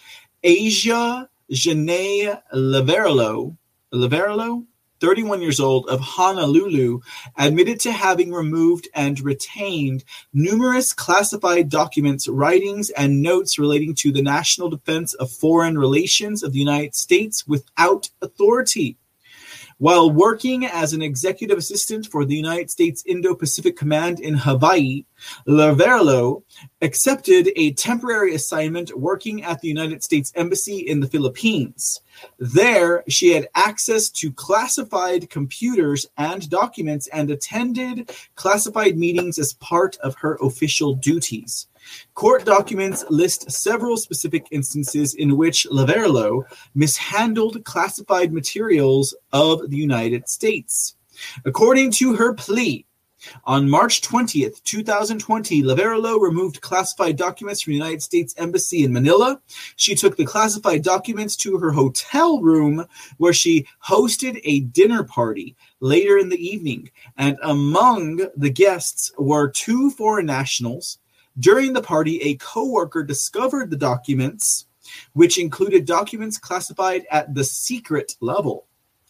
Asia 0.43 1.29
Janay 1.51 2.41
Lavarello, 2.53 3.55
Lavarello, 3.93 4.65
31 4.99 5.41
years 5.41 5.59
old, 5.59 5.87
of 5.87 5.99
Honolulu, 5.99 7.01
admitted 7.37 7.79
to 7.81 7.91
having 7.91 8.31
removed 8.31 8.87
and 8.93 9.19
retained 9.19 10.03
numerous 10.33 10.93
classified 10.93 11.69
documents, 11.69 12.27
writings, 12.27 12.89
and 12.91 13.21
notes 13.21 13.59
relating 13.59 13.95
to 13.95 14.11
the 14.11 14.21
national 14.21 14.69
defense 14.69 15.13
of 15.15 15.31
foreign 15.31 15.77
relations 15.77 16.43
of 16.43 16.53
the 16.53 16.59
United 16.59 16.95
States 16.95 17.45
without 17.47 18.09
authority. 18.21 18.97
While 19.77 20.09
working 20.09 20.65
as 20.65 20.93
an 20.93 21.01
executive 21.01 21.57
assistant 21.57 22.07
for 22.07 22.23
the 22.23 22.35
United 22.35 22.71
States 22.71 23.03
Indo 23.05 23.35
Pacific 23.35 23.75
Command 23.75 24.21
in 24.21 24.33
Hawaii, 24.33 25.03
Lavarello 25.49 26.43
accepted 26.81 27.51
a 27.57 27.73
temporary 27.73 28.35
assignment 28.35 28.97
working 28.97 29.43
at 29.43 29.59
the 29.59 29.67
United 29.67 30.01
States 30.01 30.31
Embassy 30.33 30.77
in 30.77 31.01
the 31.01 31.07
Philippines. 31.07 31.99
There, 32.39 33.03
she 33.09 33.33
had 33.33 33.49
access 33.53 34.09
to 34.11 34.31
classified 34.31 35.29
computers 35.29 36.05
and 36.17 36.49
documents 36.49 37.07
and 37.07 37.29
attended 37.29 38.11
classified 38.35 38.97
meetings 38.97 39.37
as 39.37 39.55
part 39.55 39.97
of 39.97 40.15
her 40.15 40.37
official 40.41 40.95
duties. 40.95 41.67
Court 42.13 42.45
documents 42.45 43.03
list 43.09 43.51
several 43.51 43.97
specific 43.97 44.47
instances 44.51 45.13
in 45.13 45.37
which 45.37 45.67
Lavarello 45.71 46.43
mishandled 46.73 47.63
classified 47.63 48.33
materials 48.33 49.15
of 49.33 49.69
the 49.69 49.77
United 49.77 50.27
States. 50.29 50.95
According 51.45 51.91
to 51.91 52.15
her 52.15 52.33
plea, 52.33 52.85
on 53.45 53.69
March 53.69 54.01
20th, 54.01 54.61
2020, 54.63 55.63
Lavarello 55.63 56.19
removed 56.19 56.61
classified 56.61 57.15
documents 57.15 57.61
from 57.61 57.71
the 57.71 57.77
United 57.77 58.01
States 58.01 58.35
Embassy 58.37 58.83
in 58.83 58.93
Manila. 58.93 59.41
She 59.75 59.95
took 59.95 60.15
the 60.15 60.25
classified 60.25 60.83
documents 60.83 61.35
to 61.37 61.57
her 61.57 61.71
hotel 61.71 62.41
room 62.41 62.85
where 63.17 63.33
she 63.33 63.67
hosted 63.83 64.39
a 64.43 64.61
dinner 64.61 65.03
party 65.03 65.55
later 65.79 66.17
in 66.17 66.29
the 66.29 66.43
evening. 66.43 66.91
And 67.17 67.37
among 67.41 68.27
the 68.35 68.49
guests 68.49 69.11
were 69.17 69.49
two 69.49 69.91
foreign 69.91 70.27
nationals. 70.27 70.99
During 71.39 71.73
the 71.73 71.81
party, 71.81 72.21
a 72.21 72.35
coworker 72.35 73.03
discovered 73.03 73.69
the 73.69 73.77
documents, 73.77 74.67
which 75.13 75.37
included 75.37 75.85
documents 75.85 76.37
classified 76.37 77.05
at 77.11 77.33
the 77.33 77.43
secret 77.43 78.15
level. 78.21 78.67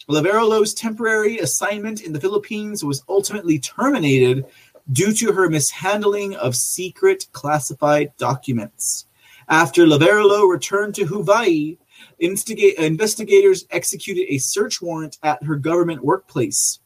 Lavarello's 0.10 0.74
temporary 0.74 1.40
assignment 1.40 2.02
in 2.02 2.14
the 2.14 2.20
Philippines 2.20 2.84
was 2.84 3.04
ultimately 3.10 3.60
terminated 3.60 4.46
due 4.92 5.14
to 5.14 5.34
her 5.34 5.50
mishandling 5.50 6.36
of 6.36 6.56
secret 6.56 7.28
classified 7.32 8.12
documents. 8.18 9.08
After 9.48 9.86
Lavarello 9.86 10.50
returned 10.50 10.96
to 10.96 11.06
Hawaii, 11.06 11.78
instigate, 12.20 12.78
investigators 12.78 13.66
executed 13.72 14.26
a 14.30 14.38
search 14.38 14.82
warrant 14.82 15.18
at 15.24 15.44
her 15.44 15.56
government 15.56 16.04
workplace. 16.04 16.80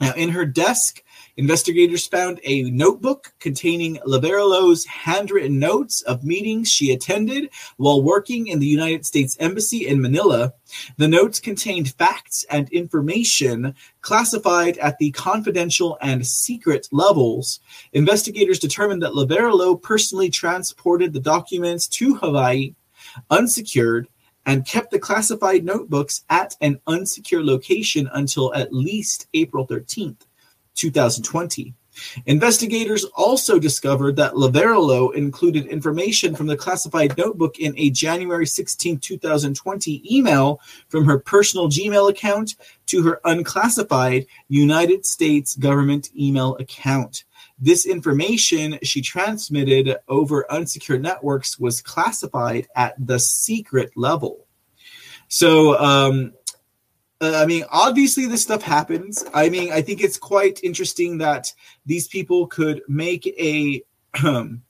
Now, 0.00 0.12
in 0.14 0.30
her 0.30 0.44
desk, 0.44 1.02
investigators 1.36 2.06
found 2.06 2.40
a 2.44 2.62
notebook 2.70 3.32
containing 3.38 3.96
Lavarello's 4.06 4.84
handwritten 4.86 5.58
notes 5.58 6.02
of 6.02 6.24
meetings 6.24 6.70
she 6.70 6.92
attended 6.92 7.50
while 7.76 8.02
working 8.02 8.48
in 8.48 8.58
the 8.58 8.66
United 8.66 9.04
States 9.04 9.36
Embassy 9.40 9.86
in 9.86 10.00
Manila. 10.00 10.52
The 10.96 11.08
notes 11.08 11.40
contained 11.40 11.94
facts 11.94 12.44
and 12.50 12.68
information 12.70 13.74
classified 14.00 14.78
at 14.78 14.98
the 14.98 15.10
confidential 15.12 15.98
and 16.00 16.26
secret 16.26 16.88
levels. 16.92 17.60
Investigators 17.92 18.58
determined 18.58 19.02
that 19.02 19.12
Lavarello 19.12 19.80
personally 19.80 20.30
transported 20.30 21.12
the 21.12 21.20
documents 21.20 21.86
to 21.88 22.14
Hawaii 22.16 22.74
unsecured 23.30 24.08
and 24.46 24.66
kept 24.66 24.92
the 24.92 24.98
classified 24.98 25.64
notebooks 25.64 26.24
at 26.30 26.54
an 26.60 26.80
unsecure 26.86 27.44
location 27.44 28.08
until 28.14 28.54
at 28.54 28.72
least 28.72 29.26
April 29.34 29.66
13th, 29.66 30.22
2020. 30.76 31.74
Investigators 32.26 33.04
also 33.16 33.58
discovered 33.58 34.16
that 34.16 34.34
Lavarello 34.34 35.14
included 35.14 35.66
information 35.66 36.34
from 36.34 36.46
the 36.46 36.56
classified 36.56 37.16
notebook 37.16 37.58
in 37.58 37.74
a 37.76 37.90
January 37.90 38.46
16, 38.46 38.98
2020 38.98 40.16
email 40.16 40.60
from 40.88 41.04
her 41.04 41.18
personal 41.18 41.68
Gmail 41.68 42.10
account 42.10 42.56
to 42.86 43.02
her 43.02 43.20
unclassified 43.24 44.26
United 44.48 45.06
States 45.06 45.56
government 45.56 46.10
email 46.16 46.56
account. 46.56 47.24
This 47.58 47.86
information 47.86 48.78
she 48.82 49.00
transmitted 49.00 49.96
over 50.08 50.50
unsecured 50.52 51.02
networks 51.02 51.58
was 51.58 51.80
classified 51.80 52.68
at 52.76 52.94
the 52.98 53.18
secret 53.18 53.92
level. 53.96 54.46
So, 55.28 55.78
um, 55.78 56.34
uh, 57.20 57.32
I 57.34 57.46
mean, 57.46 57.64
obviously, 57.70 58.26
this 58.26 58.42
stuff 58.42 58.62
happens. 58.62 59.24
I 59.32 59.48
mean, 59.48 59.72
I 59.72 59.80
think 59.80 60.02
it's 60.02 60.18
quite 60.18 60.60
interesting 60.62 61.18
that 61.18 61.52
these 61.86 62.08
people 62.08 62.46
could 62.46 62.82
make 62.88 63.26
a. 63.26 63.82
Um, 64.24 64.62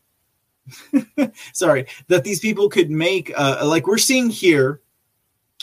sorry, 1.52 1.86
that 2.08 2.24
these 2.24 2.40
people 2.40 2.68
could 2.68 2.90
make, 2.90 3.32
uh, 3.36 3.60
like 3.64 3.86
we're 3.86 3.98
seeing 3.98 4.30
here, 4.30 4.80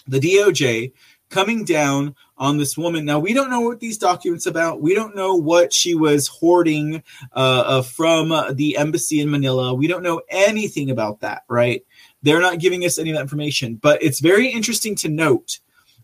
the 0.08 0.20
DOJ 0.20 0.94
coming 1.30 1.66
down 1.66 2.16
on 2.38 2.58
this 2.58 2.78
woman. 2.78 3.06
Now 3.06 3.20
we 3.20 3.34
don't 3.34 3.50
know 3.50 3.62
what 3.62 3.80
these 3.80 3.98
documents 3.98 4.46
about. 4.46 4.82
We 4.82 4.96
don't 4.96 5.16
know 5.16 5.36
what 5.36 5.74
she 5.74 5.96
was 5.96 6.28
hoarding 6.28 7.04
uh, 7.36 7.64
uh, 7.66 7.82
from 7.82 8.34
the 8.56 8.78
embassy 8.78 9.20
in 9.20 9.32
Manila. 9.32 9.74
We 9.74 9.88
don't 9.88 10.04
know 10.04 10.22
anything 10.30 10.92
about 10.92 11.22
that, 11.22 11.44
right? 11.50 11.84
They're 12.22 12.42
not 12.42 12.60
giving 12.60 12.86
us 12.86 12.98
any 12.98 13.10
of 13.10 13.16
that 13.16 13.22
information. 13.22 13.76
But 13.76 14.02
it's 14.04 14.20
very 14.20 14.48
interesting 14.48 14.96
to 14.98 15.10
note 15.10 15.60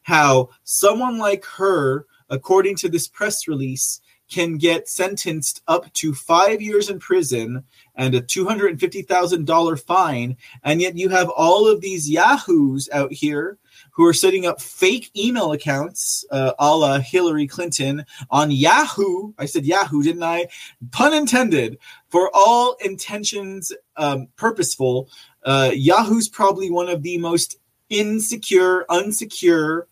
how 0.10 0.50
someone 0.64 1.20
like 1.20 1.46
her, 1.46 2.08
according 2.32 2.76
to 2.76 2.90
this 2.90 3.08
press 3.08 3.48
release, 3.48 4.02
can 4.28 4.58
get 4.58 4.90
sentenced 4.90 5.62
up 5.68 5.92
to 5.94 6.16
five 6.16 6.64
years 6.64 6.90
in 6.90 6.98
prison 6.98 7.64
and 7.94 8.16
a 8.16 8.22
$250,000 8.22 9.86
fine. 9.86 10.36
And 10.64 10.82
yet 10.82 10.98
you 10.98 11.10
have 11.10 11.30
all 11.30 11.68
of 11.68 11.82
these 11.82 12.10
yahoos 12.10 12.90
out 12.92 13.14
here 13.14 13.60
who 13.92 14.04
are 14.04 14.14
setting 14.14 14.48
up 14.48 14.60
fake 14.60 15.12
email 15.16 15.52
accounts 15.52 16.26
uh, 16.32 16.54
a 16.58 16.76
la 16.76 16.98
Hillary 16.98 17.46
Clinton 17.46 18.04
on 18.32 18.50
Yahoo. 18.50 19.34
I 19.38 19.46
said 19.46 19.64
Yahoo, 19.64 20.02
didn't 20.02 20.24
I? 20.24 20.48
Pun 20.90 21.14
intended. 21.14 21.78
For 22.10 22.32
all 22.34 22.78
intentions 22.84 23.72
um, 23.96 24.28
purposeful, 24.38 25.08
uh, 25.44 25.70
Yahoo's 25.72 26.30
probably 26.30 26.72
one 26.72 26.90
of 26.90 27.04
the 27.04 27.20
most 27.20 27.60
insecure, 27.90 28.86
unsecure 28.90 29.84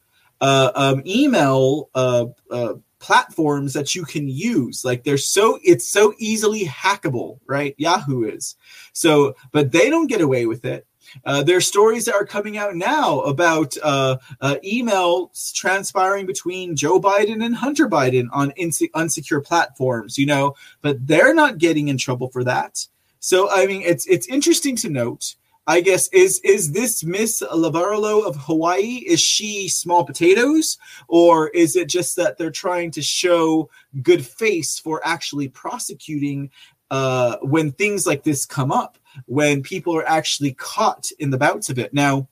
uh, 0.42 0.72
um, 0.76 1.04
email 1.06 1.90
uh, 1.96 2.26
uh, 2.52 2.74
platforms 3.00 3.74
that 3.74 3.96
you 3.96 4.04
can 4.04 4.28
use. 4.28 4.84
Like 4.84 5.04
they're 5.04 5.18
so 5.18 5.60
it's 5.64 5.88
so 5.88 6.14
easily 6.18 6.66
hackable, 6.66 7.40
right? 7.46 7.76
Yahoo 7.78 8.24
is. 8.24 8.56
So, 8.94 9.36
but 9.52 9.72
they 9.72 9.90
don't 9.90 10.08
get 10.08 10.22
away 10.22 10.46
with 10.46 10.66
it. 10.66 10.86
Uh, 11.26 11.42
there 11.42 11.58
are 11.58 11.62
stories 11.62 12.06
that 12.06 12.16
are 12.16 12.26
coming 12.26 12.58
out 12.58 12.76
now 12.76 13.22
about 13.22 13.76
uh, 13.82 14.18
uh, 14.42 14.56
emails 14.64 15.54
transpiring 15.54 16.26
between 16.26 16.76
Joe 16.76 17.00
Biden 17.00 17.44
and 17.44 17.56
Hunter 17.56 17.88
Biden 17.88 18.28
on 18.32 18.52
inse- 18.52 18.92
unsecure 18.92 19.44
platforms, 19.44 20.18
you 20.18 20.26
know, 20.26 20.56
but 20.82 21.06
they're 21.08 21.34
not 21.34 21.60
getting 21.60 21.88
in 21.88 21.98
trouble 21.98 22.30
for 22.30 22.44
that. 22.44 22.86
So, 23.20 23.50
I 23.50 23.66
mean, 23.66 23.82
it's 23.84 24.06
it's 24.08 24.28
interesting 24.28 24.76
to 24.78 24.90
note. 24.90 25.36
I 25.68 25.82
guess 25.82 26.08
is 26.10 26.40
is 26.40 26.72
this 26.72 27.04
Miss 27.04 27.42
Lavarello 27.42 28.26
of 28.26 28.36
Hawaii? 28.38 29.04
Is 29.06 29.20
she 29.20 29.68
small 29.68 30.06
potatoes, 30.06 30.78
or 31.08 31.50
is 31.50 31.76
it 31.76 31.90
just 31.90 32.16
that 32.16 32.38
they're 32.38 32.52
trying 32.52 32.92
to 32.92 33.02
show 33.02 33.70
good 34.02 34.26
face 34.26 34.80
for 34.80 35.02
actually 35.06 35.50
prosecuting 35.50 36.50
uh, 36.90 37.36
when 37.42 37.74
things 37.74 38.08
like 38.08 38.24
this 38.24 38.46
come 38.46 38.72
up? 38.72 38.98
when 39.26 39.64
people 39.64 39.96
are 39.96 40.08
actually 40.08 40.54
caught 40.54 41.12
in 41.20 41.30
the 41.30 41.38
bouts 41.38 41.70
of 41.70 41.80
it. 41.80 41.94
Now, 41.94 42.28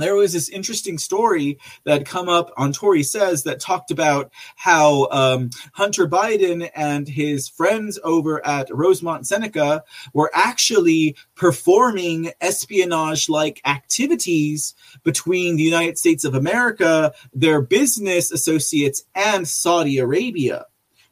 there 0.00 0.14
was 0.14 0.32
this 0.32 0.48
interesting 0.48 0.98
story 0.98 1.58
that 1.84 2.06
come 2.06 2.28
up 2.28 2.52
on 2.56 2.72
Tore 2.72 3.02
Says 3.02 3.44
that 3.44 3.60
talked 3.60 3.90
about 3.90 4.32
how 4.56 5.08
um, 5.10 5.50
Hunter 5.72 6.08
Biden 6.08 6.68
and 6.74 7.08
his 7.08 7.48
friends 7.48 7.98
over 8.04 8.44
at 8.46 8.68
Rosemont 8.70 9.26
Seneca 9.26 9.84
were 10.12 10.30
actually 10.34 11.16
performing 11.34 12.32
espionage 12.40 13.28
like 13.28 13.60
activities 13.64 14.74
between 15.04 15.56
the 15.56 15.62
United 15.62 15.98
States 15.98 16.24
of 16.24 16.34
America, 16.34 17.12
their 17.32 17.60
business 17.60 18.30
associates, 18.30 19.04
and 19.14 19.46
Saudi 19.46 19.98
Arabia. 19.98 20.66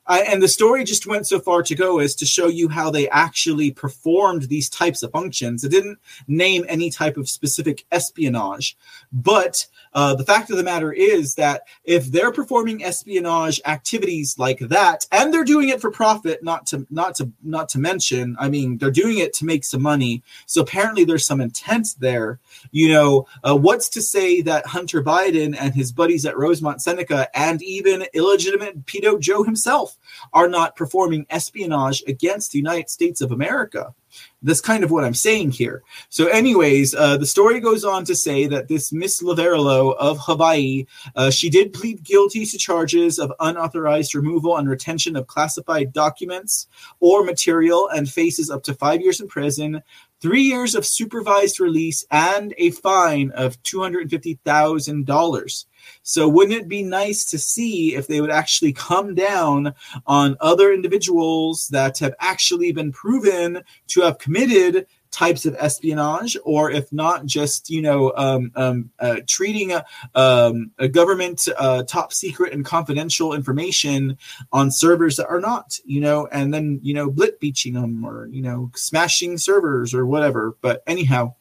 And 0.09 0.43
the 0.43 0.49
story 0.49 0.85
just 0.85 1.07
went 1.07 1.27
so 1.27 1.39
far 1.39 1.63
to 1.63 1.75
go 1.75 1.99
as 1.99 2.15
to 2.17 2.27
show 2.27 2.47
you 2.47 2.69
how 2.69 2.91
they 2.91 3.09
actually 3.11 3.71
performed 3.71 4.45
these 4.45 4.71
types 4.71 5.03
of 5.03 5.13
functions. 5.13 5.65
It 5.65 5.71
didn't 5.71 5.99
name 6.27 6.65
any 6.67 6.91
type 6.91 7.19
of 7.19 7.29
specific 7.29 7.85
espionage, 7.93 8.77
but 9.13 9.67
uh, 9.95 10.15
the 10.15 10.25
fact 10.25 10.51
of 10.51 10.57
the 10.57 10.63
matter 10.63 10.93
is 10.93 11.35
that 11.37 11.63
if 11.85 12.07
they're 12.07 12.33
performing 12.33 12.85
espionage 12.85 13.61
activities 13.67 14.39
like 14.39 14.59
that, 14.61 15.07
and 15.13 15.33
they're 15.33 15.45
doing 15.45 15.69
it 15.69 15.81
for 15.81 15.91
profit, 15.91 16.43
not 16.43 16.67
to 16.67 16.87
not 16.91 17.15
to 17.17 17.31
not 17.43 17.69
to 17.71 17.79
mention, 17.79 18.37
I 18.39 18.49
mean, 18.49 18.79
they're 18.79 18.91
doing 18.91 19.19
it 19.19 19.33
to 19.35 19.45
make 19.45 19.65
some 19.65 19.83
money. 19.83 20.23
So 20.47 20.63
apparently, 20.63 21.05
there's 21.05 21.27
some 21.27 21.41
intent 21.41 21.89
there. 21.99 22.41
You 22.71 22.89
know, 22.91 23.27
uh, 23.43 23.57
what's 23.57 23.89
to 23.91 24.03
say 24.03 24.43
that 24.43 24.67
Hunter 24.67 25.03
Biden 25.03 25.57
and 25.59 25.75
his 25.75 25.93
buddies 25.93 26.27
at 26.27 26.37
Rosemont 26.37 26.83
Seneca, 26.83 27.29
and 27.37 27.63
even 27.63 28.07
illegitimate 28.13 28.87
pedo 28.87 29.19
Joe 29.19 29.43
himself, 29.43 29.97
are 30.33 30.49
not 30.49 30.77
performing 30.77 31.27
espionage 31.31 32.03
against 32.07 32.53
the 32.53 32.59
United 32.59 32.91
States 32.91 33.21
of 33.21 33.33
America? 33.33 33.95
That's 34.43 34.61
kind 34.61 34.85
of 34.85 34.91
what 34.91 35.05
I'm 35.05 35.15
saying 35.15 35.51
here. 35.51 35.83
So, 36.11 36.27
anyways, 36.29 36.95
uh, 36.95 37.17
the 37.17 37.27
story 37.27 37.61
goes 37.61 37.85
on 37.85 38.05
to 38.05 38.15
say 38.15 38.47
that 38.47 38.69
this 38.69 38.93
Miss 38.93 39.21
Lavarello 39.23 39.97
of 39.97 40.19
Hawaii, 40.21 40.87
uh, 41.17 41.31
she 41.31 41.51
did 41.51 41.73
plead 41.73 42.05
guilty 42.05 42.47
to 42.47 42.59
charges 42.59 43.19
of 43.19 43.33
unauthorized 43.41 44.15
removal 44.15 44.57
and 44.57 44.69
retention 44.69 45.17
of 45.17 45.27
classified 45.27 45.93
documents 45.93 46.69
or 47.01 47.25
material 47.25 47.89
and 47.89 48.09
faces 48.09 48.51
up 48.51 48.63
to 48.65 48.75
five 48.75 49.01
years 49.01 49.21
in 49.21 49.27
prison, 49.27 49.83
three 50.21 50.43
years 50.43 50.75
of 50.75 50.87
supervised 50.87 51.61
release, 51.61 52.05
and 52.11 52.55
a 52.59 52.71
fine 52.71 53.31
of 53.33 53.63
$250,000. 53.63 55.65
So, 56.03 56.29
wouldn't 56.29 56.61
it 56.61 56.69
be 56.69 56.83
nice 56.83 57.25
to 57.27 57.39
see 57.39 57.95
if 57.95 58.07
they 58.07 58.21
would 58.21 58.31
actually 58.31 58.73
come 58.73 59.15
down 59.15 59.75
on 60.07 60.37
other 60.41 60.73
individuals 60.73 61.69
that 61.69 61.99
have 61.99 62.15
actually 62.21 62.73
been 62.73 62.93
proven 62.93 63.63
to 63.89 64.01
have 64.03 64.19
committed 64.19 64.87
types 65.11 65.47
of 65.47 65.57
espionage, 65.59 66.37
or 66.45 66.71
if 66.71 66.93
not, 66.93 67.27
just 67.27 67.71
you 67.71 67.83
know, 67.83 68.13
um, 68.17 68.53
um, 68.55 68.91
uh, 68.99 69.17
treating 69.27 69.73
a, 69.73 69.85
um, 70.15 70.71
a 70.79 70.89
government 70.89 71.49
uh, 71.59 71.83
top 71.85 72.13
secret 72.13 72.53
and 72.53 72.65
confidential 72.65 73.35
information 73.35 74.19
on 74.53 74.71
servers 74.71 75.17
that 75.17 75.29
are 75.29 75.41
not, 75.41 75.79
you 75.85 76.01
know, 76.01 76.27
and 76.31 76.53
then 76.53 76.81
you 76.83 76.95
know, 76.95 77.11
blit 77.11 77.39
beaching 77.41 77.75
them 77.75 78.05
or 78.05 78.27
you 78.27 78.43
know, 78.43 78.71
smashing 78.75 79.39
servers 79.39 79.95
or 79.95 80.07
whatever. 80.07 80.57
But 80.61 80.83
anyhow. 80.87 81.35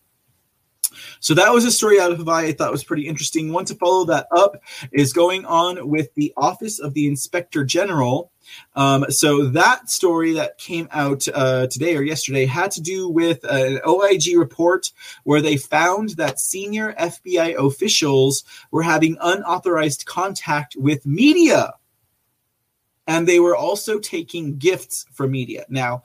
So 1.20 1.36
that 1.36 1.54
was 1.54 1.64
a 1.66 1.72
story 1.72 2.00
out 2.00 2.12
of 2.12 2.18
Hawaii 2.18 2.48
I 2.48 2.54
thought 2.54 2.72
was 2.72 2.84
pretty 2.84 3.08
interesting. 3.08 3.54
One 3.54 3.66
to 3.66 3.76
follow 3.76 4.06
that 4.06 4.28
up 4.36 4.62
is 4.92 5.14
going 5.14 5.46
on 5.46 5.88
with 5.88 6.14
the 6.16 6.34
Office 6.38 6.80
of 6.80 6.94
the 6.94 7.08
Inspector 7.08 7.64
General. 7.66 8.32
Um, 8.76 9.06
so 9.10 9.46
that 9.50 9.90
story 9.90 10.34
that 10.34 10.58
came 10.58 10.88
out 10.92 11.28
uh, 11.34 11.68
today 11.68 11.96
or 11.96 12.02
yesterday 12.02 12.46
had 12.46 12.72
to 12.72 12.82
do 12.82 13.10
with 13.10 13.44
an 13.44 13.80
OIG 13.86 14.38
report 14.38 14.92
where 15.24 15.42
they 15.42 15.58
found 15.58 16.10
that 16.12 16.40
senior 16.40 16.94
FBI 16.94 17.56
officials 17.56 18.44
were 18.72 18.84
having 18.84 19.18
unauthorized 19.22 20.06
contact 20.06 20.76
with 20.78 21.06
media. 21.06 21.74
And 23.08 23.28
they 23.28 23.40
were 23.40 23.56
also 23.56 24.00
taking 24.00 24.58
gifts 24.58 25.06
from 25.14 25.32
media. 25.32 25.66
Now, 25.70 26.04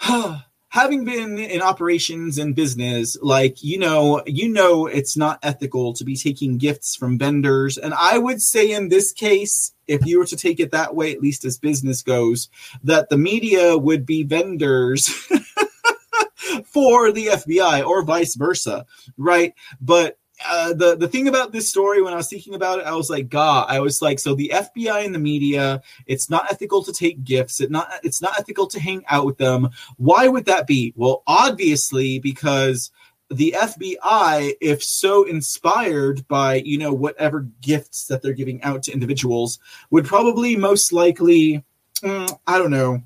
having 0.74 1.04
been 1.04 1.38
in 1.38 1.62
operations 1.62 2.36
and 2.36 2.56
business 2.56 3.16
like 3.22 3.62
you 3.62 3.78
know 3.78 4.20
you 4.26 4.48
know 4.48 4.86
it's 4.88 5.16
not 5.16 5.38
ethical 5.40 5.92
to 5.92 6.02
be 6.02 6.16
taking 6.16 6.58
gifts 6.58 6.96
from 6.96 7.16
vendors. 7.16 7.78
And 7.78 7.94
i 7.94 8.18
would 8.18 8.42
say 8.42 8.72
in 8.72 8.88
this 8.88 9.12
case 9.12 9.72
if 9.86 10.04
you 10.04 10.18
were 10.18 10.26
to 10.26 10.36
take 10.36 10.58
it 10.58 10.72
that 10.72 10.96
way 10.96 11.12
at 11.12 11.20
least 11.20 11.44
as 11.44 11.58
business 11.58 12.02
goes 12.02 12.48
that 12.82 13.08
the 13.08 13.16
media 13.16 13.78
would 13.78 14.04
be 14.04 14.24
vendors 14.24 15.06
for 16.64 17.12
the 17.12 17.26
fbi 17.26 17.86
or 17.86 18.02
vice 18.02 18.34
versa 18.34 18.84
right? 19.16 19.54
But 19.80 20.18
uh, 20.46 20.72
the 20.74 20.96
the 20.96 21.08
thing 21.08 21.28
about 21.28 21.52
this 21.52 21.68
story 21.68 22.02
when 22.02 22.12
I 22.12 22.16
was 22.16 22.28
thinking 22.28 22.54
about 22.54 22.80
it, 22.80 22.86
I 22.86 22.94
was 22.94 23.08
like, 23.08 23.28
God, 23.28 23.66
I 23.68 23.80
was 23.80 24.02
like, 24.02 24.18
so 24.18 24.34
the 24.34 24.52
FBI 24.54 25.04
and 25.04 25.14
the 25.14 25.18
media, 25.18 25.82
it's 26.06 26.28
not 26.28 26.50
ethical 26.50 26.82
to 26.84 26.92
take 26.92 27.24
gifts. 27.24 27.60
It 27.60 27.70
not 27.70 27.90
it's 28.02 28.20
not 28.20 28.38
ethical 28.38 28.66
to 28.68 28.80
hang 28.80 29.04
out 29.08 29.26
with 29.26 29.38
them. 29.38 29.70
Why 29.96 30.28
would 30.28 30.46
that 30.46 30.66
be? 30.66 30.92
Well, 30.96 31.22
obviously 31.26 32.18
because 32.18 32.90
the 33.30 33.54
FBI, 33.56 34.54
if 34.60 34.82
so 34.82 35.24
inspired 35.24 36.26
by 36.28 36.56
you 36.56 36.78
know 36.78 36.92
whatever 36.92 37.48
gifts 37.60 38.06
that 38.06 38.22
they're 38.22 38.32
giving 38.32 38.62
out 38.62 38.82
to 38.84 38.92
individuals, 38.92 39.58
would 39.90 40.04
probably 40.04 40.56
most 40.56 40.92
likely, 40.92 41.64
mm, 42.02 42.38
I 42.46 42.58
don't 42.58 42.70
know, 42.70 43.02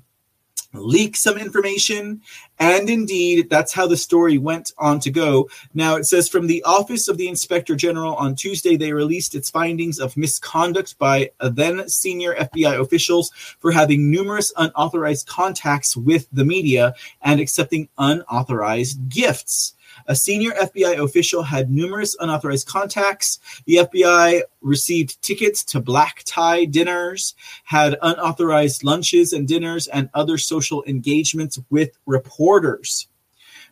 leak 0.73 1.15
some 1.15 1.37
information. 1.37 2.21
And 2.59 2.89
indeed, 2.89 3.49
that's 3.49 3.73
how 3.73 3.87
the 3.87 3.97
story 3.97 4.37
went 4.37 4.73
on 4.77 4.99
to 5.01 5.11
go. 5.11 5.49
Now, 5.73 5.95
it 5.95 6.05
says 6.05 6.27
from 6.27 6.47
the 6.47 6.61
Office 6.63 7.07
of 7.07 7.17
the 7.17 7.27
Inspector 7.27 7.73
General 7.75 8.15
on 8.15 8.35
Tuesday, 8.35 8.75
they 8.75 8.93
released 8.93 9.33
its 9.33 9.49
findings 9.49 9.99
of 9.99 10.17
misconduct 10.17 10.97
by 10.99 11.31
uh, 11.39 11.49
then 11.49 11.87
senior 11.87 12.35
FBI 12.35 12.79
officials 12.79 13.31
for 13.59 13.71
having 13.71 14.11
numerous 14.11 14.51
unauthorized 14.57 15.27
contacts 15.27 15.95
with 15.95 16.27
the 16.31 16.45
media 16.45 16.93
and 17.21 17.39
accepting 17.39 17.87
unauthorized 17.97 19.09
gifts. 19.09 19.73
A 20.09 20.15
senior 20.15 20.51
FBI 20.53 21.03
official 21.03 21.43
had 21.43 21.69
numerous 21.69 22.15
unauthorized 22.19 22.67
contacts. 22.67 23.37
The 23.67 23.75
FBI 23.75 24.41
received 24.59 25.21
tickets 25.21 25.63
to 25.65 25.79
black 25.79 26.23
tie 26.25 26.65
dinners, 26.65 27.35
had 27.63 27.95
unauthorized 28.01 28.83
lunches 28.83 29.33
and 29.33 29.47
dinners, 29.47 29.87
and 29.87 30.09
other 30.15 30.39
social 30.39 30.83
engagements 30.87 31.59
with 31.69 31.91
reporters. 32.07 33.07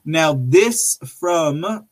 Now, 0.05 0.39
this 0.39 0.99
from 1.03 1.88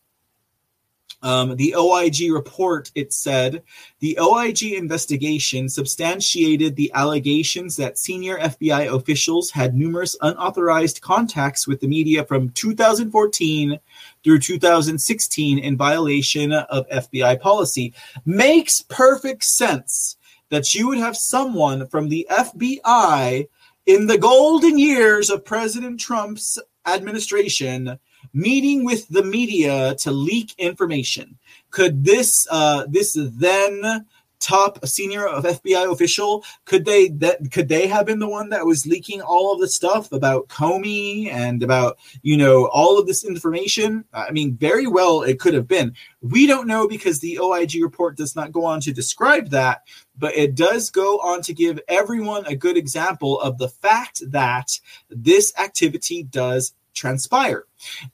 um, 1.26 1.56
the 1.56 1.74
OIG 1.76 2.32
report, 2.32 2.92
it 2.94 3.12
said 3.12 3.64
the 3.98 4.20
OIG 4.20 4.62
investigation 4.62 5.68
substantiated 5.68 6.76
the 6.76 6.92
allegations 6.94 7.76
that 7.78 7.98
senior 7.98 8.38
FBI 8.38 8.94
officials 8.96 9.50
had 9.50 9.74
numerous 9.74 10.16
unauthorized 10.22 11.02
contacts 11.02 11.68
with 11.68 11.80
the 11.80 11.88
media 11.88 12.24
from 12.26 12.52
2014 12.52 13.80
through 14.24 14.38
2016 14.38 15.58
in 15.58 15.76
violation 15.76 16.54
of 16.54 16.88
FBI 16.90 17.42
policy. 17.42 17.92
Makes 18.24 18.84
perfect 18.84 19.46
sense 19.46 20.18
that 20.50 20.76
you 20.76 20.90
would 20.90 21.00
have 21.00 21.18
someone 21.18 21.88
from 21.88 22.10
the 22.10 22.28
FBI 22.30 23.48
in 23.88 24.06
the 24.06 24.20
golden 24.20 24.78
years 24.78 25.32
of 25.32 25.44
President 25.44 26.00
Trump's 26.00 26.60
administration 26.86 27.98
meeting 28.36 28.84
with 28.84 29.08
the 29.08 29.24
media 29.24 29.96
to 29.96 30.12
leak 30.12 30.54
information. 30.58 31.38
Could 31.72 32.04
this 32.04 32.46
uh, 32.52 32.86
this 32.88 33.18
then 33.18 34.06
top 34.42 34.86
senior 34.86 35.26
of 35.26 35.46
FBI 35.46 35.92
official 35.92 36.44
could 36.66 36.86
they 36.86 37.08
that 37.08 37.52
could 37.52 37.70
they 37.70 37.88
have 37.88 38.06
been 38.06 38.20
the 38.20 38.28
one 38.28 38.50
that 38.50 38.66
was 38.66 38.86
leaking 38.86 39.22
all 39.22 39.54
of 39.54 39.60
the 39.60 39.68
stuff 39.68 40.12
about 40.12 40.50
Comey 40.50 41.32
and 41.32 41.64
about 41.64 41.98
you 42.22 42.38
know 42.38 42.68
all 42.68 43.00
of 43.00 43.08
this 43.08 43.24
information? 43.24 44.04
I 44.14 44.32
mean, 44.32 44.56
very 44.58 44.88
well 44.88 45.24
it 45.24 45.40
could 45.40 45.54
have 45.54 45.68
been. 45.68 45.96
We 46.22 46.46
don't 46.46 46.68
know 46.68 46.88
because 46.88 47.20
the 47.20 47.40
OIG 47.40 47.82
report 47.82 48.18
does 48.18 48.36
not 48.36 48.52
go 48.52 48.66
on 48.66 48.82
to 48.82 48.92
describe 48.92 49.50
that, 49.50 49.84
but 50.18 50.36
it 50.36 50.56
does 50.56 50.92
go 50.92 51.18
on 51.20 51.42
to 51.44 51.54
give 51.54 51.80
everyone 51.88 52.46
a 52.46 52.56
good 52.56 52.78
example 52.78 53.40
of 53.40 53.58
the 53.58 53.70
fact 53.70 54.22
that 54.32 54.80
this 55.10 55.54
activity 55.58 56.24
does 56.24 56.74
transpire. 56.96 57.66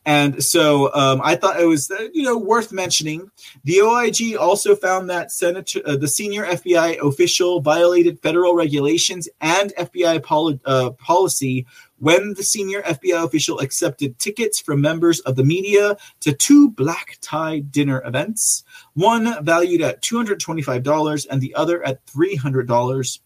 And 0.05 0.43
so 0.43 0.93
um, 0.93 1.21
I 1.23 1.35
thought 1.35 1.59
it 1.59 1.65
was, 1.65 1.89
uh, 1.89 2.07
you 2.13 2.23
know, 2.23 2.37
worth 2.37 2.73
mentioning. 2.73 3.31
The 3.63 3.81
OIG 3.81 4.35
also 4.35 4.75
found 4.75 5.09
that 5.09 5.31
Senator, 5.31 5.81
uh, 5.85 5.95
the 5.95 6.07
senior 6.07 6.45
FBI 6.45 6.99
official 6.99 7.61
violated 7.61 8.19
federal 8.21 8.55
regulations 8.55 9.29
and 9.39 9.73
FBI 9.77 10.23
poli- 10.23 10.59
uh, 10.65 10.89
policy 10.91 11.65
when 11.99 12.33
the 12.33 12.43
senior 12.43 12.81
FBI 12.81 13.23
official 13.23 13.59
accepted 13.59 14.17
tickets 14.17 14.59
from 14.59 14.81
members 14.81 15.19
of 15.21 15.35
the 15.35 15.43
media 15.43 15.95
to 16.21 16.33
two 16.33 16.71
black 16.71 17.19
tie 17.21 17.59
dinner 17.59 18.01
events, 18.05 18.63
one 18.95 19.43
valued 19.45 19.81
at 19.81 20.01
$225 20.01 21.27
and 21.29 21.39
the 21.39 21.53
other 21.53 21.85
at 21.85 22.03
$300 22.07 23.19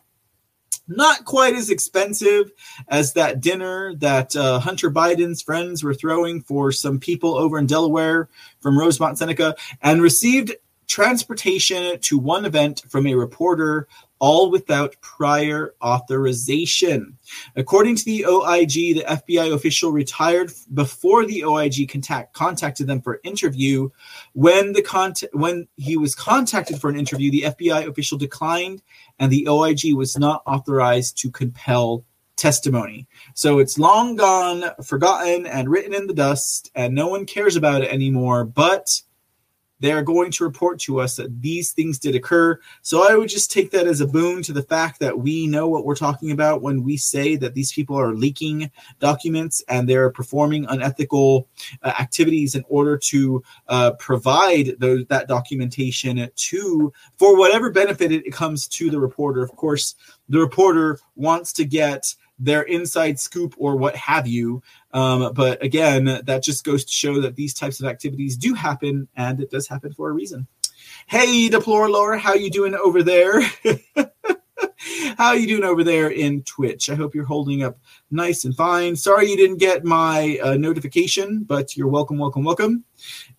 not 0.88 1.26
quite 1.26 1.56
as 1.56 1.70
expensive 1.70 2.52
as 2.88 3.14
that 3.14 3.42
dinner 3.42 3.96
that 3.96 4.36
uh, 4.36 4.60
Hunter 4.60 4.92
Biden's 4.92 5.42
friends 5.42 5.84
were 5.84 5.94
throwing 5.94 6.42
for 6.42 6.72
some 6.72 7.00
people 7.00 7.36
over 7.36 7.58
in 7.58 7.66
Delaware 7.66 8.30
from 8.60 8.78
Rosemont 8.78 9.18
Seneca, 9.18 9.56
and 9.82 10.02
received 10.02 10.56
transportation 10.88 12.00
to 12.00 12.18
one 12.18 12.46
event 12.46 12.84
from 12.90 13.08
a 13.08 13.16
reporter 13.16 13.88
all 14.26 14.50
without 14.50 14.96
prior 15.02 15.76
authorization. 15.84 17.16
According 17.56 17.96
to 17.98 18.06
the 18.06 18.26
OIG, 18.26 18.74
the 18.96 19.06
FBI 19.08 19.54
official 19.54 19.92
retired 19.92 20.52
before 20.74 21.28
the 21.28 21.46
OIG 21.46 21.88
contact, 21.88 22.34
contacted 22.34 22.88
them 22.88 23.04
for 23.04 23.20
interview. 23.24 23.88
When 24.34 24.74
the 24.74 25.30
when 25.34 25.68
he 25.76 25.96
was 25.96 26.16
contacted 26.16 26.82
for 26.82 26.90
an 26.90 26.98
interview, 26.98 27.30
the 27.30 27.44
FBI 27.44 27.88
official 27.88 28.18
declined, 28.18 28.82
and 29.20 29.32
the 29.32 29.48
OIG 29.48 29.94
was 29.94 30.18
not 30.18 30.42
authorized 30.48 31.20
to 31.20 31.30
compel 31.30 32.04
testimony. 32.36 33.06
So 33.36 33.60
it's 33.60 33.78
long 33.78 34.16
gone, 34.16 34.64
forgotten, 34.84 35.46
and 35.46 35.70
written 35.70 35.94
in 35.94 36.08
the 36.08 36.16
dust, 36.16 36.72
and 36.74 36.96
no 36.96 37.08
one 37.10 37.28
cares 37.28 37.56
about 37.56 37.84
it 37.84 37.92
anymore. 37.92 38.44
But 38.44 39.04
they 39.86 39.92
are 39.92 40.02
going 40.02 40.32
to 40.32 40.44
report 40.44 40.80
to 40.80 41.00
us 41.00 41.16
that 41.18 41.42
these 41.42 41.72
things 41.72 42.00
did 42.00 42.16
occur. 42.16 42.60
So 42.82 43.08
I 43.08 43.16
would 43.16 43.30
just 43.30 43.52
take 43.52 43.72
that 43.72 43.88
as 43.88 44.02
a 44.02 44.08
boon 44.08 44.42
to 44.44 44.54
the 44.54 44.64
fact 44.64 45.00
that 45.00 45.20
we 45.20 45.48
know 45.48 45.68
what 45.68 45.86
we're 45.86 45.96
talking 45.96 46.32
about 46.32 46.62
when 46.62 46.84
we 46.84 46.98
say 46.98 47.36
that 47.36 47.54
these 47.54 47.72
people 47.72 48.00
are 48.00 48.16
leaking 48.16 48.72
documents 49.00 49.64
and 49.68 49.88
they're 49.88 50.10
performing 50.10 50.66
unethical 50.66 51.48
uh, 51.84 51.94
activities 52.00 52.56
in 52.56 52.64
order 52.68 52.98
to 52.98 53.44
uh, 53.68 53.92
provide 54.00 54.72
that 54.80 55.26
documentation 55.28 56.30
to 56.36 56.92
for 57.18 57.38
whatever 57.38 57.70
benefit 57.70 58.12
it 58.12 58.32
comes 58.32 58.68
to 58.68 58.90
the 58.90 59.00
reporter. 59.00 59.44
Of 59.44 59.56
course, 59.56 59.96
the 60.30 60.40
reporter 60.40 61.00
wants 61.16 61.54
to 61.54 61.66
get 61.66 62.16
their 62.40 62.64
inside 62.64 63.20
scoop 63.20 63.56
or 63.58 63.76
what 63.76 63.96
have 63.96 64.28
you. 64.28 64.62
Um, 64.96 65.34
but 65.34 65.62
again, 65.62 66.06
that 66.06 66.42
just 66.42 66.64
goes 66.64 66.86
to 66.86 66.92
show 66.92 67.20
that 67.20 67.36
these 67.36 67.54
types 67.54 67.82
of 67.82 67.86
activities 67.86 68.38
do 68.38 68.54
happen, 68.54 69.10
and 69.18 69.42
it 69.42 69.52
does 69.52 69.68
happen 69.68 69.92
for 69.92 70.10
a 70.10 70.14
reason. 70.14 70.48
Hey, 71.06 71.50
Deplore 71.50 71.90
Laura, 71.90 72.18
how 72.18 72.34
you 72.34 72.50
doing 72.50 72.74
over 72.76 73.04
there? 73.04 73.42
how 75.18 75.34
you 75.34 75.48
doing 75.48 75.66
over 75.66 75.84
there 75.84 76.12
in 76.12 76.44
Twitch? 76.44 76.90
I 76.90 76.96
hope 76.96 77.14
you're 77.14 77.26
holding 77.26 77.62
up 77.62 77.78
nice 78.10 78.46
and 78.46 78.56
fine. 78.56 78.96
Sorry 78.96 79.30
you 79.30 79.36
didn't 79.36 79.58
get 79.58 79.84
my 79.84 80.40
uh, 80.42 80.54
notification, 80.54 81.44
but 81.44 81.76
you're 81.76 81.90
welcome, 81.90 82.18
welcome, 82.18 82.46
welcome. 82.46 82.86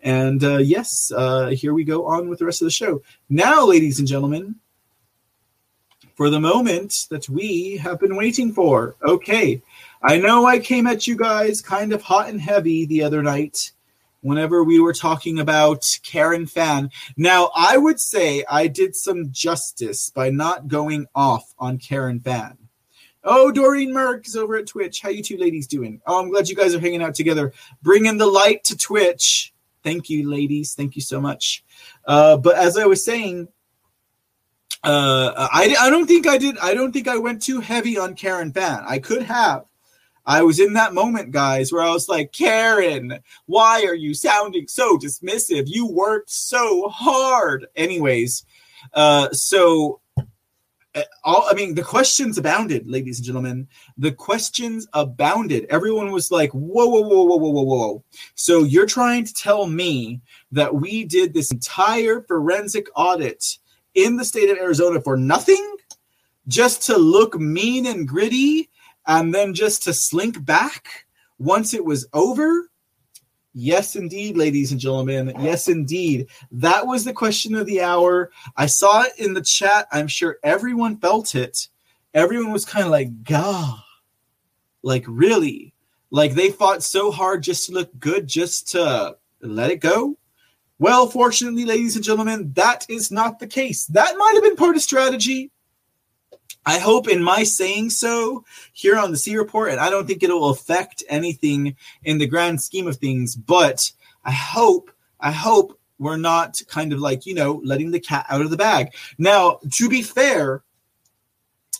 And 0.00 0.44
uh, 0.44 0.58
yes, 0.58 1.10
uh, 1.16 1.46
here 1.48 1.72
we 1.72 1.84
go 1.84 2.04
on 2.04 2.28
with 2.28 2.38
the 2.38 2.44
rest 2.44 2.60
of 2.60 2.66
the 2.66 2.70
show. 2.70 3.00
Now, 3.30 3.64
ladies 3.64 3.98
and 3.98 4.06
gentlemen, 4.06 4.56
for 6.16 6.30
the 6.30 6.40
moment 6.40 7.06
that 7.10 7.28
we 7.28 7.76
have 7.76 8.00
been 8.00 8.16
waiting 8.16 8.52
for. 8.52 8.96
Okay, 9.02 9.62
I 10.08 10.18
know 10.18 10.46
I 10.46 10.60
came 10.60 10.86
at 10.86 11.08
you 11.08 11.16
guys 11.16 11.60
kind 11.60 11.92
of 11.92 12.00
hot 12.00 12.28
and 12.28 12.40
heavy 12.40 12.86
the 12.86 13.02
other 13.02 13.24
night 13.24 13.72
whenever 14.20 14.62
we 14.62 14.78
were 14.78 14.92
talking 14.92 15.40
about 15.40 15.84
Karen 16.04 16.46
Fann. 16.46 16.90
Now, 17.16 17.50
I 17.56 17.76
would 17.76 17.98
say 17.98 18.44
I 18.48 18.68
did 18.68 18.94
some 18.94 19.32
justice 19.32 20.10
by 20.10 20.30
not 20.30 20.68
going 20.68 21.06
off 21.12 21.52
on 21.58 21.78
Karen 21.78 22.20
Fann. 22.20 22.56
Oh, 23.24 23.50
Doreen 23.50 23.92
Merck 23.92 24.28
is 24.28 24.36
over 24.36 24.54
at 24.56 24.68
Twitch. 24.68 25.00
How 25.00 25.08
you 25.08 25.24
two 25.24 25.38
ladies 25.38 25.66
doing? 25.66 26.00
Oh, 26.06 26.20
I'm 26.20 26.30
glad 26.30 26.48
you 26.48 26.54
guys 26.54 26.72
are 26.72 26.80
hanging 26.80 27.02
out 27.02 27.16
together. 27.16 27.52
Bringing 27.82 28.16
the 28.16 28.26
light 28.26 28.62
to 28.64 28.76
Twitch. 28.76 29.52
Thank 29.82 30.08
you, 30.08 30.30
ladies. 30.30 30.74
Thank 30.74 30.94
you 30.94 31.02
so 31.02 31.20
much. 31.20 31.64
Uh, 32.04 32.36
but 32.36 32.56
as 32.56 32.78
I 32.78 32.84
was 32.84 33.04
saying, 33.04 33.48
uh, 34.84 35.48
I, 35.52 35.74
I 35.80 35.90
don't 35.90 36.06
think 36.06 36.28
I 36.28 36.38
did. 36.38 36.56
I 36.58 36.74
don't 36.74 36.92
think 36.92 37.08
I 37.08 37.18
went 37.18 37.42
too 37.42 37.58
heavy 37.58 37.98
on 37.98 38.14
Karen 38.14 38.52
Fann. 38.52 38.84
I 38.86 39.00
could 39.00 39.24
have. 39.24 39.64
I 40.26 40.42
was 40.42 40.58
in 40.58 40.72
that 40.72 40.92
moment, 40.92 41.30
guys, 41.30 41.72
where 41.72 41.82
I 41.82 41.90
was 41.90 42.08
like, 42.08 42.32
Karen, 42.32 43.20
why 43.46 43.84
are 43.84 43.94
you 43.94 44.12
sounding 44.12 44.66
so 44.66 44.98
dismissive? 44.98 45.64
You 45.66 45.86
worked 45.86 46.30
so 46.30 46.88
hard. 46.88 47.66
Anyways, 47.76 48.44
uh, 48.92 49.30
so 49.32 50.00
uh, 50.96 51.02
all 51.24 51.46
I 51.48 51.54
mean, 51.54 51.74
the 51.74 51.82
questions 51.82 52.38
abounded, 52.38 52.88
ladies 52.88 53.18
and 53.18 53.26
gentlemen. 53.26 53.68
The 53.98 54.12
questions 54.12 54.88
abounded. 54.94 55.66
Everyone 55.68 56.10
was 56.10 56.30
like, 56.30 56.50
whoa, 56.52 56.86
whoa, 56.86 57.02
whoa, 57.02 57.24
whoa, 57.24 57.36
whoa, 57.36 57.50
whoa, 57.50 57.62
whoa. 57.62 58.04
So 58.34 58.64
you're 58.64 58.86
trying 58.86 59.24
to 59.26 59.34
tell 59.34 59.66
me 59.66 60.22
that 60.52 60.74
we 60.74 61.04
did 61.04 61.34
this 61.34 61.52
entire 61.52 62.22
forensic 62.22 62.88
audit 62.96 63.58
in 63.94 64.16
the 64.16 64.24
state 64.24 64.50
of 64.50 64.58
Arizona 64.58 65.00
for 65.00 65.16
nothing? 65.16 65.76
Just 66.48 66.82
to 66.86 66.96
look 66.96 67.38
mean 67.38 67.86
and 67.86 68.08
gritty 68.08 68.70
and 69.06 69.34
then 69.34 69.54
just 69.54 69.82
to 69.84 69.92
slink 69.92 70.44
back 70.44 71.06
once 71.38 71.74
it 71.74 71.84
was 71.84 72.06
over? 72.12 72.70
Yes, 73.58 73.96
indeed, 73.96 74.36
ladies 74.36 74.70
and 74.70 74.80
gentlemen. 74.80 75.32
Yes, 75.40 75.68
indeed. 75.68 76.26
That 76.50 76.86
was 76.86 77.04
the 77.04 77.14
question 77.14 77.54
of 77.54 77.66
the 77.66 77.80
hour. 77.80 78.30
I 78.56 78.66
saw 78.66 79.02
it 79.02 79.12
in 79.18 79.32
the 79.32 79.40
chat. 79.40 79.88
I'm 79.90 80.08
sure 80.08 80.38
everyone 80.42 80.98
felt 80.98 81.34
it. 81.34 81.68
Everyone 82.12 82.52
was 82.52 82.66
kind 82.66 82.84
of 82.84 82.90
like, 82.90 83.24
God, 83.24 83.78
like, 84.82 85.04
really? 85.08 85.72
Like, 86.10 86.34
they 86.34 86.50
fought 86.50 86.82
so 86.82 87.10
hard 87.10 87.42
just 87.42 87.66
to 87.66 87.72
look 87.72 87.98
good, 87.98 88.26
just 88.26 88.68
to 88.72 89.16
let 89.40 89.70
it 89.70 89.80
go? 89.80 90.18
Well, 90.78 91.06
fortunately, 91.08 91.64
ladies 91.64 91.96
and 91.96 92.04
gentlemen, 92.04 92.52
that 92.54 92.84
is 92.90 93.10
not 93.10 93.38
the 93.38 93.46
case. 93.46 93.86
That 93.86 94.18
might 94.18 94.34
have 94.34 94.42
been 94.42 94.56
part 94.56 94.76
of 94.76 94.82
strategy. 94.82 95.50
I 96.64 96.78
hope 96.78 97.08
in 97.08 97.22
my 97.22 97.44
saying 97.44 97.90
so 97.90 98.44
here 98.72 98.98
on 98.98 99.12
the 99.12 99.16
C 99.16 99.36
report, 99.36 99.70
and 99.70 99.80
I 99.80 99.88
don't 99.88 100.06
think 100.06 100.22
it'll 100.22 100.50
affect 100.50 101.04
anything 101.08 101.76
in 102.02 102.18
the 102.18 102.26
grand 102.26 102.60
scheme 102.60 102.88
of 102.88 102.96
things, 102.96 103.36
but 103.36 103.90
I 104.24 104.32
hope, 104.32 104.90
I 105.20 105.30
hope 105.30 105.78
we're 105.98 106.16
not 106.16 106.60
kind 106.68 106.92
of 106.92 106.98
like, 106.98 107.24
you 107.24 107.34
know, 107.34 107.60
letting 107.64 107.90
the 107.90 108.00
cat 108.00 108.26
out 108.28 108.42
of 108.42 108.50
the 108.50 108.56
bag. 108.56 108.92
Now, 109.16 109.60
to 109.74 109.88
be 109.88 110.02
fair, 110.02 110.62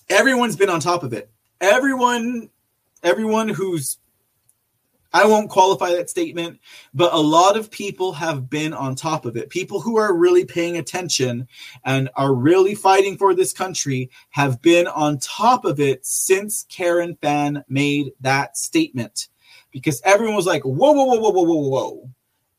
everyone's 0.09 0.57
been 0.57 0.71
on 0.71 0.81
top 0.81 1.03
of 1.03 1.13
it. 1.13 1.31
Everyone, 1.61 2.49
everyone 3.03 3.49
who's 3.49 3.99
I 5.17 5.25
won't 5.25 5.49
qualify 5.49 5.93
that 5.93 6.11
statement, 6.11 6.61
but 6.93 7.15
a 7.15 7.19
lot 7.19 7.57
of 7.57 7.71
people 7.71 8.13
have 8.13 8.51
been 8.51 8.75
on 8.75 8.95
top 8.95 9.25
of 9.25 9.35
it. 9.35 9.49
People 9.49 9.81
who 9.81 9.97
are 9.97 10.15
really 10.15 10.45
paying 10.45 10.77
attention 10.77 11.49
and 11.87 12.11
are 12.17 12.35
really 12.35 12.75
fighting 12.75 13.17
for 13.17 13.33
this 13.33 13.55
country 13.55 14.11
have 14.29 14.61
been 14.61 14.87
on 14.87 15.19
top 15.19 15.65
of 15.65 15.81
it 15.81 16.05
since 16.05 16.67
Karen 16.69 17.17
Fann 17.23 17.65
made 17.67 18.13
that 18.21 18.59
statement. 18.59 19.29
Because 19.71 20.03
everyone 20.05 20.37
was 20.37 20.45
like, 20.45 20.65
whoa, 20.65 20.93
whoa, 20.93 21.05
whoa, 21.05 21.19
whoa, 21.19 21.31
whoa, 21.31 21.45
whoa, 21.45 21.69
whoa. 21.69 22.11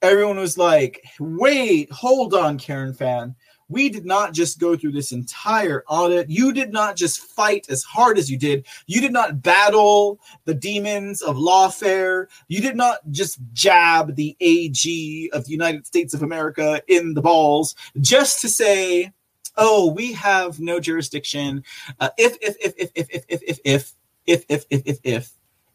Everyone 0.02 0.38
was 0.38 0.58
like, 0.58 1.04
wait, 1.20 1.92
hold 1.92 2.34
on, 2.34 2.58
Karen 2.58 2.96
Fann 2.96 3.36
we 3.70 3.90
did 3.90 4.06
not 4.06 4.34
just 4.34 4.60
go 4.60 4.76
through 4.76 4.94
this 4.94 5.12
entire 5.12 5.84
audit. 5.88 6.30
You 6.30 6.54
did 6.54 6.72
not 6.72 6.96
just 6.96 7.20
fight 7.20 7.68
as 7.70 7.84
hard 7.84 8.18
as 8.18 8.32
you 8.32 8.38
did. 8.38 8.66
You 8.86 9.02
did 9.02 9.12
not 9.12 9.42
battle 9.42 10.20
the 10.46 10.54
demons 10.54 11.22
of 11.22 11.36
lawfare. 11.36 12.28
You 12.48 12.62
did 12.62 12.76
not 12.76 13.00
just 13.12 13.40
jab 13.54 14.16
the 14.16 14.36
AG 14.40 15.30
of 15.34 15.46
the 15.46 15.52
United 15.52 15.86
States 15.86 16.14
of 16.14 16.24
America 16.24 16.82
in 16.88 17.14
the 17.14 17.22
balls 17.22 17.76
just 18.00 18.42
to 18.42 18.50
say, 18.50 19.12
oh, 19.58 19.92
we 19.92 20.14
have 20.14 20.60
no 20.60 20.80
jurisdiction. 20.80 21.64
Uh, 22.00 22.10
if, 22.18 22.38
if, 22.42 22.56
if, 22.64 22.74
if, 22.78 22.92
if, 22.96 23.24
if, 23.28 23.44
if, 23.46 23.60
if, 23.60 23.60
if, 23.66 23.94
if, 24.26 24.46
if, 24.48 24.66
if, 24.70 24.86
if, 24.88 25.00
if, 25.04 25.32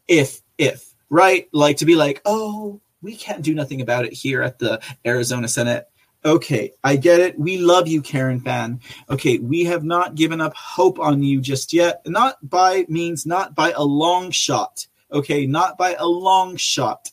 if, 0.07 0.41
if, 0.57 0.93
right? 1.09 1.47
Like 1.51 1.77
to 1.77 1.85
be 1.85 1.95
like, 1.95 2.21
oh, 2.25 2.81
we 3.01 3.15
can't 3.15 3.43
do 3.43 3.53
nothing 3.53 3.81
about 3.81 4.05
it 4.05 4.13
here 4.13 4.41
at 4.41 4.57
the 4.57 4.81
Arizona 5.05 5.47
Senate. 5.47 5.89
Okay, 6.25 6.71
I 6.83 6.95
get 6.95 7.19
it. 7.19 7.37
We 7.37 7.57
love 7.57 7.87
you, 7.87 8.01
Karen 8.01 8.39
Fann. 8.39 8.79
Okay, 9.09 9.39
we 9.39 9.65
have 9.65 9.83
not 9.83 10.15
given 10.15 10.39
up 10.39 10.55
hope 10.55 10.97
on 10.97 11.21
you 11.21 11.41
just 11.41 11.73
yet. 11.73 12.01
Not 12.05 12.37
by 12.49 12.85
means, 12.87 13.25
not 13.25 13.55
by 13.55 13.71
a 13.71 13.83
long 13.83 14.31
shot. 14.31 14.87
Okay, 15.11 15.45
not 15.45 15.77
by 15.77 15.95
a 15.95 16.05
long 16.05 16.55
shot. 16.55 17.11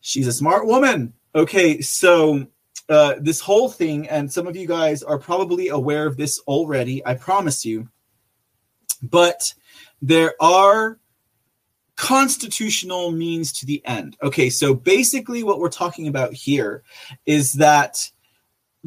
She's 0.00 0.28
a 0.28 0.32
smart 0.32 0.66
woman. 0.66 1.12
Okay, 1.34 1.80
so 1.80 2.46
uh, 2.88 3.14
this 3.20 3.40
whole 3.40 3.68
thing, 3.68 4.08
and 4.08 4.32
some 4.32 4.46
of 4.46 4.54
you 4.56 4.66
guys 4.66 5.02
are 5.02 5.18
probably 5.18 5.68
aware 5.68 6.06
of 6.06 6.16
this 6.16 6.38
already, 6.40 7.04
I 7.04 7.14
promise 7.14 7.64
you. 7.64 7.88
But 9.02 9.54
there 10.00 10.34
are 10.40 10.98
constitutional 12.02 13.12
means 13.12 13.52
to 13.52 13.64
the 13.64 13.80
end. 13.86 14.16
Okay, 14.24 14.50
so 14.50 14.74
basically, 14.74 15.44
what 15.44 15.60
we're 15.60 15.68
talking 15.68 16.08
about 16.08 16.32
here 16.32 16.82
is 17.26 17.52
that 17.52 18.10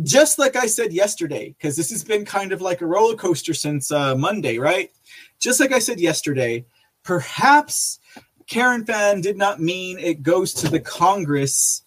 just 0.04 0.38
like 0.38 0.58
I 0.58 0.66
said 0.66 0.92
yesterday, 0.92 1.56
because 1.58 1.78
this 1.78 1.92
has 1.92 2.04
been 2.04 2.26
kind 2.26 2.52
of 2.52 2.60
like 2.60 2.82
a 2.82 2.86
roller 2.86 3.16
coaster 3.16 3.54
since 3.54 3.90
uh, 3.90 4.18
Monday, 4.18 4.58
right? 4.58 4.92
Just 5.40 5.62
like 5.62 5.72
I 5.72 5.80
said 5.80 6.02
yesterday, 6.02 6.66
perhaps 7.04 8.00
Karen 8.48 8.86
Fann 8.86 9.22
did 9.22 9.38
not 9.38 9.62
mean 9.62 9.98
it 9.98 10.22
goes 10.22 10.54
to 10.56 10.68
the 10.68 10.82
Congress 10.82 11.84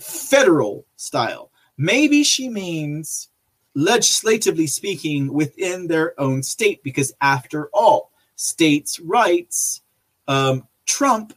federal 0.00 0.84
style. 0.96 1.52
Maybe 1.78 2.24
she 2.24 2.48
means 2.48 3.28
legislatively 3.76 4.66
speaking 4.66 5.32
within 5.32 5.86
their 5.86 6.20
own 6.20 6.42
state, 6.42 6.82
because 6.82 7.14
after 7.20 7.68
all, 7.72 8.10
states' 8.34 8.98
rights 8.98 9.82
um, 10.28 10.66
Trump, 10.86 11.34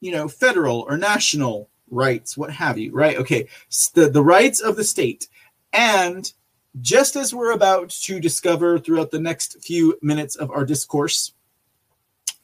you 0.00 0.12
know, 0.12 0.28
federal 0.28 0.80
or 0.88 0.96
national 0.96 1.68
rights, 1.90 2.36
what 2.36 2.50
have 2.50 2.78
you, 2.78 2.92
right? 2.92 3.16
Okay, 3.16 3.48
the, 3.94 4.08
the 4.08 4.22
rights 4.22 4.60
of 4.60 4.76
the 4.76 4.84
state. 4.84 5.28
And 5.72 6.30
just 6.80 7.16
as 7.16 7.34
we're 7.34 7.52
about 7.52 7.90
to 7.90 8.20
discover 8.20 8.78
throughout 8.78 9.10
the 9.10 9.20
next 9.20 9.62
few 9.62 9.98
minutes 10.02 10.36
of 10.36 10.50
our 10.50 10.64
discourse, 10.64 11.32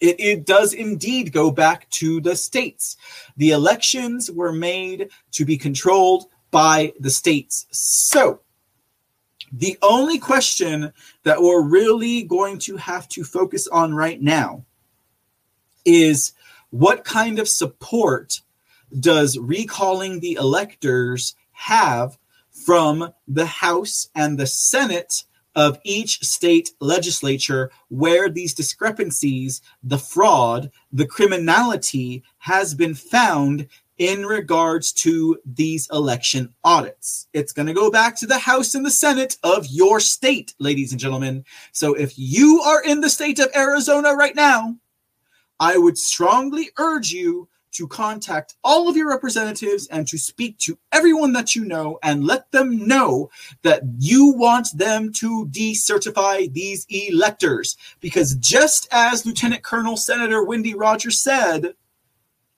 it, 0.01 0.19
it, 0.19 0.47
does 0.47 0.73
indeed 0.73 1.33
go 1.33 1.51
back 1.51 1.89
to 1.91 2.21
the 2.21 2.35
states. 2.35 2.97
The 3.37 3.51
elections 3.51 4.31
were 4.31 4.53
made 4.53 5.11
to 5.33 5.45
be 5.45 5.57
controlled 5.57 6.25
by 6.51 6.93
the 6.99 7.11
states. 7.11 7.67
So, 7.71 8.41
the 9.53 9.79
only 9.83 10.19
question 10.19 10.93
that 11.25 11.41
we're 11.41 11.63
really 11.63 12.23
going 12.23 12.59
to 12.61 12.77
have 12.79 13.07
to 13.11 13.23
focus 13.23 13.69
on 13.69 13.95
right 13.95 14.21
now 14.21 14.65
is 15.85 16.33
what 16.71 17.05
kind 17.05 17.39
of 17.39 17.49
support 17.49 18.41
does 18.99 19.39
recalling 19.39 20.21
the 20.21 20.35
electors 20.35 21.35
have 21.53 22.19
from 22.51 23.13
the 23.27 23.47
House 23.47 24.09
and 24.15 24.39
the 24.39 24.47
Senate 24.47 25.25
of 25.55 25.79
each 25.85 26.21
state 26.21 26.71
legislature 26.81 27.71
where 27.89 28.29
these 28.29 28.55
discrepancies, 28.55 29.61
the 29.83 29.99
fraud, 29.99 30.71
the 30.93 31.07
criminality 31.07 32.23
has 32.39 32.75
been 32.75 32.95
found 32.95 33.69
in 33.99 34.25
regards 34.25 34.93
to 34.93 35.39
these 35.45 35.89
election 35.93 36.53
audits. 36.65 37.29
It's 37.33 37.53
going 37.53 37.67
to 37.67 37.75
go 37.75 37.91
back 37.91 38.17
to 38.17 38.27
the 38.27 38.39
House 38.39 38.75
and 38.75 38.85
the 38.85 38.91
Senate 38.91 39.37
of 39.43 39.67
your 39.67 40.01
state, 40.01 40.55
ladies 40.59 40.93
and 40.93 41.01
gentlemen. 41.01 41.45
So 41.73 41.95
if 41.95 42.15
you 42.17 42.61
are 42.63 42.83
in 42.83 43.01
the 43.01 43.11
state 43.11 43.39
of 43.39 43.55
Arizona 43.55 44.15
right 44.15 44.35
now, 44.35 44.77
I 45.63 45.79
would 45.79 45.97
strongly 45.97 46.71
urge 46.77 47.13
you 47.13 47.49
to 47.75 47.87
contact 47.87 48.57
all 48.65 48.89
of 48.89 48.97
your 48.97 49.09
representatives 49.09 49.87
and 49.87 50.09
to 50.09 50.19
speak 50.19 50.59
to 50.59 50.77
everyone 50.91 51.33
that 51.35 51.55
you 51.55 51.65
know 51.65 52.01
and 52.03 52.27
let 52.27 52.51
them 52.51 52.85
know 52.89 53.31
that 53.63 53.83
you 53.97 54.33
want 54.33 54.77
them 54.77 55.13
to 55.13 55.47
decertify 55.53 56.53
these 56.53 56.85
electors. 56.91 57.77
Because 58.01 58.35
just 58.35 58.89
as 58.91 59.25
Lieutenant 59.25 59.63
Colonel 59.63 59.97
Senator 59.97 60.43
Wendy 60.43 60.75
Rogers 60.75 61.23
said, 61.23 61.75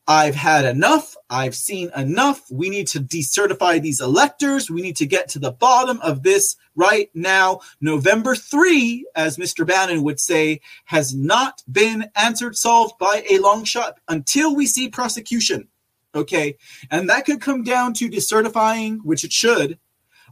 I've 0.07 0.35
had 0.35 0.67
enough. 0.67 1.17
I've 1.31 1.55
seen 1.55 1.91
enough. 1.97 2.43
We 2.51 2.69
need 2.69 2.89
to 2.89 3.01
decertify 3.01 3.81
these 3.81 4.01
electors. 4.01 4.71
We 4.71 4.83
need 4.83 4.97
to 4.97 5.07
get 5.07 5.29
to 5.31 5.39
the 5.39 5.53
bottom 5.53 5.99
of 6.03 6.23
this 6.23 6.57
right 6.77 7.11
now. 7.15 7.61
November 7.81 8.35
3, 8.35 9.07
as 9.17 9.39
Mr. 9.39 9.67
Bannon 9.67 10.03
would 10.03 10.21
say, 10.21 10.61
has 10.85 11.15
not 11.15 11.63
been 11.71 12.11
answered, 12.17 12.57
solved 12.57 12.99
by 12.99 13.25
a 13.31 13.39
long 13.39 13.65
shot 13.65 13.99
until 14.09 14.55
we 14.55 14.67
see 14.67 14.89
prosecution. 14.89 15.69
Okay. 16.15 16.59
And 16.91 17.09
that 17.09 17.25
could 17.25 17.41
come 17.41 17.65
down 17.65 17.95
to 17.95 18.11
decertifying, 18.11 18.99
which 19.05 19.25
it 19.25 19.33
should, 19.33 19.79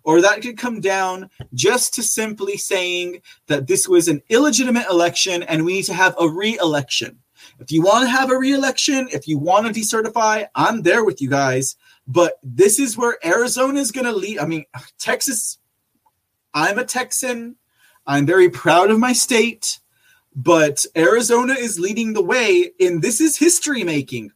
or 0.04 0.20
that 0.20 0.42
could 0.42 0.58
come 0.58 0.80
down 0.80 1.30
just 1.54 1.94
to 1.94 2.02
simply 2.02 2.56
saying 2.56 3.22
that 3.46 3.66
this 3.66 3.88
was 3.88 4.06
an 4.08 4.22
illegitimate 4.28 4.86
election 4.90 5.42
and 5.42 5.64
we 5.64 5.74
need 5.74 5.84
to 5.84 5.94
have 5.94 6.14
a 6.20 6.28
re 6.28 6.58
election. 6.58 7.21
If 7.58 7.70
you 7.70 7.82
want 7.82 8.04
to 8.04 8.10
have 8.10 8.30
a 8.30 8.38
re-election, 8.38 9.08
if 9.12 9.28
you 9.28 9.38
want 9.38 9.66
to 9.66 9.72
decertify, 9.72 10.46
I'm 10.54 10.82
there 10.82 11.04
with 11.04 11.20
you 11.20 11.28
guys. 11.28 11.76
But 12.06 12.38
this 12.42 12.78
is 12.78 12.96
where 12.96 13.18
Arizona 13.24 13.80
is 13.80 13.92
going 13.92 14.06
to 14.06 14.12
lead. 14.12 14.38
I 14.38 14.46
mean, 14.46 14.64
Texas, 14.98 15.58
I'm 16.54 16.78
a 16.78 16.84
Texan. 16.84 17.56
I'm 18.06 18.26
very 18.26 18.48
proud 18.48 18.90
of 18.90 18.98
my 18.98 19.12
state, 19.12 19.78
but 20.34 20.84
Arizona 20.96 21.54
is 21.54 21.78
leading 21.78 22.12
the 22.12 22.22
way 22.22 22.72
and 22.80 23.00
this 23.00 23.20
is 23.20 23.36
history 23.36 23.84
making. 23.84 24.32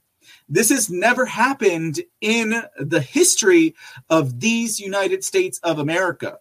This 0.49 0.71
has 0.71 0.89
never 0.89 1.27
happened 1.27 2.01
in 2.21 2.63
the 2.79 3.01
history 3.01 3.75
of 4.09 4.39
these 4.39 4.79
United 4.79 5.25
States 5.25 5.59
of 5.65 5.81
America. 5.81 6.39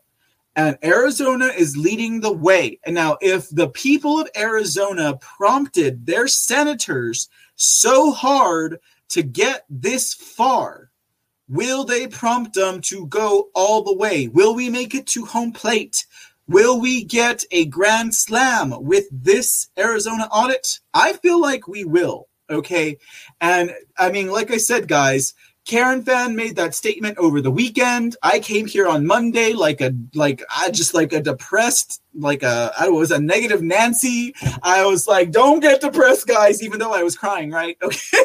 And 0.55 0.77
Arizona 0.83 1.47
is 1.47 1.75
leading 1.75 2.21
the 2.21 2.31
way. 2.31 2.79
And 2.85 2.95
now, 2.95 3.17
if 3.21 3.49
the 3.49 3.69
people 3.69 4.19
of 4.19 4.29
Arizona 4.37 5.17
prompted 5.17 6.05
their 6.05 6.27
senators 6.27 7.29
so 7.55 8.11
hard 8.11 8.79
to 9.09 9.21
get 9.21 9.65
this 9.69 10.13
far, 10.13 10.91
will 11.49 11.83
they 11.83 12.07
prompt 12.07 12.53
them 12.53 12.81
to 12.81 13.05
go 13.07 13.49
all 13.53 13.83
the 13.83 13.95
way? 13.95 14.29
Will 14.29 14.55
we 14.55 14.69
make 14.69 14.95
it 14.95 15.07
to 15.07 15.25
home 15.25 15.51
plate? 15.51 16.05
Will 16.47 16.79
we 16.79 17.03
get 17.03 17.43
a 17.51 17.65
grand 17.65 18.15
slam 18.15 18.73
with 18.81 19.05
this 19.11 19.67
Arizona 19.77 20.29
audit? 20.31 20.79
I 20.93 21.13
feel 21.13 21.41
like 21.41 21.67
we 21.67 21.83
will. 21.83 22.27
Okay. 22.49 22.97
And 23.41 23.71
I 23.97 24.11
mean, 24.11 24.29
like 24.29 24.51
I 24.51 24.57
said, 24.57 24.87
guys, 24.87 25.33
Karen 25.65 26.03
Fann 26.03 26.35
made 26.35 26.55
that 26.57 26.75
statement 26.75 27.17
over 27.17 27.41
the 27.41 27.49
weekend. 27.49 28.15
I 28.21 28.39
came 28.39 28.67
here 28.67 28.87
on 28.87 29.05
Monday 29.05 29.53
like 29.53 29.81
a 29.81 29.93
like 30.13 30.43
I 30.55 30.69
just 30.69 30.93
like 30.93 31.11
a 31.11 31.21
depressed 31.21 32.03
like 32.13 32.43
a 32.43 32.71
I 32.79 32.89
was 32.89 33.09
a 33.09 33.19
negative 33.19 33.63
Nancy. 33.63 34.35
I 34.61 34.85
was 34.85 35.07
like, 35.07 35.31
don't 35.31 35.61
get 35.61 35.81
depressed, 35.81 36.27
guys, 36.27 36.61
even 36.61 36.79
though 36.79 36.93
I 36.93 37.01
was 37.01 37.17
crying, 37.17 37.49
right? 37.49 37.77
Okay. 37.81 38.17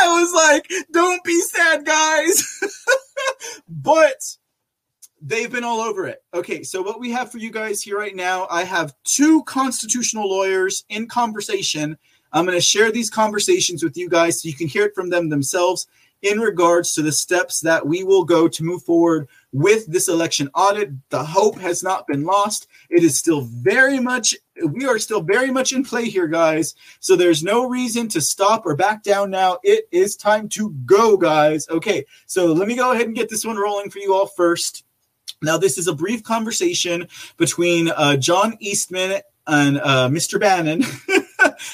I 0.00 0.20
was 0.20 0.32
like, 0.32 0.70
don't 0.92 1.22
be 1.24 1.40
sad, 1.40 1.84
guys. 1.84 2.60
but 3.68 4.22
they've 5.20 5.50
been 5.50 5.64
all 5.64 5.80
over 5.80 6.06
it. 6.06 6.22
Okay, 6.32 6.62
so 6.62 6.80
what 6.80 7.00
we 7.00 7.10
have 7.10 7.32
for 7.32 7.38
you 7.38 7.50
guys 7.50 7.82
here 7.82 7.98
right 7.98 8.14
now, 8.14 8.46
I 8.50 8.62
have 8.64 8.94
two 9.04 9.42
constitutional 9.44 10.28
lawyers 10.28 10.84
in 10.88 11.08
conversation. 11.08 11.98
I'm 12.32 12.44
going 12.44 12.56
to 12.56 12.62
share 12.62 12.92
these 12.92 13.10
conversations 13.10 13.82
with 13.82 13.96
you 13.96 14.08
guys 14.08 14.42
so 14.42 14.48
you 14.48 14.54
can 14.54 14.68
hear 14.68 14.84
it 14.84 14.94
from 14.94 15.10
them 15.10 15.28
themselves 15.28 15.86
in 16.22 16.40
regards 16.40 16.94
to 16.94 17.02
the 17.02 17.12
steps 17.12 17.60
that 17.60 17.86
we 17.86 18.02
will 18.02 18.24
go 18.24 18.48
to 18.48 18.64
move 18.64 18.82
forward 18.82 19.28
with 19.52 19.86
this 19.86 20.08
election 20.08 20.48
audit. 20.54 20.90
The 21.10 21.24
hope 21.24 21.58
has 21.58 21.82
not 21.82 22.06
been 22.06 22.24
lost. 22.24 22.68
It 22.90 23.02
is 23.04 23.18
still 23.18 23.42
very 23.42 24.00
much, 24.00 24.34
we 24.72 24.86
are 24.86 24.98
still 24.98 25.22
very 25.22 25.50
much 25.50 25.72
in 25.72 25.84
play 25.84 26.06
here, 26.06 26.26
guys. 26.26 26.74
So 27.00 27.16
there's 27.16 27.42
no 27.42 27.68
reason 27.68 28.08
to 28.08 28.20
stop 28.20 28.66
or 28.66 28.74
back 28.76 29.02
down 29.02 29.30
now. 29.30 29.58
It 29.62 29.88
is 29.92 30.16
time 30.16 30.48
to 30.50 30.70
go, 30.84 31.16
guys. 31.16 31.68
Okay, 31.68 32.04
so 32.26 32.46
let 32.52 32.68
me 32.68 32.76
go 32.76 32.92
ahead 32.92 33.06
and 33.06 33.16
get 33.16 33.28
this 33.28 33.44
one 33.44 33.56
rolling 33.56 33.90
for 33.90 33.98
you 33.98 34.14
all 34.14 34.26
first. 34.26 34.84
Now, 35.42 35.58
this 35.58 35.76
is 35.76 35.86
a 35.86 35.94
brief 35.94 36.22
conversation 36.22 37.08
between 37.36 37.88
uh, 37.88 38.16
John 38.16 38.56
Eastman 38.58 39.20
and 39.46 39.78
uh, 39.78 40.08
Mr. 40.08 40.40
Bannon. 40.40 40.82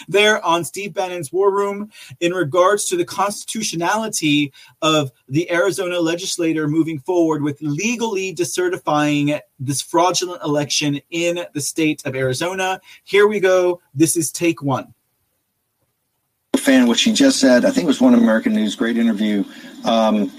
there 0.09 0.44
on 0.44 0.64
Steve 0.64 0.94
Bannon's 0.94 1.32
War 1.32 1.51
Room 1.51 1.90
in 2.20 2.32
regards 2.32 2.85
to 2.86 2.97
the 2.97 3.05
constitutionality 3.05 4.52
of 4.81 5.10
the 5.28 5.51
Arizona 5.51 6.01
legislator 6.01 6.69
moving 6.69 6.98
forward 6.98 7.43
with 7.43 7.59
legally 7.60 8.35
decertifying 8.35 9.40
this 9.59 9.82
fraudulent 9.82 10.43
election 10.43 11.01
in 11.10 11.44
the 11.55 11.60
state 11.60 12.02
of 12.05 12.14
Arizona. 12.14 12.81
Here 13.05 13.27
we 13.27 13.40
go. 13.40 13.81
This 13.94 14.16
is 14.16 14.31
take 14.31 14.62
one. 14.62 14.94
Fann, 16.56 16.86
what 16.86 16.98
she 16.98 17.12
just 17.12 17.40
said, 17.40 17.64
I 17.64 17.70
think 17.70 17.85
it 17.85 17.89
was 17.89 18.01
one 18.01 18.14
American 18.14 18.52
News, 18.52 18.77
great 18.77 18.97
interview. 18.97 19.44
Um, 19.85 20.31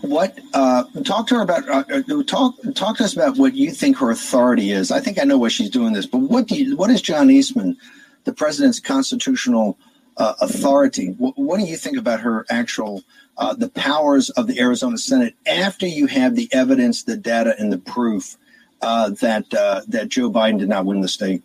what 0.00 0.38
uh, 0.54 0.84
talk 1.04 1.26
to 1.28 1.36
her 1.36 1.42
about 1.42 1.68
uh, 1.68 1.84
uh, 1.92 2.22
talk 2.24 2.54
talk 2.74 2.96
to 2.96 3.04
us 3.04 3.14
about 3.14 3.36
what 3.36 3.54
you 3.54 3.70
think 3.70 3.98
her 3.98 4.10
authority 4.10 4.72
is. 4.72 4.90
I 4.90 5.00
think 5.00 5.20
I 5.20 5.24
know 5.24 5.38
why 5.38 5.48
she's 5.48 5.70
doing 5.70 5.92
this, 5.92 6.06
but 6.06 6.18
what 6.18 6.46
do 6.48 6.56
you, 6.56 6.76
what 6.76 6.90
is 6.90 7.02
John 7.02 7.30
Eastman, 7.30 7.76
the 8.24 8.32
president's 8.32 8.80
constitutional 8.80 9.78
uh, 10.16 10.34
authority? 10.40 11.08
What, 11.18 11.38
what, 11.38 11.60
do 11.60 11.66
you 11.66 11.76
think 11.76 11.96
about 11.96 12.20
her 12.20 12.46
actual 12.50 13.02
uh, 13.38 13.54
the 13.54 13.70
powers 13.70 14.30
of 14.30 14.46
the 14.46 14.60
Arizona 14.60 14.98
Senate 14.98 15.34
after 15.46 15.86
you 15.86 16.06
have 16.06 16.36
the 16.36 16.48
evidence, 16.52 17.04
the 17.04 17.16
data, 17.16 17.54
and 17.58 17.72
the 17.72 17.78
proof 17.78 18.36
uh, 18.82 19.10
that 19.20 19.50
that 19.50 20.08
Joe 20.08 20.30
Biden 20.30 20.58
did 20.58 20.68
not 20.68 20.84
win 20.84 21.00
the 21.00 21.08
state? 21.08 21.42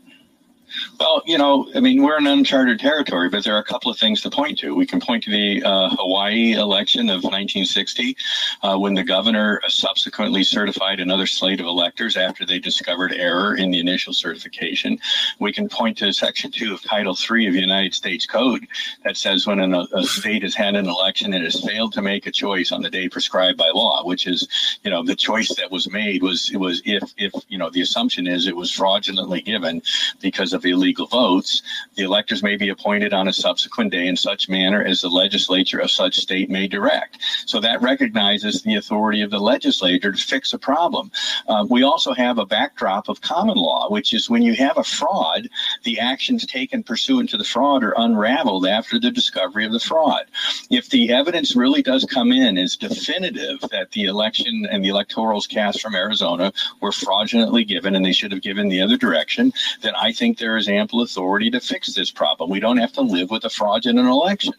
Well, 1.00 1.22
you 1.26 1.38
know, 1.38 1.70
I 1.76 1.80
mean, 1.80 2.04
we're 2.04 2.18
in 2.18 2.28
uncharted 2.28 2.80
territory, 2.80 3.30
but 3.30 3.44
there 3.44 3.56
are 3.56 3.60
a 3.60 3.64
couple 3.64 3.92
of 3.92 3.98
things 3.98 4.22
to 4.22 4.30
point 4.30 4.60
to. 4.60 4.76
We 4.76 4.86
can 4.86 5.00
point 5.00 5.24
to 5.26 5.32
the 5.32 5.64
uh, 5.64 5.90
Hawaii 5.98 6.54
election 6.54 7.10
of 7.10 7.24
1960, 7.24 8.18
uh, 8.64 8.78
when 8.78 8.94
the 8.94 9.04
governor 9.04 9.62
subsequently 9.68 10.44
certified 10.44 11.00
another 11.00 11.28
slate 11.28 11.60
of 11.60 11.66
electors 11.66 12.18
after 12.18 12.46
they 12.46 12.60
discovered 12.60 13.14
error 13.14 13.56
in 13.56 13.72
the 13.72 13.80
initial 13.80 14.14
certification. 14.14 15.00
We 15.40 15.52
can 15.54 15.70
point 15.70 15.98
to 16.00 16.12
Section 16.12 16.52
2 16.52 16.74
of 16.74 16.82
Title 16.82 17.16
3 17.16 17.48
of 17.48 17.54
the 17.54 17.60
United 17.60 17.94
States 17.94 18.26
Code 18.26 18.68
that 19.04 19.18
says 19.18 19.46
when 19.48 19.60
an, 19.60 19.74
a 19.74 20.04
state 20.04 20.44
has 20.44 20.56
had 20.56 20.76
an 20.76 20.88
election 20.88 21.34
and 21.34 21.44
has 21.44 21.64
failed 21.64 21.94
to 21.94 22.02
make 22.02 22.26
a 22.26 22.32
choice 22.32 22.72
on 22.72 22.82
the 22.82 22.90
day 22.90 23.10
prescribed 23.10 23.58
by 23.58 23.70
law, 23.74 24.06
which 24.06 24.28
is, 24.28 24.48
you 24.84 24.92
know, 24.92 25.04
the 25.04 25.16
choice 25.16 25.54
that 25.56 25.72
was 25.72 25.90
made 25.92 26.24
was 26.24 26.50
it 26.52 26.58
was 26.58 26.82
if 26.86 27.04
if 27.18 27.34
you 27.48 27.58
know 27.58 27.70
the 27.70 27.82
assumption 27.82 28.28
is 28.28 28.48
it 28.48 28.56
was 28.56 28.72
fraudulently 28.72 29.42
given 29.42 29.82
because 30.22 30.54
of 30.54 30.65
illegal 30.72 31.08
votes, 31.08 31.62
the 31.96 32.04
electors 32.04 32.44
may 32.44 32.56
be 32.56 32.70
appointed 32.70 33.14
on 33.14 33.28
a 33.28 33.34
subsequent 33.34 33.92
day 33.92 34.08
in 34.08 34.16
such 34.16 34.50
manner 34.50 34.84
as 34.84 35.02
the 35.02 35.10
legislature 35.10 35.80
of 35.80 35.92
such 35.92 36.18
state 36.18 36.50
may 36.50 36.68
direct. 36.68 37.18
So 37.46 37.60
that 37.62 37.82
recognizes 37.82 38.62
the 38.62 38.76
authority 38.76 39.22
of 39.22 39.32
the 39.32 39.40
legislature 39.40 40.12
to 40.12 40.18
fix 40.18 40.54
a 40.54 40.60
problem. 40.60 41.12
Uh, 41.48 41.66
we 41.70 41.84
also 41.84 42.14
have 42.14 42.38
a 42.38 42.46
backdrop 42.46 43.10
of 43.10 43.22
common 43.22 43.58
law, 43.58 43.90
which 43.90 44.14
is 44.14 44.30
when 44.30 44.42
you 44.42 44.56
have 44.56 44.78
a 44.78 44.84
fraud, 44.84 45.50
the 45.84 46.00
actions 46.00 46.46
taken 46.46 46.84
pursuant 46.84 47.30
to 47.30 47.38
the 47.38 47.44
fraud 47.44 47.84
are 47.84 47.94
unraveled 47.98 48.66
after 48.66 49.00
the 49.00 49.12
discovery 49.12 49.66
of 49.66 49.72
the 49.72 49.80
fraud. 49.80 50.26
If 50.70 50.90
the 50.90 51.12
evidence 51.12 51.56
really 51.56 51.82
does 51.82 52.06
come 52.06 52.32
in 52.32 52.58
as 52.58 52.76
definitive 52.76 53.60
that 53.72 53.92
the 53.92 54.06
election 54.06 54.68
and 54.72 54.84
the 54.84 54.90
electorals 54.90 55.50
cast 55.50 55.82
from 55.82 55.96
Arizona 55.96 56.52
were 56.82 56.92
fraudulently 56.92 57.64
given 57.64 57.96
and 57.96 58.06
they 58.06 58.12
should 58.14 58.32
have 58.32 58.42
given 58.42 58.70
the 58.70 58.82
other 58.82 58.98
direction, 58.98 59.54
then 59.82 59.94
I 59.96 60.12
think 60.12 60.38
there 60.38 60.55
is 60.58 60.68
ample 60.68 61.02
authority 61.02 61.50
to 61.52 61.60
fix 61.60 61.94
this 61.94 62.12
problem. 62.12 62.50
We 62.50 62.60
don't 62.60 62.78
have 62.78 62.94
to 62.94 63.02
live 63.02 63.30
with 63.30 63.46
a 63.46 63.50
fraudulent 63.50 64.08
election. 64.08 64.54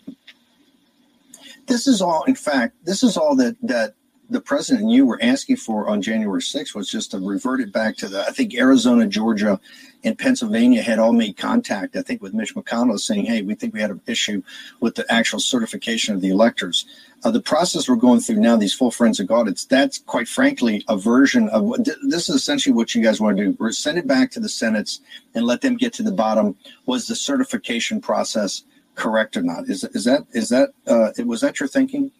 This 1.66 1.86
is 1.86 2.00
all, 2.00 2.22
in 2.24 2.34
fact, 2.34 2.76
this 2.84 3.02
is 3.02 3.16
all 3.16 3.34
that 3.36 3.56
that 3.62 3.94
the 4.28 4.40
president 4.40 4.82
and 4.82 4.92
you 4.92 5.06
were 5.06 5.18
asking 5.22 5.56
for 5.56 5.88
on 5.88 6.02
January 6.02 6.40
6th 6.40 6.74
was 6.74 6.90
just 6.90 7.12
to 7.12 7.18
revert 7.18 7.60
it 7.60 7.72
back 7.72 7.96
to 7.96 8.08
the, 8.08 8.22
I 8.26 8.30
think 8.30 8.54
Arizona, 8.54 9.06
Georgia, 9.06 9.60
and 10.02 10.18
Pennsylvania 10.18 10.82
had 10.82 10.98
all 10.98 11.12
made 11.12 11.36
contact, 11.36 11.96
I 11.96 12.02
think, 12.02 12.22
with 12.22 12.34
Mitch 12.34 12.54
McConnell 12.54 12.98
saying, 12.98 13.26
hey, 13.26 13.42
we 13.42 13.54
think 13.54 13.72
we 13.72 13.80
had 13.80 13.90
an 13.90 14.00
issue 14.06 14.42
with 14.80 14.96
the 14.96 15.10
actual 15.12 15.38
certification 15.38 16.14
of 16.14 16.20
the 16.20 16.30
electors. 16.30 16.86
Uh, 17.24 17.30
the 17.30 17.40
process 17.40 17.88
we're 17.88 17.96
going 17.96 18.20
through 18.20 18.36
now, 18.36 18.56
these 18.56 18.74
full 18.74 18.90
forensic 18.90 19.30
audits, 19.30 19.64
that's 19.64 19.98
quite 19.98 20.28
frankly 20.28 20.84
a 20.88 20.96
version 20.96 21.48
of 21.48 21.74
this 22.02 22.28
is 22.28 22.36
essentially 22.36 22.72
what 22.72 22.94
you 22.94 23.02
guys 23.02 23.20
want 23.20 23.36
to 23.36 23.44
do. 23.44 23.56
We're 23.58 23.72
send 23.72 23.98
it 23.98 24.06
back 24.06 24.30
to 24.32 24.40
the 24.40 24.48
Senates 24.48 25.00
and 25.34 25.44
let 25.44 25.60
them 25.60 25.76
get 25.76 25.92
to 25.94 26.02
the 26.02 26.12
bottom. 26.12 26.56
Was 26.84 27.06
the 27.06 27.16
certification 27.16 28.00
process 28.00 28.64
correct 28.94 29.36
or 29.36 29.42
not? 29.42 29.68
Is, 29.68 29.82
is 29.84 30.04
that, 30.04 30.26
is 30.32 30.48
that, 30.50 30.70
uh, 30.86 31.10
was 31.24 31.40
that 31.40 31.58
your 31.58 31.68
thinking? 31.68 32.12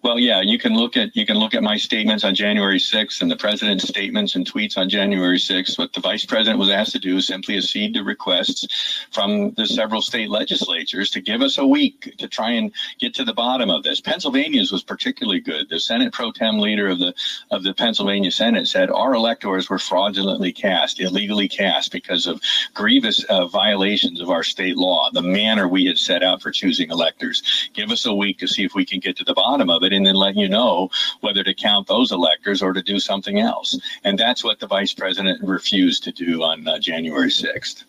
Well, 0.00 0.20
yeah, 0.20 0.40
you 0.42 0.60
can 0.60 0.76
look 0.76 0.96
at 0.96 1.14
you 1.16 1.26
can 1.26 1.36
look 1.38 1.54
at 1.54 1.62
my 1.64 1.76
statements 1.76 2.22
on 2.22 2.32
January 2.32 2.78
6th 2.78 3.20
and 3.20 3.28
the 3.28 3.36
president's 3.36 3.88
statements 3.88 4.36
and 4.36 4.50
tweets 4.50 4.78
on 4.78 4.88
January 4.88 5.38
6th. 5.38 5.76
What 5.76 5.92
the 5.92 6.00
vice 6.00 6.24
president 6.24 6.60
was 6.60 6.70
asked 6.70 6.92
to 6.92 7.00
do 7.00 7.16
is 7.16 7.26
simply 7.26 7.56
accede 7.56 7.94
to 7.94 8.04
requests 8.04 9.06
from 9.10 9.50
the 9.54 9.66
several 9.66 10.00
state 10.00 10.30
legislatures 10.30 11.10
to 11.10 11.20
give 11.20 11.42
us 11.42 11.58
a 11.58 11.66
week 11.66 12.14
to 12.18 12.28
try 12.28 12.50
and 12.50 12.72
get 13.00 13.12
to 13.14 13.24
the 13.24 13.34
bottom 13.34 13.70
of 13.70 13.82
this. 13.82 14.00
Pennsylvania's 14.00 14.70
was 14.70 14.84
particularly 14.84 15.40
good. 15.40 15.68
The 15.68 15.80
Senate 15.80 16.12
pro 16.12 16.30
tem 16.30 16.60
leader 16.60 16.86
of 16.86 17.00
the 17.00 17.12
of 17.50 17.64
the 17.64 17.74
Pennsylvania 17.74 18.30
Senate 18.30 18.68
said 18.68 18.90
our 18.90 19.14
electors 19.14 19.68
were 19.68 19.80
fraudulently 19.80 20.52
cast, 20.52 21.00
illegally 21.00 21.48
cast 21.48 21.90
because 21.90 22.28
of 22.28 22.40
grievous 22.72 23.24
uh, 23.24 23.46
violations 23.46 24.20
of 24.20 24.30
our 24.30 24.44
state 24.44 24.76
law, 24.76 25.10
the 25.10 25.22
manner 25.22 25.66
we 25.66 25.86
had 25.86 25.98
set 25.98 26.22
out 26.22 26.40
for 26.40 26.52
choosing 26.52 26.88
electors. 26.90 27.68
Give 27.74 27.90
us 27.90 28.06
a 28.06 28.14
week 28.14 28.38
to 28.38 28.46
see 28.46 28.64
if 28.64 28.76
we 28.76 28.84
can 28.84 29.00
get 29.00 29.16
to 29.16 29.24
the 29.24 29.34
bottom 29.34 29.68
of 29.68 29.82
it 29.82 29.87
it 29.92 29.96
and 29.96 30.06
then 30.06 30.14
let 30.14 30.36
you 30.36 30.48
know 30.48 30.90
whether 31.20 31.42
to 31.42 31.54
count 31.54 31.86
those 31.86 32.12
electors 32.12 32.62
or 32.62 32.72
to 32.72 32.82
do 32.82 33.00
something 33.00 33.40
else. 33.40 33.78
And 34.04 34.18
that's 34.18 34.44
what 34.44 34.60
the 34.60 34.66
vice 34.66 34.94
president 34.94 35.42
refused 35.42 36.04
to 36.04 36.12
do 36.12 36.42
on 36.42 36.66
uh, 36.66 36.78
January 36.78 37.28
6th. 37.30 37.84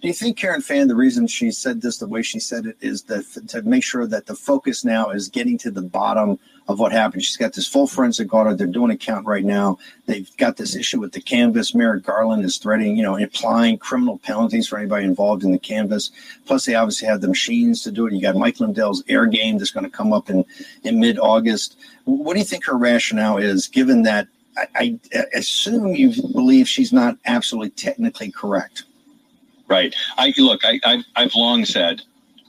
Do 0.00 0.08
you 0.08 0.14
think 0.14 0.38
Karen 0.38 0.62
Fann, 0.62 0.88
the 0.88 0.96
reason 0.96 1.26
she 1.26 1.50
said 1.50 1.82
this 1.82 1.98
the 1.98 2.06
way 2.06 2.22
she 2.22 2.40
said 2.40 2.64
it 2.64 2.76
is 2.80 3.02
that 3.04 3.48
to 3.48 3.60
make 3.62 3.84
sure 3.84 4.06
that 4.06 4.24
the 4.24 4.34
focus 4.34 4.82
now 4.82 5.10
is 5.10 5.28
getting 5.28 5.58
to 5.58 5.70
the 5.70 5.82
bottom 5.82 6.38
of 6.68 6.78
what 6.78 6.92
happened? 6.92 7.24
She's 7.24 7.36
got 7.36 7.52
this 7.52 7.66
full 7.66 7.86
forensic 7.86 8.32
audit. 8.32 8.58
They're 8.58 8.66
doing 8.66 8.90
a 8.90 8.96
count 8.96 9.26
right 9.26 9.44
now. 9.44 9.78
They've 10.06 10.30
got 10.36 10.56
this 10.56 10.76
issue 10.76 11.00
with 11.00 11.12
the 11.12 11.20
canvass. 11.20 11.74
Merrick 11.74 12.04
Garland 12.04 12.44
is 12.44 12.58
threatening, 12.58 12.96
you 12.96 13.02
know, 13.02 13.18
applying 13.18 13.78
criminal 13.78 14.18
penalties 14.18 14.68
for 14.68 14.78
anybody 14.78 15.04
involved 15.04 15.42
in 15.42 15.52
the 15.52 15.58
canvass. 15.58 16.10
Plus, 16.46 16.66
they 16.66 16.74
obviously 16.74 17.08
have 17.08 17.20
the 17.20 17.28
machines 17.28 17.82
to 17.82 17.90
do 17.90 18.06
it. 18.06 18.12
You 18.12 18.22
got 18.22 18.36
Mike 18.36 18.60
Lindell's 18.60 19.02
air 19.08 19.26
game 19.26 19.58
that's 19.58 19.72
going 19.72 19.84
to 19.84 19.90
come 19.90 20.12
up 20.12 20.30
in, 20.30 20.44
in 20.84 21.00
mid 21.00 21.18
August. 21.18 21.76
What 22.04 22.34
do 22.34 22.38
you 22.38 22.44
think 22.44 22.64
her 22.66 22.76
rationale 22.76 23.38
is, 23.38 23.66
given 23.66 24.02
that 24.02 24.28
I, 24.56 24.98
I 25.14 25.24
assume 25.34 25.94
you 25.94 26.10
believe 26.32 26.68
she's 26.68 26.92
not 26.92 27.16
absolutely 27.26 27.70
technically 27.70 28.30
correct. 28.30 28.84
Right. 29.68 29.94
I 30.18 30.34
look. 30.36 30.64
I, 30.64 30.80
I've, 30.84 31.04
I've 31.16 31.34
long 31.34 31.64
said 31.64 32.02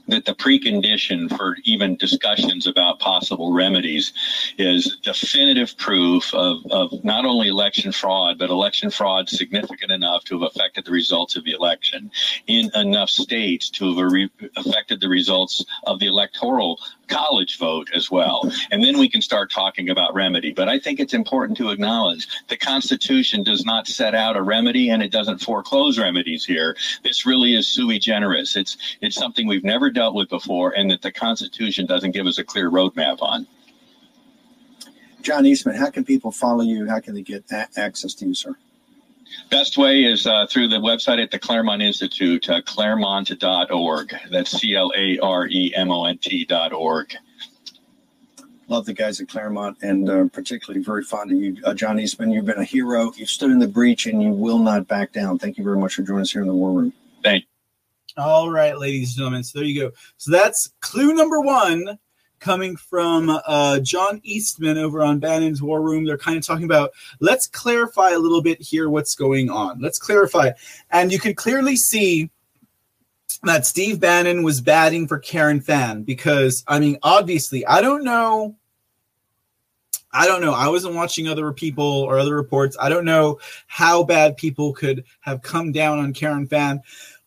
that 0.08 0.24
the 0.24 0.34
precondition 0.34 1.28
for 1.36 1.56
even 1.64 1.96
discussions 1.96 2.66
about 2.66 2.98
possible 2.98 3.52
remedies 3.52 4.12
is 4.58 4.98
definitive 5.02 5.76
proof 5.78 6.32
of, 6.34 6.58
of 6.70 7.04
not 7.04 7.24
only 7.24 7.48
election 7.48 7.92
fraud, 7.92 8.38
but 8.38 8.50
election 8.50 8.90
fraud 8.90 9.28
significant 9.28 9.90
enough 9.90 10.24
to 10.24 10.38
have 10.38 10.50
affected 10.50 10.84
the 10.84 10.90
results 10.90 11.36
of 11.36 11.44
the 11.44 11.52
election 11.52 12.10
in 12.46 12.70
enough 12.74 13.08
states 13.08 13.70
to 13.70 13.96
have 13.96 14.30
affected 14.56 15.00
the 15.00 15.08
results 15.08 15.64
of 15.86 15.98
the 15.98 16.06
electoral 16.06 16.80
college 17.12 17.58
vote 17.58 17.90
as 17.94 18.10
well. 18.10 18.50
And 18.70 18.82
then 18.82 18.98
we 18.98 19.08
can 19.08 19.20
start 19.20 19.50
talking 19.50 19.90
about 19.90 20.14
remedy. 20.14 20.52
But 20.52 20.68
I 20.68 20.78
think 20.78 21.00
it's 21.00 21.14
important 21.14 21.56
to 21.58 21.70
acknowledge 21.70 22.26
the 22.48 22.56
Constitution 22.56 23.42
does 23.42 23.64
not 23.64 23.86
set 23.86 24.14
out 24.14 24.36
a 24.36 24.42
remedy 24.42 24.90
and 24.90 25.02
it 25.02 25.12
doesn't 25.12 25.38
foreclose 25.38 25.98
remedies 25.98 26.44
here. 26.44 26.76
This 27.02 27.26
really 27.26 27.54
is 27.54 27.68
sui 27.68 27.98
generis. 27.98 28.56
It's 28.56 28.76
it's 29.00 29.16
something 29.16 29.46
we've 29.46 29.64
never 29.64 29.90
dealt 29.90 30.14
with 30.14 30.28
before 30.28 30.72
and 30.72 30.90
that 30.90 31.02
the 31.02 31.12
Constitution 31.12 31.86
doesn't 31.86 32.12
give 32.12 32.26
us 32.26 32.38
a 32.38 32.44
clear 32.44 32.70
roadmap 32.70 33.22
on. 33.22 33.46
John 35.22 35.46
Eastman, 35.46 35.76
how 35.76 35.90
can 35.90 36.04
people 36.04 36.32
follow 36.32 36.62
you? 36.62 36.88
How 36.88 36.98
can 36.98 37.14
they 37.14 37.22
get 37.22 37.44
a- 37.52 37.68
access 37.76 38.12
to 38.14 38.26
you, 38.26 38.34
sir? 38.34 38.56
Best 39.50 39.76
way 39.76 40.04
is 40.04 40.26
uh, 40.26 40.46
through 40.46 40.68
the 40.68 40.76
website 40.76 41.22
at 41.22 41.30
the 41.30 41.38
Claremont 41.38 41.82
Institute, 41.82 42.48
uh, 42.48 42.62
claremont.org. 42.62 44.14
That's 44.30 44.50
C 44.50 44.74
L 44.74 44.92
A 44.96 45.18
R 45.18 45.46
E 45.48 45.72
M 45.76 45.90
O 45.90 46.04
N 46.04 46.18
T.org. 46.18 47.14
Love 48.68 48.86
the 48.86 48.94
guys 48.94 49.20
at 49.20 49.28
Claremont 49.28 49.76
and 49.82 50.08
uh, 50.08 50.24
particularly 50.32 50.82
very 50.82 51.02
fond 51.02 51.30
of 51.30 51.36
you, 51.36 51.56
uh, 51.64 51.74
John 51.74 52.00
Eastman. 52.00 52.30
You've 52.30 52.46
been 52.46 52.58
a 52.58 52.64
hero. 52.64 53.12
You've 53.16 53.28
stood 53.28 53.50
in 53.50 53.58
the 53.58 53.68
breach 53.68 54.06
and 54.06 54.22
you 54.22 54.30
will 54.30 54.58
not 54.58 54.88
back 54.88 55.12
down. 55.12 55.38
Thank 55.38 55.58
you 55.58 55.64
very 55.64 55.76
much 55.76 55.94
for 55.94 56.02
joining 56.02 56.22
us 56.22 56.32
here 56.32 56.40
in 56.40 56.48
the 56.48 56.54
War 56.54 56.72
Room. 56.72 56.92
Thank 57.22 57.42
you. 57.42 58.22
All 58.22 58.50
right, 58.50 58.78
ladies 58.78 59.10
and 59.10 59.18
gentlemen. 59.18 59.44
So 59.44 59.58
there 59.58 59.68
you 59.68 59.80
go. 59.80 59.90
So 60.16 60.30
that's 60.30 60.72
clue 60.80 61.14
number 61.14 61.40
one 61.40 61.98
coming 62.42 62.76
from 62.76 63.30
uh, 63.46 63.78
John 63.80 64.20
Eastman 64.24 64.76
over 64.76 65.02
on 65.02 65.20
Bannon's 65.20 65.62
War 65.62 65.80
Room. 65.80 66.04
They're 66.04 66.18
kind 66.18 66.36
of 66.36 66.44
talking 66.44 66.64
about 66.64 66.92
let's 67.20 67.46
clarify 67.46 68.10
a 68.10 68.18
little 68.18 68.42
bit 68.42 68.60
here 68.60 68.90
what's 68.90 69.14
going 69.14 69.48
on. 69.48 69.80
Let's 69.80 69.98
clarify. 69.98 70.50
And 70.90 71.12
you 71.12 71.18
can 71.18 71.34
clearly 71.34 71.76
see 71.76 72.30
that 73.44 73.64
Steve 73.64 74.00
Bannon 74.00 74.42
was 74.42 74.60
batting 74.60 75.08
for 75.08 75.18
Karen 75.18 75.60
Fann 75.60 76.02
because, 76.02 76.64
I 76.66 76.80
mean, 76.80 76.98
obviously, 77.02 77.64
I 77.64 77.80
don't 77.80 78.04
know. 78.04 78.56
I 80.14 80.26
don't 80.26 80.42
know. 80.42 80.52
I 80.52 80.68
wasn't 80.68 80.94
watching 80.94 81.26
other 81.26 81.50
people 81.52 81.84
or 81.84 82.18
other 82.18 82.36
reports. 82.36 82.76
I 82.78 82.90
don't 82.90 83.06
know 83.06 83.38
how 83.66 84.04
bad 84.04 84.36
people 84.36 84.74
could 84.74 85.04
have 85.20 85.40
come 85.40 85.72
down 85.72 86.00
on 86.00 86.12
Karen 86.12 86.46
Fann 86.46 86.82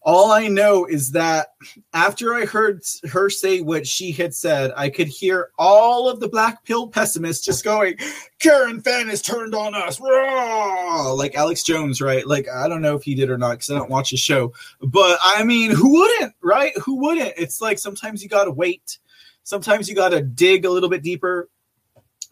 all 0.05 0.31
I 0.31 0.47
know 0.47 0.85
is 0.85 1.11
that 1.11 1.47
after 1.91 2.35
I 2.35 2.45
heard 2.45 2.83
her 3.09 3.27
say 3.29 3.61
what 3.61 3.87
she 3.87 4.11
had 4.11 4.35
said, 4.35 4.71
I 4.77 4.89
could 4.89 5.07
hear 5.07 5.49
all 5.57 6.07
of 6.07 6.19
the 6.19 6.29
black 6.29 6.63
pill 6.63 6.87
pessimists 6.87 7.43
just 7.43 7.63
going, 7.63 7.97
Karen 8.37 8.81
Fann 8.81 9.09
has 9.09 9.23
turned 9.23 9.55
on 9.55 9.73
us. 9.73 9.99
Rah! 9.99 11.11
Like 11.11 11.33
Alex 11.33 11.63
Jones, 11.63 12.01
right? 12.01 12.25
Like, 12.25 12.47
I 12.47 12.67
don't 12.67 12.83
know 12.83 12.95
if 12.95 13.01
he 13.01 13.15
did 13.15 13.31
or 13.31 13.37
not 13.39 13.53
because 13.53 13.71
I 13.71 13.79
don't 13.79 13.89
watch 13.89 14.11
the 14.11 14.17
show. 14.17 14.53
But 14.79 15.17
I 15.23 15.43
mean, 15.43 15.71
who 15.71 15.93
wouldn't, 15.93 16.35
right? 16.39 16.77
Who 16.83 16.97
wouldn't? 16.97 17.33
It's 17.35 17.59
like 17.59 17.79
sometimes 17.79 18.21
you 18.21 18.29
got 18.29 18.43
to 18.43 18.51
wait. 18.51 18.99
Sometimes 19.41 19.89
you 19.89 19.95
got 19.95 20.09
to 20.09 20.21
dig 20.21 20.65
a 20.65 20.69
little 20.69 20.89
bit 20.89 21.01
deeper. 21.01 21.49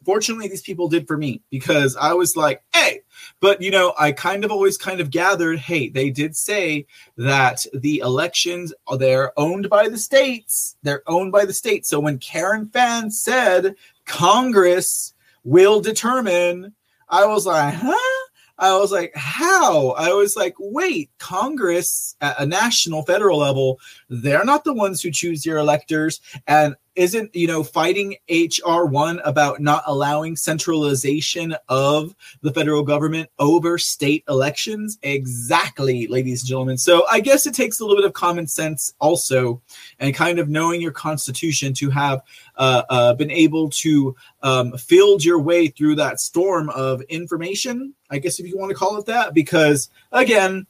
Fortunately, 0.06 0.48
these 0.48 0.62
people 0.62 0.90
did 0.90 1.08
for 1.08 1.18
me 1.18 1.42
because 1.50 1.96
I 1.96 2.14
was 2.14 2.36
like, 2.36 2.62
hey, 2.74 3.02
but 3.44 3.62
you 3.62 3.72
know, 3.72 3.94
I 4.00 4.14
kind 4.14 4.46
of 4.46 4.54
always 4.54 4.78
kind 4.78 5.02
of 5.02 5.12
gathered, 5.12 5.60
hey, 5.60 5.90
they 5.90 6.10
did 6.10 6.34
say 6.34 6.86
that 7.18 7.66
the 7.74 7.98
elections 7.98 8.74
they're 8.98 9.38
owned 9.38 9.70
by 9.70 9.90
the 9.90 9.98
states. 9.98 10.78
They're 10.82 11.04
owned 11.08 11.34
by 11.34 11.44
the 11.44 11.52
states. 11.52 11.90
So 11.90 12.00
when 12.00 12.20
Karen 12.20 12.70
Fann 12.70 13.12
said 13.12 13.76
Congress 14.06 15.14
will 15.44 15.82
determine, 15.82 16.74
I 17.10 17.26
was 17.26 17.46
like, 17.46 17.74
huh? 17.74 18.30
I 18.60 18.78
was 18.78 18.94
like, 18.94 19.12
how? 19.14 19.90
I 19.90 20.14
was 20.14 20.38
like, 20.38 20.56
wait, 20.58 21.10
Congress 21.18 22.16
at 22.22 22.40
a 22.40 22.46
national 22.46 23.04
federal 23.04 23.40
level, 23.40 23.78
they're 24.08 24.46
not 24.46 24.64
the 24.64 24.74
ones 24.74 25.02
who 25.02 25.12
choose 25.12 25.46
your 25.46 25.58
electors. 25.58 26.22
And 26.48 26.78
isn't 26.96 27.36
you 27.36 27.48
know 27.48 27.64
fighting 27.64 28.16
hr1 28.30 29.22
about 29.24 29.60
not 29.60 29.84
allowing 29.88 30.36
centralization 30.36 31.56
of 31.70 32.16
the 32.42 32.54
federal 32.54 32.84
government 32.84 33.30
over 33.40 33.78
state 33.78 34.24
elections? 34.28 34.98
Exactly 35.04 36.08
ladies 36.08 36.42
and 36.42 36.50
gentlemen. 36.50 36.78
So 36.78 37.06
i 37.10 37.20
guess 37.20 37.46
it 37.46 37.54
takes 37.54 37.80
a 37.80 37.84
little 37.84 37.98
bit 37.98 38.06
of 38.06 38.14
common 38.14 38.48
sense 38.48 38.94
also 39.00 39.62
and 40.00 40.14
kind 40.14 40.40
of 40.40 40.50
knowing 40.50 40.82
your 40.82 40.92
constitution 40.92 41.74
to 41.74 41.90
have 41.90 42.22
uh, 42.56 42.84
uh, 42.90 43.14
been 43.16 43.32
able 43.32 43.70
to 43.70 44.16
um, 44.42 44.78
field 44.78 45.24
your 45.24 45.40
way 45.40 45.68
through 45.68 45.96
that 45.96 46.20
storm 46.20 46.70
of 46.70 47.02
information 47.04 47.94
i 48.10 48.18
guess 48.18 48.40
if 48.40 48.48
you 48.48 48.58
want 48.58 48.70
to 48.70 48.76
call 48.76 48.98
it 48.98 49.06
that 49.06 49.34
because 49.34 49.90
again 50.12 50.66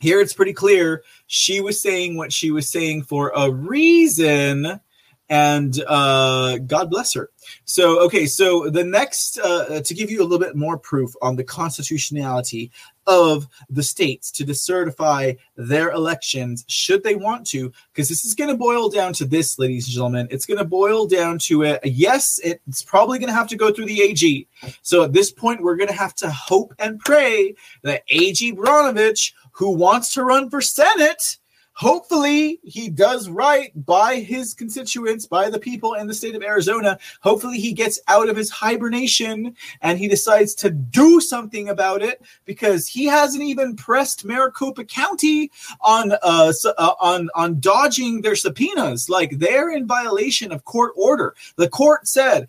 here 0.00 0.20
it's 0.20 0.32
pretty 0.34 0.52
clear 0.52 1.02
she 1.26 1.60
was 1.60 1.80
saying 1.80 2.16
what 2.16 2.32
she 2.32 2.50
was 2.50 2.68
saying 2.68 3.02
for 3.02 3.32
a 3.34 3.50
reason 3.50 4.80
and 5.28 5.82
uh, 5.86 6.58
God 6.58 6.90
bless 6.90 7.14
her. 7.14 7.30
So, 7.64 8.00
okay, 8.04 8.26
so 8.26 8.70
the 8.70 8.84
next, 8.84 9.38
uh, 9.38 9.80
to 9.80 9.94
give 9.94 10.10
you 10.10 10.20
a 10.20 10.24
little 10.24 10.38
bit 10.38 10.56
more 10.56 10.78
proof 10.78 11.12
on 11.22 11.36
the 11.36 11.44
constitutionality 11.44 12.70
of 13.06 13.48
the 13.70 13.82
states 13.82 14.30
to 14.30 14.44
decertify 14.44 15.36
their 15.56 15.90
elections, 15.90 16.64
should 16.68 17.02
they 17.02 17.14
want 17.14 17.46
to, 17.46 17.72
because 17.92 18.08
this 18.08 18.24
is 18.24 18.34
going 18.34 18.50
to 18.50 18.56
boil 18.56 18.90
down 18.90 19.14
to 19.14 19.24
this, 19.24 19.58
ladies 19.58 19.86
and 19.86 19.94
gentlemen. 19.94 20.28
It's 20.30 20.44
going 20.44 20.58
to 20.58 20.64
boil 20.64 21.06
down 21.06 21.38
to 21.40 21.62
it. 21.62 21.80
Yes, 21.84 22.38
it's 22.44 22.82
probably 22.82 23.18
going 23.18 23.28
to 23.28 23.34
have 23.34 23.48
to 23.48 23.56
go 23.56 23.72
through 23.72 23.86
the 23.86 24.02
AG. 24.02 24.46
So 24.82 25.02
at 25.02 25.14
this 25.14 25.32
point, 25.32 25.62
we're 25.62 25.76
going 25.76 25.88
to 25.88 25.94
have 25.94 26.14
to 26.16 26.30
hope 26.30 26.74
and 26.78 27.00
pray 27.00 27.54
that 27.82 28.02
AG 28.08 28.52
Brnovich, 28.52 29.32
who 29.52 29.70
wants 29.70 30.12
to 30.14 30.24
run 30.24 30.50
for 30.50 30.60
Senate, 30.60 31.37
Hopefully, 31.78 32.58
he 32.64 32.88
does 32.88 33.28
right 33.28 33.70
by 33.86 34.16
his 34.16 34.52
constituents, 34.52 35.26
by 35.26 35.48
the 35.48 35.60
people 35.60 35.94
in 35.94 36.08
the 36.08 36.12
state 36.12 36.34
of 36.34 36.42
Arizona. 36.42 36.98
Hopefully, 37.20 37.60
he 37.60 37.72
gets 37.72 38.00
out 38.08 38.28
of 38.28 38.36
his 38.36 38.50
hibernation 38.50 39.54
and 39.80 39.96
he 39.96 40.08
decides 40.08 40.56
to 40.56 40.70
do 40.70 41.20
something 41.20 41.68
about 41.68 42.02
it 42.02 42.20
because 42.46 42.88
he 42.88 43.04
hasn't 43.04 43.44
even 43.44 43.76
pressed 43.76 44.24
Maricopa 44.24 44.84
County 44.86 45.52
on 45.80 46.10
uh, 46.20 46.52
uh, 46.64 46.94
on 46.98 47.28
on 47.36 47.60
dodging 47.60 48.22
their 48.22 48.34
subpoenas. 48.34 49.08
Like 49.08 49.38
they're 49.38 49.70
in 49.70 49.86
violation 49.86 50.50
of 50.50 50.64
court 50.64 50.94
order. 50.96 51.36
The 51.54 51.68
court 51.68 52.08
said, 52.08 52.48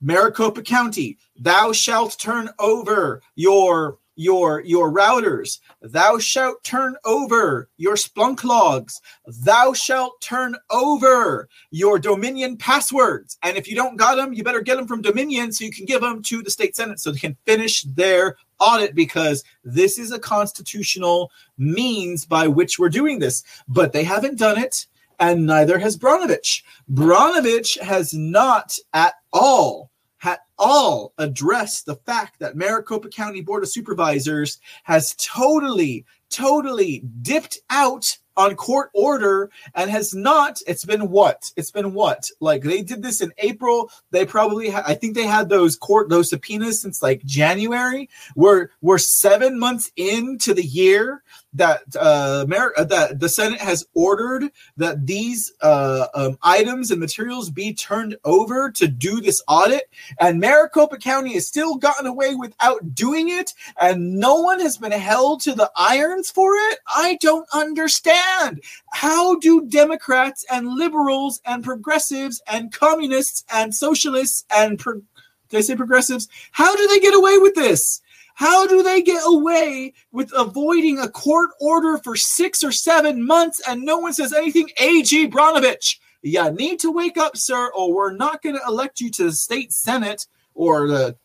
Maricopa 0.00 0.62
County, 0.62 1.18
thou 1.36 1.72
shalt 1.72 2.20
turn 2.20 2.50
over 2.60 3.20
your 3.34 3.98
your 4.16 4.60
your 4.60 4.92
routers. 4.92 5.60
Thou 5.82 6.18
shalt 6.18 6.62
turn 6.62 6.96
over 7.04 7.68
your 7.76 7.94
splunk 7.94 8.44
logs. 8.44 9.00
Thou 9.26 9.72
shalt 9.72 10.20
turn 10.20 10.56
over 10.70 11.48
your 11.70 11.98
dominion 11.98 12.56
passwords. 12.56 13.38
And 13.42 13.56
if 13.56 13.68
you 13.68 13.74
don't 13.74 13.96
got 13.96 14.16
them 14.16 14.32
you 14.32 14.44
better 14.44 14.60
get 14.60 14.76
them 14.76 14.86
from 14.86 15.02
dominion 15.02 15.52
so 15.52 15.64
you 15.64 15.72
can 15.72 15.86
give 15.86 16.00
them 16.00 16.22
to 16.24 16.42
the 16.42 16.50
state 16.50 16.76
senate 16.76 17.00
so 17.00 17.10
they 17.10 17.18
can 17.18 17.36
finish 17.46 17.82
their 17.82 18.36
audit 18.58 18.94
because 18.94 19.42
this 19.64 19.98
is 19.98 20.12
a 20.12 20.18
constitutional 20.18 21.30
means 21.56 22.24
by 22.24 22.46
which 22.46 22.78
we're 22.78 22.88
doing 22.88 23.18
this. 23.18 23.42
But 23.68 23.92
they 23.92 24.04
haven't 24.04 24.38
done 24.38 24.58
it 24.58 24.86
and 25.20 25.46
neither 25.46 25.78
has 25.78 25.96
Brnovich 25.96 26.62
Brnovich 26.92 27.78
has 27.80 28.12
not 28.12 28.76
at 28.92 29.14
all 29.32 29.89
had 30.20 30.38
all 30.58 31.14
addressed 31.18 31.86
the 31.86 31.96
fact 31.96 32.38
that 32.38 32.54
Maricopa 32.54 33.08
County 33.08 33.40
Board 33.40 33.62
of 33.62 33.70
Supervisors 33.70 34.58
has 34.84 35.14
totally, 35.16 36.04
totally 36.28 37.02
dipped 37.22 37.58
out 37.70 38.18
on 38.36 38.54
court 38.54 38.90
order 38.94 39.50
and 39.74 39.90
has 39.90 40.14
not 40.14 40.60
it's 40.66 40.84
been 40.84 41.10
what? 41.10 41.50
It's 41.56 41.70
been 41.70 41.94
what? 41.94 42.30
Like 42.40 42.62
they 42.62 42.82
did 42.82 43.02
this 43.02 43.20
in 43.22 43.32
april. 43.38 43.90
They 44.10 44.24
probably 44.24 44.70
ha- 44.70 44.84
i 44.86 44.94
think 44.94 45.14
they 45.14 45.26
had 45.26 45.48
those 45.48 45.76
court 45.76 46.08
those 46.08 46.30
subpoenas 46.30 46.80
since 46.80 47.02
like 47.02 47.24
january. 47.24 48.08
We're 48.36 48.68
we're 48.82 48.98
seven 48.98 49.58
months 49.58 49.90
into 49.96 50.54
the 50.54 50.64
year 50.64 51.22
that 51.54 51.82
uh, 51.96 52.44
uh, 52.48 52.84
that 52.84 53.18
the 53.18 53.28
Senate 53.28 53.60
has 53.60 53.84
ordered 53.94 54.50
that 54.76 55.06
these 55.06 55.52
uh, 55.62 56.06
um, 56.14 56.38
items 56.42 56.90
and 56.90 57.00
materials 57.00 57.50
be 57.50 57.74
turned 57.74 58.16
over 58.24 58.70
to 58.70 58.86
do 58.86 59.20
this 59.20 59.42
audit, 59.48 59.90
and 60.20 60.40
Maricopa 60.40 60.96
County 60.98 61.34
has 61.34 61.46
still 61.46 61.76
gotten 61.76 62.06
away 62.06 62.34
without 62.34 62.94
doing 62.94 63.30
it, 63.30 63.54
and 63.80 64.16
no 64.18 64.36
one 64.36 64.60
has 64.60 64.76
been 64.76 64.92
held 64.92 65.40
to 65.42 65.54
the 65.54 65.70
irons 65.76 66.30
for 66.30 66.52
it. 66.54 66.78
I 66.86 67.18
don't 67.20 67.48
understand. 67.52 68.62
How 68.92 69.36
do 69.36 69.66
Democrats 69.66 70.44
and 70.50 70.68
liberals 70.68 71.40
and 71.44 71.64
progressives 71.64 72.40
and 72.46 72.72
communists 72.72 73.44
and 73.52 73.74
socialists 73.74 74.44
and 74.54 74.78
pro- 74.78 75.02
Did 75.48 75.58
I 75.58 75.60
say 75.62 75.76
progressives? 75.76 76.28
How 76.52 76.76
do 76.76 76.86
they 76.86 77.00
get 77.00 77.14
away 77.14 77.38
with 77.38 77.54
this? 77.54 78.00
How 78.40 78.66
do 78.66 78.82
they 78.82 79.02
get 79.02 79.20
away 79.26 79.92
with 80.12 80.32
avoiding 80.34 80.98
a 80.98 81.10
court 81.10 81.50
order 81.60 81.98
for 81.98 82.16
six 82.16 82.64
or 82.64 82.72
seven 82.72 83.26
months 83.26 83.60
and 83.68 83.82
no 83.82 83.98
one 83.98 84.14
says 84.14 84.32
anything? 84.32 84.70
AG 84.78 85.28
Brnovich, 85.28 85.98
you 86.22 86.50
need 86.52 86.80
to 86.80 86.90
wake 86.90 87.18
up, 87.18 87.36
sir, 87.36 87.70
or 87.76 87.92
we're 87.92 88.16
not 88.16 88.40
going 88.40 88.54
to 88.54 88.62
elect 88.66 88.98
you 88.98 89.10
to 89.10 89.24
the 89.24 89.32
state 89.32 89.74
senate 89.74 90.26
or 90.54 90.88
the 90.88 91.18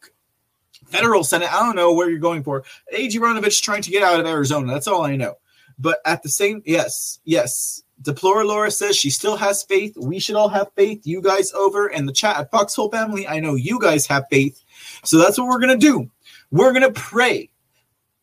federal 0.87 1.23
senate. 1.23 1.53
I 1.53 1.65
don't 1.65 1.77
know 1.77 1.93
where 1.93 2.09
you're 2.09 2.19
going 2.19 2.43
for. 2.43 2.65
AG 2.91 3.17
Brnovich 3.17 3.61
trying 3.61 3.83
to 3.83 3.91
get 3.91 4.03
out 4.03 4.19
of 4.19 4.25
Arizona. 4.25 4.73
That's 4.73 4.89
all 4.89 5.05
I 5.05 5.15
know. 5.15 5.35
But 5.79 5.99
at 6.03 6.21
the 6.21 6.27
same, 6.27 6.63
yes, 6.65 7.21
yes. 7.23 7.81
Deplora 8.01 8.45
Laura 8.45 8.69
says 8.69 8.97
she 8.97 9.09
still 9.09 9.37
has 9.37 9.63
faith. 9.63 9.95
We 9.97 10.19
should 10.19 10.35
all 10.35 10.49
have 10.49 10.67
faith. 10.75 11.07
You 11.07 11.21
guys 11.21 11.53
over 11.53 11.87
in 11.87 12.07
the 12.07 12.11
chat 12.11 12.35
at 12.35 12.51
Foxhole 12.51 12.91
Family, 12.91 13.25
I 13.25 13.39
know 13.39 13.55
you 13.55 13.79
guys 13.79 14.05
have 14.07 14.25
faith. 14.29 14.61
So 15.05 15.17
that's 15.17 15.37
what 15.37 15.47
we're 15.47 15.61
going 15.61 15.79
to 15.79 15.87
do. 15.87 16.11
We're 16.55 16.71
going 16.71 16.83
to 16.83 17.01
pray. 17.01 17.49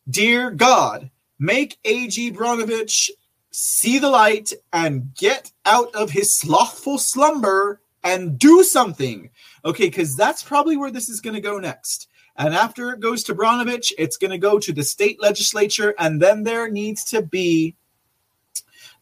Dear 0.09 0.51
God, 0.51 1.11
make 1.39 1.77
AG 1.85 2.33
Brnovich 2.33 3.11
see 3.51 3.99
the 3.99 4.09
light 4.09 4.55
and 4.73 5.15
get 5.15 5.53
out 5.67 5.95
of 5.95 6.09
his 6.09 6.35
slothful 6.35 6.97
slumber 6.97 7.83
and 8.03 8.39
do 8.39 8.65
something. 8.65 9.29
Okay, 9.67 9.89
because 9.89 10.17
that's 10.17 10.43
probably 10.43 10.79
where 10.79 10.91
this 10.91 11.11
is 11.11 11.21
going 11.21 11.35
to 11.35 11.43
go 11.43 11.59
next. 11.59 12.09
And 12.35 12.55
after 12.55 12.93
it 12.93 13.01
goes 13.01 13.23
to 13.25 13.35
Brnovich, 13.35 13.93
it's 13.99 14.17
going 14.17 14.31
to 14.31 14.39
go 14.39 14.59
to 14.59 14.73
the 14.73 14.83
state 14.83 15.21
legislature, 15.21 15.95
and 15.99 16.23
then 16.23 16.43
there 16.43 16.71
needs 16.71 17.05
to 17.11 17.21
be 17.21 17.77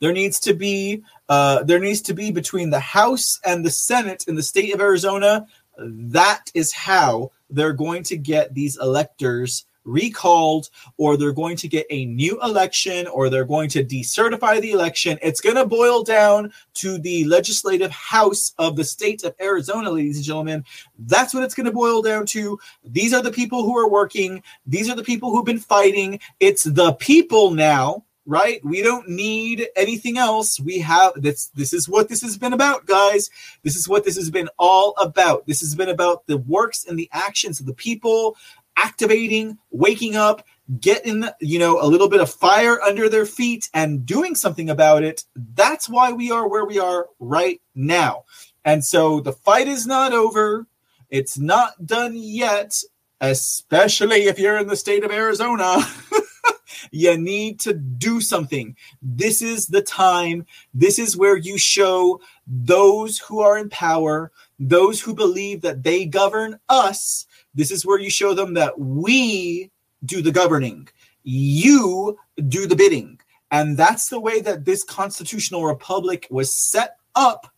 there 0.01 0.13
needs 0.13 0.41
to 0.41 0.55
be 0.55 1.05
uh, 1.29 1.63
there 1.63 1.79
needs 1.79 2.01
to 2.03 2.15
be 2.15 2.33
between 2.33 2.71
the 2.71 2.81
House 2.81 3.39
and 3.45 3.65
the 3.65 3.71
Senate 3.71 4.25
in 4.27 4.35
the 4.35 4.43
state 4.43 4.75
of 4.75 4.81
Arizona. 4.81 5.47
That 5.79 6.51
is 6.53 6.73
how 6.73 7.31
they're 7.51 7.73
going 7.73 8.03
to 8.05 8.17
get 8.17 8.55
these 8.55 8.77
electors 8.79 9.67
recalled 9.85 10.69
or 10.97 11.17
they're 11.17 11.33
going 11.33 11.57
to 11.57 11.69
get 11.69 11.87
a 11.91 12.05
new 12.07 12.41
election 12.43 13.07
or 13.09 13.29
they're 13.29 13.45
going 13.45 13.69
to 13.71 13.85
decertify 13.85 14.61
the 14.61 14.73
election. 14.73 15.19
It's 15.23 15.41
going 15.41 15.57
to 15.57 15.67
boil 15.67 16.03
down 16.03 16.53
to 16.75 16.99
the 16.99 17.25
legislative 17.25 17.91
house 17.91 18.53
of 18.59 18.77
the 18.77 18.85
state 18.85 19.25
of 19.25 19.35
Arizona, 19.41 19.91
ladies 19.91 20.17
and 20.17 20.25
gentlemen. 20.25 20.65
That's 20.99 21.35
what 21.35 21.45
it's 21.45 21.55
going 21.55 21.67
to 21.67 21.73
boil 21.73 22.03
down 22.03 22.27
to. 22.27 22.59
These 22.85 23.15
are 23.15 23.23
the 23.23 23.33
people 23.33 23.63
who 23.63 23.77
are 23.79 23.89
working, 23.89 24.43
these 24.67 24.89
are 24.89 24.97
the 24.97 25.05
people 25.05 25.31
who've 25.31 25.45
been 25.45 25.59
fighting. 25.59 26.21
It's 26.41 26.65
the 26.65 26.93
people 26.95 27.51
now. 27.51 28.05
Right, 28.31 28.65
we 28.65 28.81
don't 28.81 29.09
need 29.09 29.67
anything 29.75 30.17
else. 30.17 30.61
We 30.61 30.79
have 30.79 31.15
this. 31.17 31.47
This 31.47 31.73
is 31.73 31.89
what 31.89 32.09
this 32.09 32.23
has 32.23 32.39
been 32.39 32.53
about, 32.53 32.87
guys. 32.87 33.29
This 33.65 33.75
is 33.75 33.89
what 33.89 34.05
this 34.05 34.15
has 34.15 34.31
been 34.31 34.49
all 34.57 34.95
about. 35.01 35.49
This 35.49 35.59
has 35.63 35.75
been 35.75 35.89
about 35.89 36.29
the 36.29 36.37
works 36.37 36.85
and 36.85 36.97
the 36.97 37.11
actions 37.13 37.59
of 37.59 37.67
the 37.67 37.75
people 37.75 38.37
activating, 38.77 39.59
waking 39.73 40.15
up, 40.15 40.47
getting, 40.79 41.25
you 41.41 41.59
know, 41.59 41.81
a 41.81 41.89
little 41.89 42.09
bit 42.09 42.21
of 42.21 42.33
fire 42.33 42.81
under 42.81 43.09
their 43.09 43.27
feet 43.27 43.69
and 43.75 44.07
doing 44.07 44.37
something 44.37 44.71
about 44.71 45.03
it. 45.03 45.25
That's 45.35 45.89
why 45.89 46.13
we 46.13 46.31
are 46.31 46.49
where 46.49 46.65
we 46.65 46.79
are 46.79 47.09
right 47.19 47.61
now. 47.75 48.27
And 48.65 48.85
so 48.85 49.21
the 49.21 49.33
fight 49.33 49.67
is 49.67 49.89
not 49.89 50.13
over. 50.13 50.69
It's 51.11 51.37
not 51.37 51.85
done 51.85 52.13
yet, 52.15 52.81
especially 53.21 54.27
if 54.27 54.39
you're 54.39 54.59
in 54.59 54.69
the 54.69 54.77
state 54.77 55.03
of 55.03 55.11
Arizona. 55.11 55.79
you 56.91 57.17
need 57.17 57.61
to 57.61 57.75
do 57.75 58.21
something. 58.21 58.77
This 59.03 59.43
is 59.43 59.67
the 59.67 59.83
time. 59.83 60.47
This 60.75 60.99
is 60.99 61.17
where 61.17 61.37
you 61.37 61.59
show 61.59 62.21
those 62.47 63.19
who 63.19 63.41
are 63.41 63.59
in 63.59 63.69
power, 63.71 64.33
those 64.59 65.01
who 65.01 65.15
believe 65.15 65.61
that 65.63 65.83
they 65.83 66.05
govern 66.05 66.59
us, 66.69 67.27
this 67.55 67.71
is 67.71 67.85
where 67.85 67.99
you 67.99 68.11
show 68.11 68.35
them 68.35 68.55
that 68.55 68.79
we 68.79 69.71
do 70.05 70.23
the 70.23 70.33
governing, 70.33 70.89
you 71.23 72.19
do 72.49 72.67
the 72.67 72.77
bidding. 72.77 73.21
And 73.51 73.77
that's 73.77 74.09
the 74.09 74.21
way 74.21 74.41
that 74.41 74.65
this 74.65 74.85
constitutional 74.85 75.65
republic 75.65 76.27
was 76.31 76.53
set 76.53 76.97
up. 77.15 77.53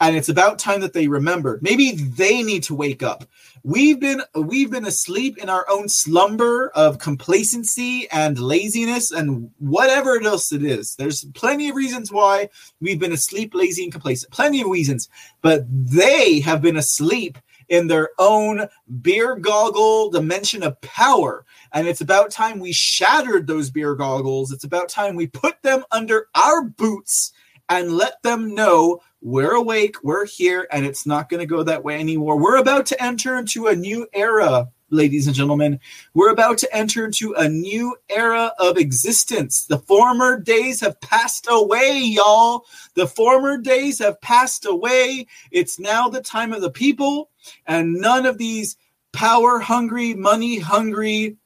And 0.00 0.16
it's 0.16 0.30
about 0.30 0.58
time 0.58 0.80
that 0.80 0.94
they 0.94 1.08
remembered. 1.08 1.62
Maybe 1.62 1.92
they 1.92 2.42
need 2.42 2.62
to 2.64 2.74
wake 2.74 3.02
up. 3.02 3.24
We've 3.62 4.00
been 4.00 4.22
we've 4.34 4.70
been 4.70 4.86
asleep 4.86 5.36
in 5.36 5.50
our 5.50 5.66
own 5.68 5.88
slumber 5.90 6.70
of 6.74 6.98
complacency 6.98 8.08
and 8.10 8.38
laziness 8.38 9.10
and 9.10 9.50
whatever 9.58 10.18
else 10.22 10.52
it 10.52 10.64
is. 10.64 10.94
There's 10.96 11.24
plenty 11.34 11.68
of 11.68 11.76
reasons 11.76 12.10
why 12.10 12.48
we've 12.80 12.98
been 12.98 13.12
asleep, 13.12 13.54
lazy, 13.54 13.82
and 13.82 13.92
complacent. 13.92 14.32
Plenty 14.32 14.62
of 14.62 14.68
reasons. 14.68 15.10
But 15.42 15.64
they 15.68 16.40
have 16.40 16.62
been 16.62 16.78
asleep 16.78 17.36
in 17.68 17.86
their 17.86 18.10
own 18.18 18.68
beer 19.02 19.36
goggle 19.36 20.10
dimension 20.10 20.62
of 20.62 20.80
power. 20.80 21.44
And 21.72 21.86
it's 21.86 22.00
about 22.00 22.30
time 22.30 22.58
we 22.58 22.72
shattered 22.72 23.46
those 23.46 23.70
beer 23.70 23.94
goggles. 23.94 24.52
It's 24.52 24.64
about 24.64 24.88
time 24.88 25.14
we 25.14 25.26
put 25.26 25.62
them 25.62 25.84
under 25.92 26.28
our 26.34 26.64
boots 26.64 27.32
and 27.70 27.92
let 27.92 28.22
them 28.22 28.54
know 28.54 29.00
we're 29.22 29.54
awake, 29.54 29.96
we're 30.02 30.26
here, 30.26 30.66
and 30.72 30.84
it's 30.84 31.06
not 31.06 31.28
going 31.28 31.40
to 31.40 31.46
go 31.46 31.62
that 31.62 31.84
way 31.84 31.98
anymore. 31.98 32.38
We're 32.38 32.58
about 32.58 32.86
to 32.86 33.02
enter 33.02 33.38
into 33.38 33.68
a 33.68 33.76
new 33.76 34.06
era 34.12 34.68
ladies 34.90 35.26
and 35.28 35.36
gentlemen. 35.36 35.78
We're 36.14 36.32
about 36.32 36.58
to 36.58 36.76
enter 36.76 37.04
into 37.04 37.32
a 37.34 37.48
new 37.48 37.96
era 38.08 38.52
of 38.58 38.76
existence. 38.76 39.66
The 39.66 39.78
former 39.78 40.40
days 40.40 40.80
have 40.80 41.00
passed 41.00 41.46
away, 41.48 42.00
y'all. 42.02 42.64
The 42.94 43.06
former 43.06 43.56
days 43.56 44.00
have 44.00 44.20
passed 44.20 44.66
away. 44.66 45.28
It's 45.52 45.78
now 45.78 46.08
the 46.08 46.22
time 46.22 46.52
of 46.52 46.60
the 46.60 46.70
people, 46.70 47.30
and 47.66 47.94
none 47.94 48.26
of 48.26 48.38
these 48.38 48.76
power 49.12 49.60
hungry, 49.60 50.14
money 50.14 50.58
hungry 50.58 51.36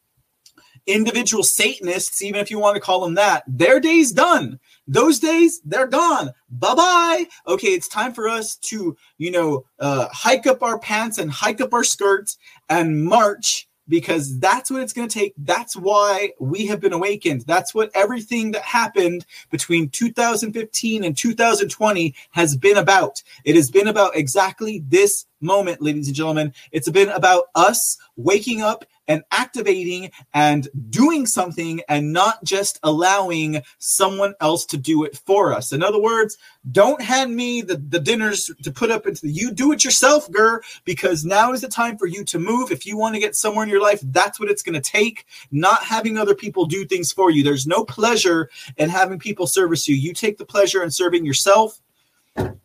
individual 0.87 1.43
Satanists, 1.43 2.23
even 2.23 2.41
if 2.41 2.51
you 2.51 2.59
want 2.59 2.75
to 2.75 2.81
call 2.81 3.01
them 3.01 3.15
that, 3.15 3.45
their 3.47 3.81
day's 3.81 4.13
done. 4.13 4.59
Those 4.87 5.19
days, 5.19 5.61
they're 5.65 5.87
gone. 5.87 6.31
Bye 6.51 6.75
bye. 6.75 7.27
Okay, 7.47 7.69
it's 7.69 7.89
time 7.89 8.13
for 8.13 8.29
us 8.29 8.57
to, 8.57 8.97
you 9.19 9.31
know, 9.31 9.65
uh, 9.79 10.09
hike 10.13 10.47
up 10.47 10.63
our 10.63 10.79
pants 10.79 11.19
and 11.19 11.31
hike 11.31 11.61
up 11.61 11.73
our 11.73 11.85
skirts 11.85 12.39
and 12.69 13.05
march 13.05 13.69
because 13.89 14.39
that's 14.39 14.71
what 14.71 14.83
it's 14.83 14.93
going 14.93 15.09
to 15.09 15.19
take. 15.19 15.35
That's 15.39 15.77
why 15.77 16.33
we 16.41 16.67
have 16.67 16.81
been 16.81 16.93
awakened. 16.93 17.43
That's 17.43 17.75
what 17.75 17.91
everything 17.95 18.53
that 18.53 18.63
happened 18.63 19.27
between 19.51 19.91
2015 19.91 21.05
and 21.05 21.17
2020 21.17 22.15
has 22.31 22.57
been 22.57 22.79
about. 22.79 23.23
It 23.45 23.57
has 23.57 23.71
been 23.71 23.89
about 23.89 24.17
exactly 24.17 24.83
this 24.89 25.27
moment, 25.41 25.83
ladies 25.83 26.07
and 26.07 26.17
gentlemen. 26.17 26.53
It's 26.73 26.89
been 26.89 27.11
about 27.11 27.45
us 27.55 27.99
waking 28.17 28.63
up 28.63 28.85
and 29.09 29.23
activating 29.31 30.11
and 30.33 30.69
doing 30.91 31.27
something 31.27 31.81
and 31.89 32.13
not 32.13 32.43
just 32.45 32.79
allowing 32.83 33.63
someone 33.79 34.35
else 34.41 34.65
to 34.67 34.77
do 34.77 35.05
it 35.05 35.17
for 35.27 35.53
us. 35.53 35.73
In 35.73 35.83
other 35.83 36.01
words, 36.01 36.39
don't 36.73 37.03
hand 37.03 37.37
me 37.37 37.61
the, 37.61 37.77
the 37.77 38.01
dinners 38.01 38.51
to 38.63 38.71
put 38.71 38.91
up 38.91 39.07
into 39.07 39.23
the 39.23 39.33
you 39.33 39.53
do 39.53 39.73
it 39.73 39.85
yourself, 39.85 40.31
girl, 40.31 40.61
because 40.85 41.25
now 41.25 41.53
is 41.53 41.61
the 41.61 41.69
time 41.69 41.99
for 41.99 42.07
you 42.07 42.25
to 42.25 42.39
move. 42.39 42.71
If 42.71 42.87
you 42.87 42.97
want 42.97 43.15
to 43.15 43.21
get 43.21 43.37
somewhere 43.37 43.65
in 43.65 43.71
your 43.71 43.83
life, 43.83 44.01
that's 44.05 44.41
what 44.41 44.51
it's 44.51 44.63
going 44.63 44.81
to 44.81 44.91
take, 44.91 45.27
not 45.51 45.85
having 45.85 46.17
other 46.17 46.35
people 46.35 46.65
do 46.65 46.85
things 46.85 47.13
for 47.13 47.31
you. 47.31 47.43
There's 47.43 47.67
no 47.67 47.85
pleasure 47.85 48.49
in 48.77 48.89
having 48.89 49.19
people 49.19 49.47
service 49.47 49.89
you. 49.89 49.97
You 49.97 50.15
take 50.15 50.39
the 50.39 50.45
pleasure 50.45 50.83
in 50.83 50.91
serving 50.91 51.27
yourself 51.27 51.81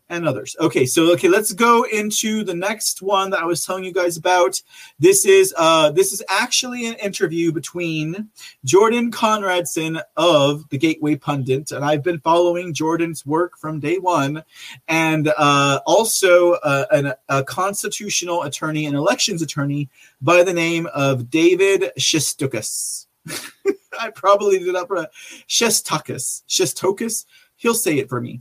and 0.09 0.27
others. 0.27 0.55
Okay, 0.59 0.85
so 0.85 1.11
okay, 1.13 1.29
let's 1.29 1.53
go 1.53 1.83
into 1.83 2.43
the 2.43 2.53
next 2.53 3.01
one 3.01 3.29
that 3.29 3.41
I 3.41 3.45
was 3.45 3.63
telling 3.63 3.83
you 3.83 3.93
guys 3.93 4.17
about. 4.17 4.61
This 4.97 5.25
is 5.25 5.53
uh 5.57 5.91
this 5.91 6.11
is 6.11 6.23
actually 6.29 6.87
an 6.87 6.95
interview 6.95 7.51
between 7.51 8.29
Jordan 8.65 9.11
Conradson 9.11 10.01
of 10.17 10.67
the 10.69 10.77
Gateway 10.77 11.15
Pundit, 11.15 11.71
and 11.71 11.85
I've 11.85 12.03
been 12.03 12.19
following 12.19 12.73
Jordan's 12.73 13.25
work 13.25 13.57
from 13.57 13.79
day 13.79 13.97
one, 13.99 14.43
and 14.87 15.31
uh, 15.37 15.79
also 15.85 16.53
uh, 16.53 16.85
an, 16.91 17.13
a 17.29 17.43
constitutional 17.43 18.43
attorney 18.43 18.87
and 18.87 18.95
elections 18.95 19.41
attorney 19.41 19.89
by 20.21 20.43
the 20.43 20.53
name 20.53 20.87
of 20.93 21.29
David 21.29 21.91
Shestokas. 21.99 23.05
I 23.99 24.09
probably 24.11 24.59
did 24.59 24.75
up 24.75 24.89
right. 24.89 25.09
Shestokas. 25.47 26.43
Shestokas. 26.47 27.25
He'll 27.57 27.73
say 27.73 27.97
it 27.97 28.07
for 28.07 28.21
me. 28.21 28.39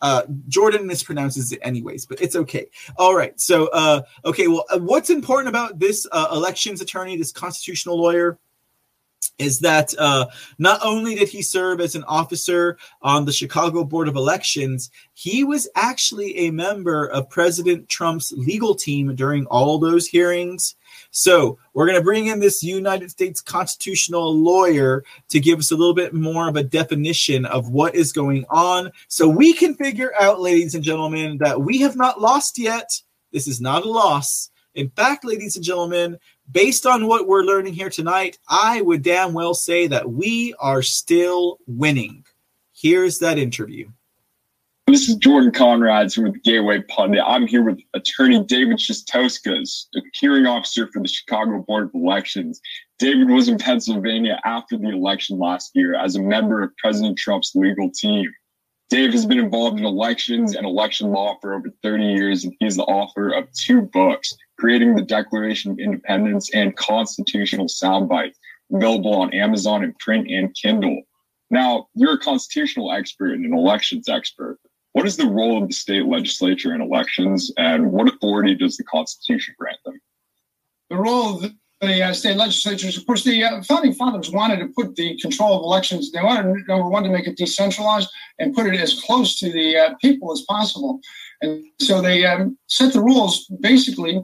Uh, 0.00 0.22
Jordan 0.48 0.88
mispronounces 0.88 1.52
it 1.52 1.60
anyways, 1.62 2.06
but 2.06 2.20
it's 2.20 2.36
okay. 2.36 2.66
All 2.96 3.14
right. 3.14 3.38
So, 3.40 3.68
uh, 3.68 4.02
okay. 4.24 4.48
Well, 4.48 4.64
uh, 4.70 4.78
what's 4.78 5.10
important 5.10 5.48
about 5.48 5.78
this 5.78 6.06
uh, 6.12 6.28
elections 6.32 6.80
attorney, 6.80 7.16
this 7.16 7.32
constitutional 7.32 8.00
lawyer? 8.00 8.38
is 9.38 9.60
that 9.60 9.94
uh, 9.98 10.26
not 10.58 10.80
only 10.84 11.14
did 11.14 11.28
he 11.28 11.42
serve 11.42 11.80
as 11.80 11.94
an 11.94 12.04
officer 12.04 12.76
on 13.02 13.24
the 13.24 13.32
Chicago 13.32 13.82
Board 13.84 14.06
of 14.06 14.16
Elections, 14.16 14.90
he 15.14 15.44
was 15.44 15.68
actually 15.74 16.36
a 16.36 16.50
member 16.50 17.06
of 17.06 17.30
President 17.30 17.88
Trump's 17.88 18.32
legal 18.32 18.74
team 18.74 19.14
during 19.14 19.46
all 19.46 19.78
those 19.78 20.06
hearings. 20.06 20.76
So 21.10 21.58
we're 21.74 21.86
going 21.86 21.98
to 21.98 22.04
bring 22.04 22.28
in 22.28 22.38
this 22.38 22.62
United 22.62 23.10
States 23.10 23.40
constitutional 23.40 24.34
lawyer 24.34 25.04
to 25.28 25.40
give 25.40 25.58
us 25.58 25.72
a 25.72 25.76
little 25.76 25.94
bit 25.94 26.14
more 26.14 26.48
of 26.48 26.56
a 26.56 26.62
definition 26.62 27.44
of 27.46 27.70
what 27.70 27.94
is 27.94 28.12
going 28.12 28.44
on. 28.48 28.92
So 29.08 29.28
we 29.28 29.52
can 29.52 29.74
figure 29.74 30.12
out, 30.20 30.40
ladies 30.40 30.74
and 30.74 30.84
gentlemen, 30.84 31.38
that 31.38 31.60
we 31.60 31.80
have 31.80 31.96
not 31.96 32.20
lost 32.20 32.58
yet. 32.58 33.02
This 33.32 33.48
is 33.48 33.60
not 33.60 33.84
a 33.84 33.90
loss. 33.90 34.50
In 34.74 34.88
fact, 34.90 35.24
ladies 35.24 35.56
and 35.56 35.64
gentlemen, 35.64 36.16
based 36.52 36.86
on 36.86 37.08
what 37.08 37.26
we're 37.26 37.42
learning 37.42 37.74
here 37.74 37.90
tonight, 37.90 38.38
I 38.48 38.80
would 38.82 39.02
damn 39.02 39.32
well 39.32 39.54
say 39.54 39.88
that 39.88 40.08
we 40.08 40.54
are 40.60 40.82
still 40.82 41.58
winning. 41.66 42.24
Here's 42.72 43.18
that 43.18 43.36
interview. 43.36 43.88
This 44.90 45.08
is 45.08 45.14
Jordan 45.14 45.52
Conrads 45.52 46.20
with 46.20 46.42
Gateway 46.42 46.82
Pundit. 46.88 47.22
I'm 47.24 47.46
here 47.46 47.62
with 47.62 47.78
attorney 47.94 48.42
David 48.42 48.78
Shestokas, 48.78 49.86
the 49.92 50.02
hearing 50.14 50.46
officer 50.46 50.88
for 50.92 51.00
the 51.00 51.06
Chicago 51.06 51.62
Board 51.62 51.84
of 51.84 51.90
Elections. 51.94 52.60
David 52.98 53.30
was 53.30 53.46
in 53.46 53.56
Pennsylvania 53.56 54.40
after 54.44 54.76
the 54.76 54.88
election 54.88 55.38
last 55.38 55.70
year 55.76 55.94
as 55.94 56.16
a 56.16 56.20
member 56.20 56.60
of 56.60 56.76
President 56.78 57.16
Trump's 57.16 57.52
legal 57.54 57.88
team. 57.94 58.28
Dave 58.88 59.12
has 59.12 59.24
been 59.24 59.38
involved 59.38 59.78
in 59.78 59.84
elections 59.84 60.56
and 60.56 60.66
election 60.66 61.12
law 61.12 61.36
for 61.40 61.54
over 61.54 61.70
30 61.84 62.06
years, 62.06 62.42
and 62.42 62.52
he's 62.58 62.74
the 62.74 62.82
author 62.82 63.30
of 63.30 63.46
two 63.52 63.82
books, 63.82 64.36
Creating 64.58 64.96
the 64.96 65.02
Declaration 65.02 65.70
of 65.70 65.78
Independence 65.78 66.52
and 66.52 66.76
Constitutional 66.76 67.66
Soundbites, 67.66 68.34
available 68.74 69.14
on 69.14 69.32
Amazon 69.34 69.84
in 69.84 69.94
print 70.00 70.28
and 70.28 70.52
Kindle. 70.60 71.00
Now, 71.48 71.86
you're 71.94 72.14
a 72.14 72.18
constitutional 72.18 72.90
expert 72.90 73.34
and 73.34 73.44
an 73.44 73.54
elections 73.54 74.08
expert. 74.08 74.58
What 74.92 75.06
is 75.06 75.16
the 75.16 75.26
role 75.26 75.62
of 75.62 75.68
the 75.68 75.74
state 75.74 76.06
legislature 76.06 76.74
in 76.74 76.80
elections, 76.80 77.52
and 77.56 77.92
what 77.92 78.08
authority 78.08 78.54
does 78.54 78.76
the 78.76 78.84
Constitution 78.84 79.54
grant 79.58 79.78
them? 79.84 80.00
The 80.88 80.96
role 80.96 81.36
of 81.36 81.52
the 81.80 82.02
uh, 82.02 82.12
state 82.12 82.36
legislatures, 82.36 82.98
of 82.98 83.06
course, 83.06 83.24
the 83.24 83.42
uh, 83.44 83.62
founding 83.62 83.94
fathers 83.94 84.30
wanted 84.30 84.58
to 84.58 84.68
put 84.68 84.96
the 84.96 85.18
control 85.18 85.56
of 85.56 85.62
elections. 85.62 86.10
They 86.10 86.22
wanted 86.22 86.66
number 86.68 86.88
one 86.88 87.04
to 87.04 87.08
make 87.08 87.26
it 87.26 87.36
decentralized 87.36 88.10
and 88.38 88.54
put 88.54 88.66
it 88.66 88.78
as 88.78 89.00
close 89.00 89.38
to 89.38 89.50
the 89.50 89.76
uh, 89.76 89.94
people 90.00 90.32
as 90.32 90.42
possible. 90.42 91.00
And 91.40 91.64
so 91.80 92.02
they 92.02 92.26
um, 92.26 92.58
set 92.66 92.92
the 92.92 93.00
rules 93.00 93.46
basically 93.60 94.20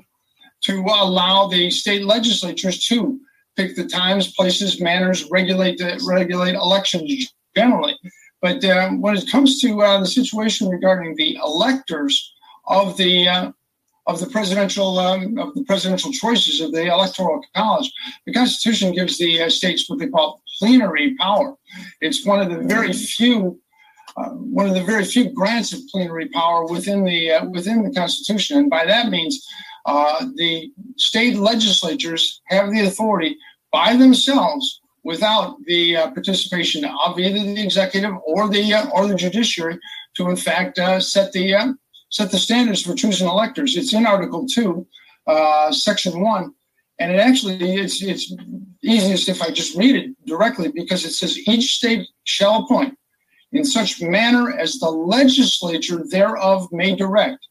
to 0.64 0.80
allow 0.80 1.46
the 1.46 1.70
state 1.70 2.04
legislatures 2.04 2.84
to 2.88 3.18
pick 3.56 3.74
the 3.74 3.86
times, 3.86 4.32
places, 4.34 4.80
manners, 4.80 5.24
regulate 5.30 5.80
regulate 6.06 6.54
elections 6.54 7.34
generally. 7.56 7.96
But 8.46 8.64
uh, 8.64 8.90
when 8.90 9.16
it 9.16 9.28
comes 9.28 9.60
to 9.62 9.82
uh, 9.82 9.98
the 9.98 10.06
situation 10.06 10.68
regarding 10.68 11.16
the 11.16 11.34
electors 11.34 12.32
of 12.68 12.96
the 12.96 13.26
uh, 13.26 13.50
of 14.06 14.20
the 14.20 14.28
presidential 14.28 15.00
um, 15.00 15.36
of 15.36 15.52
the 15.54 15.64
presidential 15.64 16.12
choices 16.12 16.60
of 16.60 16.70
the 16.70 16.86
electoral 16.86 17.44
college. 17.56 17.92
The 18.24 18.32
Constitution 18.32 18.92
gives 18.92 19.18
the 19.18 19.42
uh, 19.42 19.50
states 19.50 19.90
what 19.90 19.98
they 19.98 20.06
call 20.06 20.42
plenary 20.60 21.16
power. 21.16 21.56
It's 22.00 22.24
one 22.24 22.40
of 22.40 22.48
the 22.50 22.62
very 22.74 22.92
few. 22.92 23.60
Uh, 24.16 24.30
one 24.60 24.66
of 24.66 24.74
the 24.74 24.84
very 24.84 25.04
few 25.04 25.28
grants 25.30 25.72
of 25.72 25.80
plenary 25.88 26.28
power 26.28 26.66
within 26.66 27.02
the 27.04 27.50
within 27.52 27.82
the 27.82 27.92
Constitution, 27.92 28.58
and 28.58 28.70
by 28.70 28.86
that 28.86 29.10
means, 29.10 29.44
the 30.36 30.70
state 30.96 31.36
legislatures 31.36 32.40
have 32.44 32.70
the 32.70 32.82
authority 32.82 33.36
by 33.72 33.96
themselves, 33.96 34.80
without 35.06 35.56
the 35.64 35.96
uh, 35.96 36.10
participation 36.10 36.84
of 36.84 37.18
either 37.18 37.38
the 37.38 37.62
executive 37.62 38.14
or 38.26 38.48
the 38.48 38.74
uh, 38.74 38.86
or 38.94 39.06
the 39.06 39.14
judiciary, 39.14 39.78
to 40.16 40.28
in 40.28 40.36
fact 40.36 40.78
set 41.02 41.32
the 41.32 41.76
set 42.10 42.30
the 42.30 42.38
standards 42.38 42.82
for 42.82 42.94
choosing 42.94 43.28
electors. 43.28 43.76
It's 43.76 43.92
in 43.92 44.06
Article 44.06 44.46
2, 44.46 44.86
uh, 45.26 45.72
Section 45.72 46.20
1. 46.20 46.52
And 46.98 47.12
it 47.12 47.18
actually, 47.18 47.56
it's, 47.74 48.02
it's 48.02 48.32
easiest 48.82 49.28
if 49.28 49.42
I 49.42 49.50
just 49.50 49.76
read 49.76 49.96
it 49.96 50.26
directly 50.26 50.68
because 50.74 51.04
it 51.04 51.12
says 51.12 51.38
each 51.46 51.74
state 51.74 52.08
shall 52.24 52.64
appoint 52.64 52.96
in 53.52 53.64
such 53.64 54.00
manner 54.00 54.56
as 54.58 54.78
the 54.78 54.88
legislature 54.88 56.02
thereof 56.08 56.68
may 56.72 56.96
direct 56.96 57.46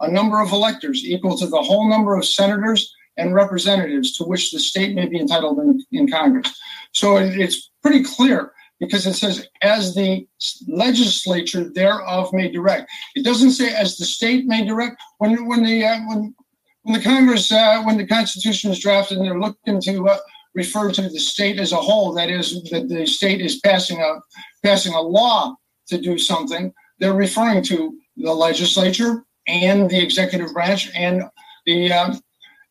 a 0.00 0.10
number 0.10 0.40
of 0.40 0.52
electors 0.52 1.04
equal 1.04 1.36
to 1.38 1.46
the 1.46 1.62
whole 1.62 1.88
number 1.88 2.14
of 2.16 2.24
senators 2.24 2.94
and 3.16 3.34
representatives 3.34 4.16
to 4.16 4.24
which 4.24 4.50
the 4.50 4.58
state 4.58 4.94
may 4.94 5.06
be 5.06 5.18
entitled 5.18 5.58
in, 5.58 5.84
in 5.92 6.10
Congress. 6.10 6.58
So 6.92 7.16
it's 7.16 7.70
pretty 7.82 8.04
clear 8.04 8.52
because 8.80 9.06
it 9.06 9.14
says 9.14 9.46
as 9.62 9.94
the 9.94 10.26
legislature 10.66 11.70
thereof 11.72 12.32
may 12.32 12.50
direct. 12.50 12.90
It 13.14 13.24
doesn't 13.24 13.52
say 13.52 13.72
as 13.74 13.96
the 13.96 14.06
state 14.06 14.46
may 14.46 14.64
direct. 14.64 15.00
When 15.18 15.46
when 15.46 15.62
the 15.62 15.84
uh, 15.84 16.00
when 16.08 16.34
when 16.82 16.98
the 16.98 17.04
Congress 17.04 17.52
uh, 17.52 17.82
when 17.84 17.98
the 17.98 18.06
Constitution 18.06 18.70
is 18.70 18.80
drafted 18.80 19.18
and 19.18 19.26
they're 19.26 19.38
looking 19.38 19.80
to 19.82 20.08
uh, 20.08 20.18
refer 20.54 20.90
to 20.90 21.02
the 21.02 21.20
state 21.20 21.60
as 21.60 21.72
a 21.72 21.76
whole, 21.76 22.12
that 22.14 22.30
is 22.30 22.62
that 22.70 22.88
the 22.88 23.06
state 23.06 23.40
is 23.40 23.60
passing 23.60 24.00
a 24.00 24.20
passing 24.64 24.94
a 24.94 25.00
law 25.00 25.54
to 25.88 26.00
do 26.00 26.18
something. 26.18 26.72
They're 26.98 27.14
referring 27.14 27.62
to 27.64 27.98
the 28.16 28.32
legislature 28.32 29.24
and 29.46 29.90
the 29.90 30.02
executive 30.02 30.52
branch 30.52 30.90
and 30.94 31.24
the 31.66 31.92
uh, 31.92 32.14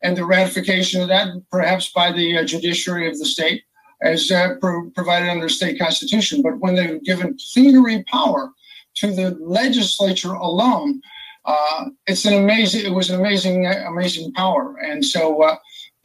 and 0.02 0.18
the 0.18 0.26
ratification 0.26 1.02
of 1.02 1.10
that, 1.10 1.28
perhaps 1.52 1.91
by 1.91 2.12
the 2.12 2.38
uh, 2.38 2.46
judiciary 2.46 3.08
of 3.08 3.20
the 3.20 3.26
state 3.26 3.64
as 4.02 4.32
uh, 4.32 4.56
pro- 4.60 4.90
provided 4.92 5.30
under 5.30 5.50
state 5.50 5.80
constitution. 5.80 6.42
But 6.42 6.60
when 6.60 6.76
they've 6.76 7.04
given 7.04 7.38
plenary 7.54 8.04
power 8.04 8.52
to 8.96 9.12
the 9.12 9.32
legislature 9.40 10.34
alone, 10.34 11.02
uh, 11.46 11.86
it's 12.08 12.26
an 12.26 12.34
amazing. 12.34 12.86
It 12.86 12.94
was 12.94 13.10
an 13.10 13.20
amazing, 13.20 13.66
amazing 13.66 14.34
power, 14.34 14.78
and 14.78 15.04
so 15.04 15.42
uh, 15.42 15.56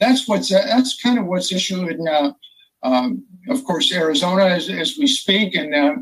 that's 0.01 0.29
what's 0.29 0.53
uh, 0.53 0.65
that's 0.67 1.01
kind 1.03 1.19
of 1.19 1.27
what's 1.27 1.53
issued 1.53 1.91
in, 1.91 2.09
uh, 2.09 2.33
um, 2.83 3.25
of 3.49 3.65
course, 3.65 3.93
Arizona 3.93 4.45
as, 4.45 4.71
as 4.71 4.97
we 4.99 5.07
speak, 5.07 5.55
and 5.55 5.75
uh, 5.75 5.97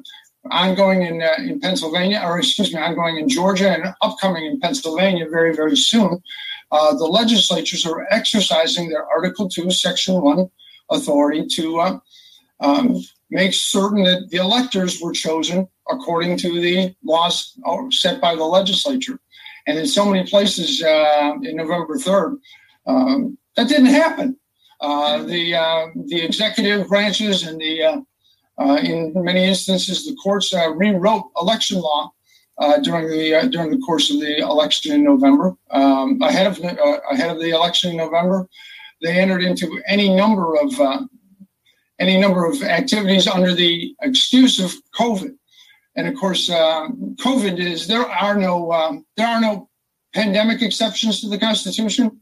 ongoing 0.51 1.03
in 1.03 1.23
in 1.39 1.61
Pennsylvania, 1.61 2.23
or 2.25 2.39
excuse 2.39 2.73
me, 2.73 2.81
ongoing 2.81 3.17
in 3.17 3.29
Georgia, 3.29 3.71
and 3.71 3.95
upcoming 4.03 4.45
in 4.45 4.61
Pennsylvania 4.61 5.27
very 5.29 5.57
very 5.57 5.77
soon. 5.77 6.23
the 6.71 7.09
legislatures 7.21 7.87
are 7.87 8.07
exercising 8.11 8.91
their 8.91 9.07
Article 9.07 9.49
Two, 9.49 9.71
Section 9.71 10.21
One 10.21 10.51
authority 10.93 11.47
to 11.47 11.81
uh, 11.81 11.99
um, 12.61 12.97
make 13.31 13.53
certain 13.53 14.05
that 14.05 14.29
the 14.31 14.39
electors 14.39 15.01
were 15.01 15.13
chosen 15.13 15.67
according 15.91 16.37
to 16.39 16.61
the 16.61 16.95
laws 17.05 17.59
set 17.91 18.21
by 18.21 18.35
the 18.35 18.45
legislature. 18.45 19.19
And 19.67 19.79
in 19.79 19.87
so 19.87 20.05
many 20.05 20.29
places 20.29 20.83
uh, 20.83 21.35
in 21.43 21.57
November 21.57 21.97
3rd, 21.97 22.39
um, 22.87 23.39
that 23.57 23.69
didn't 23.69 23.87
happen. 23.87 24.37
Uh, 24.83 25.23
the 25.23 25.55
uh, 25.55 25.87
the 26.07 26.21
executive 26.21 26.89
branches 26.89 27.47
and 27.47 27.61
the 27.61 27.83
uh, 27.85 28.01
uh, 28.59 28.77
in 28.83 29.13
many 29.15 29.45
instances 29.45 30.05
the 30.05 30.17
courts 30.17 30.53
rewrote 30.75 31.31
election 31.41 31.81
law 31.81 32.11
during 32.83 33.09
the 33.09 33.49
during 33.53 33.71
the 33.71 33.79
course 33.79 34.11
of 34.11 34.19
the 34.19 34.39
election 34.39 34.93
in 34.93 35.05
November 35.05 35.55
um, 35.71 36.21
ahead 36.21 36.49
of 36.49 36.59
ahead 37.13 37.31
of 37.31 37.39
the 37.39 37.51
election 37.51 37.93
in 37.93 37.97
November 37.97 38.49
they 39.03 39.19
entered 39.19 39.43
into 39.43 39.83
any 39.87 40.15
number 40.15 40.55
of 40.57 40.81
uh, 40.81 41.03
any 41.99 42.19
number 42.21 42.45
of 42.45 42.63
activities 42.63 43.27
under 43.27 43.55
the 43.55 43.95
excuse 44.03 44.59
of 44.59 44.73
COVID. 44.99 45.35
And 45.97 46.09
of 46.09 46.15
course, 46.15 46.49
uh, 46.49 46.89
COVID 47.17 47.59
is 47.59 47.87
there 47.87 48.09
are 48.09 48.37
no 48.37 48.73
um, 48.73 49.05
there 49.17 49.29
are 49.29 49.41
no 49.41 49.69
pandemic 50.15 50.63
exceptions 50.63 51.21
to 51.21 51.29
the 51.29 51.39
Constitution. 51.39 52.21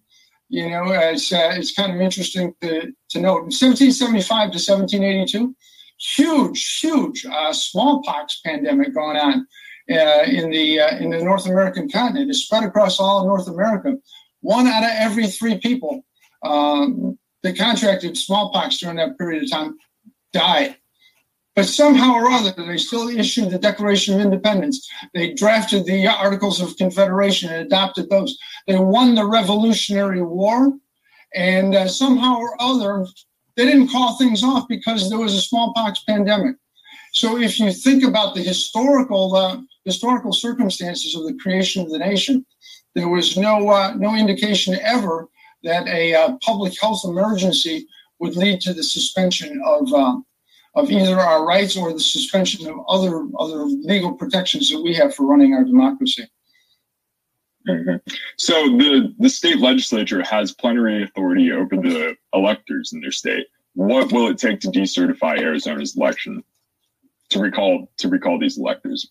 You 0.49 0.71
know, 0.71 0.85
it's 0.91 1.33
uh, 1.33 1.53
it's 1.55 1.73
kind 1.73 1.93
of 1.93 2.01
interesting 2.01 2.55
to, 2.63 2.93
to 3.11 3.21
note. 3.21 3.47
In 3.47 3.53
1775 3.53 4.27
to 4.27 4.59
1782, 4.59 5.55
huge, 5.99 6.79
huge 6.81 7.25
uh, 7.27 7.53
smallpox 7.53 8.41
pandemic 8.45 8.95
going 8.95 9.17
on 9.17 9.47
uh, 9.91 10.25
in 10.27 10.51
the 10.51 10.81
uh, 10.81 10.97
in 10.99 11.11
the 11.11 11.23
North 11.23 11.47
American 11.47 11.89
continent. 11.89 12.31
It 12.31 12.35
spread 12.35 12.65
across 12.65 12.99
all 12.99 13.21
of 13.21 13.27
North 13.27 13.49
America. 13.49 13.97
One 14.41 14.67
out 14.67 14.83
of 14.83 14.91
every 14.91 15.29
three 15.29 15.59
people 15.59 16.03
um, 16.43 17.19
that 17.43 17.59
contracted 17.59 18.17
smallpox 18.17 18.79
during 18.79 18.97
that 18.97 19.19
period 19.19 19.45
of 19.45 19.51
time 19.51 19.77
died. 20.33 20.77
But 21.57 21.67
somehow 21.67 22.15
or 22.15 22.31
other, 22.31 22.53
they 22.57 22.79
still 22.79 23.09
issued 23.09 23.51
the 23.51 23.59
Declaration 23.59 24.15
of 24.15 24.21
Independence. 24.21 24.89
They 25.15 25.35
drafted 25.35 25.85
the 25.85 26.07
Articles 26.07 26.61
of 26.61 26.77
Confederation 26.77 27.51
and 27.51 27.67
adopted 27.67 28.09
those. 28.09 28.39
They 28.67 28.79
won 28.79 29.15
the 29.15 29.27
Revolutionary 29.27 30.23
War, 30.23 30.73
and 31.35 31.75
uh, 31.75 31.89
somehow 31.89 32.37
or 32.37 32.55
other, 32.63 33.05
they 33.57 33.65
didn't 33.67 33.89
call 33.89 34.17
things 34.17 34.45
off 34.45 34.69
because 34.69 35.11
there 35.11 35.19
was 35.19 35.35
a 35.35 35.41
smallpox 35.41 36.03
pandemic. 36.05 36.57
So, 37.13 37.37
if 37.37 37.59
you 37.59 37.73
think 37.73 38.05
about 38.05 38.37
the 38.37 38.43
historical 38.43 39.35
uh, 39.35 39.61
historical 39.85 40.33
circumstances 40.33 41.17
of 41.17 41.25
the 41.25 41.37
creation 41.43 41.83
of 41.83 41.91
the 41.91 41.99
nation, 41.99 42.47
there 42.95 43.09
was 43.09 43.37
no 43.37 43.69
uh, 43.69 43.95
no 43.97 44.15
indication 44.15 44.79
ever 44.83 45.29
that 45.63 45.87
a 45.89 46.15
uh, 46.15 46.37
public 46.43 46.79
health 46.81 47.03
emergency 47.05 47.87
would 48.19 48.37
lead 48.37 48.61
to 48.61 48.73
the 48.73 48.83
suspension 48.83 49.61
of 49.65 49.93
uh, 49.93 50.17
of 50.77 50.91
either 50.91 51.19
our 51.19 51.45
rights 51.45 51.77
or 51.77 51.93
the 51.93 52.01
suspension 52.01 52.67
of 52.69 52.77
other 52.89 53.27
other 53.39 53.65
legal 53.65 54.13
protections 54.13 54.71
that 54.71 54.81
we 54.81 54.95
have 54.95 55.15
for 55.15 55.27
running 55.27 55.55
our 55.55 55.65
democracy. 55.65 56.29
Mm-hmm. 57.69 57.97
So 58.37 58.55
the 58.77 59.15
the 59.19 59.29
state 59.29 59.59
legislature 59.59 60.23
has 60.23 60.53
plenary 60.53 61.03
authority 61.03 61.53
over 61.53 61.77
the 61.77 62.17
electors 62.35 62.93
in 62.93 63.01
their 63.01 63.13
state. 63.13 63.47
What 63.75 64.13
will 64.13 64.29
it 64.29 64.39
take 64.39 64.61
to 64.61 64.69
decertify 64.69 65.39
Arizona's 65.39 65.97
election 65.97 66.43
to 67.31 67.41
recall 67.41 67.91
to 67.99 68.09
recall 68.09 68.39
these 68.39 68.59
electors? 68.59 69.11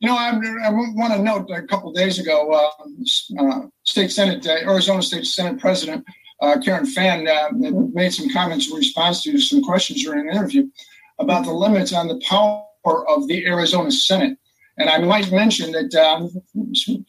You 0.00 0.08
know, 0.08 0.16
I, 0.16 0.30
I 0.64 0.70
want 0.70 1.12
to 1.12 1.22
note 1.22 1.50
a 1.50 1.66
couple 1.66 1.92
days 1.92 2.18
ago, 2.20 2.52
uh, 2.52 3.42
uh, 3.42 3.60
State 3.84 4.12
Senate, 4.12 4.46
uh, 4.46 4.70
Arizona 4.70 5.02
State 5.02 5.26
Senate 5.26 5.60
President 5.60 6.04
uh, 6.40 6.58
Karen 6.60 6.86
Fann 6.86 7.26
uh, 7.26 7.48
made 7.52 8.12
some 8.12 8.30
comments 8.30 8.70
in 8.70 8.76
response 8.76 9.22
to 9.24 9.38
some 9.38 9.62
questions 9.62 10.02
during 10.02 10.28
an 10.28 10.34
interview 10.34 10.68
about 11.18 11.44
the 11.44 11.52
limits 11.52 11.92
on 11.92 12.06
the 12.06 12.20
power 12.28 12.64
of 13.08 13.26
the 13.26 13.44
Arizona 13.46 13.90
Senate. 13.90 14.38
And 14.78 14.88
I 14.88 14.98
might 14.98 15.32
mention 15.32 15.72
that 15.72 15.92
um, 15.96 16.30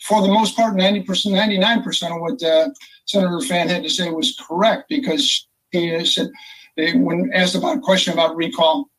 for 0.02 0.24
the 0.24 0.28
most 0.28 0.56
part, 0.56 0.76
90%, 0.76 1.06
99% 1.06 2.16
of 2.16 2.22
what 2.22 2.42
uh, 2.42 2.70
Senator 3.06 3.42
Fann 3.42 3.70
had 3.70 3.84
to 3.84 3.90
say 3.90 4.10
was 4.10 4.36
correct 4.48 4.90
because 4.90 5.48
he 5.72 6.04
said, 6.04 6.30
they, 6.76 6.94
when 6.94 7.30
asked 7.32 7.54
about 7.54 7.78
a 7.78 7.82
question 7.82 8.14
about 8.14 8.36
recall 8.36 8.90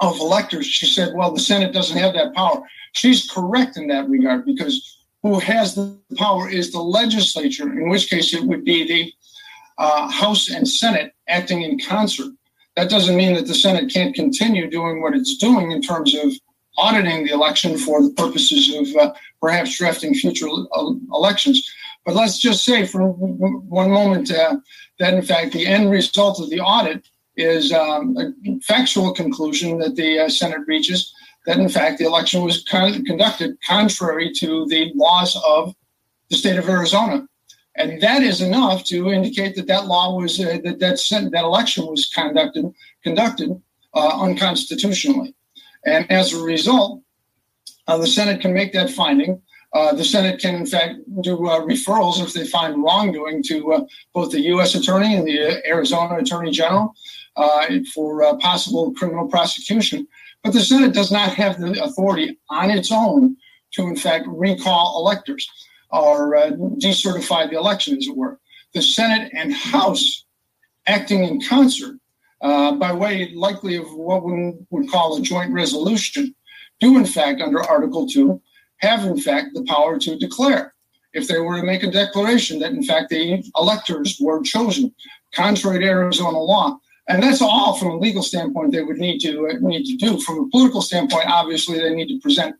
of 0.00 0.18
electors, 0.18 0.66
she 0.66 0.86
said, 0.86 1.14
well, 1.14 1.32
the 1.32 1.40
Senate 1.40 1.72
doesn't 1.72 1.98
have 1.98 2.14
that 2.14 2.34
power. 2.34 2.62
She's 2.92 3.30
correct 3.30 3.76
in 3.76 3.86
that 3.88 4.08
regard 4.08 4.46
because 4.46 4.98
who 5.22 5.38
has 5.38 5.74
the 5.74 5.98
power 6.16 6.48
is 6.48 6.72
the 6.72 6.80
legislature, 6.80 7.64
in 7.64 7.90
which 7.90 8.08
case 8.08 8.32
it 8.32 8.44
would 8.44 8.64
be 8.64 8.86
the 8.86 9.12
uh, 9.78 10.10
House 10.10 10.48
and 10.50 10.66
Senate 10.66 11.12
acting 11.28 11.62
in 11.62 11.78
concert. 11.78 12.32
That 12.76 12.88
doesn't 12.88 13.16
mean 13.16 13.34
that 13.34 13.46
the 13.46 13.54
Senate 13.54 13.92
can't 13.92 14.14
continue 14.14 14.70
doing 14.70 15.02
what 15.02 15.14
it's 15.14 15.36
doing 15.36 15.72
in 15.72 15.82
terms 15.82 16.14
of 16.14 16.32
auditing 16.78 17.24
the 17.24 17.32
election 17.32 17.76
for 17.76 18.02
the 18.02 18.10
purposes 18.10 18.74
of 18.74 18.96
uh, 18.96 19.12
perhaps 19.40 19.76
drafting 19.76 20.14
future 20.14 20.48
uh, 20.48 20.92
elections. 21.12 21.68
But 22.06 22.14
let's 22.14 22.38
just 22.38 22.64
say 22.64 22.86
for 22.86 23.08
one 23.08 23.90
moment 23.90 24.30
uh, 24.32 24.56
that, 24.98 25.12
in 25.12 25.22
fact, 25.22 25.52
the 25.52 25.66
end 25.66 25.90
result 25.90 26.40
of 26.40 26.48
the 26.48 26.60
audit 26.60 27.06
is 27.36 27.72
um, 27.72 28.16
a 28.16 28.60
factual 28.60 29.12
conclusion 29.12 29.78
that 29.78 29.96
the 29.96 30.20
uh, 30.20 30.28
Senate 30.28 30.66
reaches 30.66 31.12
that, 31.46 31.58
in 31.58 31.68
fact, 31.68 31.98
the 31.98 32.04
election 32.04 32.42
was 32.42 32.64
con- 32.64 33.04
conducted 33.04 33.56
contrary 33.66 34.32
to 34.34 34.66
the 34.66 34.92
laws 34.94 35.40
of 35.46 35.74
the 36.28 36.36
state 36.36 36.58
of 36.58 36.68
Arizona. 36.68 37.26
And 37.76 38.00
that 38.02 38.22
is 38.22 38.40
enough 38.40 38.84
to 38.84 39.10
indicate 39.10 39.56
that 39.56 39.66
that 39.68 39.86
law 39.86 40.16
was 40.16 40.38
uh, 40.40 40.58
that 40.64 40.80
that, 40.80 41.30
that 41.32 41.44
election 41.44 41.86
was 41.86 42.08
conducted 42.08 42.66
conducted 43.02 43.50
uh, 43.94 44.20
unconstitutionally. 44.20 45.34
And 45.86 46.10
as 46.10 46.32
a 46.32 46.42
result, 46.42 47.02
uh, 47.86 47.96
the 47.96 48.06
Senate 48.06 48.40
can 48.40 48.52
make 48.52 48.72
that 48.72 48.90
finding. 48.90 49.40
Uh, 49.72 49.94
the 49.94 50.04
Senate 50.04 50.40
can, 50.40 50.56
in 50.56 50.66
fact, 50.66 50.96
do 51.22 51.46
uh, 51.46 51.60
referrals 51.60 52.22
if 52.22 52.32
they 52.32 52.44
find 52.46 52.82
wrongdoing 52.82 53.42
to 53.44 53.72
uh, 53.72 53.84
both 54.12 54.32
the 54.32 54.40
U.S. 54.54 54.74
Attorney 54.74 55.14
and 55.16 55.26
the 55.26 55.64
Arizona 55.66 56.16
Attorney 56.16 56.50
General 56.50 56.92
uh, 56.92 56.94
for 57.92 58.22
uh, 58.22 58.36
possible 58.36 58.92
criminal 58.92 59.28
prosecution. 59.28 60.06
But 60.42 60.52
the 60.52 60.60
Senate 60.60 60.94
does 60.94 61.12
not 61.12 61.34
have 61.34 61.60
the 61.60 61.82
authority 61.82 62.38
on 62.48 62.70
its 62.70 62.90
own 62.90 63.36
to, 63.72 63.82
in 63.82 63.96
fact, 63.96 64.26
recall 64.26 65.00
electors 65.00 65.48
or 65.90 66.32
decertify 66.78 67.50
the 67.50 67.56
election, 67.56 67.96
as 67.96 68.06
it 68.06 68.16
were. 68.16 68.38
The 68.74 68.82
Senate 68.82 69.32
and 69.34 69.52
House, 69.52 70.24
acting 70.86 71.24
in 71.24 71.42
concert, 71.42 71.96
uh, 72.40 72.72
by 72.72 72.92
way 72.92 73.32
likely 73.34 73.76
of 73.76 73.92
what 73.92 74.24
we 74.24 74.54
would 74.70 74.90
call 74.90 75.16
a 75.16 75.20
joint 75.20 75.52
resolution, 75.52 76.34
do 76.80 76.96
in 76.96 77.04
fact, 77.04 77.40
under 77.40 77.62
Article 77.62 78.08
2, 78.08 78.40
have 78.78 79.04
in 79.04 79.18
fact 79.18 79.48
the 79.54 79.64
power 79.64 79.98
to 79.98 80.16
declare. 80.16 80.74
If 81.12 81.28
they 81.28 81.38
were 81.38 81.60
to 81.60 81.66
make 81.66 81.82
a 81.82 81.90
declaration 81.90 82.60
that 82.60 82.72
in 82.72 82.82
fact 82.82 83.10
the 83.10 83.42
electors 83.56 84.16
were 84.20 84.42
chosen 84.42 84.94
contrary 85.34 85.80
to 85.80 85.86
Arizona 85.86 86.38
law, 86.38 86.78
and 87.10 87.22
that's 87.22 87.42
all 87.42 87.74
from 87.74 87.88
a 87.88 87.98
legal 87.98 88.22
standpoint 88.22 88.70
they 88.70 88.84
would 88.84 88.98
need 88.98 89.18
to 89.18 89.48
uh, 89.48 89.54
need 89.60 89.84
to 89.84 89.96
do. 89.96 90.20
From 90.20 90.44
a 90.44 90.48
political 90.48 90.80
standpoint, 90.80 91.26
obviously 91.26 91.78
they 91.78 91.92
need 91.92 92.08
to 92.08 92.20
present 92.20 92.54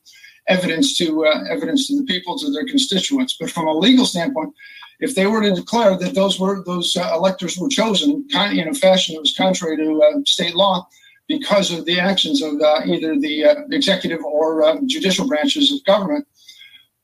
evidence 0.48 0.98
to 0.98 1.24
uh, 1.24 1.44
evidence 1.48 1.86
to 1.86 1.96
the 1.96 2.04
people 2.04 2.36
to 2.38 2.50
their 2.50 2.66
constituents. 2.66 3.36
But 3.38 3.50
from 3.50 3.68
a 3.68 3.72
legal 3.72 4.04
standpoint, 4.04 4.52
if 4.98 5.14
they 5.14 5.26
were 5.26 5.40
to 5.40 5.54
declare 5.54 5.96
that 5.96 6.16
those 6.16 6.40
were 6.40 6.64
those 6.64 6.96
uh, 6.96 7.12
electors 7.14 7.58
were 7.58 7.68
chosen 7.68 8.26
in 8.52 8.68
a 8.68 8.74
fashion 8.74 9.14
that 9.14 9.20
was 9.20 9.36
contrary 9.36 9.76
to 9.76 10.02
uh, 10.02 10.20
state 10.26 10.56
law 10.56 10.86
because 11.28 11.70
of 11.70 11.84
the 11.84 12.00
actions 12.00 12.42
of 12.42 12.60
uh, 12.60 12.80
either 12.86 13.16
the 13.16 13.44
executive 13.70 14.24
or 14.24 14.80
judicial 14.86 15.28
branches 15.28 15.72
of 15.72 15.84
government, 15.84 16.26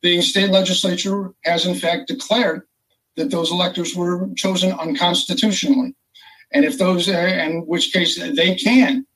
the 0.02 0.20
state 0.20 0.50
legislature 0.50 1.32
has 1.44 1.64
in 1.64 1.76
fact 1.76 2.08
declared 2.08 2.62
that 3.14 3.30
those 3.30 3.52
electors 3.52 3.94
were 3.94 4.28
chosen 4.34 4.72
unconstitutionally. 4.72 5.94
And 6.52 6.64
if 6.64 6.78
those, 6.78 7.08
uh, 7.08 7.12
in 7.12 7.66
which 7.66 7.92
case 7.92 8.16
they 8.16 8.54
can 8.54 9.06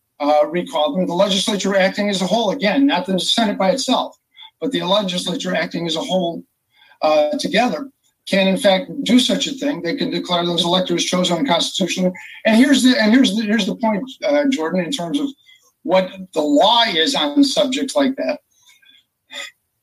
recall 0.51 0.95
them, 0.95 1.07
the 1.07 1.15
legislature 1.15 1.77
acting 1.77 2.09
as 2.11 2.23
a 2.23 2.27
whole, 2.27 2.51
again, 2.51 2.87
not 2.87 3.07
the 3.07 3.19
Senate 3.19 3.59
by 3.59 3.71
itself, 3.71 4.17
but 4.61 4.73
the 4.73 4.83
legislature 4.83 5.55
acting 5.55 5.87
as 5.87 5.97
a 5.97 6.03
whole 6.03 6.45
together 7.39 7.91
can 8.31 8.47
in 8.47 8.57
fact 8.57 8.91
do 9.03 9.19
such 9.19 9.47
a 9.47 9.53
thing. 9.53 9.83
They 9.83 9.97
can 9.97 10.11
declare 10.11 10.47
those 10.47 10.65
electors 10.65 11.05
chosen 11.05 11.39
unconstitutional. 11.39 12.13
And 12.47 12.57
here's 12.57 12.83
the 12.83 13.01
and 13.01 13.13
here's 13.13 13.35
the 13.35 13.43
here's 13.43 13.67
the 13.67 13.77
point, 13.77 14.09
uh, 14.25 14.45
Jordan, 14.51 14.85
in 14.85 14.93
terms 14.93 15.19
of 15.19 15.29
what 15.83 16.11
the 16.35 16.41
law 16.41 16.85
is 16.85 17.15
on 17.15 17.43
subjects 17.43 17.97
like 17.97 18.15
that. 18.17 18.41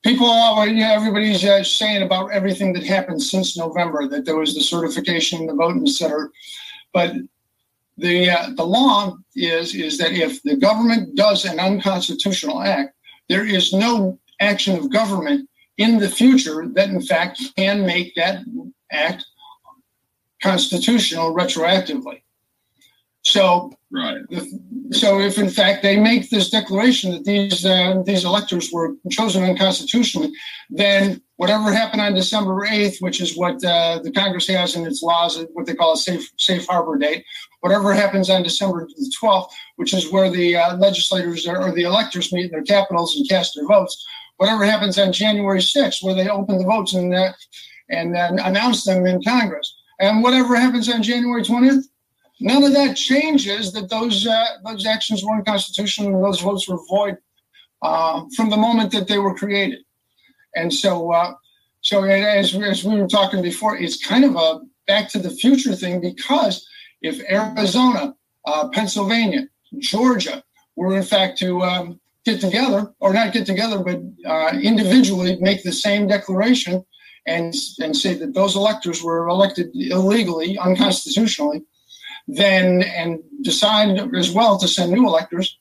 People, 0.04 0.66
you 0.66 0.76
know, 0.76 0.94
everybody's 0.94 1.44
uh, 1.44 1.64
saying 1.64 2.04
about 2.04 2.32
everything 2.32 2.72
that 2.74 2.84
happened 2.84 3.22
since 3.22 3.58
November 3.58 4.08
that 4.08 4.26
there 4.26 4.38
was 4.38 4.54
the 4.54 4.62
certification, 4.62 5.48
the 5.48 5.54
vote, 5.54 5.82
etc. 5.82 6.30
But 6.94 7.14
the 7.98 8.30
uh, 8.30 8.50
the 8.56 8.64
law 8.64 9.18
is 9.36 9.74
is 9.74 9.98
that 9.98 10.12
if 10.12 10.42
the 10.44 10.56
government 10.56 11.16
does 11.16 11.46
an 11.46 11.60
unconstitutional 11.60 12.62
act, 12.62 12.94
there 13.30 13.46
is 13.46 13.74
no 13.74 14.20
action 14.40 14.78
of 14.78 14.92
government 14.92 15.50
in 15.78 15.98
the 15.98 16.10
future 16.10 16.68
that 16.74 16.90
in 16.90 17.02
fact 17.02 17.42
can 17.56 17.86
make 17.86 18.14
that 18.16 18.44
act 18.92 19.26
constitutional 20.42 21.34
retroactively. 21.34 22.22
So, 23.24 23.74
right. 23.92 24.22
so 24.92 25.20
if 25.20 25.38
in 25.38 25.50
fact 25.50 25.84
they 25.84 25.98
make 25.98 26.30
this 26.30 26.50
declaration 26.50 27.12
that 27.12 27.24
these 27.24 27.66
uh, 27.66 28.02
these 28.06 28.26
electors 28.26 28.72
were 28.72 28.96
chosen 29.10 29.44
unconstitutionally, 29.44 30.32
then 30.70 31.22
whatever 31.38 31.72
happened 31.72 32.02
on 32.02 32.14
December 32.14 32.66
eighth, 32.66 33.00
which 33.00 33.22
is 33.22 33.38
what 33.38 33.64
uh, 33.64 34.00
the 34.04 34.12
Congress 34.12 34.48
has 34.48 34.76
in 34.76 34.86
its 34.86 35.02
laws, 35.02 35.44
what 35.54 35.66
they 35.66 35.74
call 35.74 35.94
a 35.94 35.98
safe 35.98 36.30
safe 36.38 36.68
harbor 36.68 36.98
date, 36.98 37.24
whatever 37.62 37.94
happens 37.94 38.30
on 38.30 38.44
December 38.44 38.88
the 38.88 39.14
twelfth, 39.20 39.56
which 39.78 39.94
is 39.94 40.12
where 40.12 40.30
the 40.30 40.56
uh, 40.56 40.76
legislators 40.78 41.48
or 41.48 41.72
the 41.72 41.84
electors 41.84 42.34
meet 42.34 42.46
in 42.46 42.52
their 42.52 42.64
capitals 42.64 43.16
and 43.16 43.30
cast 43.30 43.56
their 43.56 43.68
votes, 43.68 44.06
whatever 44.38 44.66
happens 44.66 44.98
on 44.98 45.12
January 45.12 45.60
6th, 45.60 46.04
where 46.04 46.16
they 46.16 46.30
open 46.30 46.58
the 46.58 46.64
votes 46.64 46.94
and 46.94 47.14
and 47.90 48.18
uh, 48.18 48.32
announce 48.44 48.84
them 48.84 49.06
in 49.06 49.24
Congress, 49.24 49.76
and 50.00 50.22
whatever 50.22 50.56
happens 50.56 50.90
on 50.90 51.02
January 51.02 51.44
20th, 51.44 51.86
none 52.40 52.64
of 52.64 52.74
that 52.74 52.96
changes 52.96 53.72
that 53.74 53.90
those 53.90 54.28
uh, 54.28 54.46
those 54.64 54.86
actions 54.86 55.24
were 55.24 55.36
unconstitutional 55.36 56.16
and 56.16 56.24
those 56.24 56.42
votes 56.42 56.68
were 56.68 56.80
void 56.88 57.18
uh, 57.82 58.24
from 58.36 58.50
the 58.50 58.58
moment 58.58 58.92
that 58.92 59.08
they 59.08 59.20
were 59.20 59.36
created. 59.36 59.80
And 60.56 60.74
so, 60.74 61.12
uh, 61.12 61.34
so 61.82 62.04
as, 62.04 62.56
as 62.56 62.84
we 62.84 63.00
were 63.00 63.08
talking 63.08 63.42
before, 63.42 63.78
it's 63.78 64.04
kind 64.04 64.26
of 64.26 64.36
a 64.36 64.62
back 64.88 65.10
to 65.10 65.20
the 65.20 65.30
future 65.30 65.76
thing 65.76 66.02
because 66.02 66.68
if 67.02 67.20
Arizona, 67.30 68.16
uh, 68.46 68.70
Pennsylvania, 68.70 69.48
Georgia 69.80 70.44
were 70.76 70.96
in 70.96 71.04
fact 71.04 71.38
to 71.40 71.62
um, 71.62 72.00
get 72.26 72.42
together, 72.42 72.94
or 73.00 73.14
not 73.14 73.34
get 73.34 73.46
together, 73.46 73.80
but 73.80 74.02
uh, 74.30 74.58
individually 74.62 75.38
make 75.40 75.64
the 75.64 75.72
same 75.72 76.08
declaration 76.08 76.84
and, 77.26 77.54
and 77.80 77.96
say 77.96 78.14
that 78.16 78.34
those 78.34 78.56
electors 78.56 79.04
were 79.04 79.28
elected 79.28 79.70
illegally, 79.74 80.58
unconstitutionally, 80.58 81.64
then 82.28 82.82
and 82.84 83.20
decide 83.42 83.98
as 84.16 84.32
well 84.32 84.58
to 84.58 84.68
send 84.68 84.92
new 84.92 85.08
electors, 85.08 85.58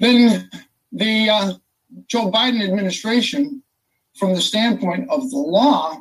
then 0.00 0.48
the 0.92 1.28
uh, 1.28 1.52
Joe 2.06 2.30
Biden 2.30 2.62
administration, 2.62 3.62
from 4.18 4.34
the 4.34 4.40
standpoint 4.40 5.10
of 5.10 5.30
the 5.30 5.38
law, 5.38 6.00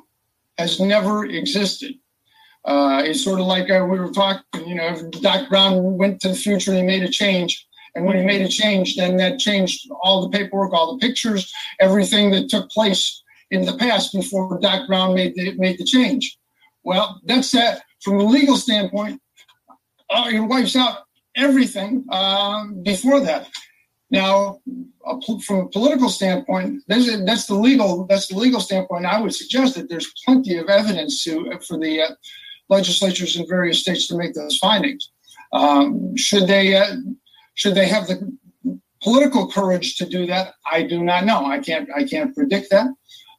has 0.57 0.79
never 0.79 1.25
existed. 1.25 1.95
Uh, 2.63 3.03
it's 3.05 3.23
sort 3.23 3.39
of 3.39 3.45
like 3.45 3.69
uh, 3.69 3.85
we 3.89 3.99
were 3.99 4.11
talking, 4.11 4.67
you 4.67 4.75
know, 4.75 5.09
Doc 5.21 5.49
Brown 5.49 5.97
went 5.97 6.19
to 6.21 6.29
the 6.29 6.35
future 6.35 6.71
and 6.71 6.79
he 6.79 6.85
made 6.85 7.03
a 7.03 7.09
change, 7.09 7.67
and 7.93 8.05
when 8.05 8.17
he 8.17 8.25
made 8.25 8.41
a 8.41 8.49
change, 8.49 8.95
then 8.95 9.17
that 9.17 9.39
changed 9.39 9.89
all 10.01 10.21
the 10.21 10.37
paperwork, 10.37 10.73
all 10.73 10.95
the 10.95 11.07
pictures, 11.07 11.53
everything 11.79 12.31
that 12.31 12.49
took 12.49 12.69
place 12.69 13.23
in 13.51 13.65
the 13.65 13.77
past 13.77 14.13
before 14.13 14.59
Doc 14.59 14.87
Brown 14.87 15.13
made 15.13 15.35
the, 15.35 15.53
made 15.57 15.77
the 15.77 15.85
change. 15.85 16.37
Well, 16.83 17.21
that's 17.25 17.51
that. 17.51 17.83
From 18.05 18.19
a 18.19 18.23
legal 18.23 18.55
standpoint, 18.55 19.19
uh, 20.11 20.29
it 20.31 20.39
wipes 20.39 20.75
out 20.75 20.99
everything 21.35 22.05
uh, 22.09 22.67
before 22.83 23.19
that. 23.21 23.49
Now, 24.11 24.59
from 25.45 25.57
a 25.61 25.69
political 25.69 26.09
standpoint, 26.09 26.83
that's 26.87 27.47
the 27.47 27.55
legal 27.55 28.05
that's 28.05 28.27
the 28.27 28.37
legal 28.37 28.61
standpoint. 28.61 29.07
I 29.07 29.19
would 29.19 29.33
suggest 29.33 29.73
that 29.75 29.89
there's 29.89 30.13
plenty 30.23 30.55
of 30.57 30.69
evidence 30.69 31.23
to 31.23 31.59
for 31.67 31.79
the 31.79 32.01
uh, 32.01 32.11
legislatures 32.69 33.37
in 33.37 33.47
various 33.47 33.79
states 33.79 34.05
to 34.09 34.15
make 34.15 34.35
those 34.35 34.59
findings. 34.59 35.09
Um, 35.51 36.15
should 36.15 36.45
they 36.45 36.75
uh, 36.75 36.97
should 37.55 37.73
they 37.73 37.87
have 37.87 38.05
the 38.05 38.17
political 39.01 39.49
courage 39.49 39.97
to 39.97 40.05
do 40.05 40.27
that? 40.27 40.53
I 40.71 40.83
do 40.83 41.03
not 41.03 41.25
know. 41.25 41.43
I 41.47 41.57
can't. 41.57 41.89
I 41.95 42.03
can't 42.03 42.35
predict 42.35 42.69
that. 42.69 42.87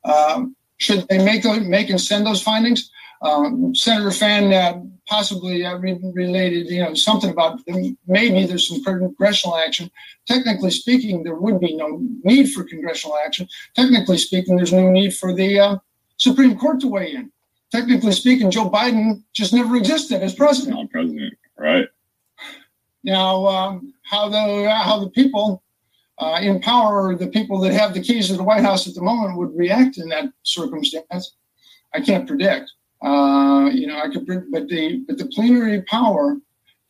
Um, 0.04 0.56
Should 0.78 1.06
they 1.08 1.24
make 1.24 1.44
make 1.76 1.88
and 1.88 2.00
send 2.00 2.26
those 2.26 2.42
findings? 2.42 2.90
Um, 3.26 3.74
Senator 3.74 4.10
Fann 4.10 4.52
uh, 4.52 4.80
possibly 5.06 5.64
uh, 5.64 5.76
re- 5.78 5.98
related, 6.14 6.68
you 6.68 6.80
know, 6.80 6.94
something 6.94 7.30
about 7.30 7.60
maybe 8.06 8.46
there's 8.46 8.68
some 8.68 8.82
congressional 8.84 9.56
action. 9.56 9.90
Technically 10.26 10.70
speaking, 10.70 11.22
there 11.22 11.34
would 11.34 11.58
be 11.60 11.76
no 11.76 12.00
need 12.24 12.46
for 12.52 12.64
congressional 12.64 13.16
action. 13.24 13.48
Technically 13.74 14.18
speaking, 14.18 14.56
there's 14.56 14.72
no 14.72 14.90
need 14.90 15.14
for 15.14 15.34
the 15.34 15.58
uh, 15.58 15.76
Supreme 16.18 16.56
Court 16.56 16.80
to 16.80 16.88
weigh 16.88 17.14
in. 17.14 17.32
Technically 17.72 18.12
speaking, 18.12 18.50
Joe 18.50 18.70
Biden 18.70 19.22
just 19.32 19.52
never 19.52 19.76
existed 19.76 20.22
as 20.22 20.34
president. 20.34 20.76
Not 20.76 20.90
president, 20.90 21.34
right? 21.58 21.88
Now, 23.02 23.46
um, 23.46 23.94
how 24.02 24.28
the 24.28 24.70
how 24.70 25.00
the 25.00 25.10
people 25.10 25.62
uh, 26.18 26.38
in 26.40 26.60
power, 26.60 27.14
the 27.14 27.26
people 27.26 27.58
that 27.60 27.72
have 27.72 27.92
the 27.92 28.00
keys 28.00 28.28
to 28.28 28.36
the 28.36 28.42
White 28.42 28.62
House 28.62 28.86
at 28.86 28.94
the 28.94 29.02
moment, 29.02 29.36
would 29.36 29.54
react 29.56 29.98
in 29.98 30.08
that 30.08 30.26
circumstance, 30.42 31.34
I 31.92 32.00
can't 32.00 32.26
predict. 32.26 32.72
Uh, 33.02 33.70
you 33.72 33.86
know, 33.86 33.98
I 33.98 34.08
could, 34.08 34.26
bring, 34.26 34.50
but 34.50 34.68
the 34.68 35.04
but 35.06 35.18
the 35.18 35.26
plenary 35.26 35.82
power 35.82 36.38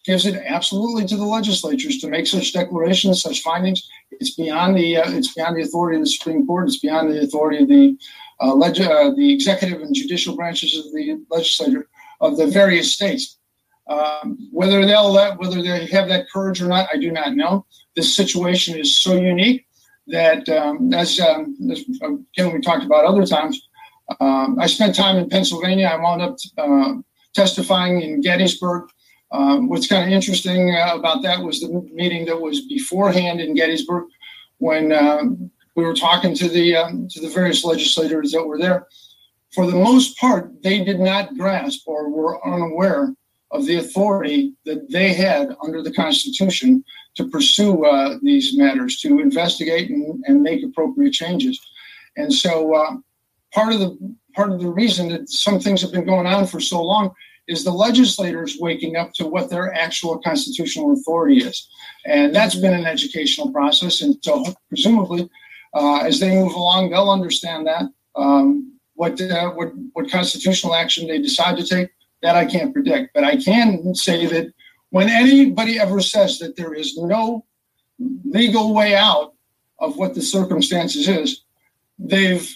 gives 0.04 0.24
it 0.24 0.40
absolutely 0.46 1.04
to 1.06 1.16
the 1.16 1.24
legislatures 1.24 1.98
to 1.98 2.08
make 2.08 2.26
such 2.26 2.52
declarations, 2.52 3.22
such 3.22 3.42
findings. 3.42 3.88
It's 4.12 4.34
beyond 4.34 4.76
the 4.76 4.98
uh, 4.98 5.10
it's 5.10 5.34
beyond 5.34 5.56
the 5.56 5.62
authority 5.62 5.96
of 5.96 6.04
the 6.04 6.10
Supreme 6.10 6.46
Court. 6.46 6.68
It's 6.68 6.78
beyond 6.78 7.10
the 7.10 7.22
authority 7.22 7.62
of 7.62 7.68
the 7.68 7.98
uh, 8.40 8.54
leg- 8.54 8.80
uh, 8.80 9.10
the 9.16 9.32
executive 9.32 9.82
and 9.82 9.94
judicial 9.94 10.36
branches 10.36 10.78
of 10.78 10.92
the 10.92 11.20
legislature 11.30 11.88
of 12.20 12.36
the 12.36 12.46
various 12.46 12.92
states. 12.92 13.38
Um, 13.88 14.48
whether 14.50 14.84
they'll 14.84 15.12
let, 15.12 15.38
whether 15.38 15.62
they 15.62 15.86
have 15.86 16.08
that 16.08 16.28
courage 16.32 16.60
or 16.60 16.66
not, 16.66 16.88
I 16.92 16.96
do 16.96 17.12
not 17.12 17.36
know. 17.36 17.66
This 17.94 18.14
situation 18.14 18.78
is 18.78 18.98
so 18.98 19.14
unique 19.14 19.66
that, 20.08 20.48
um, 20.48 20.92
as, 20.92 21.20
um, 21.20 21.56
as 21.70 21.84
again 22.02 22.52
we 22.52 22.60
talked 22.60 22.84
about 22.84 23.04
other 23.04 23.24
times, 23.24 23.68
um, 24.20 24.58
I 24.60 24.66
spent 24.66 24.94
time 24.94 25.16
in 25.16 25.28
Pennsylvania. 25.28 25.86
I 25.86 25.96
wound 25.96 26.22
up 26.22 26.36
uh, 26.58 26.94
testifying 27.34 28.02
in 28.02 28.20
Gettysburg. 28.20 28.88
Um, 29.32 29.68
what's 29.68 29.88
kind 29.88 30.04
of 30.04 30.10
interesting 30.10 30.74
uh, 30.74 30.94
about 30.94 31.22
that 31.22 31.42
was 31.42 31.60
the 31.60 31.68
meeting 31.92 32.24
that 32.26 32.40
was 32.40 32.66
beforehand 32.66 33.40
in 33.40 33.54
Gettysburg 33.54 34.04
when 34.58 34.92
um, 34.92 35.50
we 35.74 35.84
were 35.84 35.94
talking 35.94 36.34
to 36.34 36.48
the 36.48 36.76
um, 36.76 37.08
to 37.10 37.20
the 37.20 37.28
various 37.28 37.64
legislators 37.64 38.32
that 38.32 38.44
were 38.44 38.58
there. 38.58 38.86
For 39.52 39.66
the 39.66 39.76
most 39.76 40.18
part, 40.18 40.62
they 40.62 40.84
did 40.84 41.00
not 41.00 41.36
grasp 41.36 41.82
or 41.86 42.10
were 42.10 42.46
unaware 42.46 43.14
of 43.50 43.66
the 43.66 43.76
authority 43.76 44.54
that 44.64 44.90
they 44.90 45.12
had 45.12 45.56
under 45.62 45.82
the 45.82 45.92
Constitution 45.92 46.84
to 47.14 47.28
pursue 47.28 47.84
uh, 47.84 48.18
these 48.22 48.56
matters, 48.56 49.00
to 49.00 49.20
investigate 49.20 49.88
and, 49.88 50.22
and, 50.26 50.42
make 50.42 50.62
appropriate 50.62 51.12
changes. 51.12 51.58
And 52.16 52.32
so, 52.32 52.74
uh, 52.74 52.96
part 53.56 53.72
of 53.72 53.80
the 53.80 54.14
part 54.34 54.52
of 54.52 54.60
the 54.60 54.68
reason 54.68 55.08
that 55.08 55.28
some 55.30 55.58
things 55.58 55.80
have 55.80 55.90
been 55.90 56.04
going 56.04 56.26
on 56.26 56.46
for 56.46 56.60
so 56.60 56.82
long 56.82 57.12
is 57.48 57.64
the 57.64 57.70
legislators 57.70 58.58
waking 58.60 58.96
up 58.96 59.12
to 59.14 59.26
what 59.26 59.48
their 59.48 59.72
actual 59.74 60.18
constitutional 60.18 60.92
authority 60.92 61.38
is, 61.38 61.68
and 62.04 62.34
that's 62.34 62.56
been 62.56 62.74
an 62.74 62.86
educational 62.86 63.50
process. 63.50 64.02
And 64.02 64.16
so, 64.22 64.44
presumably, 64.68 65.30
uh, 65.74 66.00
as 66.00 66.20
they 66.20 66.34
move 66.34 66.52
along, 66.52 66.90
they'll 66.90 67.10
understand 67.10 67.66
that. 67.66 67.84
Um, 68.14 68.72
what, 68.94 69.20
uh, 69.20 69.50
what 69.50 69.72
what 69.94 70.10
constitutional 70.10 70.74
action 70.74 71.06
they 71.06 71.20
decide 71.20 71.56
to 71.56 71.66
take 71.66 71.90
that 72.22 72.36
I 72.36 72.44
can't 72.44 72.72
predict. 72.72 73.14
But 73.14 73.24
I 73.24 73.36
can 73.36 73.94
say 73.94 74.26
that 74.26 74.52
when 74.90 75.08
anybody 75.08 75.78
ever 75.78 76.00
says 76.00 76.38
that 76.40 76.56
there 76.56 76.74
is 76.74 76.96
no 76.96 77.44
legal 78.24 78.74
way 78.74 78.94
out 78.94 79.34
of 79.78 79.96
what 79.96 80.14
the 80.14 80.22
circumstances 80.22 81.08
is, 81.08 81.42
they've 81.98 82.46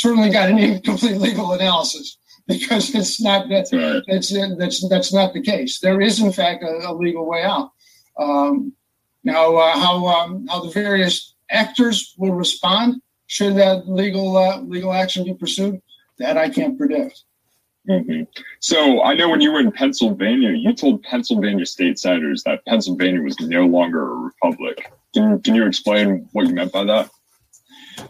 certainly 0.00 0.30
got 0.30 0.50
an 0.50 0.58
incomplete 0.58 1.16
legal 1.16 1.52
analysis 1.52 2.18
because 2.46 2.94
it's 2.94 3.20
not 3.20 3.48
that's 3.48 3.70
that's 3.70 4.32
that's 4.58 4.88
that's 4.88 5.12
not 5.12 5.32
the 5.32 5.42
case. 5.42 5.78
There 5.80 6.00
is 6.00 6.20
in 6.20 6.32
fact 6.32 6.62
a, 6.62 6.88
a 6.88 6.92
legal 6.92 7.26
way 7.26 7.42
out. 7.42 7.70
Um, 8.18 8.72
now, 9.24 9.56
uh, 9.56 9.78
how 9.78 10.06
um, 10.06 10.46
how 10.48 10.64
the 10.64 10.70
various 10.70 11.34
actors 11.50 12.14
will 12.18 12.32
respond 12.32 13.02
should 13.26 13.56
that 13.56 13.88
legal 13.88 14.36
uh, 14.36 14.60
legal 14.62 14.92
action 14.92 15.24
be 15.24 15.34
pursued, 15.34 15.80
that 16.18 16.36
I 16.36 16.48
can't 16.48 16.76
predict. 16.76 17.22
Mm-hmm. 17.88 18.24
So 18.60 19.02
I 19.02 19.14
know 19.14 19.28
when 19.28 19.40
you 19.40 19.52
were 19.52 19.60
in 19.60 19.72
Pennsylvania, 19.72 20.50
you 20.50 20.72
told 20.74 21.02
Pennsylvania 21.02 21.66
state 21.66 21.98
senators 21.98 22.42
that 22.44 22.64
Pennsylvania 22.66 23.22
was 23.22 23.38
no 23.40 23.66
longer 23.66 24.12
a 24.12 24.16
republic. 24.16 24.92
Can, 25.14 25.40
can 25.40 25.54
you 25.54 25.66
explain 25.66 26.28
what 26.32 26.46
you 26.46 26.54
meant 26.54 26.72
by 26.72 26.84
that? 26.84 27.10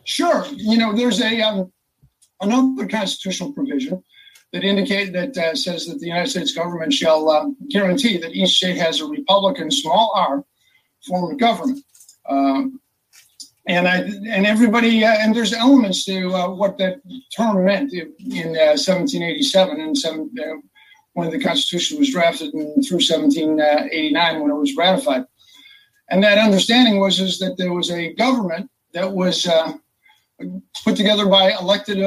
Sure. 0.05 0.45
You 0.57 0.77
know, 0.77 0.95
there's 0.95 1.21
a 1.21 1.41
um, 1.41 1.73
another 2.41 2.87
constitutional 2.87 3.53
provision 3.53 4.03
that 4.53 4.65
indicate 4.65 5.13
that 5.13 5.37
uh, 5.37 5.55
says 5.55 5.87
that 5.87 6.01
the 6.01 6.07
United 6.07 6.29
States 6.29 6.55
government 6.55 6.93
shall 6.93 7.29
uh, 7.31 7.47
guarantee 7.69 8.19
that 8.19 8.33
each 8.33 8.57
state 8.57 8.77
has 8.77 9.01
a 9.01 9.07
republican 9.07 9.71
small 9.71 10.13
r 10.15 10.45
form 11.07 11.33
of 11.33 11.39
government. 11.39 11.85
Um, 12.29 12.81
and 13.67 13.87
I 13.87 13.99
and 13.99 14.47
everybody 14.47 15.05
uh, 15.05 15.17
and 15.19 15.35
there's 15.35 15.53
elements 15.53 16.05
to 16.07 16.35
uh, 16.35 16.51
what 16.51 16.79
that 16.79 17.01
term 17.37 17.65
meant 17.65 17.93
in, 17.93 18.13
in 18.21 18.49
1787 18.49 19.81
uh, 19.81 19.85
and 19.85 20.39
uh, 20.41 20.45
when 21.13 21.31
the 21.31 21.41
Constitution 21.41 21.99
was 21.99 22.11
drafted 22.11 22.55
and 22.55 22.85
through 22.85 22.99
1789 22.99 24.41
when 24.41 24.51
it 24.51 24.55
was 24.55 24.77
ratified. 24.77 25.25
And 26.11 26.23
that 26.25 26.39
understanding 26.39 26.99
was 26.99 27.21
is 27.21 27.39
that 27.39 27.57
there 27.57 27.73
was 27.73 27.91
a 27.91 28.15
government 28.15 28.71
that 28.95 29.13
was 29.13 29.47
put 30.85 30.97
together 30.97 31.27
by 31.27 31.53
elected 31.53 31.99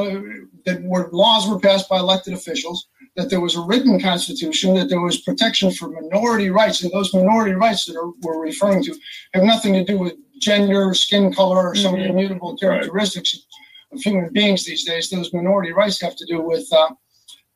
that 0.65 0.81
were 0.84 1.10
laws 1.11 1.47
were 1.47 1.60
passed 1.60 1.89
by 1.89 1.97
elected 1.97 2.34
officials 2.34 2.88
that 3.15 3.30
there 3.30 3.41
was 3.41 3.55
a 3.55 3.61
written 3.61 3.99
constitution, 3.99 4.73
that 4.73 4.89
there 4.89 5.01
was 5.01 5.22
protection 5.22 5.72
for 5.72 5.89
minority 5.89 6.49
rights, 6.49 6.84
and 6.84 6.91
those 6.91 7.14
minority 7.14 7.53
rights 7.53 7.85
that 7.85 7.95
are, 7.95 8.11
we're 8.22 8.41
referring 8.41 8.84
to 8.84 8.95
have 9.34 9.43
nothing 9.43 9.73
to 9.73 9.84
do 9.84 9.99
with 9.99 10.14
gender, 10.39 10.93
skin 10.93 11.31
color, 11.31 11.68
or 11.69 11.76
some 11.76 11.95
mm-hmm. 11.95 12.10
immutable 12.10 12.57
characteristics 12.57 13.35
right. 13.35 13.97
of 13.97 14.01
human 14.01 14.34
beings 14.34 14.65
these 14.65 14.84
days. 14.84 15.10
Those 15.10 15.31
minority 15.34 15.72
rights 15.72 16.01
have 16.01 16.15
to 16.15 16.26
do 16.26 16.41
with 16.41 16.68
uh, 16.73 16.89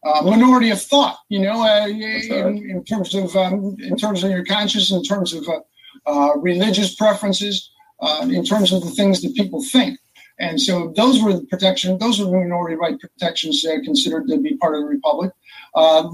uh, 0.05 0.21
minority 0.21 0.69
of 0.69 0.81
thought. 0.81 1.17
You 1.29 1.39
know, 1.39 1.63
uh, 1.63 1.87
in, 1.87 2.69
in, 2.69 2.83
terms 2.83 3.15
of 3.15 3.35
um, 3.35 3.75
in 3.79 3.97
terms 3.97 4.23
of 4.23 4.29
your 4.29 4.45
conscience, 4.45 4.91
in 4.91 5.03
terms 5.03 5.33
of 5.33 5.47
uh, 5.47 5.59
uh, 6.05 6.37
religious 6.37 6.95
preferences, 6.95 7.71
uh, 7.99 8.27
in 8.29 8.45
terms 8.45 8.71
of 8.71 8.83
the 8.83 8.91
things 8.91 9.21
that 9.21 9.33
people 9.35 9.63
think. 9.63 9.99
And 10.39 10.61
so 10.61 10.93
those 10.95 11.21
were 11.21 11.33
the 11.33 11.45
protection, 11.45 11.97
those 11.97 12.19
were 12.19 12.25
the 12.25 12.31
minority 12.31 12.75
right 12.75 12.99
protections 12.99 13.65
uh, 13.65 13.77
considered 13.83 14.27
to 14.27 14.39
be 14.39 14.55
part 14.57 14.75
of 14.75 14.81
the 14.81 14.87
republic. 14.87 15.31
Uh, 15.75 16.09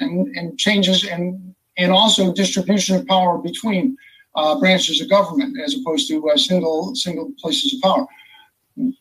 and, 0.00 0.36
and 0.36 0.58
changes 0.58 1.04
and 1.04 1.54
and 1.76 1.92
also 1.92 2.32
distribution 2.32 2.96
of 2.96 3.06
power 3.06 3.38
between 3.38 3.96
uh, 4.34 4.58
branches 4.58 5.00
of 5.00 5.08
government 5.08 5.56
as 5.64 5.76
opposed 5.76 6.08
to 6.08 6.28
uh, 6.28 6.36
single 6.36 6.94
single 6.94 7.32
places 7.38 7.74
of 7.74 7.80
power. 7.80 8.06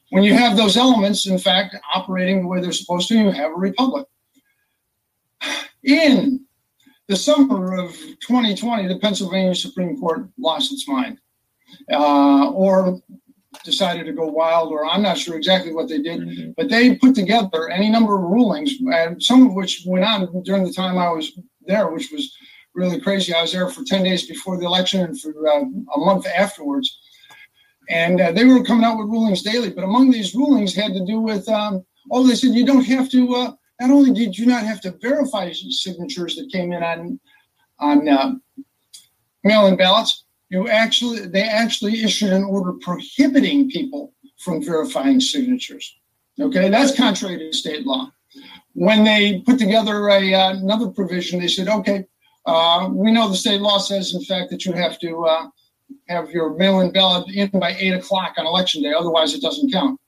When 0.09 0.23
you 0.23 0.33
have 0.33 0.57
those 0.57 0.77
elements, 0.77 1.27
in 1.27 1.37
fact, 1.37 1.75
operating 1.93 2.41
the 2.41 2.47
way 2.47 2.61
they're 2.61 2.71
supposed 2.71 3.09
to, 3.09 3.15
you 3.15 3.31
have 3.31 3.51
a 3.51 3.55
republic. 3.55 4.07
In 5.83 6.45
the 7.07 7.15
summer 7.15 7.77
of 7.79 7.91
2020, 8.27 8.87
the 8.87 8.99
Pennsylvania 8.99 9.53
Supreme 9.53 9.99
Court 9.99 10.27
lost 10.39 10.73
its 10.73 10.87
mind, 10.87 11.19
uh, 11.91 12.49
or 12.51 12.99
decided 13.67 14.05
to 14.05 14.13
go 14.13 14.25
wild, 14.25 14.71
or 14.71 14.85
I'm 14.85 15.03
not 15.03 15.17
sure 15.17 15.35
exactly 15.35 15.73
what 15.73 15.89
they 15.89 16.01
did, 16.01 16.21
mm-hmm. 16.21 16.51
but 16.55 16.69
they 16.69 16.95
put 16.95 17.13
together 17.13 17.69
any 17.69 17.89
number 17.89 18.15
of 18.15 18.23
rulings, 18.23 18.71
and 18.93 19.21
some 19.21 19.45
of 19.45 19.53
which 19.53 19.83
went 19.85 20.05
on 20.05 20.41
during 20.43 20.63
the 20.63 20.73
time 20.73 20.97
I 20.97 21.11
was 21.11 21.37
there, 21.65 21.89
which 21.89 22.09
was 22.11 22.35
really 22.73 22.99
crazy. 23.01 23.33
I 23.33 23.41
was 23.41 23.51
there 23.51 23.69
for 23.69 23.83
10 23.83 24.03
days 24.03 24.25
before 24.25 24.57
the 24.57 24.65
election 24.65 25.01
and 25.01 25.19
for 25.19 25.31
uh, 25.47 25.65
a 25.95 25.99
month 25.99 26.25
afterwards. 26.25 26.97
And 27.89 28.21
uh, 28.21 28.31
they 28.31 28.45
were 28.45 28.63
coming 28.63 28.85
out 28.85 28.97
with 28.97 29.07
rulings 29.07 29.41
daily, 29.41 29.69
but 29.69 29.83
among 29.83 30.11
these 30.11 30.33
rulings 30.33 30.73
had 30.73 30.93
to 30.93 31.05
do 31.05 31.19
with, 31.19 31.47
um, 31.49 31.85
oh, 32.11 32.25
they 32.25 32.35
said 32.35 32.51
you 32.51 32.65
don't 32.65 32.85
have 32.85 33.09
to, 33.11 33.35
uh, 33.35 33.51
not 33.81 33.89
only 33.89 34.11
did 34.11 34.37
you 34.37 34.45
not 34.45 34.63
have 34.63 34.79
to 34.81 34.97
verify 35.01 35.51
signatures 35.51 36.35
that 36.35 36.51
came 36.51 36.71
in 36.71 36.83
on, 36.83 37.19
on 37.79 38.07
uh, 38.07 38.31
mail-in 39.43 39.75
ballots, 39.75 40.25
you 40.49 40.67
actually 40.69 41.27
they 41.27 41.43
actually 41.43 42.03
issued 42.03 42.31
an 42.31 42.43
order 42.43 42.73
prohibiting 42.73 43.69
people 43.69 44.13
from 44.37 44.63
verifying 44.63 45.19
signatures. 45.19 45.97
Okay, 46.39 46.69
that's 46.69 46.95
contrary 46.95 47.37
to 47.37 47.53
state 47.53 47.85
law. 47.85 48.11
When 48.73 49.03
they 49.03 49.41
put 49.45 49.57
together 49.59 50.09
a 50.09 50.33
uh, 50.33 50.51
another 50.51 50.87
provision, 50.87 51.39
they 51.39 51.47
said, 51.47 51.67
okay, 51.67 52.05
uh, 52.45 52.89
we 52.91 53.11
know 53.11 53.27
the 53.27 53.35
state 53.35 53.61
law 53.61 53.79
says, 53.79 54.13
in 54.13 54.23
fact, 54.23 54.51
that 54.51 54.63
you 54.63 54.71
have 54.73 54.99
to 54.99 55.25
uh, 55.25 55.47
have 56.07 56.29
your 56.29 56.55
mail-in 56.55 56.91
ballot 56.91 57.27
in 57.33 57.49
by 57.59 57.75
eight 57.79 57.93
o'clock 57.93 58.35
on 58.37 58.45
election 58.45 58.83
day, 58.83 58.93
otherwise 58.93 59.33
it 59.33 59.41
doesn't 59.41 59.71
count. 59.71 59.99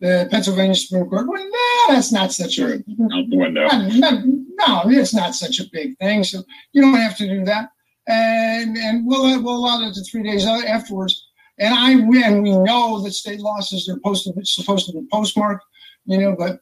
The 0.00 0.28
Pennsylvania 0.30 0.76
Supreme 0.76 1.08
Court, 1.08 1.26
well, 1.26 1.44
nah, 1.44 1.94
that's 1.94 2.12
not 2.12 2.32
such 2.32 2.58
a 2.58 2.74
out 2.74 3.30
the 3.30 3.36
window. 3.36 3.66
no, 3.68 4.82
it's 4.86 5.14
not 5.14 5.34
such 5.34 5.58
a 5.58 5.64
big 5.72 5.96
thing. 5.98 6.22
So 6.22 6.44
you 6.72 6.82
don't 6.82 6.94
have 6.94 7.16
to 7.16 7.26
do 7.26 7.44
that 7.46 7.70
and 8.08 8.76
and 8.76 9.06
we'll 9.06 9.42
we'll 9.42 9.56
allow 9.56 9.78
that 9.78 9.94
to 9.94 10.02
three 10.02 10.22
days 10.22 10.46
afterwards. 10.46 11.28
and 11.58 11.74
I 11.74 11.92
and 11.92 12.42
we 12.42 12.56
know 12.56 13.00
that 13.02 13.12
state 13.12 13.40
losses 13.40 13.88
are 13.88 13.94
supposed 13.94 14.24
to 14.24 14.32
be, 14.32 14.44
supposed 14.44 14.86
to 14.86 14.92
be 14.92 15.06
postmarked, 15.12 15.64
you 16.06 16.18
know, 16.18 16.34
but 16.36 16.60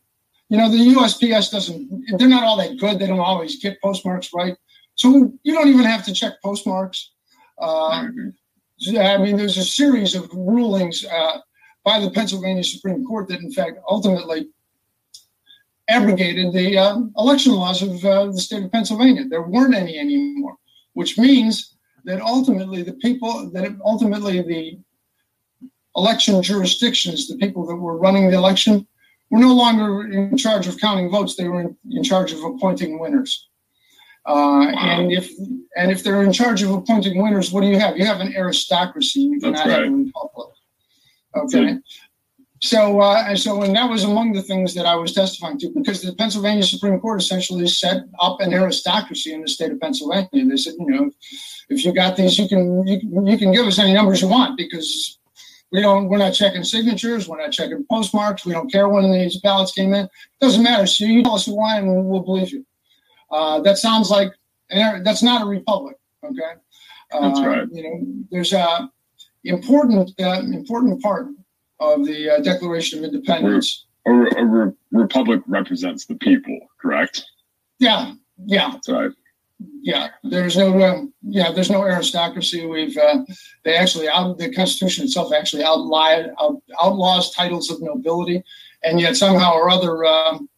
you 0.48 0.58
know 0.58 0.70
the 0.70 0.76
USPS 0.76 1.50
doesn't. 1.50 2.18
They're 2.18 2.28
not 2.28 2.44
all 2.44 2.58
that 2.58 2.78
good. 2.78 2.98
They 2.98 3.06
don't 3.06 3.20
always 3.20 3.62
get 3.62 3.80
postmarks 3.80 4.30
right. 4.34 4.56
So 4.96 5.32
you 5.42 5.54
don't 5.54 5.68
even 5.68 5.84
have 5.84 6.04
to 6.04 6.12
check 6.12 6.34
postmarks. 6.42 7.12
Uh. 7.58 8.08
I 8.88 9.16
mean, 9.16 9.36
there's 9.36 9.56
a 9.56 9.64
series 9.64 10.14
of 10.14 10.30
rulings 10.32 11.04
uh, 11.04 11.38
by 11.82 11.98
the 11.98 12.10
Pennsylvania 12.10 12.62
Supreme 12.62 13.06
Court 13.06 13.28
that, 13.28 13.40
in 13.40 13.50
fact, 13.50 13.78
ultimately 13.88 14.48
abrogated 15.88 16.52
the 16.52 16.76
uh, 16.76 16.98
election 17.16 17.52
laws 17.52 17.80
of 17.80 18.04
uh, 18.04 18.26
the 18.26 18.40
state 18.40 18.64
of 18.64 18.72
Pennsylvania. 18.72 19.24
There 19.28 19.42
weren't 19.42 19.74
any 19.74 19.98
anymore, 19.98 20.56
which 20.96 21.18
means 21.18 21.76
that 22.06 22.22
ultimately 22.22 22.82
the 22.82 22.94
people 22.94 23.50
that 23.50 23.76
ultimately 23.84 24.40
the 24.40 24.78
election 25.94 26.42
jurisdictions, 26.42 27.28
the 27.28 27.36
people 27.36 27.66
that 27.66 27.76
were 27.76 27.98
running 27.98 28.30
the 28.30 28.36
election, 28.36 28.86
were 29.28 29.38
no 29.38 29.54
longer 29.54 30.10
in 30.10 30.38
charge 30.38 30.66
of 30.66 30.78
counting 30.78 31.10
votes. 31.10 31.36
They 31.36 31.48
were 31.48 31.60
in, 31.60 31.76
in 31.90 32.02
charge 32.02 32.32
of 32.32 32.42
appointing 32.42 32.98
winners. 32.98 33.46
Uh, 34.24 34.68
and 34.68 35.12
if 35.12 35.30
and 35.76 35.92
if 35.92 36.02
they're 36.02 36.22
in 36.22 36.32
charge 36.32 36.62
of 36.62 36.70
appointing 36.70 37.22
winners, 37.22 37.52
what 37.52 37.60
do 37.60 37.66
you 37.66 37.78
have? 37.78 37.98
You 37.98 38.06
have 38.06 38.20
an 38.20 38.34
aristocracy. 38.34 39.20
You 39.20 39.38
do 39.38 39.50
not 39.50 39.66
right. 39.66 39.84
have 39.84 39.84
a 39.84 39.90
republic. 39.90 40.48
Okay. 41.36 41.78
So, 42.62 43.00
uh, 43.00 43.36
so, 43.36 43.62
and 43.62 43.76
that 43.76 43.90
was 43.90 44.04
among 44.04 44.32
the 44.32 44.42
things 44.42 44.74
that 44.74 44.86
I 44.86 44.94
was 44.94 45.12
testifying 45.12 45.58
to 45.58 45.70
because 45.74 46.00
the 46.00 46.14
Pennsylvania 46.14 46.62
Supreme 46.62 46.98
Court 47.00 47.20
essentially 47.20 47.66
set 47.68 48.04
up 48.18 48.40
an 48.40 48.54
aristocracy 48.54 49.34
in 49.34 49.42
the 49.42 49.48
state 49.48 49.72
of 49.72 49.80
Pennsylvania. 49.80 50.28
They 50.32 50.56
said, 50.56 50.74
you 50.78 50.86
know, 50.86 51.10
if 51.68 51.84
you 51.84 51.92
got 51.92 52.16
these, 52.16 52.38
you 52.38 52.48
can 52.48 52.86
you, 52.86 53.00
you 53.26 53.38
can 53.38 53.52
give 53.52 53.66
us 53.66 53.78
any 53.78 53.92
numbers 53.92 54.22
you 54.22 54.28
want 54.28 54.56
because 54.56 55.18
we 55.70 55.82
don't 55.82 56.08
we're 56.08 56.16
not 56.16 56.32
checking 56.32 56.64
signatures, 56.64 57.28
we're 57.28 57.40
not 57.40 57.52
checking 57.52 57.84
postmarks, 57.90 58.46
we 58.46 58.52
don't 58.52 58.72
care 58.72 58.88
when 58.88 59.12
these 59.12 59.38
ballots 59.40 59.72
came 59.72 59.92
in. 59.92 60.06
It 60.06 60.10
doesn't 60.40 60.62
matter. 60.62 60.86
So 60.86 61.04
you 61.04 61.24
tell 61.24 61.34
us 61.34 61.46
why, 61.46 61.78
and 61.78 62.06
we'll 62.06 62.22
believe 62.22 62.52
you. 62.52 62.64
Uh, 63.30 63.60
that 63.60 63.76
sounds 63.76 64.10
like 64.10 64.32
that's 64.70 65.22
not 65.22 65.42
a 65.42 65.46
republic. 65.46 65.96
Okay, 66.24 66.40
uh, 67.12 67.20
that's 67.20 67.40
right. 67.40 67.68
You 67.70 67.82
know, 67.82 68.24
there's 68.30 68.54
a 68.54 68.90
important 69.44 70.10
uh, 70.18 70.40
important 70.40 71.02
part 71.02 71.26
of 71.80 72.04
the 72.04 72.30
uh, 72.30 72.40
Declaration 72.40 72.98
of 72.98 73.04
Independence. 73.04 73.86
A, 74.06 74.10
a, 74.10 74.44
re- 74.44 74.72
republic 74.92 75.42
represents 75.46 76.06
the 76.06 76.14
people, 76.14 76.58
correct? 76.80 77.24
Yeah, 77.78 78.12
yeah, 78.44 78.70
that's 78.72 78.88
right. 78.88 79.10
Yeah, 79.80 80.08
there's 80.22 80.56
no 80.56 80.82
um, 80.82 81.14
yeah, 81.22 81.50
there's 81.50 81.70
no 81.70 81.82
aristocracy. 81.82 82.66
We've 82.66 82.96
uh, 82.96 83.24
they 83.64 83.74
actually 83.74 84.08
out 84.08 84.36
the 84.36 84.52
Constitution 84.52 85.04
itself 85.04 85.32
actually 85.32 85.64
outlawed 85.64 86.30
out, 86.40 86.62
outlaws 86.82 87.32
titles 87.32 87.70
of 87.70 87.80
nobility, 87.80 88.44
and 88.82 89.00
yet 89.00 89.16
somehow 89.16 89.54
or 89.54 89.70
other, 89.70 90.04
um, 90.04 90.48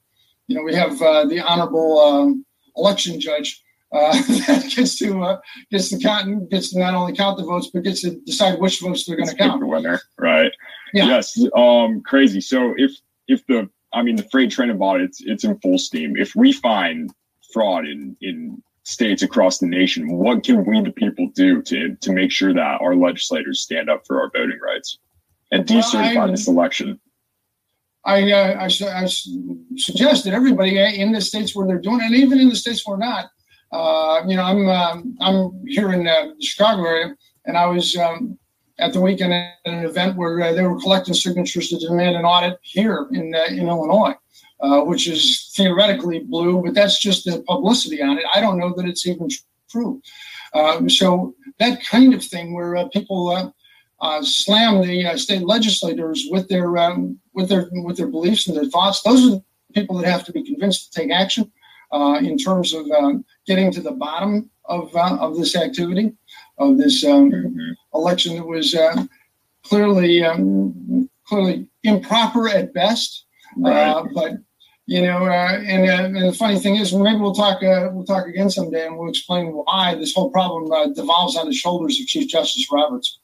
you 0.49 0.57
know, 0.57 0.62
we 0.62 0.74
have 0.74 1.01
uh, 1.01 1.27
the 1.27 1.40
honorable 1.40 2.01
um, 2.01 2.45
election 2.77 3.20
judge 3.20 3.62
uh, 3.93 4.12
that 4.47 4.73
gets 4.74 4.99
to 4.99 5.23
uh, 5.23 5.40
gets 5.70 5.90
to 5.90 5.99
count 5.99 6.51
gets 6.51 6.70
to 6.73 6.78
not 6.78 6.95
only 6.95 7.15
count 7.15 7.39
the 7.39 7.45
votes 7.45 7.70
but 7.73 7.85
gets 7.85 8.03
to 8.03 8.16
decide 8.27 8.59
which 8.59 8.81
votes 8.81 9.05
they're 9.05 9.16
going 9.16 9.28
to 9.28 9.35
count. 9.35 9.61
The 9.61 9.66
winner, 9.66 10.01
right? 10.19 10.53
Yeah. 10.93 11.06
Yes. 11.06 11.39
Um. 11.55 12.02
Crazy. 12.02 12.40
So 12.40 12.74
if 12.77 12.93
if 13.27 13.47
the 13.47 13.69
I 13.93 14.02
mean 14.02 14.16
the 14.16 14.28
freight 14.31 14.51
train 14.51 14.70
of 14.70 14.81
audit 14.81 15.10
it's 15.10 15.23
it's 15.23 15.44
in 15.44 15.59
full 15.60 15.78
steam. 15.78 16.16
If 16.16 16.35
we 16.35 16.52
find 16.52 17.12
fraud 17.52 17.86
in 17.86 18.16
in 18.20 18.62
states 18.85 19.23
across 19.23 19.59
the 19.59 19.66
nation, 19.66 20.16
what 20.16 20.44
can 20.44 20.65
we 20.65 20.81
the 20.81 20.93
people 20.93 21.28
do 21.35 21.62
to 21.62 21.94
to 21.97 22.12
make 22.12 22.31
sure 22.31 22.55
that 22.55 22.81
our 22.81 22.94
legislators 22.94 23.60
stand 23.60 23.90
up 23.90 24.02
for 24.06 24.20
our 24.20 24.31
voting 24.35 24.59
rights 24.65 24.98
and 25.52 25.66
decertify 25.66 26.16
well, 26.16 26.31
this 26.31 26.48
election? 26.48 26.98
I, 28.05 28.31
uh, 28.31 28.55
I, 28.55 29.02
I, 29.02 29.06
suggest 29.77 30.24
that 30.24 30.32
everybody 30.32 30.78
in 30.78 31.12
the 31.12 31.20
states 31.20 31.55
where 31.55 31.66
they're 31.66 31.81
doing 31.81 32.01
it, 32.01 32.05
and 32.05 32.15
even 32.15 32.40
in 32.40 32.48
the 32.48 32.56
states 32.56 32.86
where 32.86 32.97
not, 32.97 33.27
uh, 33.73 34.23
you 34.27 34.36
know, 34.36 34.44
I'm 34.44 34.69
um, 34.69 35.16
I'm 35.20 35.66
here 35.66 35.93
in 35.93 36.06
uh, 36.06 36.28
the 36.39 36.44
Chicago 36.44 36.86
area, 36.86 37.15
and 37.44 37.59
I 37.59 37.66
was 37.66 37.94
um, 37.97 38.39
at 38.79 38.93
the 38.93 39.01
weekend 39.01 39.33
at 39.33 39.55
an 39.65 39.85
event 39.85 40.17
where 40.17 40.41
uh, 40.41 40.53
they 40.53 40.63
were 40.63 40.81
collecting 40.81 41.15
signatures 41.15 41.69
to 41.69 41.79
demand 41.79 42.17
an 42.17 42.25
audit 42.25 42.59
here 42.63 43.09
in 43.13 43.35
uh, 43.35 43.45
in 43.51 43.69
Illinois, 43.69 44.15
uh, 44.61 44.81
which 44.81 45.09
is 45.09 45.53
theoretically 45.57 46.21
blue, 46.21 46.63
but 46.63 46.75
that's 46.75 46.99
just 47.01 47.25
the 47.25 47.43
publicity 47.43 48.03
on 48.03 48.19
it. 48.19 48.25
I 48.35 48.41
don't 48.41 48.59
know 48.59 48.73
that 48.77 48.87
it's 48.87 49.07
even 49.07 49.29
true. 49.71 50.01
Um, 50.55 50.89
so 50.89 51.35
that 51.59 51.85
kind 51.85 52.15
of 52.15 52.25
thing, 52.25 52.55
where 52.55 52.89
people 52.89 53.53
slam 54.23 54.81
the 54.81 55.17
state 55.17 55.43
legislators 55.43 56.27
with 56.31 56.49
their 56.49 56.79
um, 56.79 57.19
with 57.35 57.49
their 57.49 57.69
with 57.73 57.97
their 57.97 58.07
beliefs 58.09 58.47
and 58.47 58.57
their 58.57 58.71
thoughts, 58.71 59.03
those 59.03 59.27
are 59.27 59.31
the 59.31 59.45
people 59.75 59.97
that 59.99 60.09
have 60.09 60.25
to 60.25 60.33
be 60.33 60.43
convinced 60.43 60.93
to 60.93 61.01
take 61.01 61.11
action 61.11 61.51
uh, 61.93 62.19
in 62.23 62.37
terms 62.37 62.73
of 62.75 62.91
um, 62.91 63.25
getting 63.47 63.73
to 63.73 63.81
the 63.81 63.93
bottom 63.93 64.51
of, 64.67 64.95
uh, 64.95 65.17
of 65.21 65.37
this 65.37 65.57
activity, 65.57 66.13
of 66.59 66.77
this 66.77 67.05
um, 67.05 67.31
mm-hmm. 67.31 67.73
Election 67.94 68.36
that 68.36 68.47
was 68.47 68.74
uh, 68.74 69.05
clearly 69.62 70.24
um, 70.24 71.09
clearly 71.27 71.69
improper 71.85 72.48
at 72.48 72.73
best. 72.74 73.24
Uh, 73.65 74.05
but 74.15 74.32
you 74.86 75.02
know, 75.02 75.27
uh, 75.27 75.60
and, 75.66 75.90
uh, 75.90 76.19
and, 76.19 76.28
the 76.28 76.32
funny 76.32 76.59
thing 76.59 76.77
is, 76.77 76.94
maybe 76.94 77.19
we'll 77.19 77.35
talk 77.35 77.60
we'll 77.60 78.05
talk 78.05 78.27
again 78.27 78.51
someday, 78.51 78.86
and 78.86 78.97
we'll 78.97 79.10
explain 79.10 79.48
why 79.48 79.94
this 79.94 80.15
whole 80.15 80.31
problem 80.31 80.94
devolves 80.94 81.36
on 81.36 81.47
the 81.47 81.55
shoulders 81.55 82.01
of 82.01 82.06
Chief 82.06 82.28
Justice 82.28 82.66
Roberts. 82.73 83.19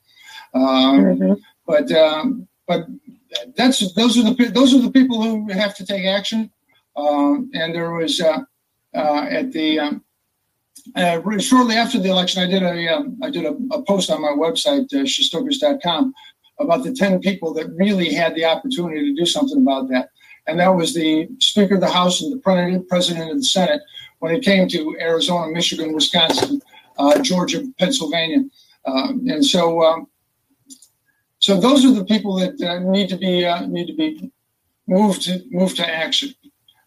Um, 0.54 0.62
mm-hmm. 0.62 1.32
But 1.66 1.90
um, 1.92 2.48
but 2.66 2.86
that's 3.56 3.92
those 3.94 4.18
are 4.18 4.22
the 4.22 4.50
those 4.52 4.74
are 4.74 4.80
the 4.80 4.90
people 4.90 5.22
who 5.22 5.50
have 5.52 5.74
to 5.76 5.86
take 5.86 6.04
action. 6.04 6.50
Um, 6.96 7.50
and 7.54 7.74
there 7.74 7.92
was 7.92 8.20
uh, 8.20 8.40
uh, 8.94 9.26
at 9.28 9.52
the 9.52 9.78
um, 9.80 10.04
uh, 10.96 11.20
shortly 11.38 11.76
after 11.76 11.98
the 11.98 12.10
election, 12.10 12.42
I 12.42 12.46
did 12.46 12.62
a 12.62 12.94
um, 12.94 13.18
I 13.22 13.30
did 13.30 13.44
a, 13.44 13.56
a, 13.72 13.82
post 13.82 14.10
on 14.10 14.20
my 14.20 14.28
website 14.28 14.92
uh, 14.92 15.04
shestokas.com 15.04 16.14
about 16.60 16.84
the 16.84 16.92
ten 16.92 17.20
people 17.20 17.54
that 17.54 17.68
really 17.76 18.12
had 18.12 18.34
the 18.34 18.44
opportunity 18.44 19.10
to 19.10 19.14
do 19.14 19.26
something 19.26 19.62
about 19.62 19.88
that, 19.88 20.10
and 20.46 20.60
that 20.60 20.74
was 20.74 20.94
the 20.94 21.28
Speaker 21.40 21.76
of 21.76 21.80
the 21.80 21.90
House 21.90 22.20
and 22.20 22.32
the 22.32 22.84
President 22.88 23.30
of 23.30 23.36
the 23.38 23.44
Senate 23.44 23.80
when 24.18 24.34
it 24.34 24.44
came 24.44 24.68
to 24.68 24.96
Arizona, 25.00 25.50
Michigan, 25.50 25.94
Wisconsin, 25.94 26.60
uh, 26.98 27.20
Georgia, 27.22 27.64
Pennsylvania, 27.78 28.44
um, 28.86 29.22
and 29.28 29.44
so. 29.44 29.82
Um, 29.82 30.06
so 31.40 31.60
those 31.60 31.84
are 31.84 31.92
the 31.92 32.06
people 32.06 32.36
that 32.36 32.58
uh, 32.62 32.78
need 32.78 33.10
to 33.10 33.18
be 33.18 33.44
uh, 33.44 33.66
need 33.66 33.86
to 33.88 33.94
be 33.94 34.32
moved 34.86 35.22
to 35.24 35.42
move 35.50 35.74
to 35.74 35.86
action. 35.86 36.34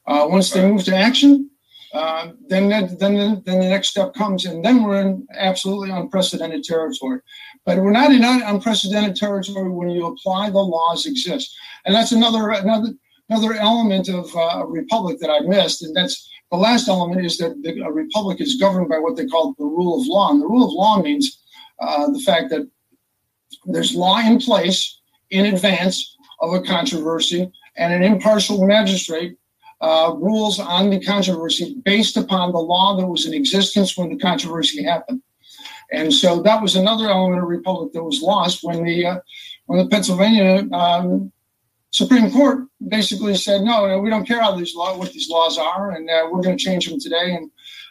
Uh, 0.07 0.25
once 0.27 0.49
they 0.49 0.67
move 0.67 0.83
to 0.85 0.95
action, 0.95 1.51
uh, 1.93 2.31
then, 2.47 2.69
then, 2.69 2.97
then 2.99 3.43
the 3.45 3.69
next 3.69 3.89
step 3.89 4.13
comes, 4.13 4.45
and 4.45 4.63
then 4.63 4.83
we're 4.83 5.01
in 5.01 5.27
absolutely 5.33 5.89
unprecedented 5.89 6.63
territory. 6.63 7.19
But 7.65 7.77
we're 7.79 7.91
not 7.91 8.11
in 8.11 8.23
unprecedented 8.23 9.15
territory 9.15 9.69
when 9.69 9.89
you 9.89 10.05
apply 10.05 10.49
the 10.49 10.59
laws 10.59 11.05
exist, 11.05 11.55
and 11.85 11.95
that's 11.95 12.11
another 12.11 12.49
another 12.49 12.93
another 13.29 13.53
element 13.53 14.09
of 14.09 14.33
uh, 14.35 14.61
a 14.61 14.65
republic 14.65 15.19
that 15.19 15.29
I 15.29 15.39
missed, 15.41 15.83
and 15.83 15.95
that's 15.95 16.29
the 16.51 16.57
last 16.57 16.87
element 16.87 17.25
is 17.25 17.37
that 17.37 17.61
the, 17.61 17.81
a 17.81 17.91
republic 17.91 18.39
is 18.39 18.55
governed 18.55 18.89
by 18.89 18.99
what 18.99 19.17
they 19.17 19.25
call 19.25 19.53
the 19.57 19.65
rule 19.65 19.99
of 19.99 20.07
law, 20.07 20.31
and 20.31 20.41
the 20.41 20.47
rule 20.47 20.65
of 20.65 20.73
law 20.73 21.01
means 21.01 21.41
uh, 21.79 22.09
the 22.09 22.19
fact 22.19 22.49
that 22.49 22.67
there's 23.65 23.95
law 23.95 24.19
in 24.19 24.39
place 24.39 24.99
in 25.29 25.47
advance 25.47 26.15
of 26.39 26.53
a 26.53 26.61
controversy, 26.61 27.51
and 27.75 27.93
an 27.93 28.03
impartial 28.03 28.65
magistrate 28.65 29.37
uh, 29.81 30.13
rules 30.17 30.59
on 30.59 30.89
the 30.89 30.99
controversy 30.99 31.75
based 31.85 32.17
upon 32.17 32.51
the 32.51 32.59
law 32.59 32.95
that 32.97 33.05
was 33.05 33.25
in 33.25 33.33
existence 33.33 33.97
when 33.97 34.09
the 34.09 34.17
controversy 34.17 34.83
happened. 34.83 35.21
And 35.91 36.13
so 36.13 36.41
that 36.41 36.61
was 36.61 36.75
another 36.75 37.07
element 37.07 37.41
of 37.41 37.47
republic 37.47 37.93
that 37.93 38.03
was 38.03 38.21
lost 38.21 38.63
when 38.63 38.83
the 38.83 39.05
uh, 39.05 39.19
when 39.67 39.79
the 39.79 39.87
Pennsylvania 39.87 40.67
um, 40.73 41.31
Supreme 41.91 42.31
Court 42.31 42.65
basically 42.87 43.35
said, 43.35 43.61
no, 43.61 43.99
we 43.99 44.09
don't 44.09 44.27
care 44.27 44.41
how 44.41 44.55
these 44.55 44.75
law 44.75 44.97
what 44.97 45.13
these 45.13 45.29
laws 45.29 45.57
are, 45.57 45.91
and 45.91 46.09
uh, 46.09 46.27
we're 46.31 46.41
going 46.41 46.57
to 46.57 46.63
change 46.63 46.89
them 46.89 46.99
today, 46.99 47.35
and 47.35 47.49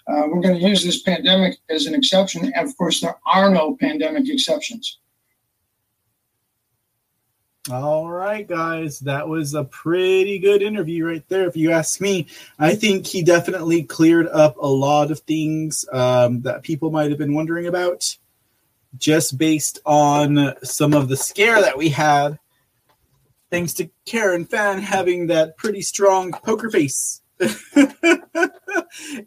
uh, 0.08 0.28
we're 0.28 0.42
going 0.42 0.58
to 0.58 0.68
use 0.68 0.84
this 0.84 1.02
pandemic 1.02 1.56
as 1.70 1.86
an 1.86 1.94
exception. 1.94 2.52
And 2.54 2.68
of 2.68 2.76
course, 2.76 3.00
there 3.00 3.16
are 3.26 3.50
no 3.50 3.76
pandemic 3.76 4.28
exceptions. 4.28 4.98
All 7.68 8.09
right, 8.09 8.47
guys, 8.47 9.01
that 9.01 9.26
was 9.26 9.55
a 9.55 9.64
pretty 9.64 10.38
good 10.38 10.62
interview 10.62 11.05
right 11.05 11.28
there. 11.28 11.48
If 11.48 11.56
you 11.56 11.72
ask 11.72 12.01
me, 12.01 12.28
I 12.60 12.76
think 12.76 13.09
he 13.09 13.24
definitely 13.24 13.82
cleared 13.82 14.28
up 14.28 14.56
a 14.56 14.68
lot 14.68 15.10
of 15.10 15.18
things 15.20 15.84
um, 15.93 16.43
that 16.43 16.62
people 16.62 16.93
might 16.93 17.10
have 17.10 17.18
been 17.18 17.34
wondering 17.34 17.66
about, 17.66 18.16
just 18.97 19.36
based 19.36 19.80
on 19.84 20.55
some 20.62 20.94
of 20.94 21.09
the 21.09 21.16
scare 21.16 21.60
that 21.60 21.76
we 21.76 21.88
had, 21.88 22.38
thanks 23.51 23.72
to 23.74 23.90
Karen 24.05 24.44
Fann 24.44 24.78
having 24.78 25.26
that 25.26 25.56
pretty 25.56 25.82
strong 25.82 26.30
poker 26.30 26.70
face. 26.70 27.20
and 27.40 27.51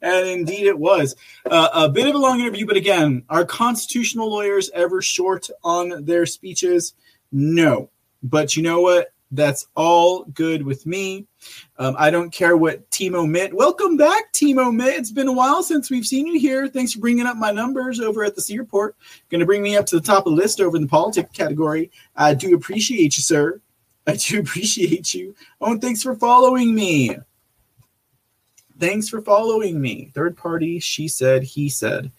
indeed 0.02 0.66
it 0.66 0.80
was 0.80 1.14
uh, 1.46 1.70
a 1.74 1.90
bit 1.90 2.08
of 2.08 2.16
a 2.16 2.18
long 2.18 2.40
interview. 2.40 2.66
But 2.66 2.78
again, 2.78 3.24
are 3.30 3.44
constitutional 3.44 4.32
lawyers 4.32 4.72
ever 4.74 5.02
short 5.02 5.50
on 5.62 6.06
their 6.06 6.26
speeches? 6.26 6.94
No. 7.34 7.90
But 8.24 8.56
you 8.56 8.64
know 8.64 8.82
what? 8.82 9.14
That's 9.32 9.68
all 9.76 10.24
good 10.26 10.64
with 10.64 10.88
me. 10.88 11.28
Um, 11.78 11.96
I 12.00 12.10
don't 12.10 12.32
care 12.32 12.58
what 12.58 12.90
Timo 12.90 13.30
Mitt. 13.30 13.54
Welcome 13.54 13.96
back, 13.96 14.34
Timo 14.34 14.74
Mitt. 14.74 14.96
It's 14.96 15.12
been 15.12 15.28
a 15.28 15.34
while 15.34 15.62
since 15.62 15.92
we've 15.92 16.06
seen 16.06 16.26
you 16.26 16.40
here. 16.40 16.68
Thanks 16.68 16.94
for 16.94 17.00
bringing 17.00 17.28
up 17.28 17.38
my 17.38 17.52
numbers 17.52 18.00
over 18.00 18.24
at 18.24 18.36
the 18.36 18.42
C 18.42 18.58
Report. 18.58 18.96
Going 19.30 19.40
to 19.40 19.46
bring 19.46 19.62
me 19.62 19.78
up 19.78 19.86
to 19.88 19.98
the 19.98 20.06
top 20.06 20.26
of 20.26 20.34
the 20.34 20.42
list 20.42 20.60
over 20.60 20.76
in 20.76 20.82
the 20.84 20.90
politics 20.90 21.30
category. 21.32 21.92
I 22.16 22.34
do 22.34 22.56
appreciate 22.56 23.18
you, 23.18 23.24
sir. 23.24 23.62
I 24.08 24.16
do 24.16 24.40
appreciate 24.42 25.14
you. 25.14 25.36
Oh, 25.62 25.74
and 25.74 25.82
thanks 25.82 26.02
for 26.02 26.16
following 26.16 26.74
me. 26.74 27.16
Thanks 28.80 29.10
for 29.10 29.22
following 29.22 29.80
me. 29.80 30.10
Third 30.16 30.38
party, 30.38 30.80
she 30.80 31.08
said, 31.08 31.44
he 31.44 31.70
said. 31.70 32.12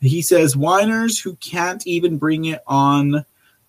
He 0.00 0.22
says, 0.22 0.56
whiners 0.56 1.18
who 1.18 1.34
can't 1.36 1.84
even 1.86 2.18
bring 2.18 2.44
it 2.46 2.60
on 2.66 3.24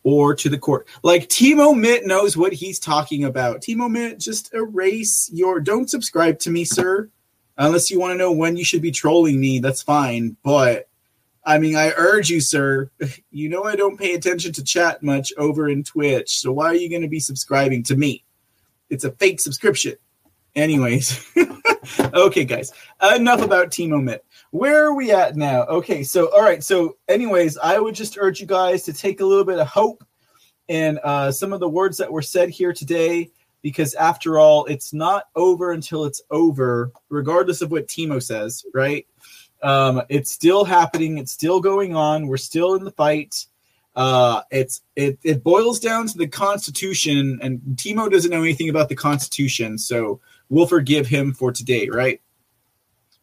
or 0.05 0.35
to 0.35 0.49
the 0.49 0.57
court. 0.57 0.87
Like 1.03 1.27
Timo 1.27 1.77
Mitt 1.77 2.05
knows 2.05 2.37
what 2.37 2.53
he's 2.53 2.79
talking 2.79 3.25
about. 3.25 3.61
Timo 3.61 3.91
Mitt, 3.91 4.19
just 4.19 4.53
erase 4.53 5.29
your. 5.33 5.59
Don't 5.59 5.89
subscribe 5.89 6.39
to 6.39 6.51
me, 6.51 6.63
sir, 6.63 7.09
unless 7.57 7.89
you 7.89 7.99
want 7.99 8.13
to 8.13 8.17
know 8.17 8.31
when 8.31 8.55
you 8.55 8.63
should 8.63 8.83
be 8.83 8.91
trolling 8.91 9.41
me. 9.41 9.59
That's 9.59 9.81
fine. 9.81 10.37
But 10.43 10.87
I 11.43 11.57
mean, 11.57 11.75
I 11.75 11.91
urge 11.97 12.29
you, 12.29 12.39
sir. 12.39 12.89
You 13.31 13.49
know 13.49 13.65
I 13.65 13.75
don't 13.75 13.99
pay 13.99 14.13
attention 14.13 14.53
to 14.53 14.63
chat 14.63 15.03
much 15.03 15.33
over 15.37 15.67
in 15.67 15.83
Twitch, 15.83 16.39
so 16.39 16.53
why 16.53 16.67
are 16.67 16.75
you 16.75 16.89
going 16.89 17.01
to 17.01 17.09
be 17.09 17.19
subscribing 17.19 17.83
to 17.83 17.95
me? 17.97 18.23
It's 18.89 19.03
a 19.03 19.11
fake 19.11 19.41
subscription. 19.41 19.95
Anyways, 20.55 21.21
okay, 22.13 22.45
guys, 22.45 22.71
enough 23.13 23.41
about 23.41 23.71
Timo 23.71 24.01
Mitt 24.01 24.23
where 24.55 24.85
are 24.85 24.93
we 24.93 25.11
at 25.11 25.35
now? 25.35 25.65
Okay, 25.65 26.01
so 26.01 26.33
all 26.33 26.41
right, 26.41 26.63
so 26.63 26.95
anyways, 27.09 27.57
I 27.57 27.77
would 27.77 27.93
just 27.93 28.17
urge 28.17 28.39
you 28.39 28.47
guys 28.47 28.83
to 28.83 28.93
take 28.93 29.19
a 29.19 29.25
little 29.25 29.43
bit 29.43 29.59
of 29.59 29.67
hope 29.67 30.01
in 30.69 30.97
uh, 31.03 31.29
some 31.33 31.51
of 31.51 31.59
the 31.59 31.67
words 31.67 31.97
that 31.97 32.09
were 32.09 32.21
said 32.21 32.49
here 32.49 32.71
today, 32.71 33.29
because 33.61 33.93
after 33.95 34.39
all, 34.39 34.63
it's 34.65 34.93
not 34.93 35.25
over 35.35 35.73
until 35.73 36.05
it's 36.05 36.21
over, 36.31 36.93
regardless 37.09 37.61
of 37.61 37.69
what 37.69 37.89
Timo 37.89 38.23
says, 38.23 38.65
right? 38.73 39.05
Um, 39.61 40.01
it's 40.07 40.31
still 40.31 40.63
happening, 40.63 41.17
it's 41.17 41.33
still 41.33 41.59
going 41.59 41.93
on, 41.93 42.27
we're 42.27 42.37
still 42.37 42.75
in 42.75 42.85
the 42.85 42.91
fight. 42.91 43.47
Uh, 43.93 44.41
it's 44.51 44.81
it 44.95 45.19
it 45.23 45.43
boils 45.43 45.81
down 45.81 46.07
to 46.07 46.17
the 46.17 46.27
Constitution, 46.27 47.39
and 47.41 47.59
Timo 47.75 48.09
doesn't 48.09 48.31
know 48.31 48.43
anything 48.43 48.69
about 48.69 48.87
the 48.87 48.95
Constitution, 48.95 49.77
so 49.77 50.21
we'll 50.47 50.65
forgive 50.65 51.07
him 51.07 51.33
for 51.33 51.51
today, 51.51 51.89
right? 51.89 52.21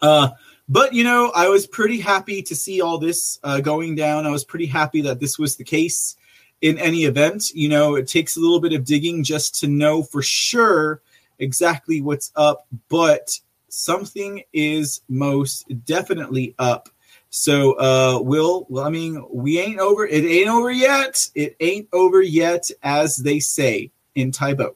Uh, 0.02 0.30
but 0.72 0.94
you 0.94 1.04
know, 1.04 1.30
I 1.34 1.48
was 1.48 1.66
pretty 1.66 2.00
happy 2.00 2.40
to 2.42 2.56
see 2.56 2.80
all 2.80 2.96
this 2.96 3.38
uh, 3.44 3.60
going 3.60 3.94
down. 3.94 4.26
I 4.26 4.30
was 4.30 4.42
pretty 4.42 4.64
happy 4.64 5.02
that 5.02 5.20
this 5.20 5.38
was 5.38 5.56
the 5.56 5.64
case. 5.64 6.16
In 6.62 6.78
any 6.78 7.04
event, 7.04 7.50
you 7.54 7.68
know, 7.68 7.96
it 7.96 8.06
takes 8.06 8.36
a 8.36 8.40
little 8.40 8.60
bit 8.60 8.72
of 8.72 8.84
digging 8.84 9.24
just 9.24 9.58
to 9.60 9.66
know 9.66 10.02
for 10.02 10.22
sure 10.22 11.02
exactly 11.40 12.00
what's 12.00 12.30
up, 12.36 12.66
but 12.88 13.38
something 13.68 14.44
is 14.52 15.00
most 15.08 15.66
definitely 15.84 16.54
up. 16.58 16.88
So, 17.30 17.72
uh, 17.72 18.20
Will, 18.22 18.66
well, 18.70 18.84
I 18.84 18.90
mean, 18.90 19.24
we 19.30 19.58
ain't 19.58 19.80
over. 19.80 20.06
It 20.06 20.24
ain't 20.24 20.48
over 20.48 20.70
yet. 20.70 21.28
It 21.34 21.56
ain't 21.60 21.88
over 21.92 22.22
yet, 22.22 22.70
as 22.82 23.16
they 23.16 23.40
say 23.40 23.90
in 24.14 24.30
Taibo. 24.30 24.74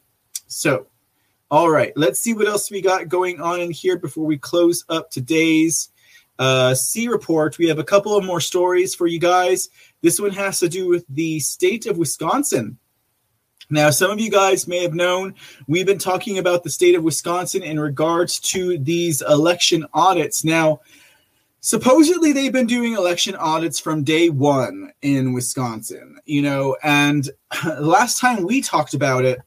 So, 0.48 0.89
all 1.51 1.70
right, 1.70 1.93
let's 1.97 2.20
see 2.20 2.35
what 2.35 2.48
else 2.48 2.70
we 2.70 2.81
got 2.81 3.09
going 3.09 3.40
on 3.40 3.60
in 3.60 3.70
here 3.70 3.97
before 3.97 4.24
we 4.24 4.36
close 4.36 4.85
up 4.89 5.10
today's 5.10 5.90
uh, 6.39 6.74
C 6.74 7.09
report. 7.09 7.59
We 7.59 7.68
have 7.68 7.78
a 7.78 7.85
couple 7.85 8.16
of 8.16 8.24
more 8.24 8.40
stories 8.40 8.94
for 8.94 9.06
you 9.06 9.20
guys. 9.20 9.68
This 10.02 10.20
one 10.20 10.32
has 10.32 10.59
to 10.60 10.68
do 10.68 10.89
with 10.89 11.05
the 11.09 11.39
state 11.40 11.86
of 11.86 11.98
Wisconsin. 11.98 12.78
Now, 13.70 13.90
some 13.90 14.10
of 14.10 14.20
you 14.20 14.31
guys 14.31 14.68
may 14.68 14.82
have 14.82 14.94
known 14.94 15.35
we've 15.66 15.86
been 15.86 15.98
talking 15.98 16.39
about 16.39 16.62
the 16.62 16.70
state 16.70 16.94
of 16.94 17.02
Wisconsin 17.02 17.62
in 17.62 17.81
regards 17.81 18.39
to 18.40 18.78
these 18.78 19.23
election 19.23 19.86
audits. 19.93 20.44
Now, 20.44 20.81
supposedly 21.60 22.32
they've 22.32 22.52
been 22.52 22.66
doing 22.66 22.93
election 22.93 23.35
audits 23.35 23.81
from 23.81 24.05
day 24.05 24.31
one 24.31 24.93
in 25.02 25.32
Wisconsin, 25.32 26.18
you 26.24 26.43
know, 26.43 26.77
and 26.82 27.28
last 27.81 28.20
time 28.20 28.44
we 28.44 28.60
talked 28.60 28.94
about 28.94 29.24
it, 29.24 29.40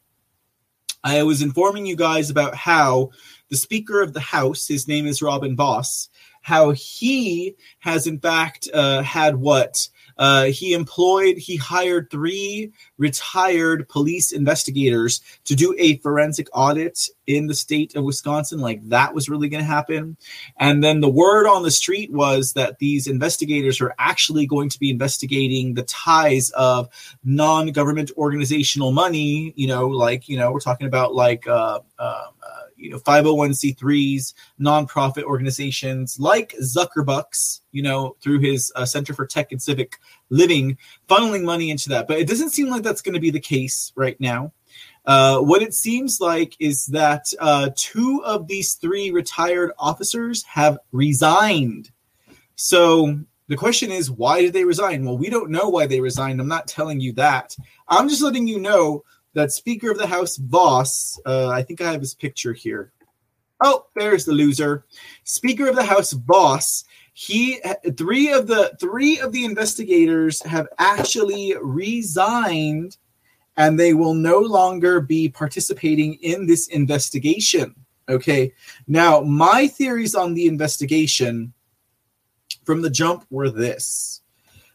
I 1.03 1.23
was 1.23 1.41
informing 1.41 1.85
you 1.85 1.95
guys 1.95 2.29
about 2.29 2.55
how 2.55 3.11
the 3.49 3.57
Speaker 3.57 4.01
of 4.01 4.13
the 4.13 4.19
House, 4.19 4.67
his 4.67 4.87
name 4.87 5.07
is 5.07 5.21
Robin 5.21 5.55
Vos, 5.55 6.09
how 6.41 6.71
he 6.71 7.55
has 7.79 8.07
in 8.07 8.19
fact 8.19 8.67
uh, 8.73 9.01
had 9.01 9.35
what 9.35 9.89
uh, 10.19 10.45
he 10.47 10.73
employed, 10.73 11.37
he 11.37 11.55
hired 11.55 12.11
three 12.11 12.73
retired 12.97 13.87
police 13.87 14.33
investigators 14.33 15.21
to 15.45 15.55
do 15.55 15.73
a 15.79 15.97
forensic 15.99 16.49
audit 16.53 17.07
in 17.25 17.47
the 17.47 17.53
state 17.53 17.95
of 17.95 18.03
Wisconsin. 18.03 18.59
Like 18.59 18.87
that 18.89 19.13
was 19.13 19.29
really 19.29 19.47
going 19.47 19.63
to 19.63 19.71
happen. 19.71 20.17
And 20.57 20.83
then 20.83 20.99
the 20.99 21.09
word 21.09 21.47
on 21.47 21.63
the 21.63 21.71
street 21.71 22.11
was 22.11 22.53
that 22.53 22.79
these 22.79 23.07
investigators 23.07 23.79
are 23.79 23.95
actually 23.97 24.45
going 24.45 24.67
to 24.69 24.79
be 24.79 24.91
investigating 24.91 25.75
the 25.75 25.83
ties 25.83 26.49
of 26.49 26.89
non 27.23 27.67
government 27.67 28.11
organizational 28.17 28.91
money. 28.91 29.53
You 29.55 29.67
know, 29.67 29.87
like, 29.87 30.27
you 30.27 30.37
know, 30.37 30.51
we're 30.51 30.59
talking 30.59 30.87
about 30.87 31.15
like, 31.15 31.47
uh, 31.47 31.79
uh, 31.97 32.25
you 32.79 32.89
know 32.89 32.97
501c3s 32.99 34.33
nonprofit 34.59 35.23
organizations 35.23 36.19
like 36.19 36.55
zuckerbucks 36.61 37.61
you 37.71 37.83
know 37.83 38.15
through 38.21 38.39
his 38.39 38.71
uh, 38.75 38.85
center 38.85 39.13
for 39.13 39.25
tech 39.25 39.51
and 39.51 39.61
civic 39.61 39.97
living 40.29 40.77
funneling 41.07 41.43
money 41.43 41.69
into 41.69 41.89
that. 41.89 42.07
But 42.07 42.19
it 42.19 42.27
doesn't 42.27 42.51
seem 42.51 42.69
like 42.69 42.83
that's 42.83 43.01
going 43.01 43.15
to 43.15 43.19
be 43.19 43.31
the 43.31 43.39
case 43.39 43.91
right 43.95 44.19
now. 44.19 44.53
Uh, 45.05 45.39
what 45.39 45.61
it 45.61 45.73
seems 45.73 46.19
like 46.21 46.55
is 46.59 46.85
that 46.87 47.25
uh, 47.39 47.69
two 47.75 48.21
of 48.25 48.47
these 48.47 48.75
three 48.75 49.11
retired 49.11 49.71
officers 49.79 50.43
have 50.43 50.77
resigned. 50.91 51.91
So 52.55 53.19
the 53.47 53.57
question 53.57 53.91
is 53.91 54.11
why 54.11 54.41
did 54.41 54.53
they 54.53 54.65
resign? 54.65 55.05
Well 55.05 55.17
we 55.17 55.29
don't 55.29 55.49
know 55.49 55.69
why 55.69 55.87
they 55.87 56.01
resigned. 56.01 56.39
I'm 56.39 56.47
not 56.47 56.67
telling 56.67 56.99
you 56.99 57.13
that. 57.13 57.55
I'm 57.87 58.07
just 58.07 58.21
letting 58.21 58.47
you 58.47 58.59
know 58.59 59.03
that 59.33 59.51
Speaker 59.51 59.91
of 59.91 59.97
the 59.97 60.07
House 60.07 60.37
Vos, 60.37 61.19
uh, 61.25 61.49
I 61.49 61.61
think 61.63 61.81
I 61.81 61.91
have 61.91 62.01
his 62.01 62.15
picture 62.15 62.53
here. 62.53 62.91
Oh, 63.61 63.87
there's 63.95 64.25
the 64.25 64.31
loser. 64.31 64.85
Speaker 65.23 65.67
of 65.67 65.75
the 65.75 65.83
House 65.83 66.13
Vos. 66.13 66.85
He 67.13 67.59
three 67.97 68.31
of 68.31 68.47
the 68.47 68.77
three 68.79 69.19
of 69.19 69.33
the 69.33 69.43
investigators 69.43 70.41
have 70.43 70.67
actually 70.77 71.53
resigned, 71.61 72.95
and 73.57 73.77
they 73.77 73.93
will 73.93 74.13
no 74.13 74.39
longer 74.39 75.01
be 75.01 75.27
participating 75.27 76.13
in 76.21 76.47
this 76.47 76.67
investigation. 76.67 77.75
Okay. 78.07 78.53
Now, 78.87 79.19
my 79.21 79.67
theories 79.67 80.15
on 80.15 80.33
the 80.33 80.47
investigation 80.47 81.53
from 82.63 82.81
the 82.81 82.89
jump 82.89 83.25
were 83.29 83.49
this: 83.49 84.21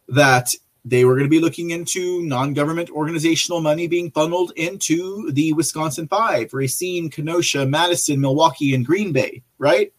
that 0.09 0.55
they 0.85 1.05
were 1.05 1.15
going 1.15 1.25
to 1.25 1.31
be 1.31 1.41
looking 1.41 1.71
into 1.71 2.23
non-government 2.23 2.91
organizational 2.91 3.61
money 3.61 3.87
being 3.87 4.11
funneled 4.11 4.53
into 4.57 5.31
the 5.33 5.53
Wisconsin 5.55 6.07
Five, 6.09 6.53
Racine, 6.53 7.09
Kenosha, 7.09 7.65
Madison, 7.65 8.21
Milwaukee, 8.21 8.75
and 8.75 8.85
Green 8.85 9.13
Bay, 9.13 9.43
right? 9.59 9.93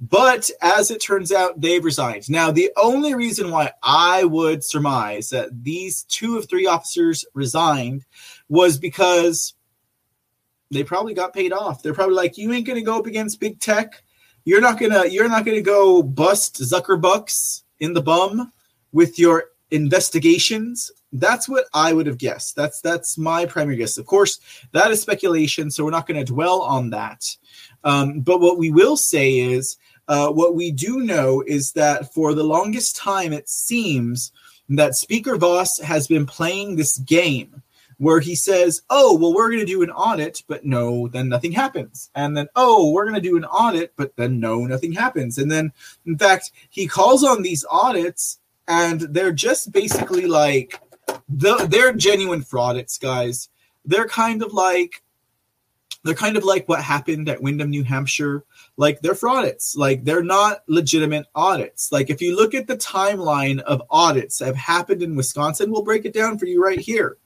But 0.00 0.50
as 0.60 0.90
it 0.90 1.00
turns 1.00 1.30
out, 1.30 1.60
they've 1.60 1.84
resigned. 1.84 2.28
Now, 2.28 2.50
the 2.50 2.70
only 2.76 3.14
reason 3.14 3.50
why 3.50 3.72
I 3.82 4.24
would 4.24 4.64
surmise 4.64 5.30
that 5.30 5.62
these 5.62 6.02
two 6.04 6.36
of 6.36 6.48
three 6.48 6.66
officers 6.66 7.24
resigned 7.34 8.04
was 8.48 8.78
because 8.78 9.54
they 10.72 10.82
probably 10.82 11.14
got 11.14 11.34
paid 11.34 11.52
off. 11.52 11.82
They're 11.82 11.94
probably 11.94 12.16
like, 12.16 12.36
you 12.36 12.52
ain't 12.52 12.66
gonna 12.66 12.82
go 12.82 12.98
up 12.98 13.06
against 13.06 13.38
big 13.38 13.60
tech. 13.60 14.02
You're 14.44 14.60
not 14.60 14.80
gonna 14.80 15.06
you're 15.06 15.28
not 15.28 15.44
gonna 15.44 15.62
go 15.62 16.02
bust 16.02 16.56
Zuckerbucks 16.56 17.62
in 17.78 17.92
the 17.92 18.02
bum 18.02 18.52
with 18.90 19.20
your 19.20 19.51
investigations 19.72 20.92
that's 21.12 21.48
what 21.48 21.66
i 21.74 21.92
would 21.92 22.06
have 22.06 22.18
guessed. 22.18 22.56
That's 22.56 22.80
that's 22.80 23.18
my 23.18 23.46
primary 23.46 23.76
guess. 23.76 23.98
Of 23.98 24.06
course 24.06 24.40
that 24.72 24.90
is 24.90 25.00
speculation 25.00 25.70
so 25.70 25.84
we're 25.84 25.90
not 25.90 26.06
going 26.06 26.24
to 26.24 26.32
dwell 26.32 26.62
on 26.62 26.90
that. 26.90 27.36
Um, 27.84 28.20
but 28.20 28.40
what 28.40 28.58
we 28.58 28.70
will 28.70 28.96
say 28.96 29.38
is 29.38 29.76
uh, 30.08 30.28
what 30.28 30.54
we 30.54 30.72
do 30.72 31.00
know 31.00 31.42
is 31.46 31.72
that 31.72 32.12
for 32.12 32.34
the 32.34 32.44
longest 32.44 32.96
time 32.96 33.32
it 33.32 33.48
seems 33.48 34.32
that 34.68 34.94
speaker 34.94 35.36
Vos 35.36 35.78
has 35.80 36.06
been 36.06 36.26
playing 36.26 36.76
this 36.76 36.96
game 36.98 37.62
where 37.98 38.20
he 38.20 38.34
says 38.34 38.82
oh 38.88 39.16
well 39.16 39.34
we're 39.34 39.48
going 39.48 39.60
to 39.60 39.66
do 39.66 39.82
an 39.82 39.90
audit 39.90 40.42
but 40.48 40.64
no 40.64 41.08
then 41.08 41.28
nothing 41.28 41.52
happens. 41.52 42.10
And 42.14 42.36
then 42.36 42.48
oh 42.56 42.90
we're 42.90 43.04
going 43.04 43.20
to 43.20 43.28
do 43.28 43.36
an 43.36 43.44
audit 43.44 43.92
but 43.96 44.16
then 44.16 44.40
no 44.40 44.64
nothing 44.64 44.92
happens. 44.92 45.36
And 45.36 45.50
then 45.50 45.72
in 46.06 46.16
fact 46.16 46.52
he 46.70 46.86
calls 46.86 47.22
on 47.22 47.42
these 47.42 47.66
audits 47.70 48.38
and 48.68 49.00
they're 49.00 49.32
just 49.32 49.72
basically 49.72 50.26
like 50.26 50.80
the, 51.28 51.66
they're 51.68 51.92
genuine 51.92 52.42
frauds, 52.42 52.98
guys. 52.98 53.48
They're 53.84 54.08
kind 54.08 54.42
of 54.42 54.52
like 54.52 55.02
they're 56.04 56.14
kind 56.14 56.36
of 56.36 56.44
like 56.44 56.68
what 56.68 56.82
happened 56.82 57.28
at 57.28 57.42
Windham, 57.42 57.70
New 57.70 57.84
Hampshire. 57.84 58.44
Like 58.76 59.00
they're 59.00 59.14
fraudits. 59.14 59.76
Like 59.76 60.04
they're 60.04 60.24
not 60.24 60.62
legitimate 60.66 61.26
audits. 61.34 61.92
Like 61.92 62.10
if 62.10 62.20
you 62.20 62.34
look 62.36 62.54
at 62.54 62.66
the 62.66 62.76
timeline 62.76 63.60
of 63.60 63.82
audits 63.90 64.38
that 64.38 64.46
have 64.46 64.56
happened 64.56 65.02
in 65.02 65.14
Wisconsin, 65.14 65.70
we'll 65.70 65.82
break 65.82 66.04
it 66.04 66.12
down 66.12 66.38
for 66.38 66.46
you 66.46 66.62
right 66.62 66.80
here. 66.80 67.18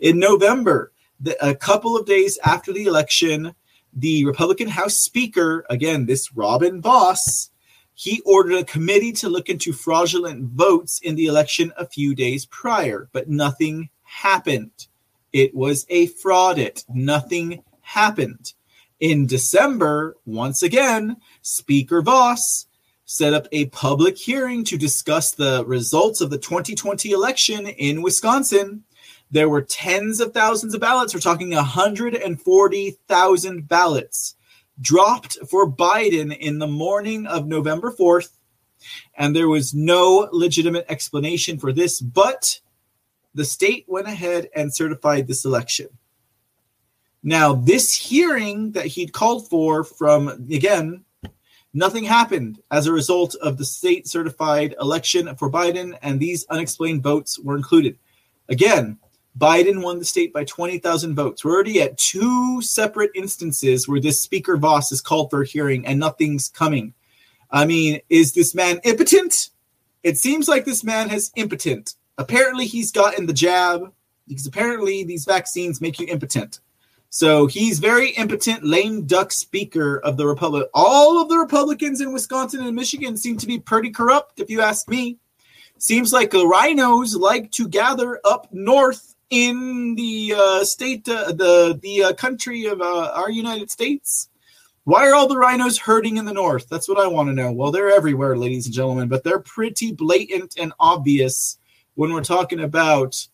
In 0.00 0.18
November, 0.18 0.92
the, 1.20 1.36
a 1.44 1.54
couple 1.54 1.96
of 1.96 2.06
days 2.06 2.38
after 2.44 2.72
the 2.72 2.84
election, 2.84 3.54
the 3.94 4.24
Republican 4.26 4.68
House 4.68 4.98
Speaker, 4.98 5.64
again, 5.70 6.06
this 6.06 6.32
Robin 6.34 6.80
Vos, 6.82 7.50
he 7.98 8.22
ordered 8.24 8.54
a 8.54 8.64
committee 8.64 9.10
to 9.10 9.28
look 9.28 9.48
into 9.48 9.72
fraudulent 9.72 10.52
votes 10.52 11.00
in 11.00 11.16
the 11.16 11.26
election 11.26 11.72
a 11.76 11.84
few 11.84 12.14
days 12.14 12.46
prior, 12.46 13.08
but 13.10 13.28
nothing 13.28 13.88
happened. 14.04 14.86
It 15.32 15.52
was 15.52 15.84
a 15.88 16.06
fraudit. 16.06 16.84
Nothing 16.88 17.64
happened. 17.80 18.52
In 19.00 19.26
December, 19.26 20.16
once 20.26 20.62
again, 20.62 21.16
Speaker 21.42 22.00
Vos 22.00 22.66
set 23.04 23.34
up 23.34 23.48
a 23.50 23.66
public 23.66 24.16
hearing 24.16 24.62
to 24.62 24.78
discuss 24.78 25.32
the 25.32 25.64
results 25.66 26.20
of 26.20 26.30
the 26.30 26.38
2020 26.38 27.10
election 27.10 27.66
in 27.66 28.02
Wisconsin. 28.02 28.84
There 29.32 29.48
were 29.48 29.62
tens 29.62 30.20
of 30.20 30.32
thousands 30.32 30.72
of 30.72 30.80
ballots. 30.80 31.14
We're 31.14 31.20
talking 31.20 31.50
140,000 31.50 33.66
ballots 33.66 34.36
dropped 34.80 35.38
for 35.48 35.70
Biden 35.70 36.36
in 36.36 36.58
the 36.58 36.66
morning 36.66 37.26
of 37.26 37.46
November 37.46 37.92
4th. 37.92 38.30
And 39.16 39.34
there 39.34 39.48
was 39.48 39.74
no 39.74 40.28
legitimate 40.32 40.86
explanation 40.88 41.58
for 41.58 41.72
this, 41.72 42.00
but 42.00 42.60
the 43.34 43.44
state 43.44 43.84
went 43.88 44.06
ahead 44.06 44.48
and 44.54 44.74
certified 44.74 45.26
this 45.26 45.44
election. 45.44 45.88
Now, 47.22 47.54
this 47.54 47.94
hearing 47.94 48.72
that 48.72 48.86
he'd 48.86 49.12
called 49.12 49.48
for 49.48 49.82
from, 49.82 50.28
again, 50.28 51.04
nothing 51.74 52.04
happened 52.04 52.62
as 52.70 52.86
a 52.86 52.92
result 52.92 53.34
of 53.36 53.58
the 53.58 53.64
state 53.64 54.06
certified 54.06 54.76
election 54.80 55.34
for 55.36 55.50
Biden, 55.50 55.98
and 56.02 56.20
these 56.20 56.46
unexplained 56.48 57.02
votes 57.02 57.38
were 57.38 57.56
included. 57.56 57.98
Again, 58.48 58.98
Biden 59.38 59.82
won 59.82 59.98
the 59.98 60.04
state 60.04 60.32
by 60.32 60.44
20,000 60.44 61.14
votes. 61.14 61.44
We're 61.44 61.52
already 61.52 61.80
at 61.80 61.96
two 61.96 62.60
separate 62.60 63.12
instances 63.14 63.86
where 63.86 64.00
this 64.00 64.20
Speaker 64.20 64.56
Vos 64.56 64.90
is 64.90 65.00
called 65.00 65.30
for 65.30 65.42
a 65.42 65.46
hearing 65.46 65.86
and 65.86 66.00
nothing's 66.00 66.48
coming. 66.48 66.92
I 67.50 67.64
mean, 67.64 68.00
is 68.08 68.32
this 68.32 68.54
man 68.54 68.80
impotent? 68.84 69.50
It 70.02 70.18
seems 70.18 70.48
like 70.48 70.64
this 70.64 70.82
man 70.82 71.08
has 71.08 71.30
impotent. 71.36 71.94
Apparently, 72.18 72.66
he's 72.66 72.90
gotten 72.90 73.26
the 73.26 73.32
jab 73.32 73.92
because 74.26 74.46
apparently 74.46 75.04
these 75.04 75.24
vaccines 75.24 75.80
make 75.80 76.00
you 76.00 76.06
impotent. 76.08 76.60
So 77.10 77.46
he's 77.46 77.78
very 77.78 78.10
impotent, 78.10 78.64
lame 78.64 79.06
duck 79.06 79.32
speaker 79.32 79.98
of 80.00 80.16
the 80.16 80.26
Republic. 80.26 80.68
All 80.74 81.22
of 81.22 81.28
the 81.28 81.38
Republicans 81.38 82.00
in 82.00 82.12
Wisconsin 82.12 82.60
and 82.60 82.76
Michigan 82.76 83.16
seem 83.16 83.38
to 83.38 83.46
be 83.46 83.58
pretty 83.58 83.90
corrupt, 83.90 84.40
if 84.40 84.50
you 84.50 84.60
ask 84.60 84.88
me. 84.88 85.16
Seems 85.78 86.12
like 86.12 86.30
the 86.30 86.46
rhinos 86.46 87.14
like 87.14 87.50
to 87.52 87.68
gather 87.68 88.20
up 88.24 88.48
north 88.52 89.14
in 89.30 89.94
the 89.94 90.34
uh, 90.36 90.64
state, 90.64 91.08
uh, 91.08 91.32
the 91.32 91.78
the 91.82 92.04
uh, 92.04 92.12
country 92.14 92.66
of 92.66 92.80
uh, 92.80 93.12
our 93.14 93.30
United 93.30 93.70
States. 93.70 94.28
Why 94.84 95.06
are 95.06 95.14
all 95.14 95.28
the 95.28 95.36
rhinos 95.36 95.76
herding 95.76 96.16
in 96.16 96.24
the 96.24 96.32
north? 96.32 96.68
That's 96.70 96.88
what 96.88 96.98
I 96.98 97.06
want 97.06 97.28
to 97.28 97.34
know. 97.34 97.52
Well, 97.52 97.70
they're 97.70 97.90
everywhere, 97.90 98.38
ladies 98.38 98.64
and 98.64 98.74
gentlemen, 98.74 99.08
but 99.08 99.22
they're 99.22 99.38
pretty 99.38 99.92
blatant 99.92 100.54
and 100.58 100.72
obvious 100.80 101.58
when 101.94 102.12
we're 102.12 102.22
talking 102.22 102.60
about 102.60 103.26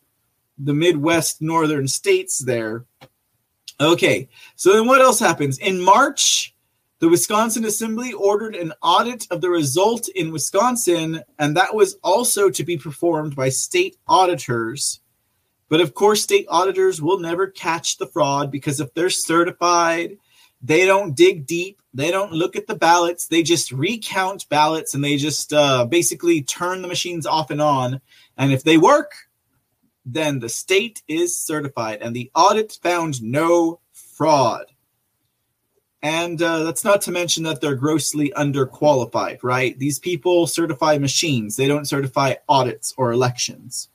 the 0.59 0.75
Midwest 0.75 1.41
northern 1.41 1.87
states 1.87 2.39
there 2.39 2.87
Okay, 3.81 4.29
so 4.55 4.73
then 4.73 4.87
what 4.87 5.01
else 5.01 5.19
happens? 5.19 5.59
In 5.59 5.81
March, 5.81 6.55
the 7.01 7.09
Wisconsin 7.09 7.65
Assembly 7.65 8.13
ordered 8.13 8.55
an 8.55 8.73
audit 8.83 9.27
of 9.33 9.41
the 9.41 9.51
result 9.51 10.09
in 10.11 10.31
Wisconsin, 10.31 11.23
and 11.41 11.57
that 11.57 11.75
was 11.75 11.97
also 12.05 12.49
to 12.51 12.65
be 12.65 12.77
performed 12.77 13.35
by 13.35 13.49
state 13.49 13.97
auditors. 14.07 15.01
But 15.69 15.81
of 15.81 15.95
course, 15.95 16.23
state 16.23 16.47
auditors 16.49 17.01
will 17.01 17.19
never 17.19 17.47
catch 17.47 17.97
the 17.97 18.07
fraud 18.07 18.51
because 18.51 18.81
if 18.81 18.93
they're 18.95 19.11
certified, 19.11 20.19
they 20.63 20.87
don't 20.87 21.17
dig 21.17 21.47
deep, 21.47 21.81
they 21.93 22.11
don't 22.11 22.33
look 22.33 22.57
at 22.57 22.67
the 22.67 22.75
ballots, 22.75 23.27
they 23.27 23.43
just 23.43 23.73
recount 23.73 24.49
ballots 24.49 24.95
and 24.95 25.05
they 25.05 25.17
just 25.17 25.53
uh, 25.53 25.85
basically 25.85 26.43
turn 26.43 26.83
the 26.83 26.89
machines 26.89 27.27
off 27.27 27.51
and 27.51 27.61
on. 27.61 28.01
And 28.37 28.53
if 28.53 28.65
they 28.65 28.79
work, 28.79 29.13
then 30.05 30.39
the 30.39 30.49
state 30.49 31.03
is 31.09 31.37
certified, 31.37 32.01
and 32.03 32.15
the 32.15 32.31
audit 32.35 32.79
found 32.83 33.23
no 33.23 33.81
fraud. 33.93 34.67
And 36.03 36.41
uh, 36.43 36.65
that's 36.65 36.85
not 36.85 37.01
to 37.03 37.11
mention 37.11 37.45
that 37.45 37.63
they're 37.63 37.75
grossly 37.75 38.31
underqualified, 38.37 39.39
right? 39.43 39.79
These 39.79 39.99
people 39.99 40.47
certify 40.47 40.99
machines, 40.99 41.57
they 41.57 41.67
don't 41.67 41.89
certify 41.89 42.35
audits 42.49 42.93
or 42.99 43.13
elections. 43.13 43.89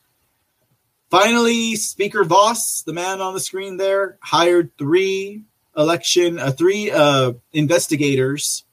Finally, 1.10 1.76
Speaker 1.76 2.24
Vos, 2.24 2.84
the 2.84 2.94
man 2.94 3.20
on 3.20 3.34
the 3.34 3.40
screen 3.40 3.78
there, 3.78 4.20
hired 4.22 4.78
three 4.78 5.44
election, 5.76 6.38
uh, 6.38 6.52
three 6.52 6.92
uh, 6.92 7.34
investigators, 7.52 8.64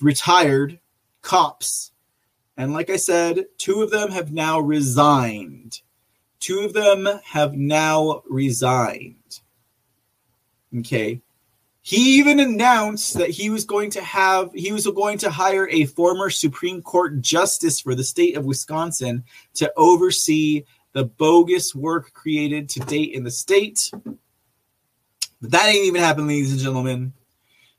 retired 0.00 0.78
cops. 1.22 1.90
And 2.56 2.72
like 2.72 2.90
I 2.90 2.96
said, 2.96 3.46
two 3.56 3.82
of 3.82 3.90
them 3.90 4.10
have 4.10 4.32
now 4.32 4.60
resigned. 4.60 5.80
Two 6.38 6.60
of 6.60 6.72
them 6.72 7.08
have 7.24 7.54
now 7.54 8.22
resigned. 8.28 9.40
Okay. 10.78 11.22
He 11.82 12.18
even 12.18 12.38
announced 12.38 13.14
that 13.14 13.30
he 13.30 13.48
was 13.48 13.64
going 13.64 13.90
to 13.90 14.02
have 14.02 14.50
he 14.52 14.72
was 14.72 14.86
going 14.86 15.18
to 15.18 15.30
hire 15.30 15.68
a 15.70 15.86
former 15.86 16.28
Supreme 16.28 16.82
Court 16.82 17.22
justice 17.22 17.80
for 17.80 17.94
the 17.94 18.04
state 18.04 18.36
of 18.36 18.44
Wisconsin 18.44 19.24
to 19.54 19.72
oversee 19.74 20.64
the 20.92 21.04
bogus 21.04 21.74
work 21.74 22.12
created 22.12 22.68
to 22.70 22.80
date 22.80 23.12
in 23.12 23.24
the 23.24 23.30
state. 23.30 23.90
But 25.40 25.50
that 25.52 25.66
ain't 25.66 25.86
even 25.86 26.00
happened, 26.00 26.28
ladies 26.28 26.52
and 26.52 26.60
gentlemen. 26.60 27.12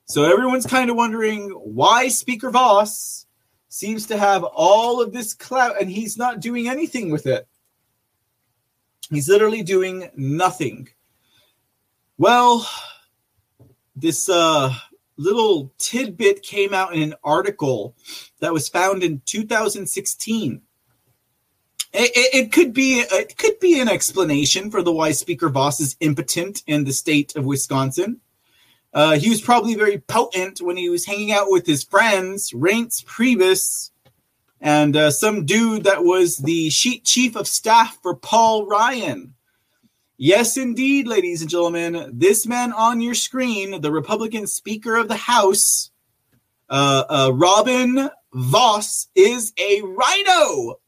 So 0.05 0.23
everyone's 0.23 0.65
kind 0.65 0.89
of 0.89 0.95
wondering 0.95 1.49
why 1.49 2.07
Speaker 2.07 2.49
Vos 2.49 3.27
seems 3.67 4.07
to 4.07 4.17
have 4.17 4.43
all 4.43 5.01
of 5.01 5.13
this 5.13 5.33
clout 5.33 5.79
and 5.79 5.89
he's 5.89 6.17
not 6.17 6.39
doing 6.39 6.67
anything 6.67 7.11
with 7.11 7.27
it. 7.27 7.47
He's 9.11 9.29
literally 9.29 9.63
doing 9.63 10.09
nothing. 10.15 10.89
Well, 12.17 12.67
this 13.95 14.29
uh, 14.29 14.73
little 15.17 15.71
tidbit 15.77 16.41
came 16.41 16.73
out 16.73 16.95
in 16.95 17.01
an 17.01 17.15
article 17.23 17.95
that 18.39 18.53
was 18.53 18.69
found 18.69 19.03
in 19.03 19.21
2016. 19.25 20.61
It, 21.91 22.35
it, 22.35 22.51
could 22.51 22.73
be 22.73 22.99
it 22.99 23.37
could 23.37 23.59
be 23.59 23.79
an 23.79 23.89
explanation 23.89 24.69
for 24.69 24.83
the 24.83 24.91
why 24.91 25.11
Speaker 25.11 25.49
Vos 25.49 25.79
is 25.79 25.97
impotent 25.99 26.61
in 26.67 26.83
the 26.83 26.93
state 26.93 27.35
of 27.35 27.45
Wisconsin. 27.45 28.21
Uh, 28.93 29.17
he 29.17 29.29
was 29.29 29.41
probably 29.41 29.75
very 29.75 29.99
potent 29.99 30.61
when 30.61 30.77
he 30.77 30.89
was 30.89 31.05
hanging 31.05 31.31
out 31.31 31.49
with 31.49 31.65
his 31.65 31.83
friends, 31.83 32.51
Reince 32.51 33.03
Priebus, 33.05 33.91
and 34.61 34.95
uh, 34.95 35.11
some 35.11 35.45
dude 35.45 35.83
that 35.83 36.03
was 36.03 36.37
the 36.37 36.69
chief 36.69 37.35
of 37.35 37.47
staff 37.47 37.97
for 38.01 38.15
Paul 38.15 38.65
Ryan. 38.67 39.33
Yes, 40.17 40.57
indeed, 40.57 41.07
ladies 41.07 41.41
and 41.41 41.49
gentlemen, 41.49 42.11
this 42.13 42.45
man 42.45 42.73
on 42.73 42.99
your 42.99 43.13
screen, 43.13 43.79
the 43.79 43.91
Republican 43.91 44.47
Speaker 44.47 44.97
of 44.97 45.07
the 45.07 45.15
House, 45.15 45.91
uh, 46.69 47.03
uh, 47.09 47.31
Robin 47.33 48.09
Vos, 48.33 49.07
is 49.15 49.53
a 49.57 49.81
rhino. 49.81 50.79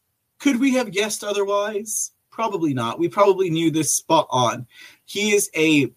Could 0.42 0.60
we 0.60 0.74
have 0.74 0.92
guessed 0.92 1.24
otherwise? 1.24 2.12
Probably 2.30 2.74
not. 2.74 3.00
We 3.00 3.08
probably 3.08 3.50
knew 3.50 3.72
this 3.72 3.94
spot 3.94 4.28
on. 4.30 4.68
He 5.06 5.32
is 5.32 5.50
a 5.56 5.92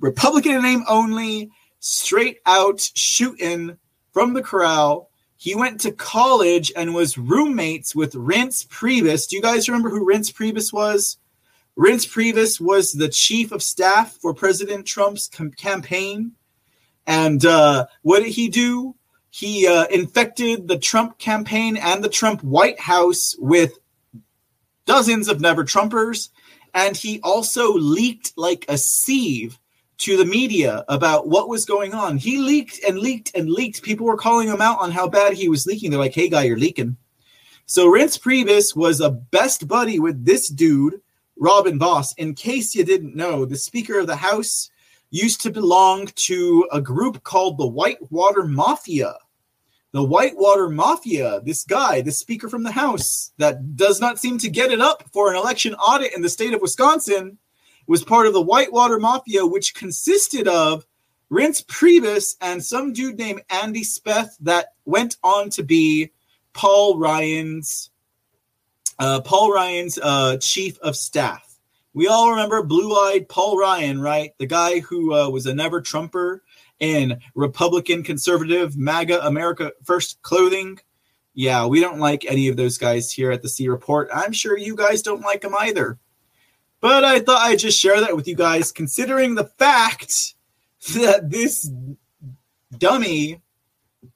Republican 0.00 0.52
in 0.52 0.62
name 0.62 0.84
only, 0.88 1.50
straight 1.80 2.38
out 2.46 2.80
shooting 2.94 3.76
from 4.12 4.32
the 4.32 4.42
corral 4.42 5.10
he 5.42 5.56
went 5.56 5.80
to 5.80 5.90
college 5.90 6.70
and 6.76 6.94
was 6.94 7.18
roommates 7.18 7.96
with 7.96 8.14
Reince 8.14 8.64
Priebus. 8.68 9.28
Do 9.28 9.34
you 9.34 9.42
guys 9.42 9.68
remember 9.68 9.90
who 9.90 10.06
Reince 10.06 10.32
Priebus 10.32 10.72
was? 10.72 11.18
Reince 11.76 12.06
Priebus 12.08 12.60
was 12.60 12.92
the 12.92 13.08
chief 13.08 13.50
of 13.50 13.60
staff 13.60 14.12
for 14.12 14.32
President 14.34 14.86
Trump's 14.86 15.26
com- 15.26 15.50
campaign. 15.50 16.30
And 17.08 17.44
uh, 17.44 17.86
what 18.02 18.20
did 18.20 18.28
he 18.28 18.50
do? 18.50 18.94
He 19.34 19.66
uh, 19.66 19.86
infected 19.86 20.68
the 20.68 20.78
Trump 20.78 21.16
campaign 21.16 21.78
and 21.78 22.04
the 22.04 22.10
Trump 22.10 22.44
White 22.44 22.78
House 22.78 23.34
with 23.38 23.78
dozens 24.84 25.26
of 25.26 25.40
never 25.40 25.64
Trumpers. 25.64 26.28
And 26.74 26.94
he 26.94 27.18
also 27.22 27.72
leaked 27.72 28.34
like 28.36 28.66
a 28.68 28.76
sieve 28.76 29.58
to 29.98 30.18
the 30.18 30.26
media 30.26 30.84
about 30.86 31.28
what 31.28 31.48
was 31.48 31.64
going 31.64 31.94
on. 31.94 32.18
He 32.18 32.36
leaked 32.36 32.84
and 32.86 32.98
leaked 32.98 33.34
and 33.34 33.48
leaked. 33.48 33.82
People 33.82 34.04
were 34.04 34.18
calling 34.18 34.48
him 34.48 34.60
out 34.60 34.80
on 34.80 34.90
how 34.90 35.08
bad 35.08 35.32
he 35.32 35.48
was 35.48 35.64
leaking. 35.64 35.90
They're 35.90 35.98
like, 35.98 36.14
hey, 36.14 36.28
guy, 36.28 36.42
you're 36.42 36.58
leaking. 36.58 36.98
So 37.64 37.90
Reince 37.90 38.20
Priebus 38.20 38.76
was 38.76 39.00
a 39.00 39.10
best 39.10 39.66
buddy 39.66 39.98
with 39.98 40.26
this 40.26 40.48
dude, 40.48 41.00
Robin 41.38 41.78
Vos. 41.78 42.12
In 42.14 42.34
case 42.34 42.74
you 42.74 42.84
didn't 42.84 43.16
know, 43.16 43.46
the 43.46 43.56
Speaker 43.56 43.98
of 43.98 44.06
the 44.06 44.16
House 44.16 44.68
used 45.08 45.40
to 45.42 45.50
belong 45.50 46.08
to 46.16 46.66
a 46.70 46.80
group 46.80 47.22
called 47.22 47.56
the 47.56 47.66
Whitewater 47.66 48.44
Mafia. 48.44 49.14
The 49.92 50.02
Whitewater 50.02 50.70
Mafia, 50.70 51.42
this 51.44 51.64
guy, 51.64 52.00
this 52.00 52.18
speaker 52.18 52.48
from 52.48 52.62
the 52.62 52.72
House 52.72 53.32
that 53.36 53.76
does 53.76 54.00
not 54.00 54.18
seem 54.18 54.38
to 54.38 54.48
get 54.48 54.72
it 54.72 54.80
up 54.80 55.04
for 55.12 55.30
an 55.30 55.36
election 55.36 55.74
audit 55.74 56.14
in 56.14 56.22
the 56.22 56.30
state 56.30 56.54
of 56.54 56.62
Wisconsin, 56.62 57.38
was 57.86 58.02
part 58.02 58.26
of 58.26 58.32
the 58.32 58.40
Whitewater 58.40 58.98
Mafia, 58.98 59.44
which 59.44 59.74
consisted 59.74 60.48
of 60.48 60.86
Reince 61.30 61.64
Priebus 61.66 62.36
and 62.40 62.64
some 62.64 62.92
dude 62.92 63.18
named 63.18 63.42
Andy 63.50 63.82
Speth 63.82 64.30
that 64.40 64.68
went 64.84 65.16
on 65.22 65.50
to 65.50 65.62
be 65.62 66.10
Paul 66.52 66.98
Ryan's 66.98 67.90
uh, 68.98 69.20
Paul 69.20 69.52
Ryan's 69.52 69.98
uh, 70.02 70.36
chief 70.38 70.78
of 70.78 70.94
staff. 70.96 71.58
We 71.94 72.06
all 72.06 72.30
remember 72.30 72.62
blue-eyed 72.62 73.28
Paul 73.28 73.58
Ryan, 73.58 74.00
right? 74.00 74.32
The 74.38 74.46
guy 74.46 74.80
who 74.80 75.14
uh, 75.14 75.28
was 75.28 75.46
a 75.46 75.54
never 75.54 75.80
Trumper 75.80 76.42
in 76.82 77.20
Republican 77.36 78.02
conservative 78.02 78.76
MAGA 78.76 79.24
America 79.24 79.72
First 79.84 80.20
clothing. 80.22 80.80
Yeah, 81.32 81.64
we 81.64 81.80
don't 81.80 82.00
like 82.00 82.26
any 82.26 82.48
of 82.48 82.56
those 82.56 82.76
guys 82.76 83.10
here 83.10 83.30
at 83.30 83.40
the 83.40 83.48
C 83.48 83.68
Report. 83.68 84.10
I'm 84.12 84.32
sure 84.32 84.58
you 84.58 84.76
guys 84.76 85.00
don't 85.00 85.22
like 85.22 85.40
them 85.40 85.54
either. 85.58 85.98
But 86.80 87.04
I 87.04 87.20
thought 87.20 87.40
I'd 87.40 87.60
just 87.60 87.78
share 87.78 88.00
that 88.00 88.16
with 88.16 88.26
you 88.26 88.34
guys, 88.34 88.72
considering 88.72 89.36
the 89.36 89.44
fact 89.44 90.34
that 90.94 91.30
this 91.30 91.70
dummy 92.76 93.40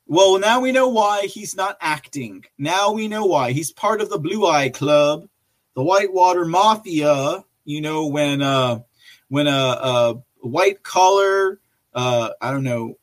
well, 0.09 0.39
now 0.39 0.61
we 0.61 0.73
know 0.73 0.89
why 0.89 1.27
he's 1.27 1.57
not 1.57 1.77
acting. 1.81 2.45
Now 2.59 2.93
we 2.93 3.09
know 3.09 3.27
why. 3.27 3.53
He's 3.53 3.73
part 3.73 4.01
of 4.01 4.09
the 4.09 4.19
Blue 4.19 4.47
Eye 4.47 4.69
Club, 4.69 5.29
the 5.75 5.83
Whitewater 5.83 6.45
Mafia. 6.45 7.45
You 7.65 7.81
know, 7.81 8.07
when 8.07 8.43
uh 8.43 8.81
when 9.29 9.47
a, 9.47 9.51
a 9.51 10.23
white 10.41 10.83
collar 10.83 11.61
uh 11.97 12.31
I 12.41 12.53
don't 12.53 12.65
know 12.65 12.99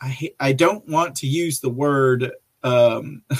I 0.00 0.32
I 0.40 0.52
don't 0.52 0.88
want 0.88 1.16
to 1.16 1.26
use 1.26 1.60
the 1.60 1.68
word 1.70 2.32
um 2.62 3.22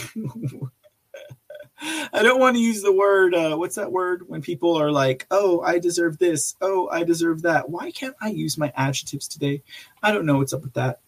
I 2.12 2.23
don't 2.23 2.41
want 2.41 2.57
to 2.57 2.62
use 2.62 2.83
the 2.83 2.93
word 2.93 3.35
uh, 3.35 3.57
what's 3.57 3.77
that 3.77 3.91
word 3.91 4.25
when 4.28 4.41
people 4.41 4.77
are 4.77 4.91
like, 4.91 5.27
"Oh, 5.31 5.61
I 5.61 5.78
deserve 5.78 6.19
this. 6.19 6.55
Oh, 6.61 6.89
I 6.89 7.05
deserve 7.05 7.43
that." 7.43 7.69
Why 7.69 7.91
can't 7.91 8.15
I 8.23 8.28
use 8.28 8.57
my 8.57 8.73
adjectives 8.77 9.28
today? 9.28 9.62
I 10.03 10.12
don't 10.12 10.25
know 10.25 10.39
what's 10.39 10.53
up 10.53 10.62
with 10.62 10.75
that. 10.75 11.01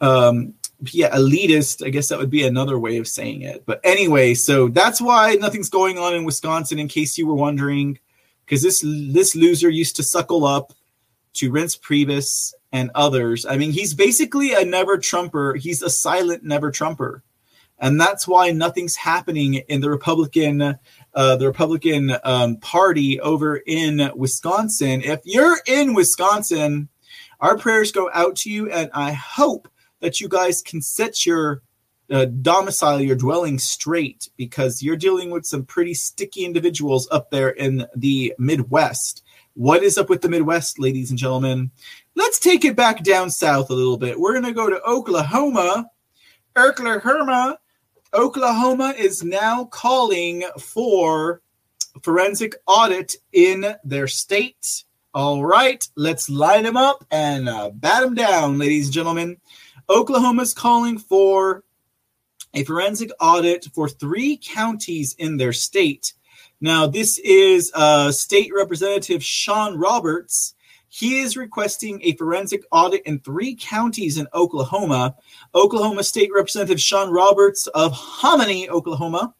Um, 0.00 0.54
yeah, 0.92 1.14
elitist. 1.16 1.86
I 1.86 1.90
guess 1.90 2.08
that 2.08 2.18
would 2.18 2.30
be 2.30 2.44
another 2.44 2.78
way 2.78 2.98
of 2.98 3.08
saying 3.08 3.42
it. 3.42 3.64
But 3.66 3.80
anyway, 3.84 4.34
so 4.34 4.68
that's 4.68 5.00
why 5.00 5.34
nothing's 5.34 5.70
going 5.70 5.98
on 5.98 6.14
in 6.14 6.24
Wisconsin, 6.24 6.78
in 6.78 6.88
case 6.88 7.16
you 7.16 7.26
were 7.26 7.34
wondering, 7.34 7.98
because 8.44 8.62
this 8.62 8.84
this 8.84 9.36
loser 9.36 9.70
used 9.70 9.96
to 9.96 10.02
suckle 10.02 10.44
up 10.44 10.72
to 11.34 11.50
Reince 11.50 11.80
Priebus 11.80 12.52
and 12.72 12.90
others. 12.94 13.46
I 13.46 13.56
mean, 13.56 13.72
he's 13.72 13.94
basically 13.94 14.52
a 14.52 14.64
never 14.64 14.98
Trumper. 14.98 15.54
He's 15.54 15.82
a 15.82 15.90
silent 15.90 16.44
never 16.44 16.70
Trumper, 16.70 17.22
and 17.78 18.00
that's 18.00 18.28
why 18.28 18.50
nothing's 18.52 18.96
happening 18.96 19.54
in 19.54 19.80
the 19.80 19.90
Republican 19.90 20.78
uh, 21.14 21.36
the 21.36 21.46
Republican 21.46 22.16
um, 22.24 22.56
Party 22.58 23.20
over 23.20 23.56
in 23.56 24.10
Wisconsin. 24.14 25.02
If 25.02 25.20
you're 25.24 25.58
in 25.66 25.94
Wisconsin, 25.94 26.88
our 27.40 27.56
prayers 27.58 27.90
go 27.90 28.10
out 28.12 28.36
to 28.36 28.50
you, 28.50 28.70
and 28.70 28.90
I 28.94 29.12
hope 29.12 29.68
that 30.00 30.20
you 30.20 30.28
guys 30.28 30.62
can 30.62 30.82
set 30.82 31.26
your 31.26 31.62
uh, 32.10 32.26
domicile, 32.26 33.00
your 33.00 33.16
dwelling 33.16 33.58
straight, 33.58 34.28
because 34.36 34.82
you're 34.82 34.96
dealing 34.96 35.30
with 35.30 35.46
some 35.46 35.64
pretty 35.64 35.94
sticky 35.94 36.44
individuals 36.44 37.08
up 37.10 37.30
there 37.30 37.50
in 37.50 37.86
the 37.94 38.34
Midwest. 38.38 39.22
What 39.54 39.82
is 39.82 39.98
up 39.98 40.08
with 40.08 40.22
the 40.22 40.28
Midwest, 40.28 40.78
ladies 40.78 41.10
and 41.10 41.18
gentlemen? 41.18 41.70
Let's 42.20 42.38
take 42.38 42.66
it 42.66 42.76
back 42.76 43.02
down 43.02 43.30
south 43.30 43.70
a 43.70 43.74
little 43.74 43.96
bit. 43.96 44.20
We're 44.20 44.34
going 44.34 44.44
to 44.44 44.52
go 44.52 44.68
to 44.68 44.82
Oklahoma. 44.82 45.86
Oklahoma. 46.54 47.58
Oklahoma 48.12 48.92
is 48.94 49.24
now 49.24 49.64
calling 49.64 50.44
for 50.58 51.40
forensic 52.02 52.56
audit 52.66 53.16
in 53.32 53.74
their 53.84 54.06
state. 54.06 54.84
All 55.14 55.42
right, 55.42 55.82
let's 55.96 56.28
line 56.28 56.64
them 56.64 56.76
up 56.76 57.06
and 57.10 57.48
uh, 57.48 57.70
bat 57.70 58.02
them 58.02 58.14
down, 58.14 58.58
ladies 58.58 58.88
and 58.88 58.94
gentlemen. 58.94 59.38
Oklahoma 59.88 60.42
is 60.42 60.52
calling 60.52 60.98
for 60.98 61.64
a 62.52 62.64
forensic 62.64 63.12
audit 63.18 63.64
for 63.72 63.88
three 63.88 64.36
counties 64.36 65.14
in 65.14 65.38
their 65.38 65.54
state. 65.54 66.12
Now, 66.60 66.86
this 66.86 67.16
is 67.16 67.72
uh, 67.74 68.12
State 68.12 68.52
Representative 68.54 69.24
Sean 69.24 69.78
Roberts. 69.78 70.54
He 70.92 71.20
is 71.20 71.36
requesting 71.36 72.00
a 72.02 72.16
forensic 72.16 72.64
audit 72.72 73.02
in 73.06 73.20
three 73.20 73.54
counties 73.54 74.18
in 74.18 74.26
Oklahoma. 74.34 75.14
Oklahoma 75.54 76.02
State 76.02 76.30
Representative 76.34 76.80
Sean 76.80 77.10
Roberts 77.10 77.68
of 77.68 77.92
Hominy, 77.92 78.68
Oklahoma, 78.68 79.32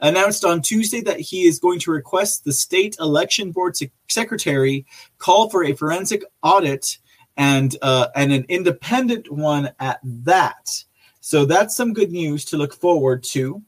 announced 0.00 0.44
on 0.44 0.60
Tuesday 0.60 1.00
that 1.00 1.18
he 1.18 1.46
is 1.46 1.58
going 1.58 1.80
to 1.80 1.90
request 1.90 2.44
the 2.44 2.52
state 2.52 2.94
election 3.00 3.52
board 3.52 3.74
secretary 4.08 4.84
call 5.16 5.48
for 5.48 5.64
a 5.64 5.74
forensic 5.74 6.22
audit 6.42 6.98
and 7.38 7.76
uh, 7.80 8.08
and 8.14 8.30
an 8.30 8.44
independent 8.50 9.32
one 9.32 9.70
at 9.80 10.00
that. 10.04 10.84
So 11.20 11.46
that's 11.46 11.74
some 11.74 11.94
good 11.94 12.10
news 12.10 12.44
to 12.46 12.58
look 12.58 12.74
forward 12.74 13.24
to. 13.30 13.62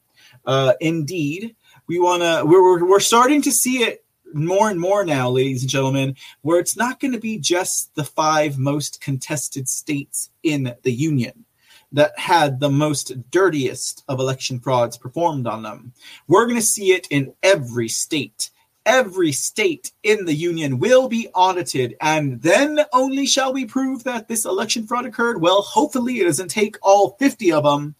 Uh, 0.45 0.73
indeed, 0.79 1.55
we 1.87 1.97
want 1.99 2.21
to. 2.21 2.43
We're, 2.45 2.85
we're 2.85 2.99
starting 2.99 3.41
to 3.41 3.51
see 3.51 3.77
it 3.83 4.00
more 4.33 4.69
and 4.69 4.79
more 4.79 5.03
now, 5.05 5.29
ladies 5.29 5.61
and 5.61 5.69
gentlemen, 5.69 6.15
where 6.41 6.59
it's 6.59 6.77
not 6.77 6.99
going 6.99 7.13
to 7.13 7.19
be 7.19 7.37
just 7.37 7.93
the 7.95 8.03
five 8.03 8.57
most 8.57 9.01
contested 9.01 9.67
states 9.67 10.29
in 10.43 10.75
the 10.83 10.91
union 10.91 11.45
that 11.91 12.17
had 12.17 12.59
the 12.59 12.69
most 12.69 13.29
dirtiest 13.31 14.03
of 14.07 14.19
election 14.19 14.59
frauds 14.59 14.97
performed 14.97 15.45
on 15.45 15.63
them. 15.63 15.93
We're 16.27 16.45
going 16.45 16.59
to 16.59 16.65
see 16.65 16.93
it 16.93 17.07
in 17.09 17.33
every 17.43 17.89
state 17.89 18.49
every 18.85 19.31
state 19.31 19.91
in 20.03 20.25
the 20.25 20.33
union 20.33 20.79
will 20.79 21.07
be 21.07 21.27
audited, 21.33 21.95
and 22.01 22.41
then 22.41 22.79
only 22.93 23.25
shall 23.25 23.53
we 23.53 23.65
prove 23.65 24.03
that 24.03 24.27
this 24.27 24.45
election 24.45 24.87
fraud 24.87 25.05
occurred. 25.05 25.41
Well, 25.41 25.61
hopefully 25.61 26.19
it 26.19 26.25
doesn't 26.25 26.49
take 26.49 26.77
all 26.81 27.15
50 27.19 27.51
of 27.51 27.63
them, 27.63 27.95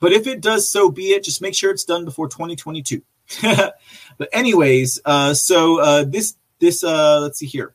but 0.00 0.12
if 0.12 0.26
it 0.26 0.40
does, 0.40 0.70
so 0.70 0.90
be 0.90 1.10
it. 1.10 1.24
Just 1.24 1.42
make 1.42 1.54
sure 1.54 1.70
it's 1.70 1.84
done 1.84 2.04
before 2.04 2.28
2022. 2.28 3.02
but 4.18 4.28
anyways, 4.32 5.00
uh, 5.04 5.32
so 5.32 5.80
uh, 5.80 6.04
this 6.04 6.36
this 6.58 6.84
uh, 6.84 7.20
let's 7.20 7.38
see 7.38 7.46
here. 7.46 7.74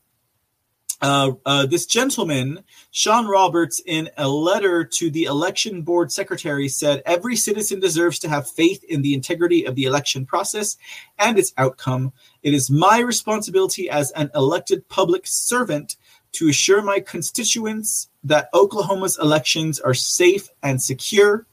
Uh, 1.02 1.34
uh, 1.46 1.66
this 1.66 1.86
gentleman, 1.86 2.64
Sean 2.92 3.28
Roberts, 3.28 3.82
in 3.86 4.10
a 4.18 4.26
letter 4.26 4.86
to 4.86 5.12
the 5.12 5.26
election 5.26 5.82
board 5.82 6.14
secretary, 6.14 6.70
said 6.70 7.02
every 7.06 7.36
citizen 7.36 7.82
deserves 7.82 8.20
to 8.20 8.30
have 8.30 8.50
faith 8.50 8.86
in 8.86 9.02
the 9.02 9.14
integrity 9.14 9.66
of 9.66 9.76
the 9.76 9.84
election 9.84 10.26
process 10.26 10.78
and 11.20 11.38
its 11.38 11.52
outcome. 11.58 12.14
It 12.42 12.54
is 12.54 12.72
my 12.72 13.00
responsibility 13.00 13.90
as 13.90 14.12
an 14.12 14.32
elected 14.34 14.88
public 14.88 15.28
servant 15.28 15.98
to 16.34 16.48
assure 16.48 16.82
my 16.82 17.02
constituents 17.02 18.08
that 18.24 18.50
Oklahoma's 18.54 19.20
elections 19.20 19.82
are 19.82 19.94
safe 19.94 20.48
and 20.64 20.82
secure. 20.82 21.46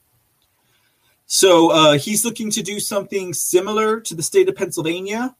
So 1.32 1.70
uh, 1.70 1.92
he's 1.92 2.24
looking 2.24 2.50
to 2.50 2.60
do 2.60 2.80
something 2.80 3.32
similar 3.32 4.00
to 4.00 4.16
the 4.16 4.22
state 4.22 4.48
of 4.48 4.56
Pennsylvania, 4.56 5.36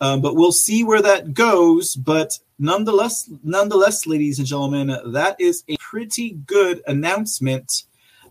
um, 0.00 0.22
but 0.22 0.34
we'll 0.34 0.50
see 0.50 0.82
where 0.82 1.02
that 1.02 1.34
goes. 1.34 1.94
But 1.94 2.38
nonetheless, 2.58 3.30
nonetheless, 3.44 4.06
ladies 4.06 4.38
and 4.38 4.48
gentlemen, 4.48 4.96
that 5.12 5.38
is 5.38 5.62
a 5.68 5.76
pretty 5.76 6.30
good 6.46 6.80
announcement. 6.86 7.82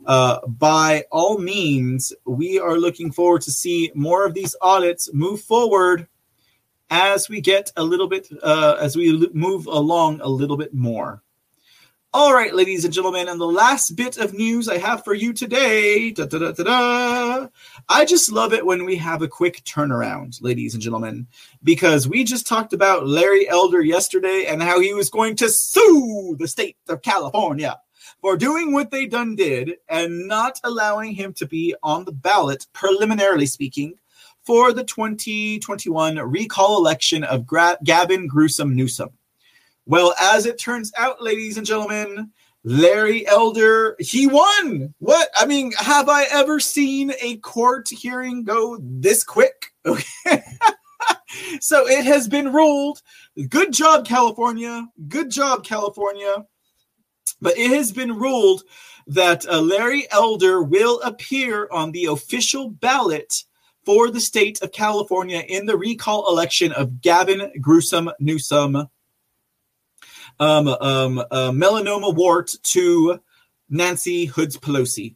Uh, 0.08 0.40
by 0.48 1.04
all 1.12 1.38
means, 1.38 2.12
we 2.26 2.58
are 2.58 2.80
looking 2.80 3.12
forward 3.12 3.44
to 3.44 3.52
see 3.52 3.92
more 3.94 4.26
of 4.26 4.34
these 4.34 4.56
audits 4.60 5.14
move 5.14 5.42
forward 5.42 6.08
as 6.90 7.30
we 7.30 7.40
get 7.40 7.72
a 7.78 7.84
little 7.84 8.08
bit, 8.08 8.28
uh, 8.42 8.78
as 8.80 8.96
we 8.96 9.30
move 9.32 9.68
along 9.68 10.22
a 10.22 10.28
little 10.28 10.58
bit 10.58 10.74
more. 10.74 11.22
All 12.18 12.34
right, 12.34 12.56
ladies 12.56 12.86
and 12.86 12.94
gentlemen, 12.94 13.28
and 13.28 13.42
the 13.42 13.46
last 13.46 13.98
bit 13.98 14.16
of 14.16 14.34
news 14.34 14.70
I 14.70 14.78
have 14.78 15.04
for 15.04 15.14
you 15.14 15.34
today. 15.34 16.12
Da, 16.12 16.24
da, 16.26 16.54
da, 16.54 17.48
I 17.90 18.06
just 18.06 18.32
love 18.32 18.54
it 18.54 18.66
when 18.66 18.86
we 18.86 18.96
have 18.96 19.22
a 19.22 19.28
quick 19.28 19.62
turnaround, 19.66 20.42
ladies 20.42 20.74
and 20.74 20.82
gentlemen, 20.82 21.28
because 21.62 22.08
we 22.08 22.24
just 22.24 22.48
talked 22.48 22.72
about 22.72 23.06
Larry 23.06 23.50
Elder 23.50 23.82
yesterday 23.82 24.46
and 24.48 24.64
how 24.64 24.80
he 24.80 24.94
was 24.94 25.10
going 25.10 25.36
to 25.36 25.50
sue 25.50 26.38
the 26.40 26.48
state 26.48 26.78
of 26.88 27.02
California 27.02 27.82
for 28.22 28.38
doing 28.38 28.72
what 28.72 28.92
they 28.92 29.08
done 29.08 29.36
did 29.36 29.74
and 29.90 30.26
not 30.26 30.58
allowing 30.64 31.12
him 31.12 31.34
to 31.34 31.46
be 31.46 31.76
on 31.84 32.06
the 32.06 32.14
ballot, 32.14 32.66
preliminarily 32.72 33.46
speaking, 33.46 33.94
for 34.46 34.72
the 34.72 34.86
2021 34.86 36.18
recall 36.20 36.78
election 36.78 37.26
of 37.26 37.46
Gra- 37.46 37.78
Gavin 37.84 38.26
Gruesome 38.26 38.74
Newsom. 38.74 39.10
Well, 39.86 40.16
as 40.20 40.46
it 40.46 40.60
turns 40.60 40.92
out, 40.98 41.22
ladies 41.22 41.58
and 41.58 41.66
gentlemen, 41.66 42.32
Larry 42.64 43.28
Elder, 43.28 43.96
he 44.00 44.26
won. 44.26 44.94
What? 44.98 45.30
I 45.38 45.46
mean, 45.46 45.72
have 45.74 46.10
I 46.10 46.26
ever 46.32 46.60
seen 46.60 47.14
a 47.22 47.38
court 47.38 47.88
hearing 47.90 48.44
go 48.44 48.78
this 48.82 49.24
quick? 49.24 49.68
Okay. 49.86 50.42
so 51.60 51.88
it 51.88 52.06
has 52.06 52.28
been 52.28 52.52
ruled. 52.52 53.04
Good 53.50 53.72
job, 53.72 54.08
California. 54.08 54.88
Good 55.08 55.30
job, 55.30 55.64
California. 55.64 56.46
But 57.40 57.58
it 57.60 57.70
has 57.72 57.92
been 57.92 58.18
ruled 58.18 58.64
that 59.06 59.48
uh, 59.48 59.62
Larry 59.62 60.08
Elder 60.12 60.64
will 60.64 61.00
appear 61.02 61.68
on 61.72 61.92
the 61.92 62.06
official 62.06 62.70
ballot 62.70 63.44
for 63.86 64.10
the 64.10 64.20
state 64.20 64.62
of 64.64 64.72
California 64.72 65.44
in 65.48 65.68
the 65.68 65.78
recall 65.78 66.28
election 66.30 66.72
of 66.72 67.02
Gavin 67.02 67.52
Gruesome 67.62 68.10
Newsom, 68.20 68.88
um, 70.40 70.68
um, 70.68 71.20
uh, 71.20 71.52
melanoma 71.52 72.14
wart 72.14 72.56
to 72.64 73.20
Nancy 73.70 74.26
Hoods 74.26 74.58
Pelosi. 74.58 75.16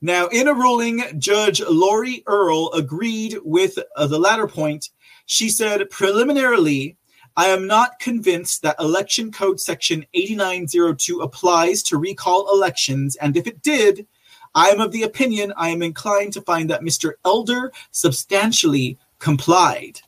Now, 0.00 0.26
in 0.26 0.48
a 0.48 0.54
ruling, 0.54 1.02
Judge 1.18 1.62
Laurie 1.62 2.22
Earl 2.26 2.70
agreed 2.72 3.38
with 3.42 3.78
uh, 3.96 4.06
the 4.06 4.18
latter 4.18 4.46
point. 4.46 4.90
She 5.26 5.48
said, 5.48 5.88
preliminarily, 5.88 6.96
I 7.36 7.46
am 7.46 7.66
not 7.66 7.98
convinced 7.98 8.62
that 8.62 8.78
Election 8.78 9.32
Code 9.32 9.58
Section 9.58 10.04
8902 10.14 11.20
applies 11.20 11.82
to 11.84 11.96
recall 11.96 12.54
elections, 12.54 13.16
and 13.16 13.36
if 13.36 13.46
it 13.46 13.62
did, 13.62 14.06
I 14.54 14.68
am 14.68 14.80
of 14.80 14.92
the 14.92 15.02
opinion 15.02 15.52
I 15.56 15.70
am 15.70 15.82
inclined 15.82 16.32
to 16.34 16.42
find 16.42 16.70
that 16.70 16.82
Mr. 16.82 17.14
Elder 17.24 17.72
substantially 17.90 18.98
complied. 19.18 20.00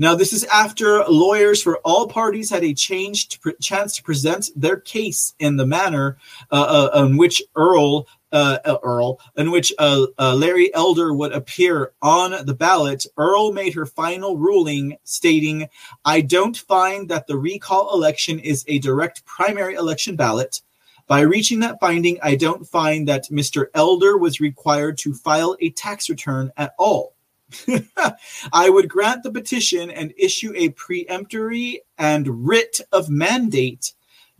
Now, 0.00 0.14
this 0.14 0.32
is 0.32 0.44
after 0.44 1.04
lawyers 1.04 1.62
for 1.62 1.76
all 1.84 2.08
parties 2.08 2.48
had 2.48 2.64
a 2.64 2.72
change 2.72 3.28
to 3.28 3.52
chance 3.60 3.94
to 3.96 4.02
present 4.02 4.48
their 4.56 4.80
case 4.80 5.34
in 5.38 5.58
the 5.58 5.66
manner 5.66 6.16
uh, 6.50 6.88
uh, 6.94 7.04
in 7.04 7.18
which 7.18 7.42
Earl, 7.54 8.06
uh, 8.32 8.60
uh 8.64 8.78
Earl, 8.82 9.20
in 9.36 9.50
which 9.50 9.74
uh, 9.78 10.06
uh, 10.18 10.34
Larry 10.34 10.72
Elder 10.72 11.12
would 11.12 11.32
appear 11.32 11.92
on 12.00 12.46
the 12.46 12.54
ballot. 12.54 13.04
Earl 13.18 13.52
made 13.52 13.74
her 13.74 13.84
final 13.84 14.38
ruling, 14.38 14.96
stating, 15.04 15.68
"I 16.02 16.22
don't 16.22 16.56
find 16.56 17.10
that 17.10 17.26
the 17.26 17.36
recall 17.36 17.92
election 17.92 18.38
is 18.38 18.64
a 18.68 18.78
direct 18.78 19.26
primary 19.26 19.74
election 19.74 20.16
ballot." 20.16 20.62
By 21.08 21.20
reaching 21.20 21.60
that 21.60 21.78
finding, 21.78 22.18
I 22.22 22.36
don't 22.36 22.66
find 22.66 23.06
that 23.08 23.28
Mr. 23.28 23.66
Elder 23.74 24.16
was 24.16 24.40
required 24.40 24.96
to 25.00 25.12
file 25.12 25.58
a 25.60 25.68
tax 25.68 26.08
return 26.08 26.52
at 26.56 26.72
all. 26.78 27.12
I 28.52 28.70
would 28.70 28.88
grant 28.88 29.22
the 29.22 29.30
petition 29.30 29.90
and 29.90 30.14
issue 30.16 30.52
a 30.54 30.70
peremptory 30.70 31.82
and 31.98 32.46
writ 32.46 32.80
of 32.92 33.08
mandate 33.08 33.92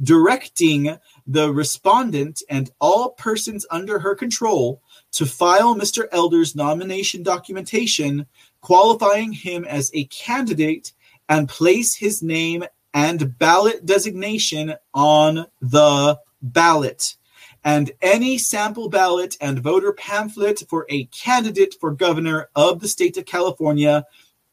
directing 0.02 0.97
the 1.26 1.52
respondent 1.52 2.42
and 2.48 2.70
all 2.80 3.10
persons 3.10 3.66
under 3.70 3.98
her 3.98 4.14
control 4.14 4.82
to 5.12 5.26
file 5.26 5.74
Mr. 5.74 6.06
Elder's 6.12 6.56
nomination 6.56 7.22
documentation 7.22 8.26
qualifying 8.60 9.32
him 9.32 9.64
as 9.64 9.90
a 9.94 10.05
candidate 10.05 10.92
and 11.28 11.48
place 11.48 11.94
his 11.94 12.22
name 12.22 12.64
and 12.94 13.39
ballot 13.39 13.86
designation 13.86 14.74
on 14.94 15.47
the 15.60 16.18
ballot 16.42 17.16
and 17.64 17.92
any 18.00 18.39
sample 18.39 18.89
ballot 18.89 19.36
and 19.40 19.58
voter 19.58 19.92
pamphlet 19.92 20.62
for 20.68 20.86
a 20.89 21.05
candidate 21.06 21.74
for 21.80 21.90
governor 21.90 22.48
of 22.56 22.80
the 22.80 22.89
state 22.89 23.16
of 23.16 23.26
California 23.26 24.05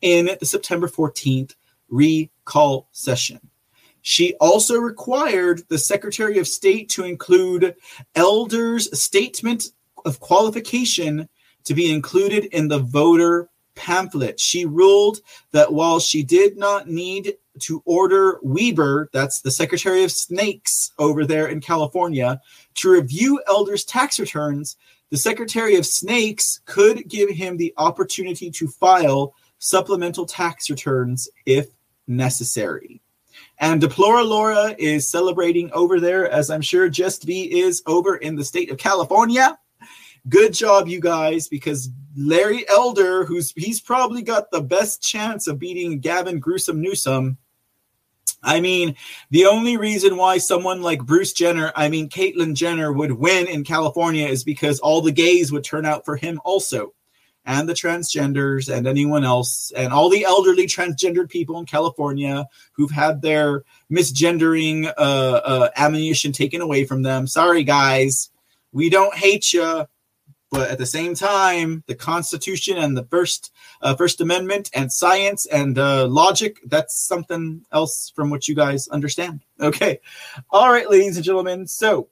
in 0.01 0.29
the 0.39 0.45
September 0.45 0.87
14th 0.87 1.55
recall 1.89 2.87
session. 2.91 3.39
She 4.01 4.35
also 4.35 4.77
required 4.77 5.63
the 5.67 5.77
Secretary 5.77 6.37
of 6.39 6.47
State 6.47 6.89
to 6.89 7.03
include 7.03 7.75
Elder's 8.15 8.97
statement 8.97 9.71
of 10.05 10.19
qualification 10.19 11.27
to 11.65 11.73
be 11.73 11.91
included 11.91 12.45
in 12.45 12.69
the 12.69 12.79
voter 12.79 13.49
pamphlet. 13.75 14.39
She 14.39 14.65
ruled 14.65 15.19
that 15.51 15.73
while 15.73 15.99
she 15.99 16.23
did 16.23 16.57
not 16.57 16.87
need 16.87 17.35
to 17.59 17.81
order 17.85 18.39
Weber, 18.41 19.09
that's 19.13 19.41
the 19.41 19.51
Secretary 19.51 20.03
of 20.03 20.11
Snakes 20.11 20.91
over 20.99 21.25
there 21.25 21.47
in 21.47 21.59
California, 21.59 22.39
to 22.77 22.89
review 22.89 23.41
Elder's 23.47 23.85
tax 23.85 24.19
returns, 24.19 24.77
the 25.09 25.17
Secretary 25.17 25.75
of 25.75 25.85
Snakes 25.85 26.59
could 26.65 27.07
give 27.07 27.29
him 27.29 27.57
the 27.57 27.73
opportunity 27.77 28.51
to 28.51 28.67
file 28.67 29.33
supplemental 29.59 30.25
tax 30.25 30.69
returns 30.69 31.29
if 31.45 31.67
necessary. 32.07 33.01
And 33.59 33.81
Deplora 33.81 34.23
Laura 34.27 34.75
is 34.77 35.09
celebrating 35.09 35.71
over 35.71 35.99
there, 35.99 36.29
as 36.29 36.49
I'm 36.49 36.61
sure 36.61 36.89
Just 36.89 37.25
B 37.25 37.43
is 37.43 37.81
over 37.87 38.17
in 38.17 38.35
the 38.35 38.45
state 38.45 38.69
of 38.69 38.77
California. 38.77 39.57
Good 40.29 40.53
job, 40.53 40.87
you 40.87 40.99
guys, 40.99 41.47
because 41.47 41.89
Larry 42.15 42.67
Elder, 42.69 43.23
who's 43.25 43.53
he's 43.55 43.79
probably 43.79 44.21
got 44.21 44.51
the 44.51 44.61
best 44.61 45.01
chance 45.01 45.47
of 45.47 45.57
beating 45.57 45.99
Gavin 45.99 46.39
Gruesome 46.39 46.81
Newsom. 46.81 47.37
I 48.43 48.61
mean, 48.61 48.95
the 49.31 49.45
only 49.45 49.77
reason 49.77 50.15
why 50.15 50.37
someone 50.37 50.81
like 50.81 51.05
Bruce 51.05 51.33
Jenner, 51.33 51.71
I 51.75 51.89
mean 51.89 52.09
Caitlyn 52.09 52.53
Jenner, 52.53 52.93
would 52.93 53.11
win 53.11 53.47
in 53.47 53.63
California 53.63 54.27
is 54.27 54.43
because 54.43 54.79
all 54.79 55.01
the 55.01 55.11
gays 55.11 55.51
would 55.51 55.63
turn 55.63 55.85
out 55.85 56.05
for 56.05 56.15
him 56.15 56.39
also, 56.45 56.93
and 57.45 57.67
the 57.67 57.73
transgenders 57.73 58.73
and 58.73 58.87
anyone 58.87 59.23
else, 59.23 59.71
and 59.75 59.91
all 59.91 60.09
the 60.09 60.23
elderly 60.23 60.67
transgendered 60.67 61.29
people 61.29 61.59
in 61.59 61.65
California 61.65 62.47
who've 62.73 62.91
had 62.91 63.21
their 63.21 63.63
misgendering 63.91 64.85
uh, 64.97 65.41
uh, 65.43 65.69
ammunition 65.75 66.31
taken 66.31 66.61
away 66.61 66.85
from 66.85 67.01
them. 67.01 67.27
Sorry, 67.27 67.63
guys, 67.63 68.29
we 68.71 68.89
don't 68.89 69.15
hate 69.15 69.51
you 69.51 69.87
but 70.49 70.69
at 70.69 70.77
the 70.77 70.85
same 70.85 71.13
time, 71.13 71.83
the 71.87 71.95
Constitution 71.95 72.77
and 72.77 72.95
the 72.95 73.05
First 73.05 73.53
uh, 73.81 73.95
First 73.95 74.21
Amendment 74.21 74.69
and 74.73 74.91
science 74.91 75.45
and 75.45 75.77
uh, 75.77 76.07
logic 76.07 76.59
that's 76.65 76.99
something 76.99 77.65
else 77.71 78.11
from 78.15 78.29
what 78.29 78.47
you 78.47 78.55
guys 78.55 78.87
understand. 78.87 79.41
Okay, 79.59 79.99
all 80.51 80.71
right, 80.71 80.87
ladies 80.87 81.15
and 81.15 81.25
gentlemen. 81.25 81.65
So 81.65 82.09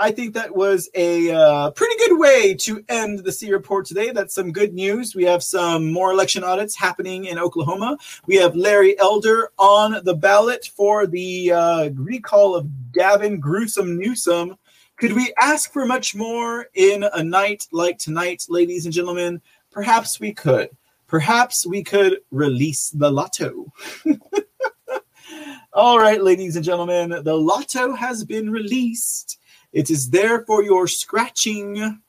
I 0.00 0.12
think 0.12 0.32
that 0.32 0.56
was 0.56 0.88
a 0.94 1.30
uh, 1.30 1.70
pretty 1.72 1.94
good 1.98 2.18
way 2.18 2.54
to 2.54 2.82
end 2.88 3.18
the 3.18 3.30
C 3.30 3.52
report 3.52 3.84
today. 3.84 4.12
That's 4.12 4.34
some 4.34 4.50
good 4.50 4.72
news. 4.72 5.14
We 5.14 5.24
have 5.24 5.42
some 5.42 5.92
more 5.92 6.10
election 6.10 6.42
audits 6.42 6.74
happening 6.74 7.26
in 7.26 7.38
Oklahoma. 7.38 7.98
We 8.26 8.36
have 8.36 8.56
Larry 8.56 8.98
Elder 8.98 9.50
on 9.58 10.02
the 10.04 10.14
ballot 10.14 10.70
for 10.74 11.06
the 11.06 11.52
uh, 11.52 11.90
recall 11.90 12.56
of 12.56 12.66
Gavin 12.92 13.40
Gruesome 13.40 13.98
Newsom 13.98 14.56
could 15.00 15.14
we 15.14 15.32
ask 15.40 15.72
for 15.72 15.86
much 15.86 16.14
more 16.14 16.66
in 16.74 17.04
a 17.14 17.24
night 17.24 17.66
like 17.72 17.96
tonight, 17.96 18.44
ladies 18.50 18.84
and 18.84 18.92
gentlemen? 18.92 19.40
Perhaps 19.70 20.20
we 20.20 20.34
could. 20.34 20.68
Perhaps 21.06 21.66
we 21.66 21.82
could 21.82 22.18
release 22.30 22.90
the 22.90 23.10
lotto. 23.10 23.72
All 25.72 25.98
right, 25.98 26.22
ladies 26.22 26.54
and 26.54 26.64
gentlemen, 26.64 27.22
the 27.24 27.34
lotto 27.34 27.94
has 27.94 28.26
been 28.26 28.50
released. 28.50 29.38
It 29.72 29.88
is 29.90 30.10
there 30.10 30.44
for 30.44 30.62
your 30.62 30.86
scratching 30.86 32.02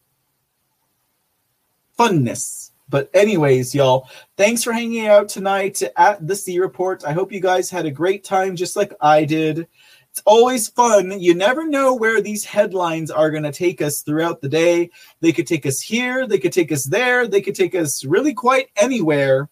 funness. 1.97 2.71
But, 2.89 3.09
anyways, 3.13 3.73
y'all, 3.73 4.09
thanks 4.35 4.65
for 4.65 4.73
hanging 4.73 5.07
out 5.07 5.29
tonight 5.29 5.81
at 5.95 6.27
the 6.27 6.35
C 6.35 6.59
Report. 6.59 7.05
I 7.05 7.13
hope 7.13 7.31
you 7.31 7.39
guys 7.39 7.69
had 7.69 7.85
a 7.85 7.91
great 7.91 8.25
time, 8.25 8.57
just 8.57 8.75
like 8.75 8.93
I 8.99 9.23
did. 9.23 9.69
It's 10.11 10.21
always 10.25 10.67
fun. 10.67 11.21
You 11.21 11.33
never 11.35 11.65
know 11.65 11.95
where 11.95 12.21
these 12.21 12.43
headlines 12.43 13.09
are 13.09 13.31
going 13.31 13.43
to 13.43 13.51
take 13.51 13.81
us 13.81 14.01
throughout 14.01 14.41
the 14.41 14.49
day. 14.49 14.89
They 15.21 15.31
could 15.31 15.47
take 15.47 15.65
us 15.65 15.79
here, 15.79 16.27
they 16.27 16.37
could 16.37 16.51
take 16.51 16.71
us 16.71 16.83
there, 16.83 17.27
they 17.27 17.39
could 17.39 17.55
take 17.55 17.75
us 17.75 18.03
really 18.03 18.33
quite 18.33 18.67
anywhere. 18.75 19.49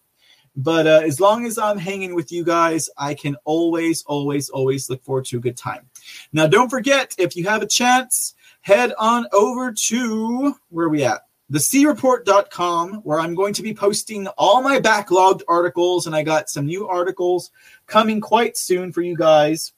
But 0.57 0.85
uh, 0.85 1.01
as 1.05 1.21
long 1.21 1.45
as 1.45 1.57
I'm 1.57 1.77
hanging 1.77 2.13
with 2.13 2.33
you 2.33 2.43
guys, 2.43 2.89
I 2.97 3.13
can 3.13 3.37
always, 3.45 4.03
always, 4.03 4.49
always 4.49 4.89
look 4.89 5.01
forward 5.05 5.25
to 5.25 5.37
a 5.37 5.41
good 5.41 5.55
time. 5.55 5.89
Now, 6.33 6.47
don't 6.47 6.69
forget, 6.69 7.15
if 7.17 7.37
you 7.37 7.47
have 7.47 7.61
a 7.61 7.67
chance, 7.67 8.35
head 8.59 8.93
on 8.99 9.27
over 9.31 9.71
to 9.71 10.55
where 10.67 10.87
are 10.87 10.89
we 10.89 11.05
at? 11.05 11.21
thecreport.com, 11.51 12.95
where 13.03 13.19
I'm 13.19 13.33
going 13.33 13.53
to 13.53 13.63
be 13.63 13.73
posting 13.73 14.27
all 14.37 14.61
my 14.61 14.79
backlogged 14.79 15.41
articles, 15.47 16.05
and 16.05 16.15
I 16.15 16.23
got 16.23 16.49
some 16.49 16.65
new 16.65 16.87
articles 16.87 17.51
coming 17.87 18.19
quite 18.19 18.57
soon 18.57 18.91
for 18.91 19.01
you 19.01 19.15
guys. 19.15 19.73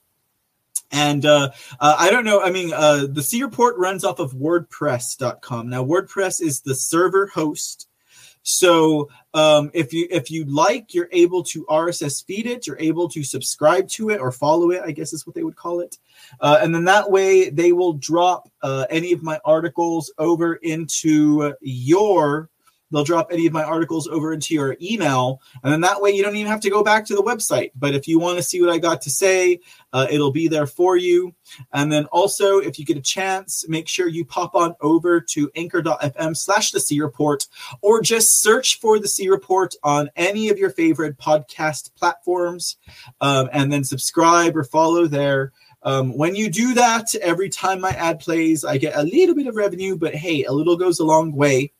And 0.91 1.25
uh, 1.25 1.51
uh, 1.79 1.95
I 1.97 2.11
don't 2.11 2.25
know. 2.25 2.41
I 2.41 2.51
mean, 2.51 2.73
uh, 2.73 3.07
the 3.09 3.23
C 3.23 3.41
report 3.43 3.77
runs 3.77 4.03
off 4.03 4.19
of 4.19 4.33
WordPress.com. 4.33 5.69
Now, 5.69 5.83
WordPress 5.83 6.41
is 6.41 6.61
the 6.61 6.75
server 6.75 7.27
host. 7.27 7.87
So 8.43 9.09
um, 9.33 9.69
if 9.73 9.93
you 9.93 10.07
if 10.09 10.31
you 10.31 10.45
like, 10.45 10.93
you're 10.93 11.09
able 11.11 11.43
to 11.43 11.63
RSS 11.69 12.25
feed 12.25 12.47
it. 12.47 12.65
You're 12.65 12.79
able 12.79 13.07
to 13.09 13.23
subscribe 13.23 13.87
to 13.89 14.09
it 14.09 14.19
or 14.19 14.31
follow 14.31 14.71
it. 14.71 14.81
I 14.83 14.91
guess 14.91 15.13
is 15.13 15.27
what 15.27 15.35
they 15.35 15.43
would 15.43 15.55
call 15.55 15.79
it. 15.79 15.97
Uh, 16.39 16.59
and 16.61 16.73
then 16.73 16.85
that 16.85 17.09
way, 17.09 17.49
they 17.49 17.71
will 17.71 17.93
drop 17.93 18.49
uh, 18.63 18.85
any 18.89 19.13
of 19.13 19.21
my 19.21 19.39
articles 19.45 20.11
over 20.17 20.55
into 20.55 21.53
your 21.61 22.49
they'll 22.91 23.03
drop 23.03 23.29
any 23.31 23.47
of 23.47 23.53
my 23.53 23.63
articles 23.63 24.07
over 24.07 24.33
into 24.33 24.53
your 24.53 24.77
email. 24.81 25.41
And 25.63 25.71
then 25.71 25.81
that 25.81 26.01
way 26.01 26.11
you 26.11 26.23
don't 26.23 26.35
even 26.35 26.51
have 26.51 26.61
to 26.61 26.69
go 26.69 26.83
back 26.83 27.05
to 27.05 27.15
the 27.15 27.23
website. 27.23 27.71
But 27.75 27.95
if 27.95 28.07
you 28.07 28.19
want 28.19 28.37
to 28.37 28.43
see 28.43 28.61
what 28.61 28.69
I 28.69 28.77
got 28.77 29.01
to 29.01 29.09
say, 29.09 29.59
uh, 29.93 30.07
it'll 30.09 30.31
be 30.31 30.47
there 30.47 30.67
for 30.67 30.97
you. 30.97 31.33
And 31.73 31.91
then 31.91 32.05
also, 32.05 32.59
if 32.59 32.79
you 32.79 32.85
get 32.85 32.97
a 32.97 33.01
chance, 33.01 33.67
make 33.67 33.87
sure 33.87 34.07
you 34.07 34.25
pop 34.25 34.55
on 34.55 34.75
over 34.81 35.19
to 35.21 35.51
anchor.fm 35.55 36.37
slash 36.37 36.71
the 36.71 36.79
C 36.79 37.01
Report 37.01 37.47
or 37.81 38.01
just 38.01 38.41
search 38.41 38.79
for 38.79 38.99
the 38.99 39.07
C 39.07 39.29
Report 39.29 39.73
on 39.83 40.09
any 40.15 40.49
of 40.49 40.57
your 40.57 40.69
favorite 40.69 41.17
podcast 41.17 41.93
platforms 41.95 42.77
um, 43.19 43.49
and 43.51 43.71
then 43.71 43.83
subscribe 43.83 44.55
or 44.55 44.63
follow 44.63 45.07
there. 45.07 45.51
Um, 45.83 46.15
when 46.15 46.35
you 46.35 46.49
do 46.49 46.75
that, 46.75 47.15
every 47.15 47.49
time 47.49 47.81
my 47.81 47.91
ad 47.91 48.19
plays, 48.19 48.63
I 48.63 48.77
get 48.77 48.95
a 48.95 49.03
little 49.03 49.33
bit 49.33 49.47
of 49.47 49.55
revenue, 49.55 49.95
but 49.97 50.13
hey, 50.13 50.43
a 50.43 50.51
little 50.51 50.77
goes 50.77 50.99
a 50.99 51.05
long 51.05 51.31
way. 51.31 51.71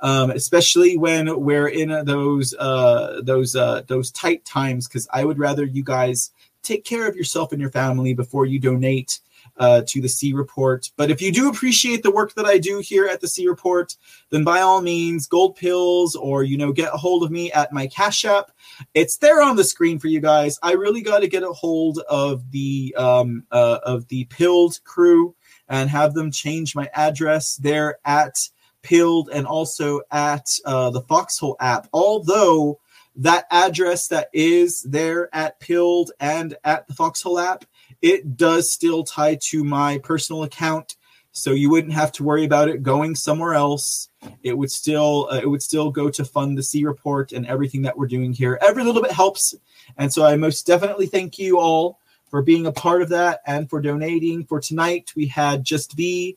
Um, 0.00 0.30
especially 0.30 0.96
when 0.96 1.40
we're 1.40 1.68
in 1.68 2.04
those 2.04 2.54
uh, 2.54 3.20
those 3.22 3.56
uh, 3.56 3.82
those 3.86 4.10
tight 4.10 4.44
times, 4.44 4.86
because 4.88 5.08
I 5.12 5.24
would 5.24 5.38
rather 5.38 5.64
you 5.64 5.84
guys 5.84 6.30
take 6.62 6.84
care 6.84 7.08
of 7.08 7.16
yourself 7.16 7.52
and 7.52 7.60
your 7.60 7.70
family 7.70 8.14
before 8.14 8.46
you 8.46 8.58
donate 8.58 9.20
uh, 9.58 9.82
to 9.86 10.00
the 10.00 10.08
C 10.08 10.32
Report. 10.32 10.90
But 10.96 11.10
if 11.10 11.20
you 11.20 11.32
do 11.32 11.48
appreciate 11.48 12.02
the 12.02 12.10
work 12.10 12.34
that 12.34 12.46
I 12.46 12.58
do 12.58 12.78
here 12.78 13.06
at 13.06 13.20
the 13.20 13.28
C 13.28 13.48
Report, 13.48 13.96
then 14.30 14.44
by 14.44 14.60
all 14.60 14.80
means, 14.80 15.26
gold 15.26 15.56
pills 15.56 16.14
or 16.14 16.42
you 16.44 16.56
know 16.56 16.72
get 16.72 16.94
a 16.94 16.96
hold 16.96 17.24
of 17.24 17.30
me 17.30 17.50
at 17.52 17.72
my 17.72 17.86
Cash 17.86 18.24
App. 18.24 18.52
It's 18.94 19.16
there 19.18 19.42
on 19.42 19.56
the 19.56 19.64
screen 19.64 19.98
for 19.98 20.08
you 20.08 20.20
guys. 20.20 20.58
I 20.62 20.72
really 20.72 21.02
got 21.02 21.20
to 21.20 21.28
get 21.28 21.42
a 21.42 21.52
hold 21.52 21.98
of 22.08 22.50
the 22.50 22.94
um, 22.96 23.44
uh, 23.50 23.78
of 23.82 24.06
the 24.08 24.24
Pilled 24.26 24.78
crew 24.84 25.34
and 25.68 25.90
have 25.90 26.14
them 26.14 26.30
change 26.30 26.74
my 26.74 26.88
address 26.94 27.56
there 27.56 27.98
at 28.04 28.48
Pilled 28.88 29.28
and 29.30 29.46
also 29.46 30.00
at 30.10 30.48
uh, 30.64 30.88
the 30.90 31.02
Foxhole 31.02 31.56
app. 31.60 31.88
Although 31.92 32.80
that 33.16 33.44
address 33.50 34.08
that 34.08 34.30
is 34.32 34.82
there 34.82 35.28
at 35.34 35.60
Pilled 35.60 36.12
and 36.20 36.56
at 36.64 36.86
the 36.86 36.94
Foxhole 36.94 37.38
app 37.38 37.64
it 38.02 38.36
does 38.36 38.70
still 38.70 39.04
tie 39.04 39.36
to 39.42 39.64
my 39.64 39.98
personal 39.98 40.44
account. 40.44 40.96
So 41.32 41.52
you 41.52 41.70
wouldn't 41.70 41.92
have 41.92 42.12
to 42.12 42.24
worry 42.24 42.44
about 42.44 42.68
it 42.68 42.82
going 42.82 43.14
somewhere 43.14 43.54
else. 43.54 44.08
It 44.42 44.56
would 44.56 44.70
still 44.70 45.28
uh, 45.30 45.40
it 45.42 45.46
would 45.46 45.62
still 45.62 45.90
go 45.90 46.08
to 46.10 46.24
fund 46.24 46.56
the 46.56 46.62
c 46.62 46.84
report 46.84 47.32
and 47.32 47.46
everything 47.46 47.82
that 47.82 47.96
we're 47.96 48.06
doing 48.06 48.32
here. 48.32 48.58
Every 48.60 48.82
little 48.82 49.02
bit 49.02 49.12
helps. 49.12 49.54
And 49.96 50.12
so 50.12 50.24
i 50.24 50.36
most 50.36 50.66
definitely 50.66 51.06
thank 51.06 51.38
you 51.38 51.58
all 51.58 52.00
for 52.30 52.42
being 52.42 52.66
a 52.66 52.72
part 52.72 53.02
of 53.02 53.10
that 53.10 53.40
and 53.46 53.68
for 53.68 53.80
donating. 53.80 54.44
For 54.44 54.60
tonight 54.60 55.12
we 55.14 55.26
had 55.26 55.64
just 55.64 55.92
v 55.92 56.36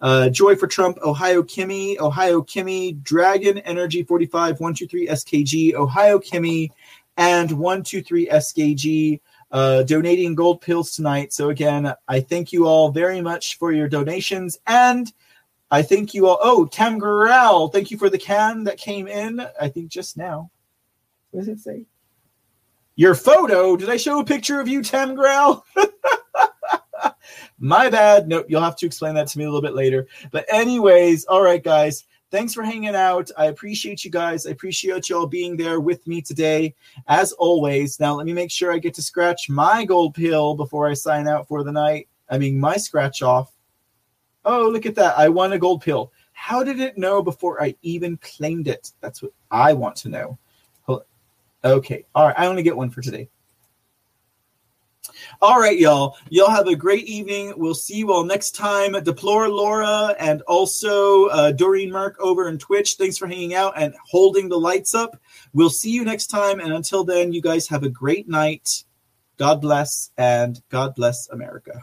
uh, 0.00 0.28
joy 0.28 0.54
for 0.56 0.66
trump 0.66 0.98
ohio 1.02 1.42
kimmy 1.42 1.98
ohio 1.98 2.40
kimmy 2.42 3.00
dragon 3.02 3.58
energy 3.58 4.02
45 4.02 4.60
123 4.60 5.08
skg 5.08 5.74
ohio 5.74 6.18
kimmy 6.18 6.70
and 7.16 7.52
123 7.52 8.28
skg 8.28 9.20
uh, 9.52 9.82
donating 9.82 10.34
gold 10.34 10.60
pills 10.60 10.96
tonight. 10.96 11.32
So 11.32 11.50
again, 11.50 11.92
I 12.08 12.20
thank 12.20 12.52
you 12.52 12.66
all 12.66 12.90
very 12.90 13.20
much 13.20 13.58
for 13.58 13.70
your 13.70 13.88
donations, 13.88 14.58
and 14.66 15.12
I 15.70 15.82
thank 15.82 16.14
you 16.14 16.26
all. 16.26 16.38
Oh, 16.42 16.66
Tam 16.66 16.98
Gurrell, 16.98 17.68
thank 17.68 17.90
you 17.90 17.98
for 17.98 18.08
the 18.08 18.18
can 18.18 18.64
that 18.64 18.78
came 18.78 19.06
in. 19.06 19.46
I 19.60 19.68
think 19.68 19.88
just 19.88 20.16
now. 20.16 20.50
What 21.30 21.40
does 21.40 21.48
it 21.48 21.60
say? 21.60 21.84
Your 22.96 23.14
photo. 23.14 23.76
Did 23.76 23.88
I 23.88 23.96
show 23.96 24.20
a 24.20 24.24
picture 24.24 24.60
of 24.60 24.68
you, 24.68 24.82
Tam 24.82 25.14
Gurrell? 25.14 25.64
My 27.62 27.88
bad. 27.88 28.28
Nope. 28.28 28.46
You'll 28.48 28.60
have 28.60 28.76
to 28.76 28.86
explain 28.86 29.14
that 29.14 29.28
to 29.28 29.38
me 29.38 29.44
a 29.44 29.46
little 29.46 29.62
bit 29.62 29.74
later. 29.74 30.06
But 30.30 30.44
anyways, 30.52 31.24
all 31.24 31.42
right, 31.42 31.62
guys 31.62 32.04
thanks 32.32 32.54
for 32.54 32.62
hanging 32.62 32.96
out. 32.96 33.30
I 33.36 33.46
appreciate 33.46 34.04
you 34.04 34.10
guys. 34.10 34.46
I 34.46 34.50
appreciate 34.50 35.08
you 35.08 35.18
all 35.18 35.26
being 35.26 35.56
there 35.56 35.80
with 35.80 36.04
me 36.08 36.22
today, 36.22 36.74
as 37.06 37.32
always. 37.32 38.00
Now, 38.00 38.14
let 38.14 38.26
me 38.26 38.32
make 38.32 38.50
sure 38.50 38.72
I 38.72 38.78
get 38.78 38.94
to 38.94 39.02
scratch 39.02 39.48
my 39.48 39.84
gold 39.84 40.14
pill 40.14 40.56
before 40.56 40.88
I 40.88 40.94
sign 40.94 41.28
out 41.28 41.46
for 41.46 41.62
the 41.62 41.70
night. 41.70 42.08
I 42.30 42.38
mean, 42.38 42.58
my 42.58 42.78
scratch 42.78 43.22
off. 43.22 43.52
Oh, 44.44 44.68
look 44.68 44.86
at 44.86 44.94
that. 44.96 45.16
I 45.16 45.28
won 45.28 45.52
a 45.52 45.58
gold 45.58 45.82
pill. 45.82 46.10
How 46.32 46.64
did 46.64 46.80
it 46.80 46.98
know 46.98 47.22
before 47.22 47.62
I 47.62 47.76
even 47.82 48.16
claimed 48.16 48.66
it? 48.66 48.92
That's 49.00 49.22
what 49.22 49.32
I 49.50 49.74
want 49.74 49.94
to 49.96 50.08
know. 50.08 50.38
Okay. 51.64 52.04
All 52.12 52.26
right. 52.26 52.34
I 52.36 52.46
only 52.46 52.64
get 52.64 52.76
one 52.76 52.90
for 52.90 53.02
today. 53.02 53.28
All 55.40 55.58
right, 55.58 55.78
y'all. 55.78 56.16
Y'all 56.30 56.50
have 56.50 56.66
a 56.66 56.76
great 56.76 57.06
evening. 57.06 57.52
We'll 57.56 57.74
see 57.74 57.96
you 57.96 58.12
all 58.12 58.24
next 58.24 58.52
time. 58.52 58.92
Deplore 58.92 59.48
Laura 59.48 60.14
and 60.18 60.42
also 60.42 61.26
uh, 61.26 61.52
Doreen 61.52 61.90
Mark 61.90 62.16
over 62.20 62.48
in 62.48 62.58
Twitch. 62.58 62.94
Thanks 62.94 63.18
for 63.18 63.26
hanging 63.26 63.54
out 63.54 63.74
and 63.76 63.94
holding 64.08 64.48
the 64.48 64.58
lights 64.58 64.94
up. 64.94 65.20
We'll 65.52 65.70
see 65.70 65.90
you 65.90 66.04
next 66.04 66.28
time. 66.28 66.60
And 66.60 66.72
until 66.72 67.04
then, 67.04 67.32
you 67.32 67.42
guys 67.42 67.68
have 67.68 67.82
a 67.82 67.88
great 67.88 68.28
night. 68.28 68.84
God 69.38 69.60
bless 69.60 70.10
and 70.16 70.60
God 70.68 70.94
bless 70.94 71.28
America. 71.30 71.82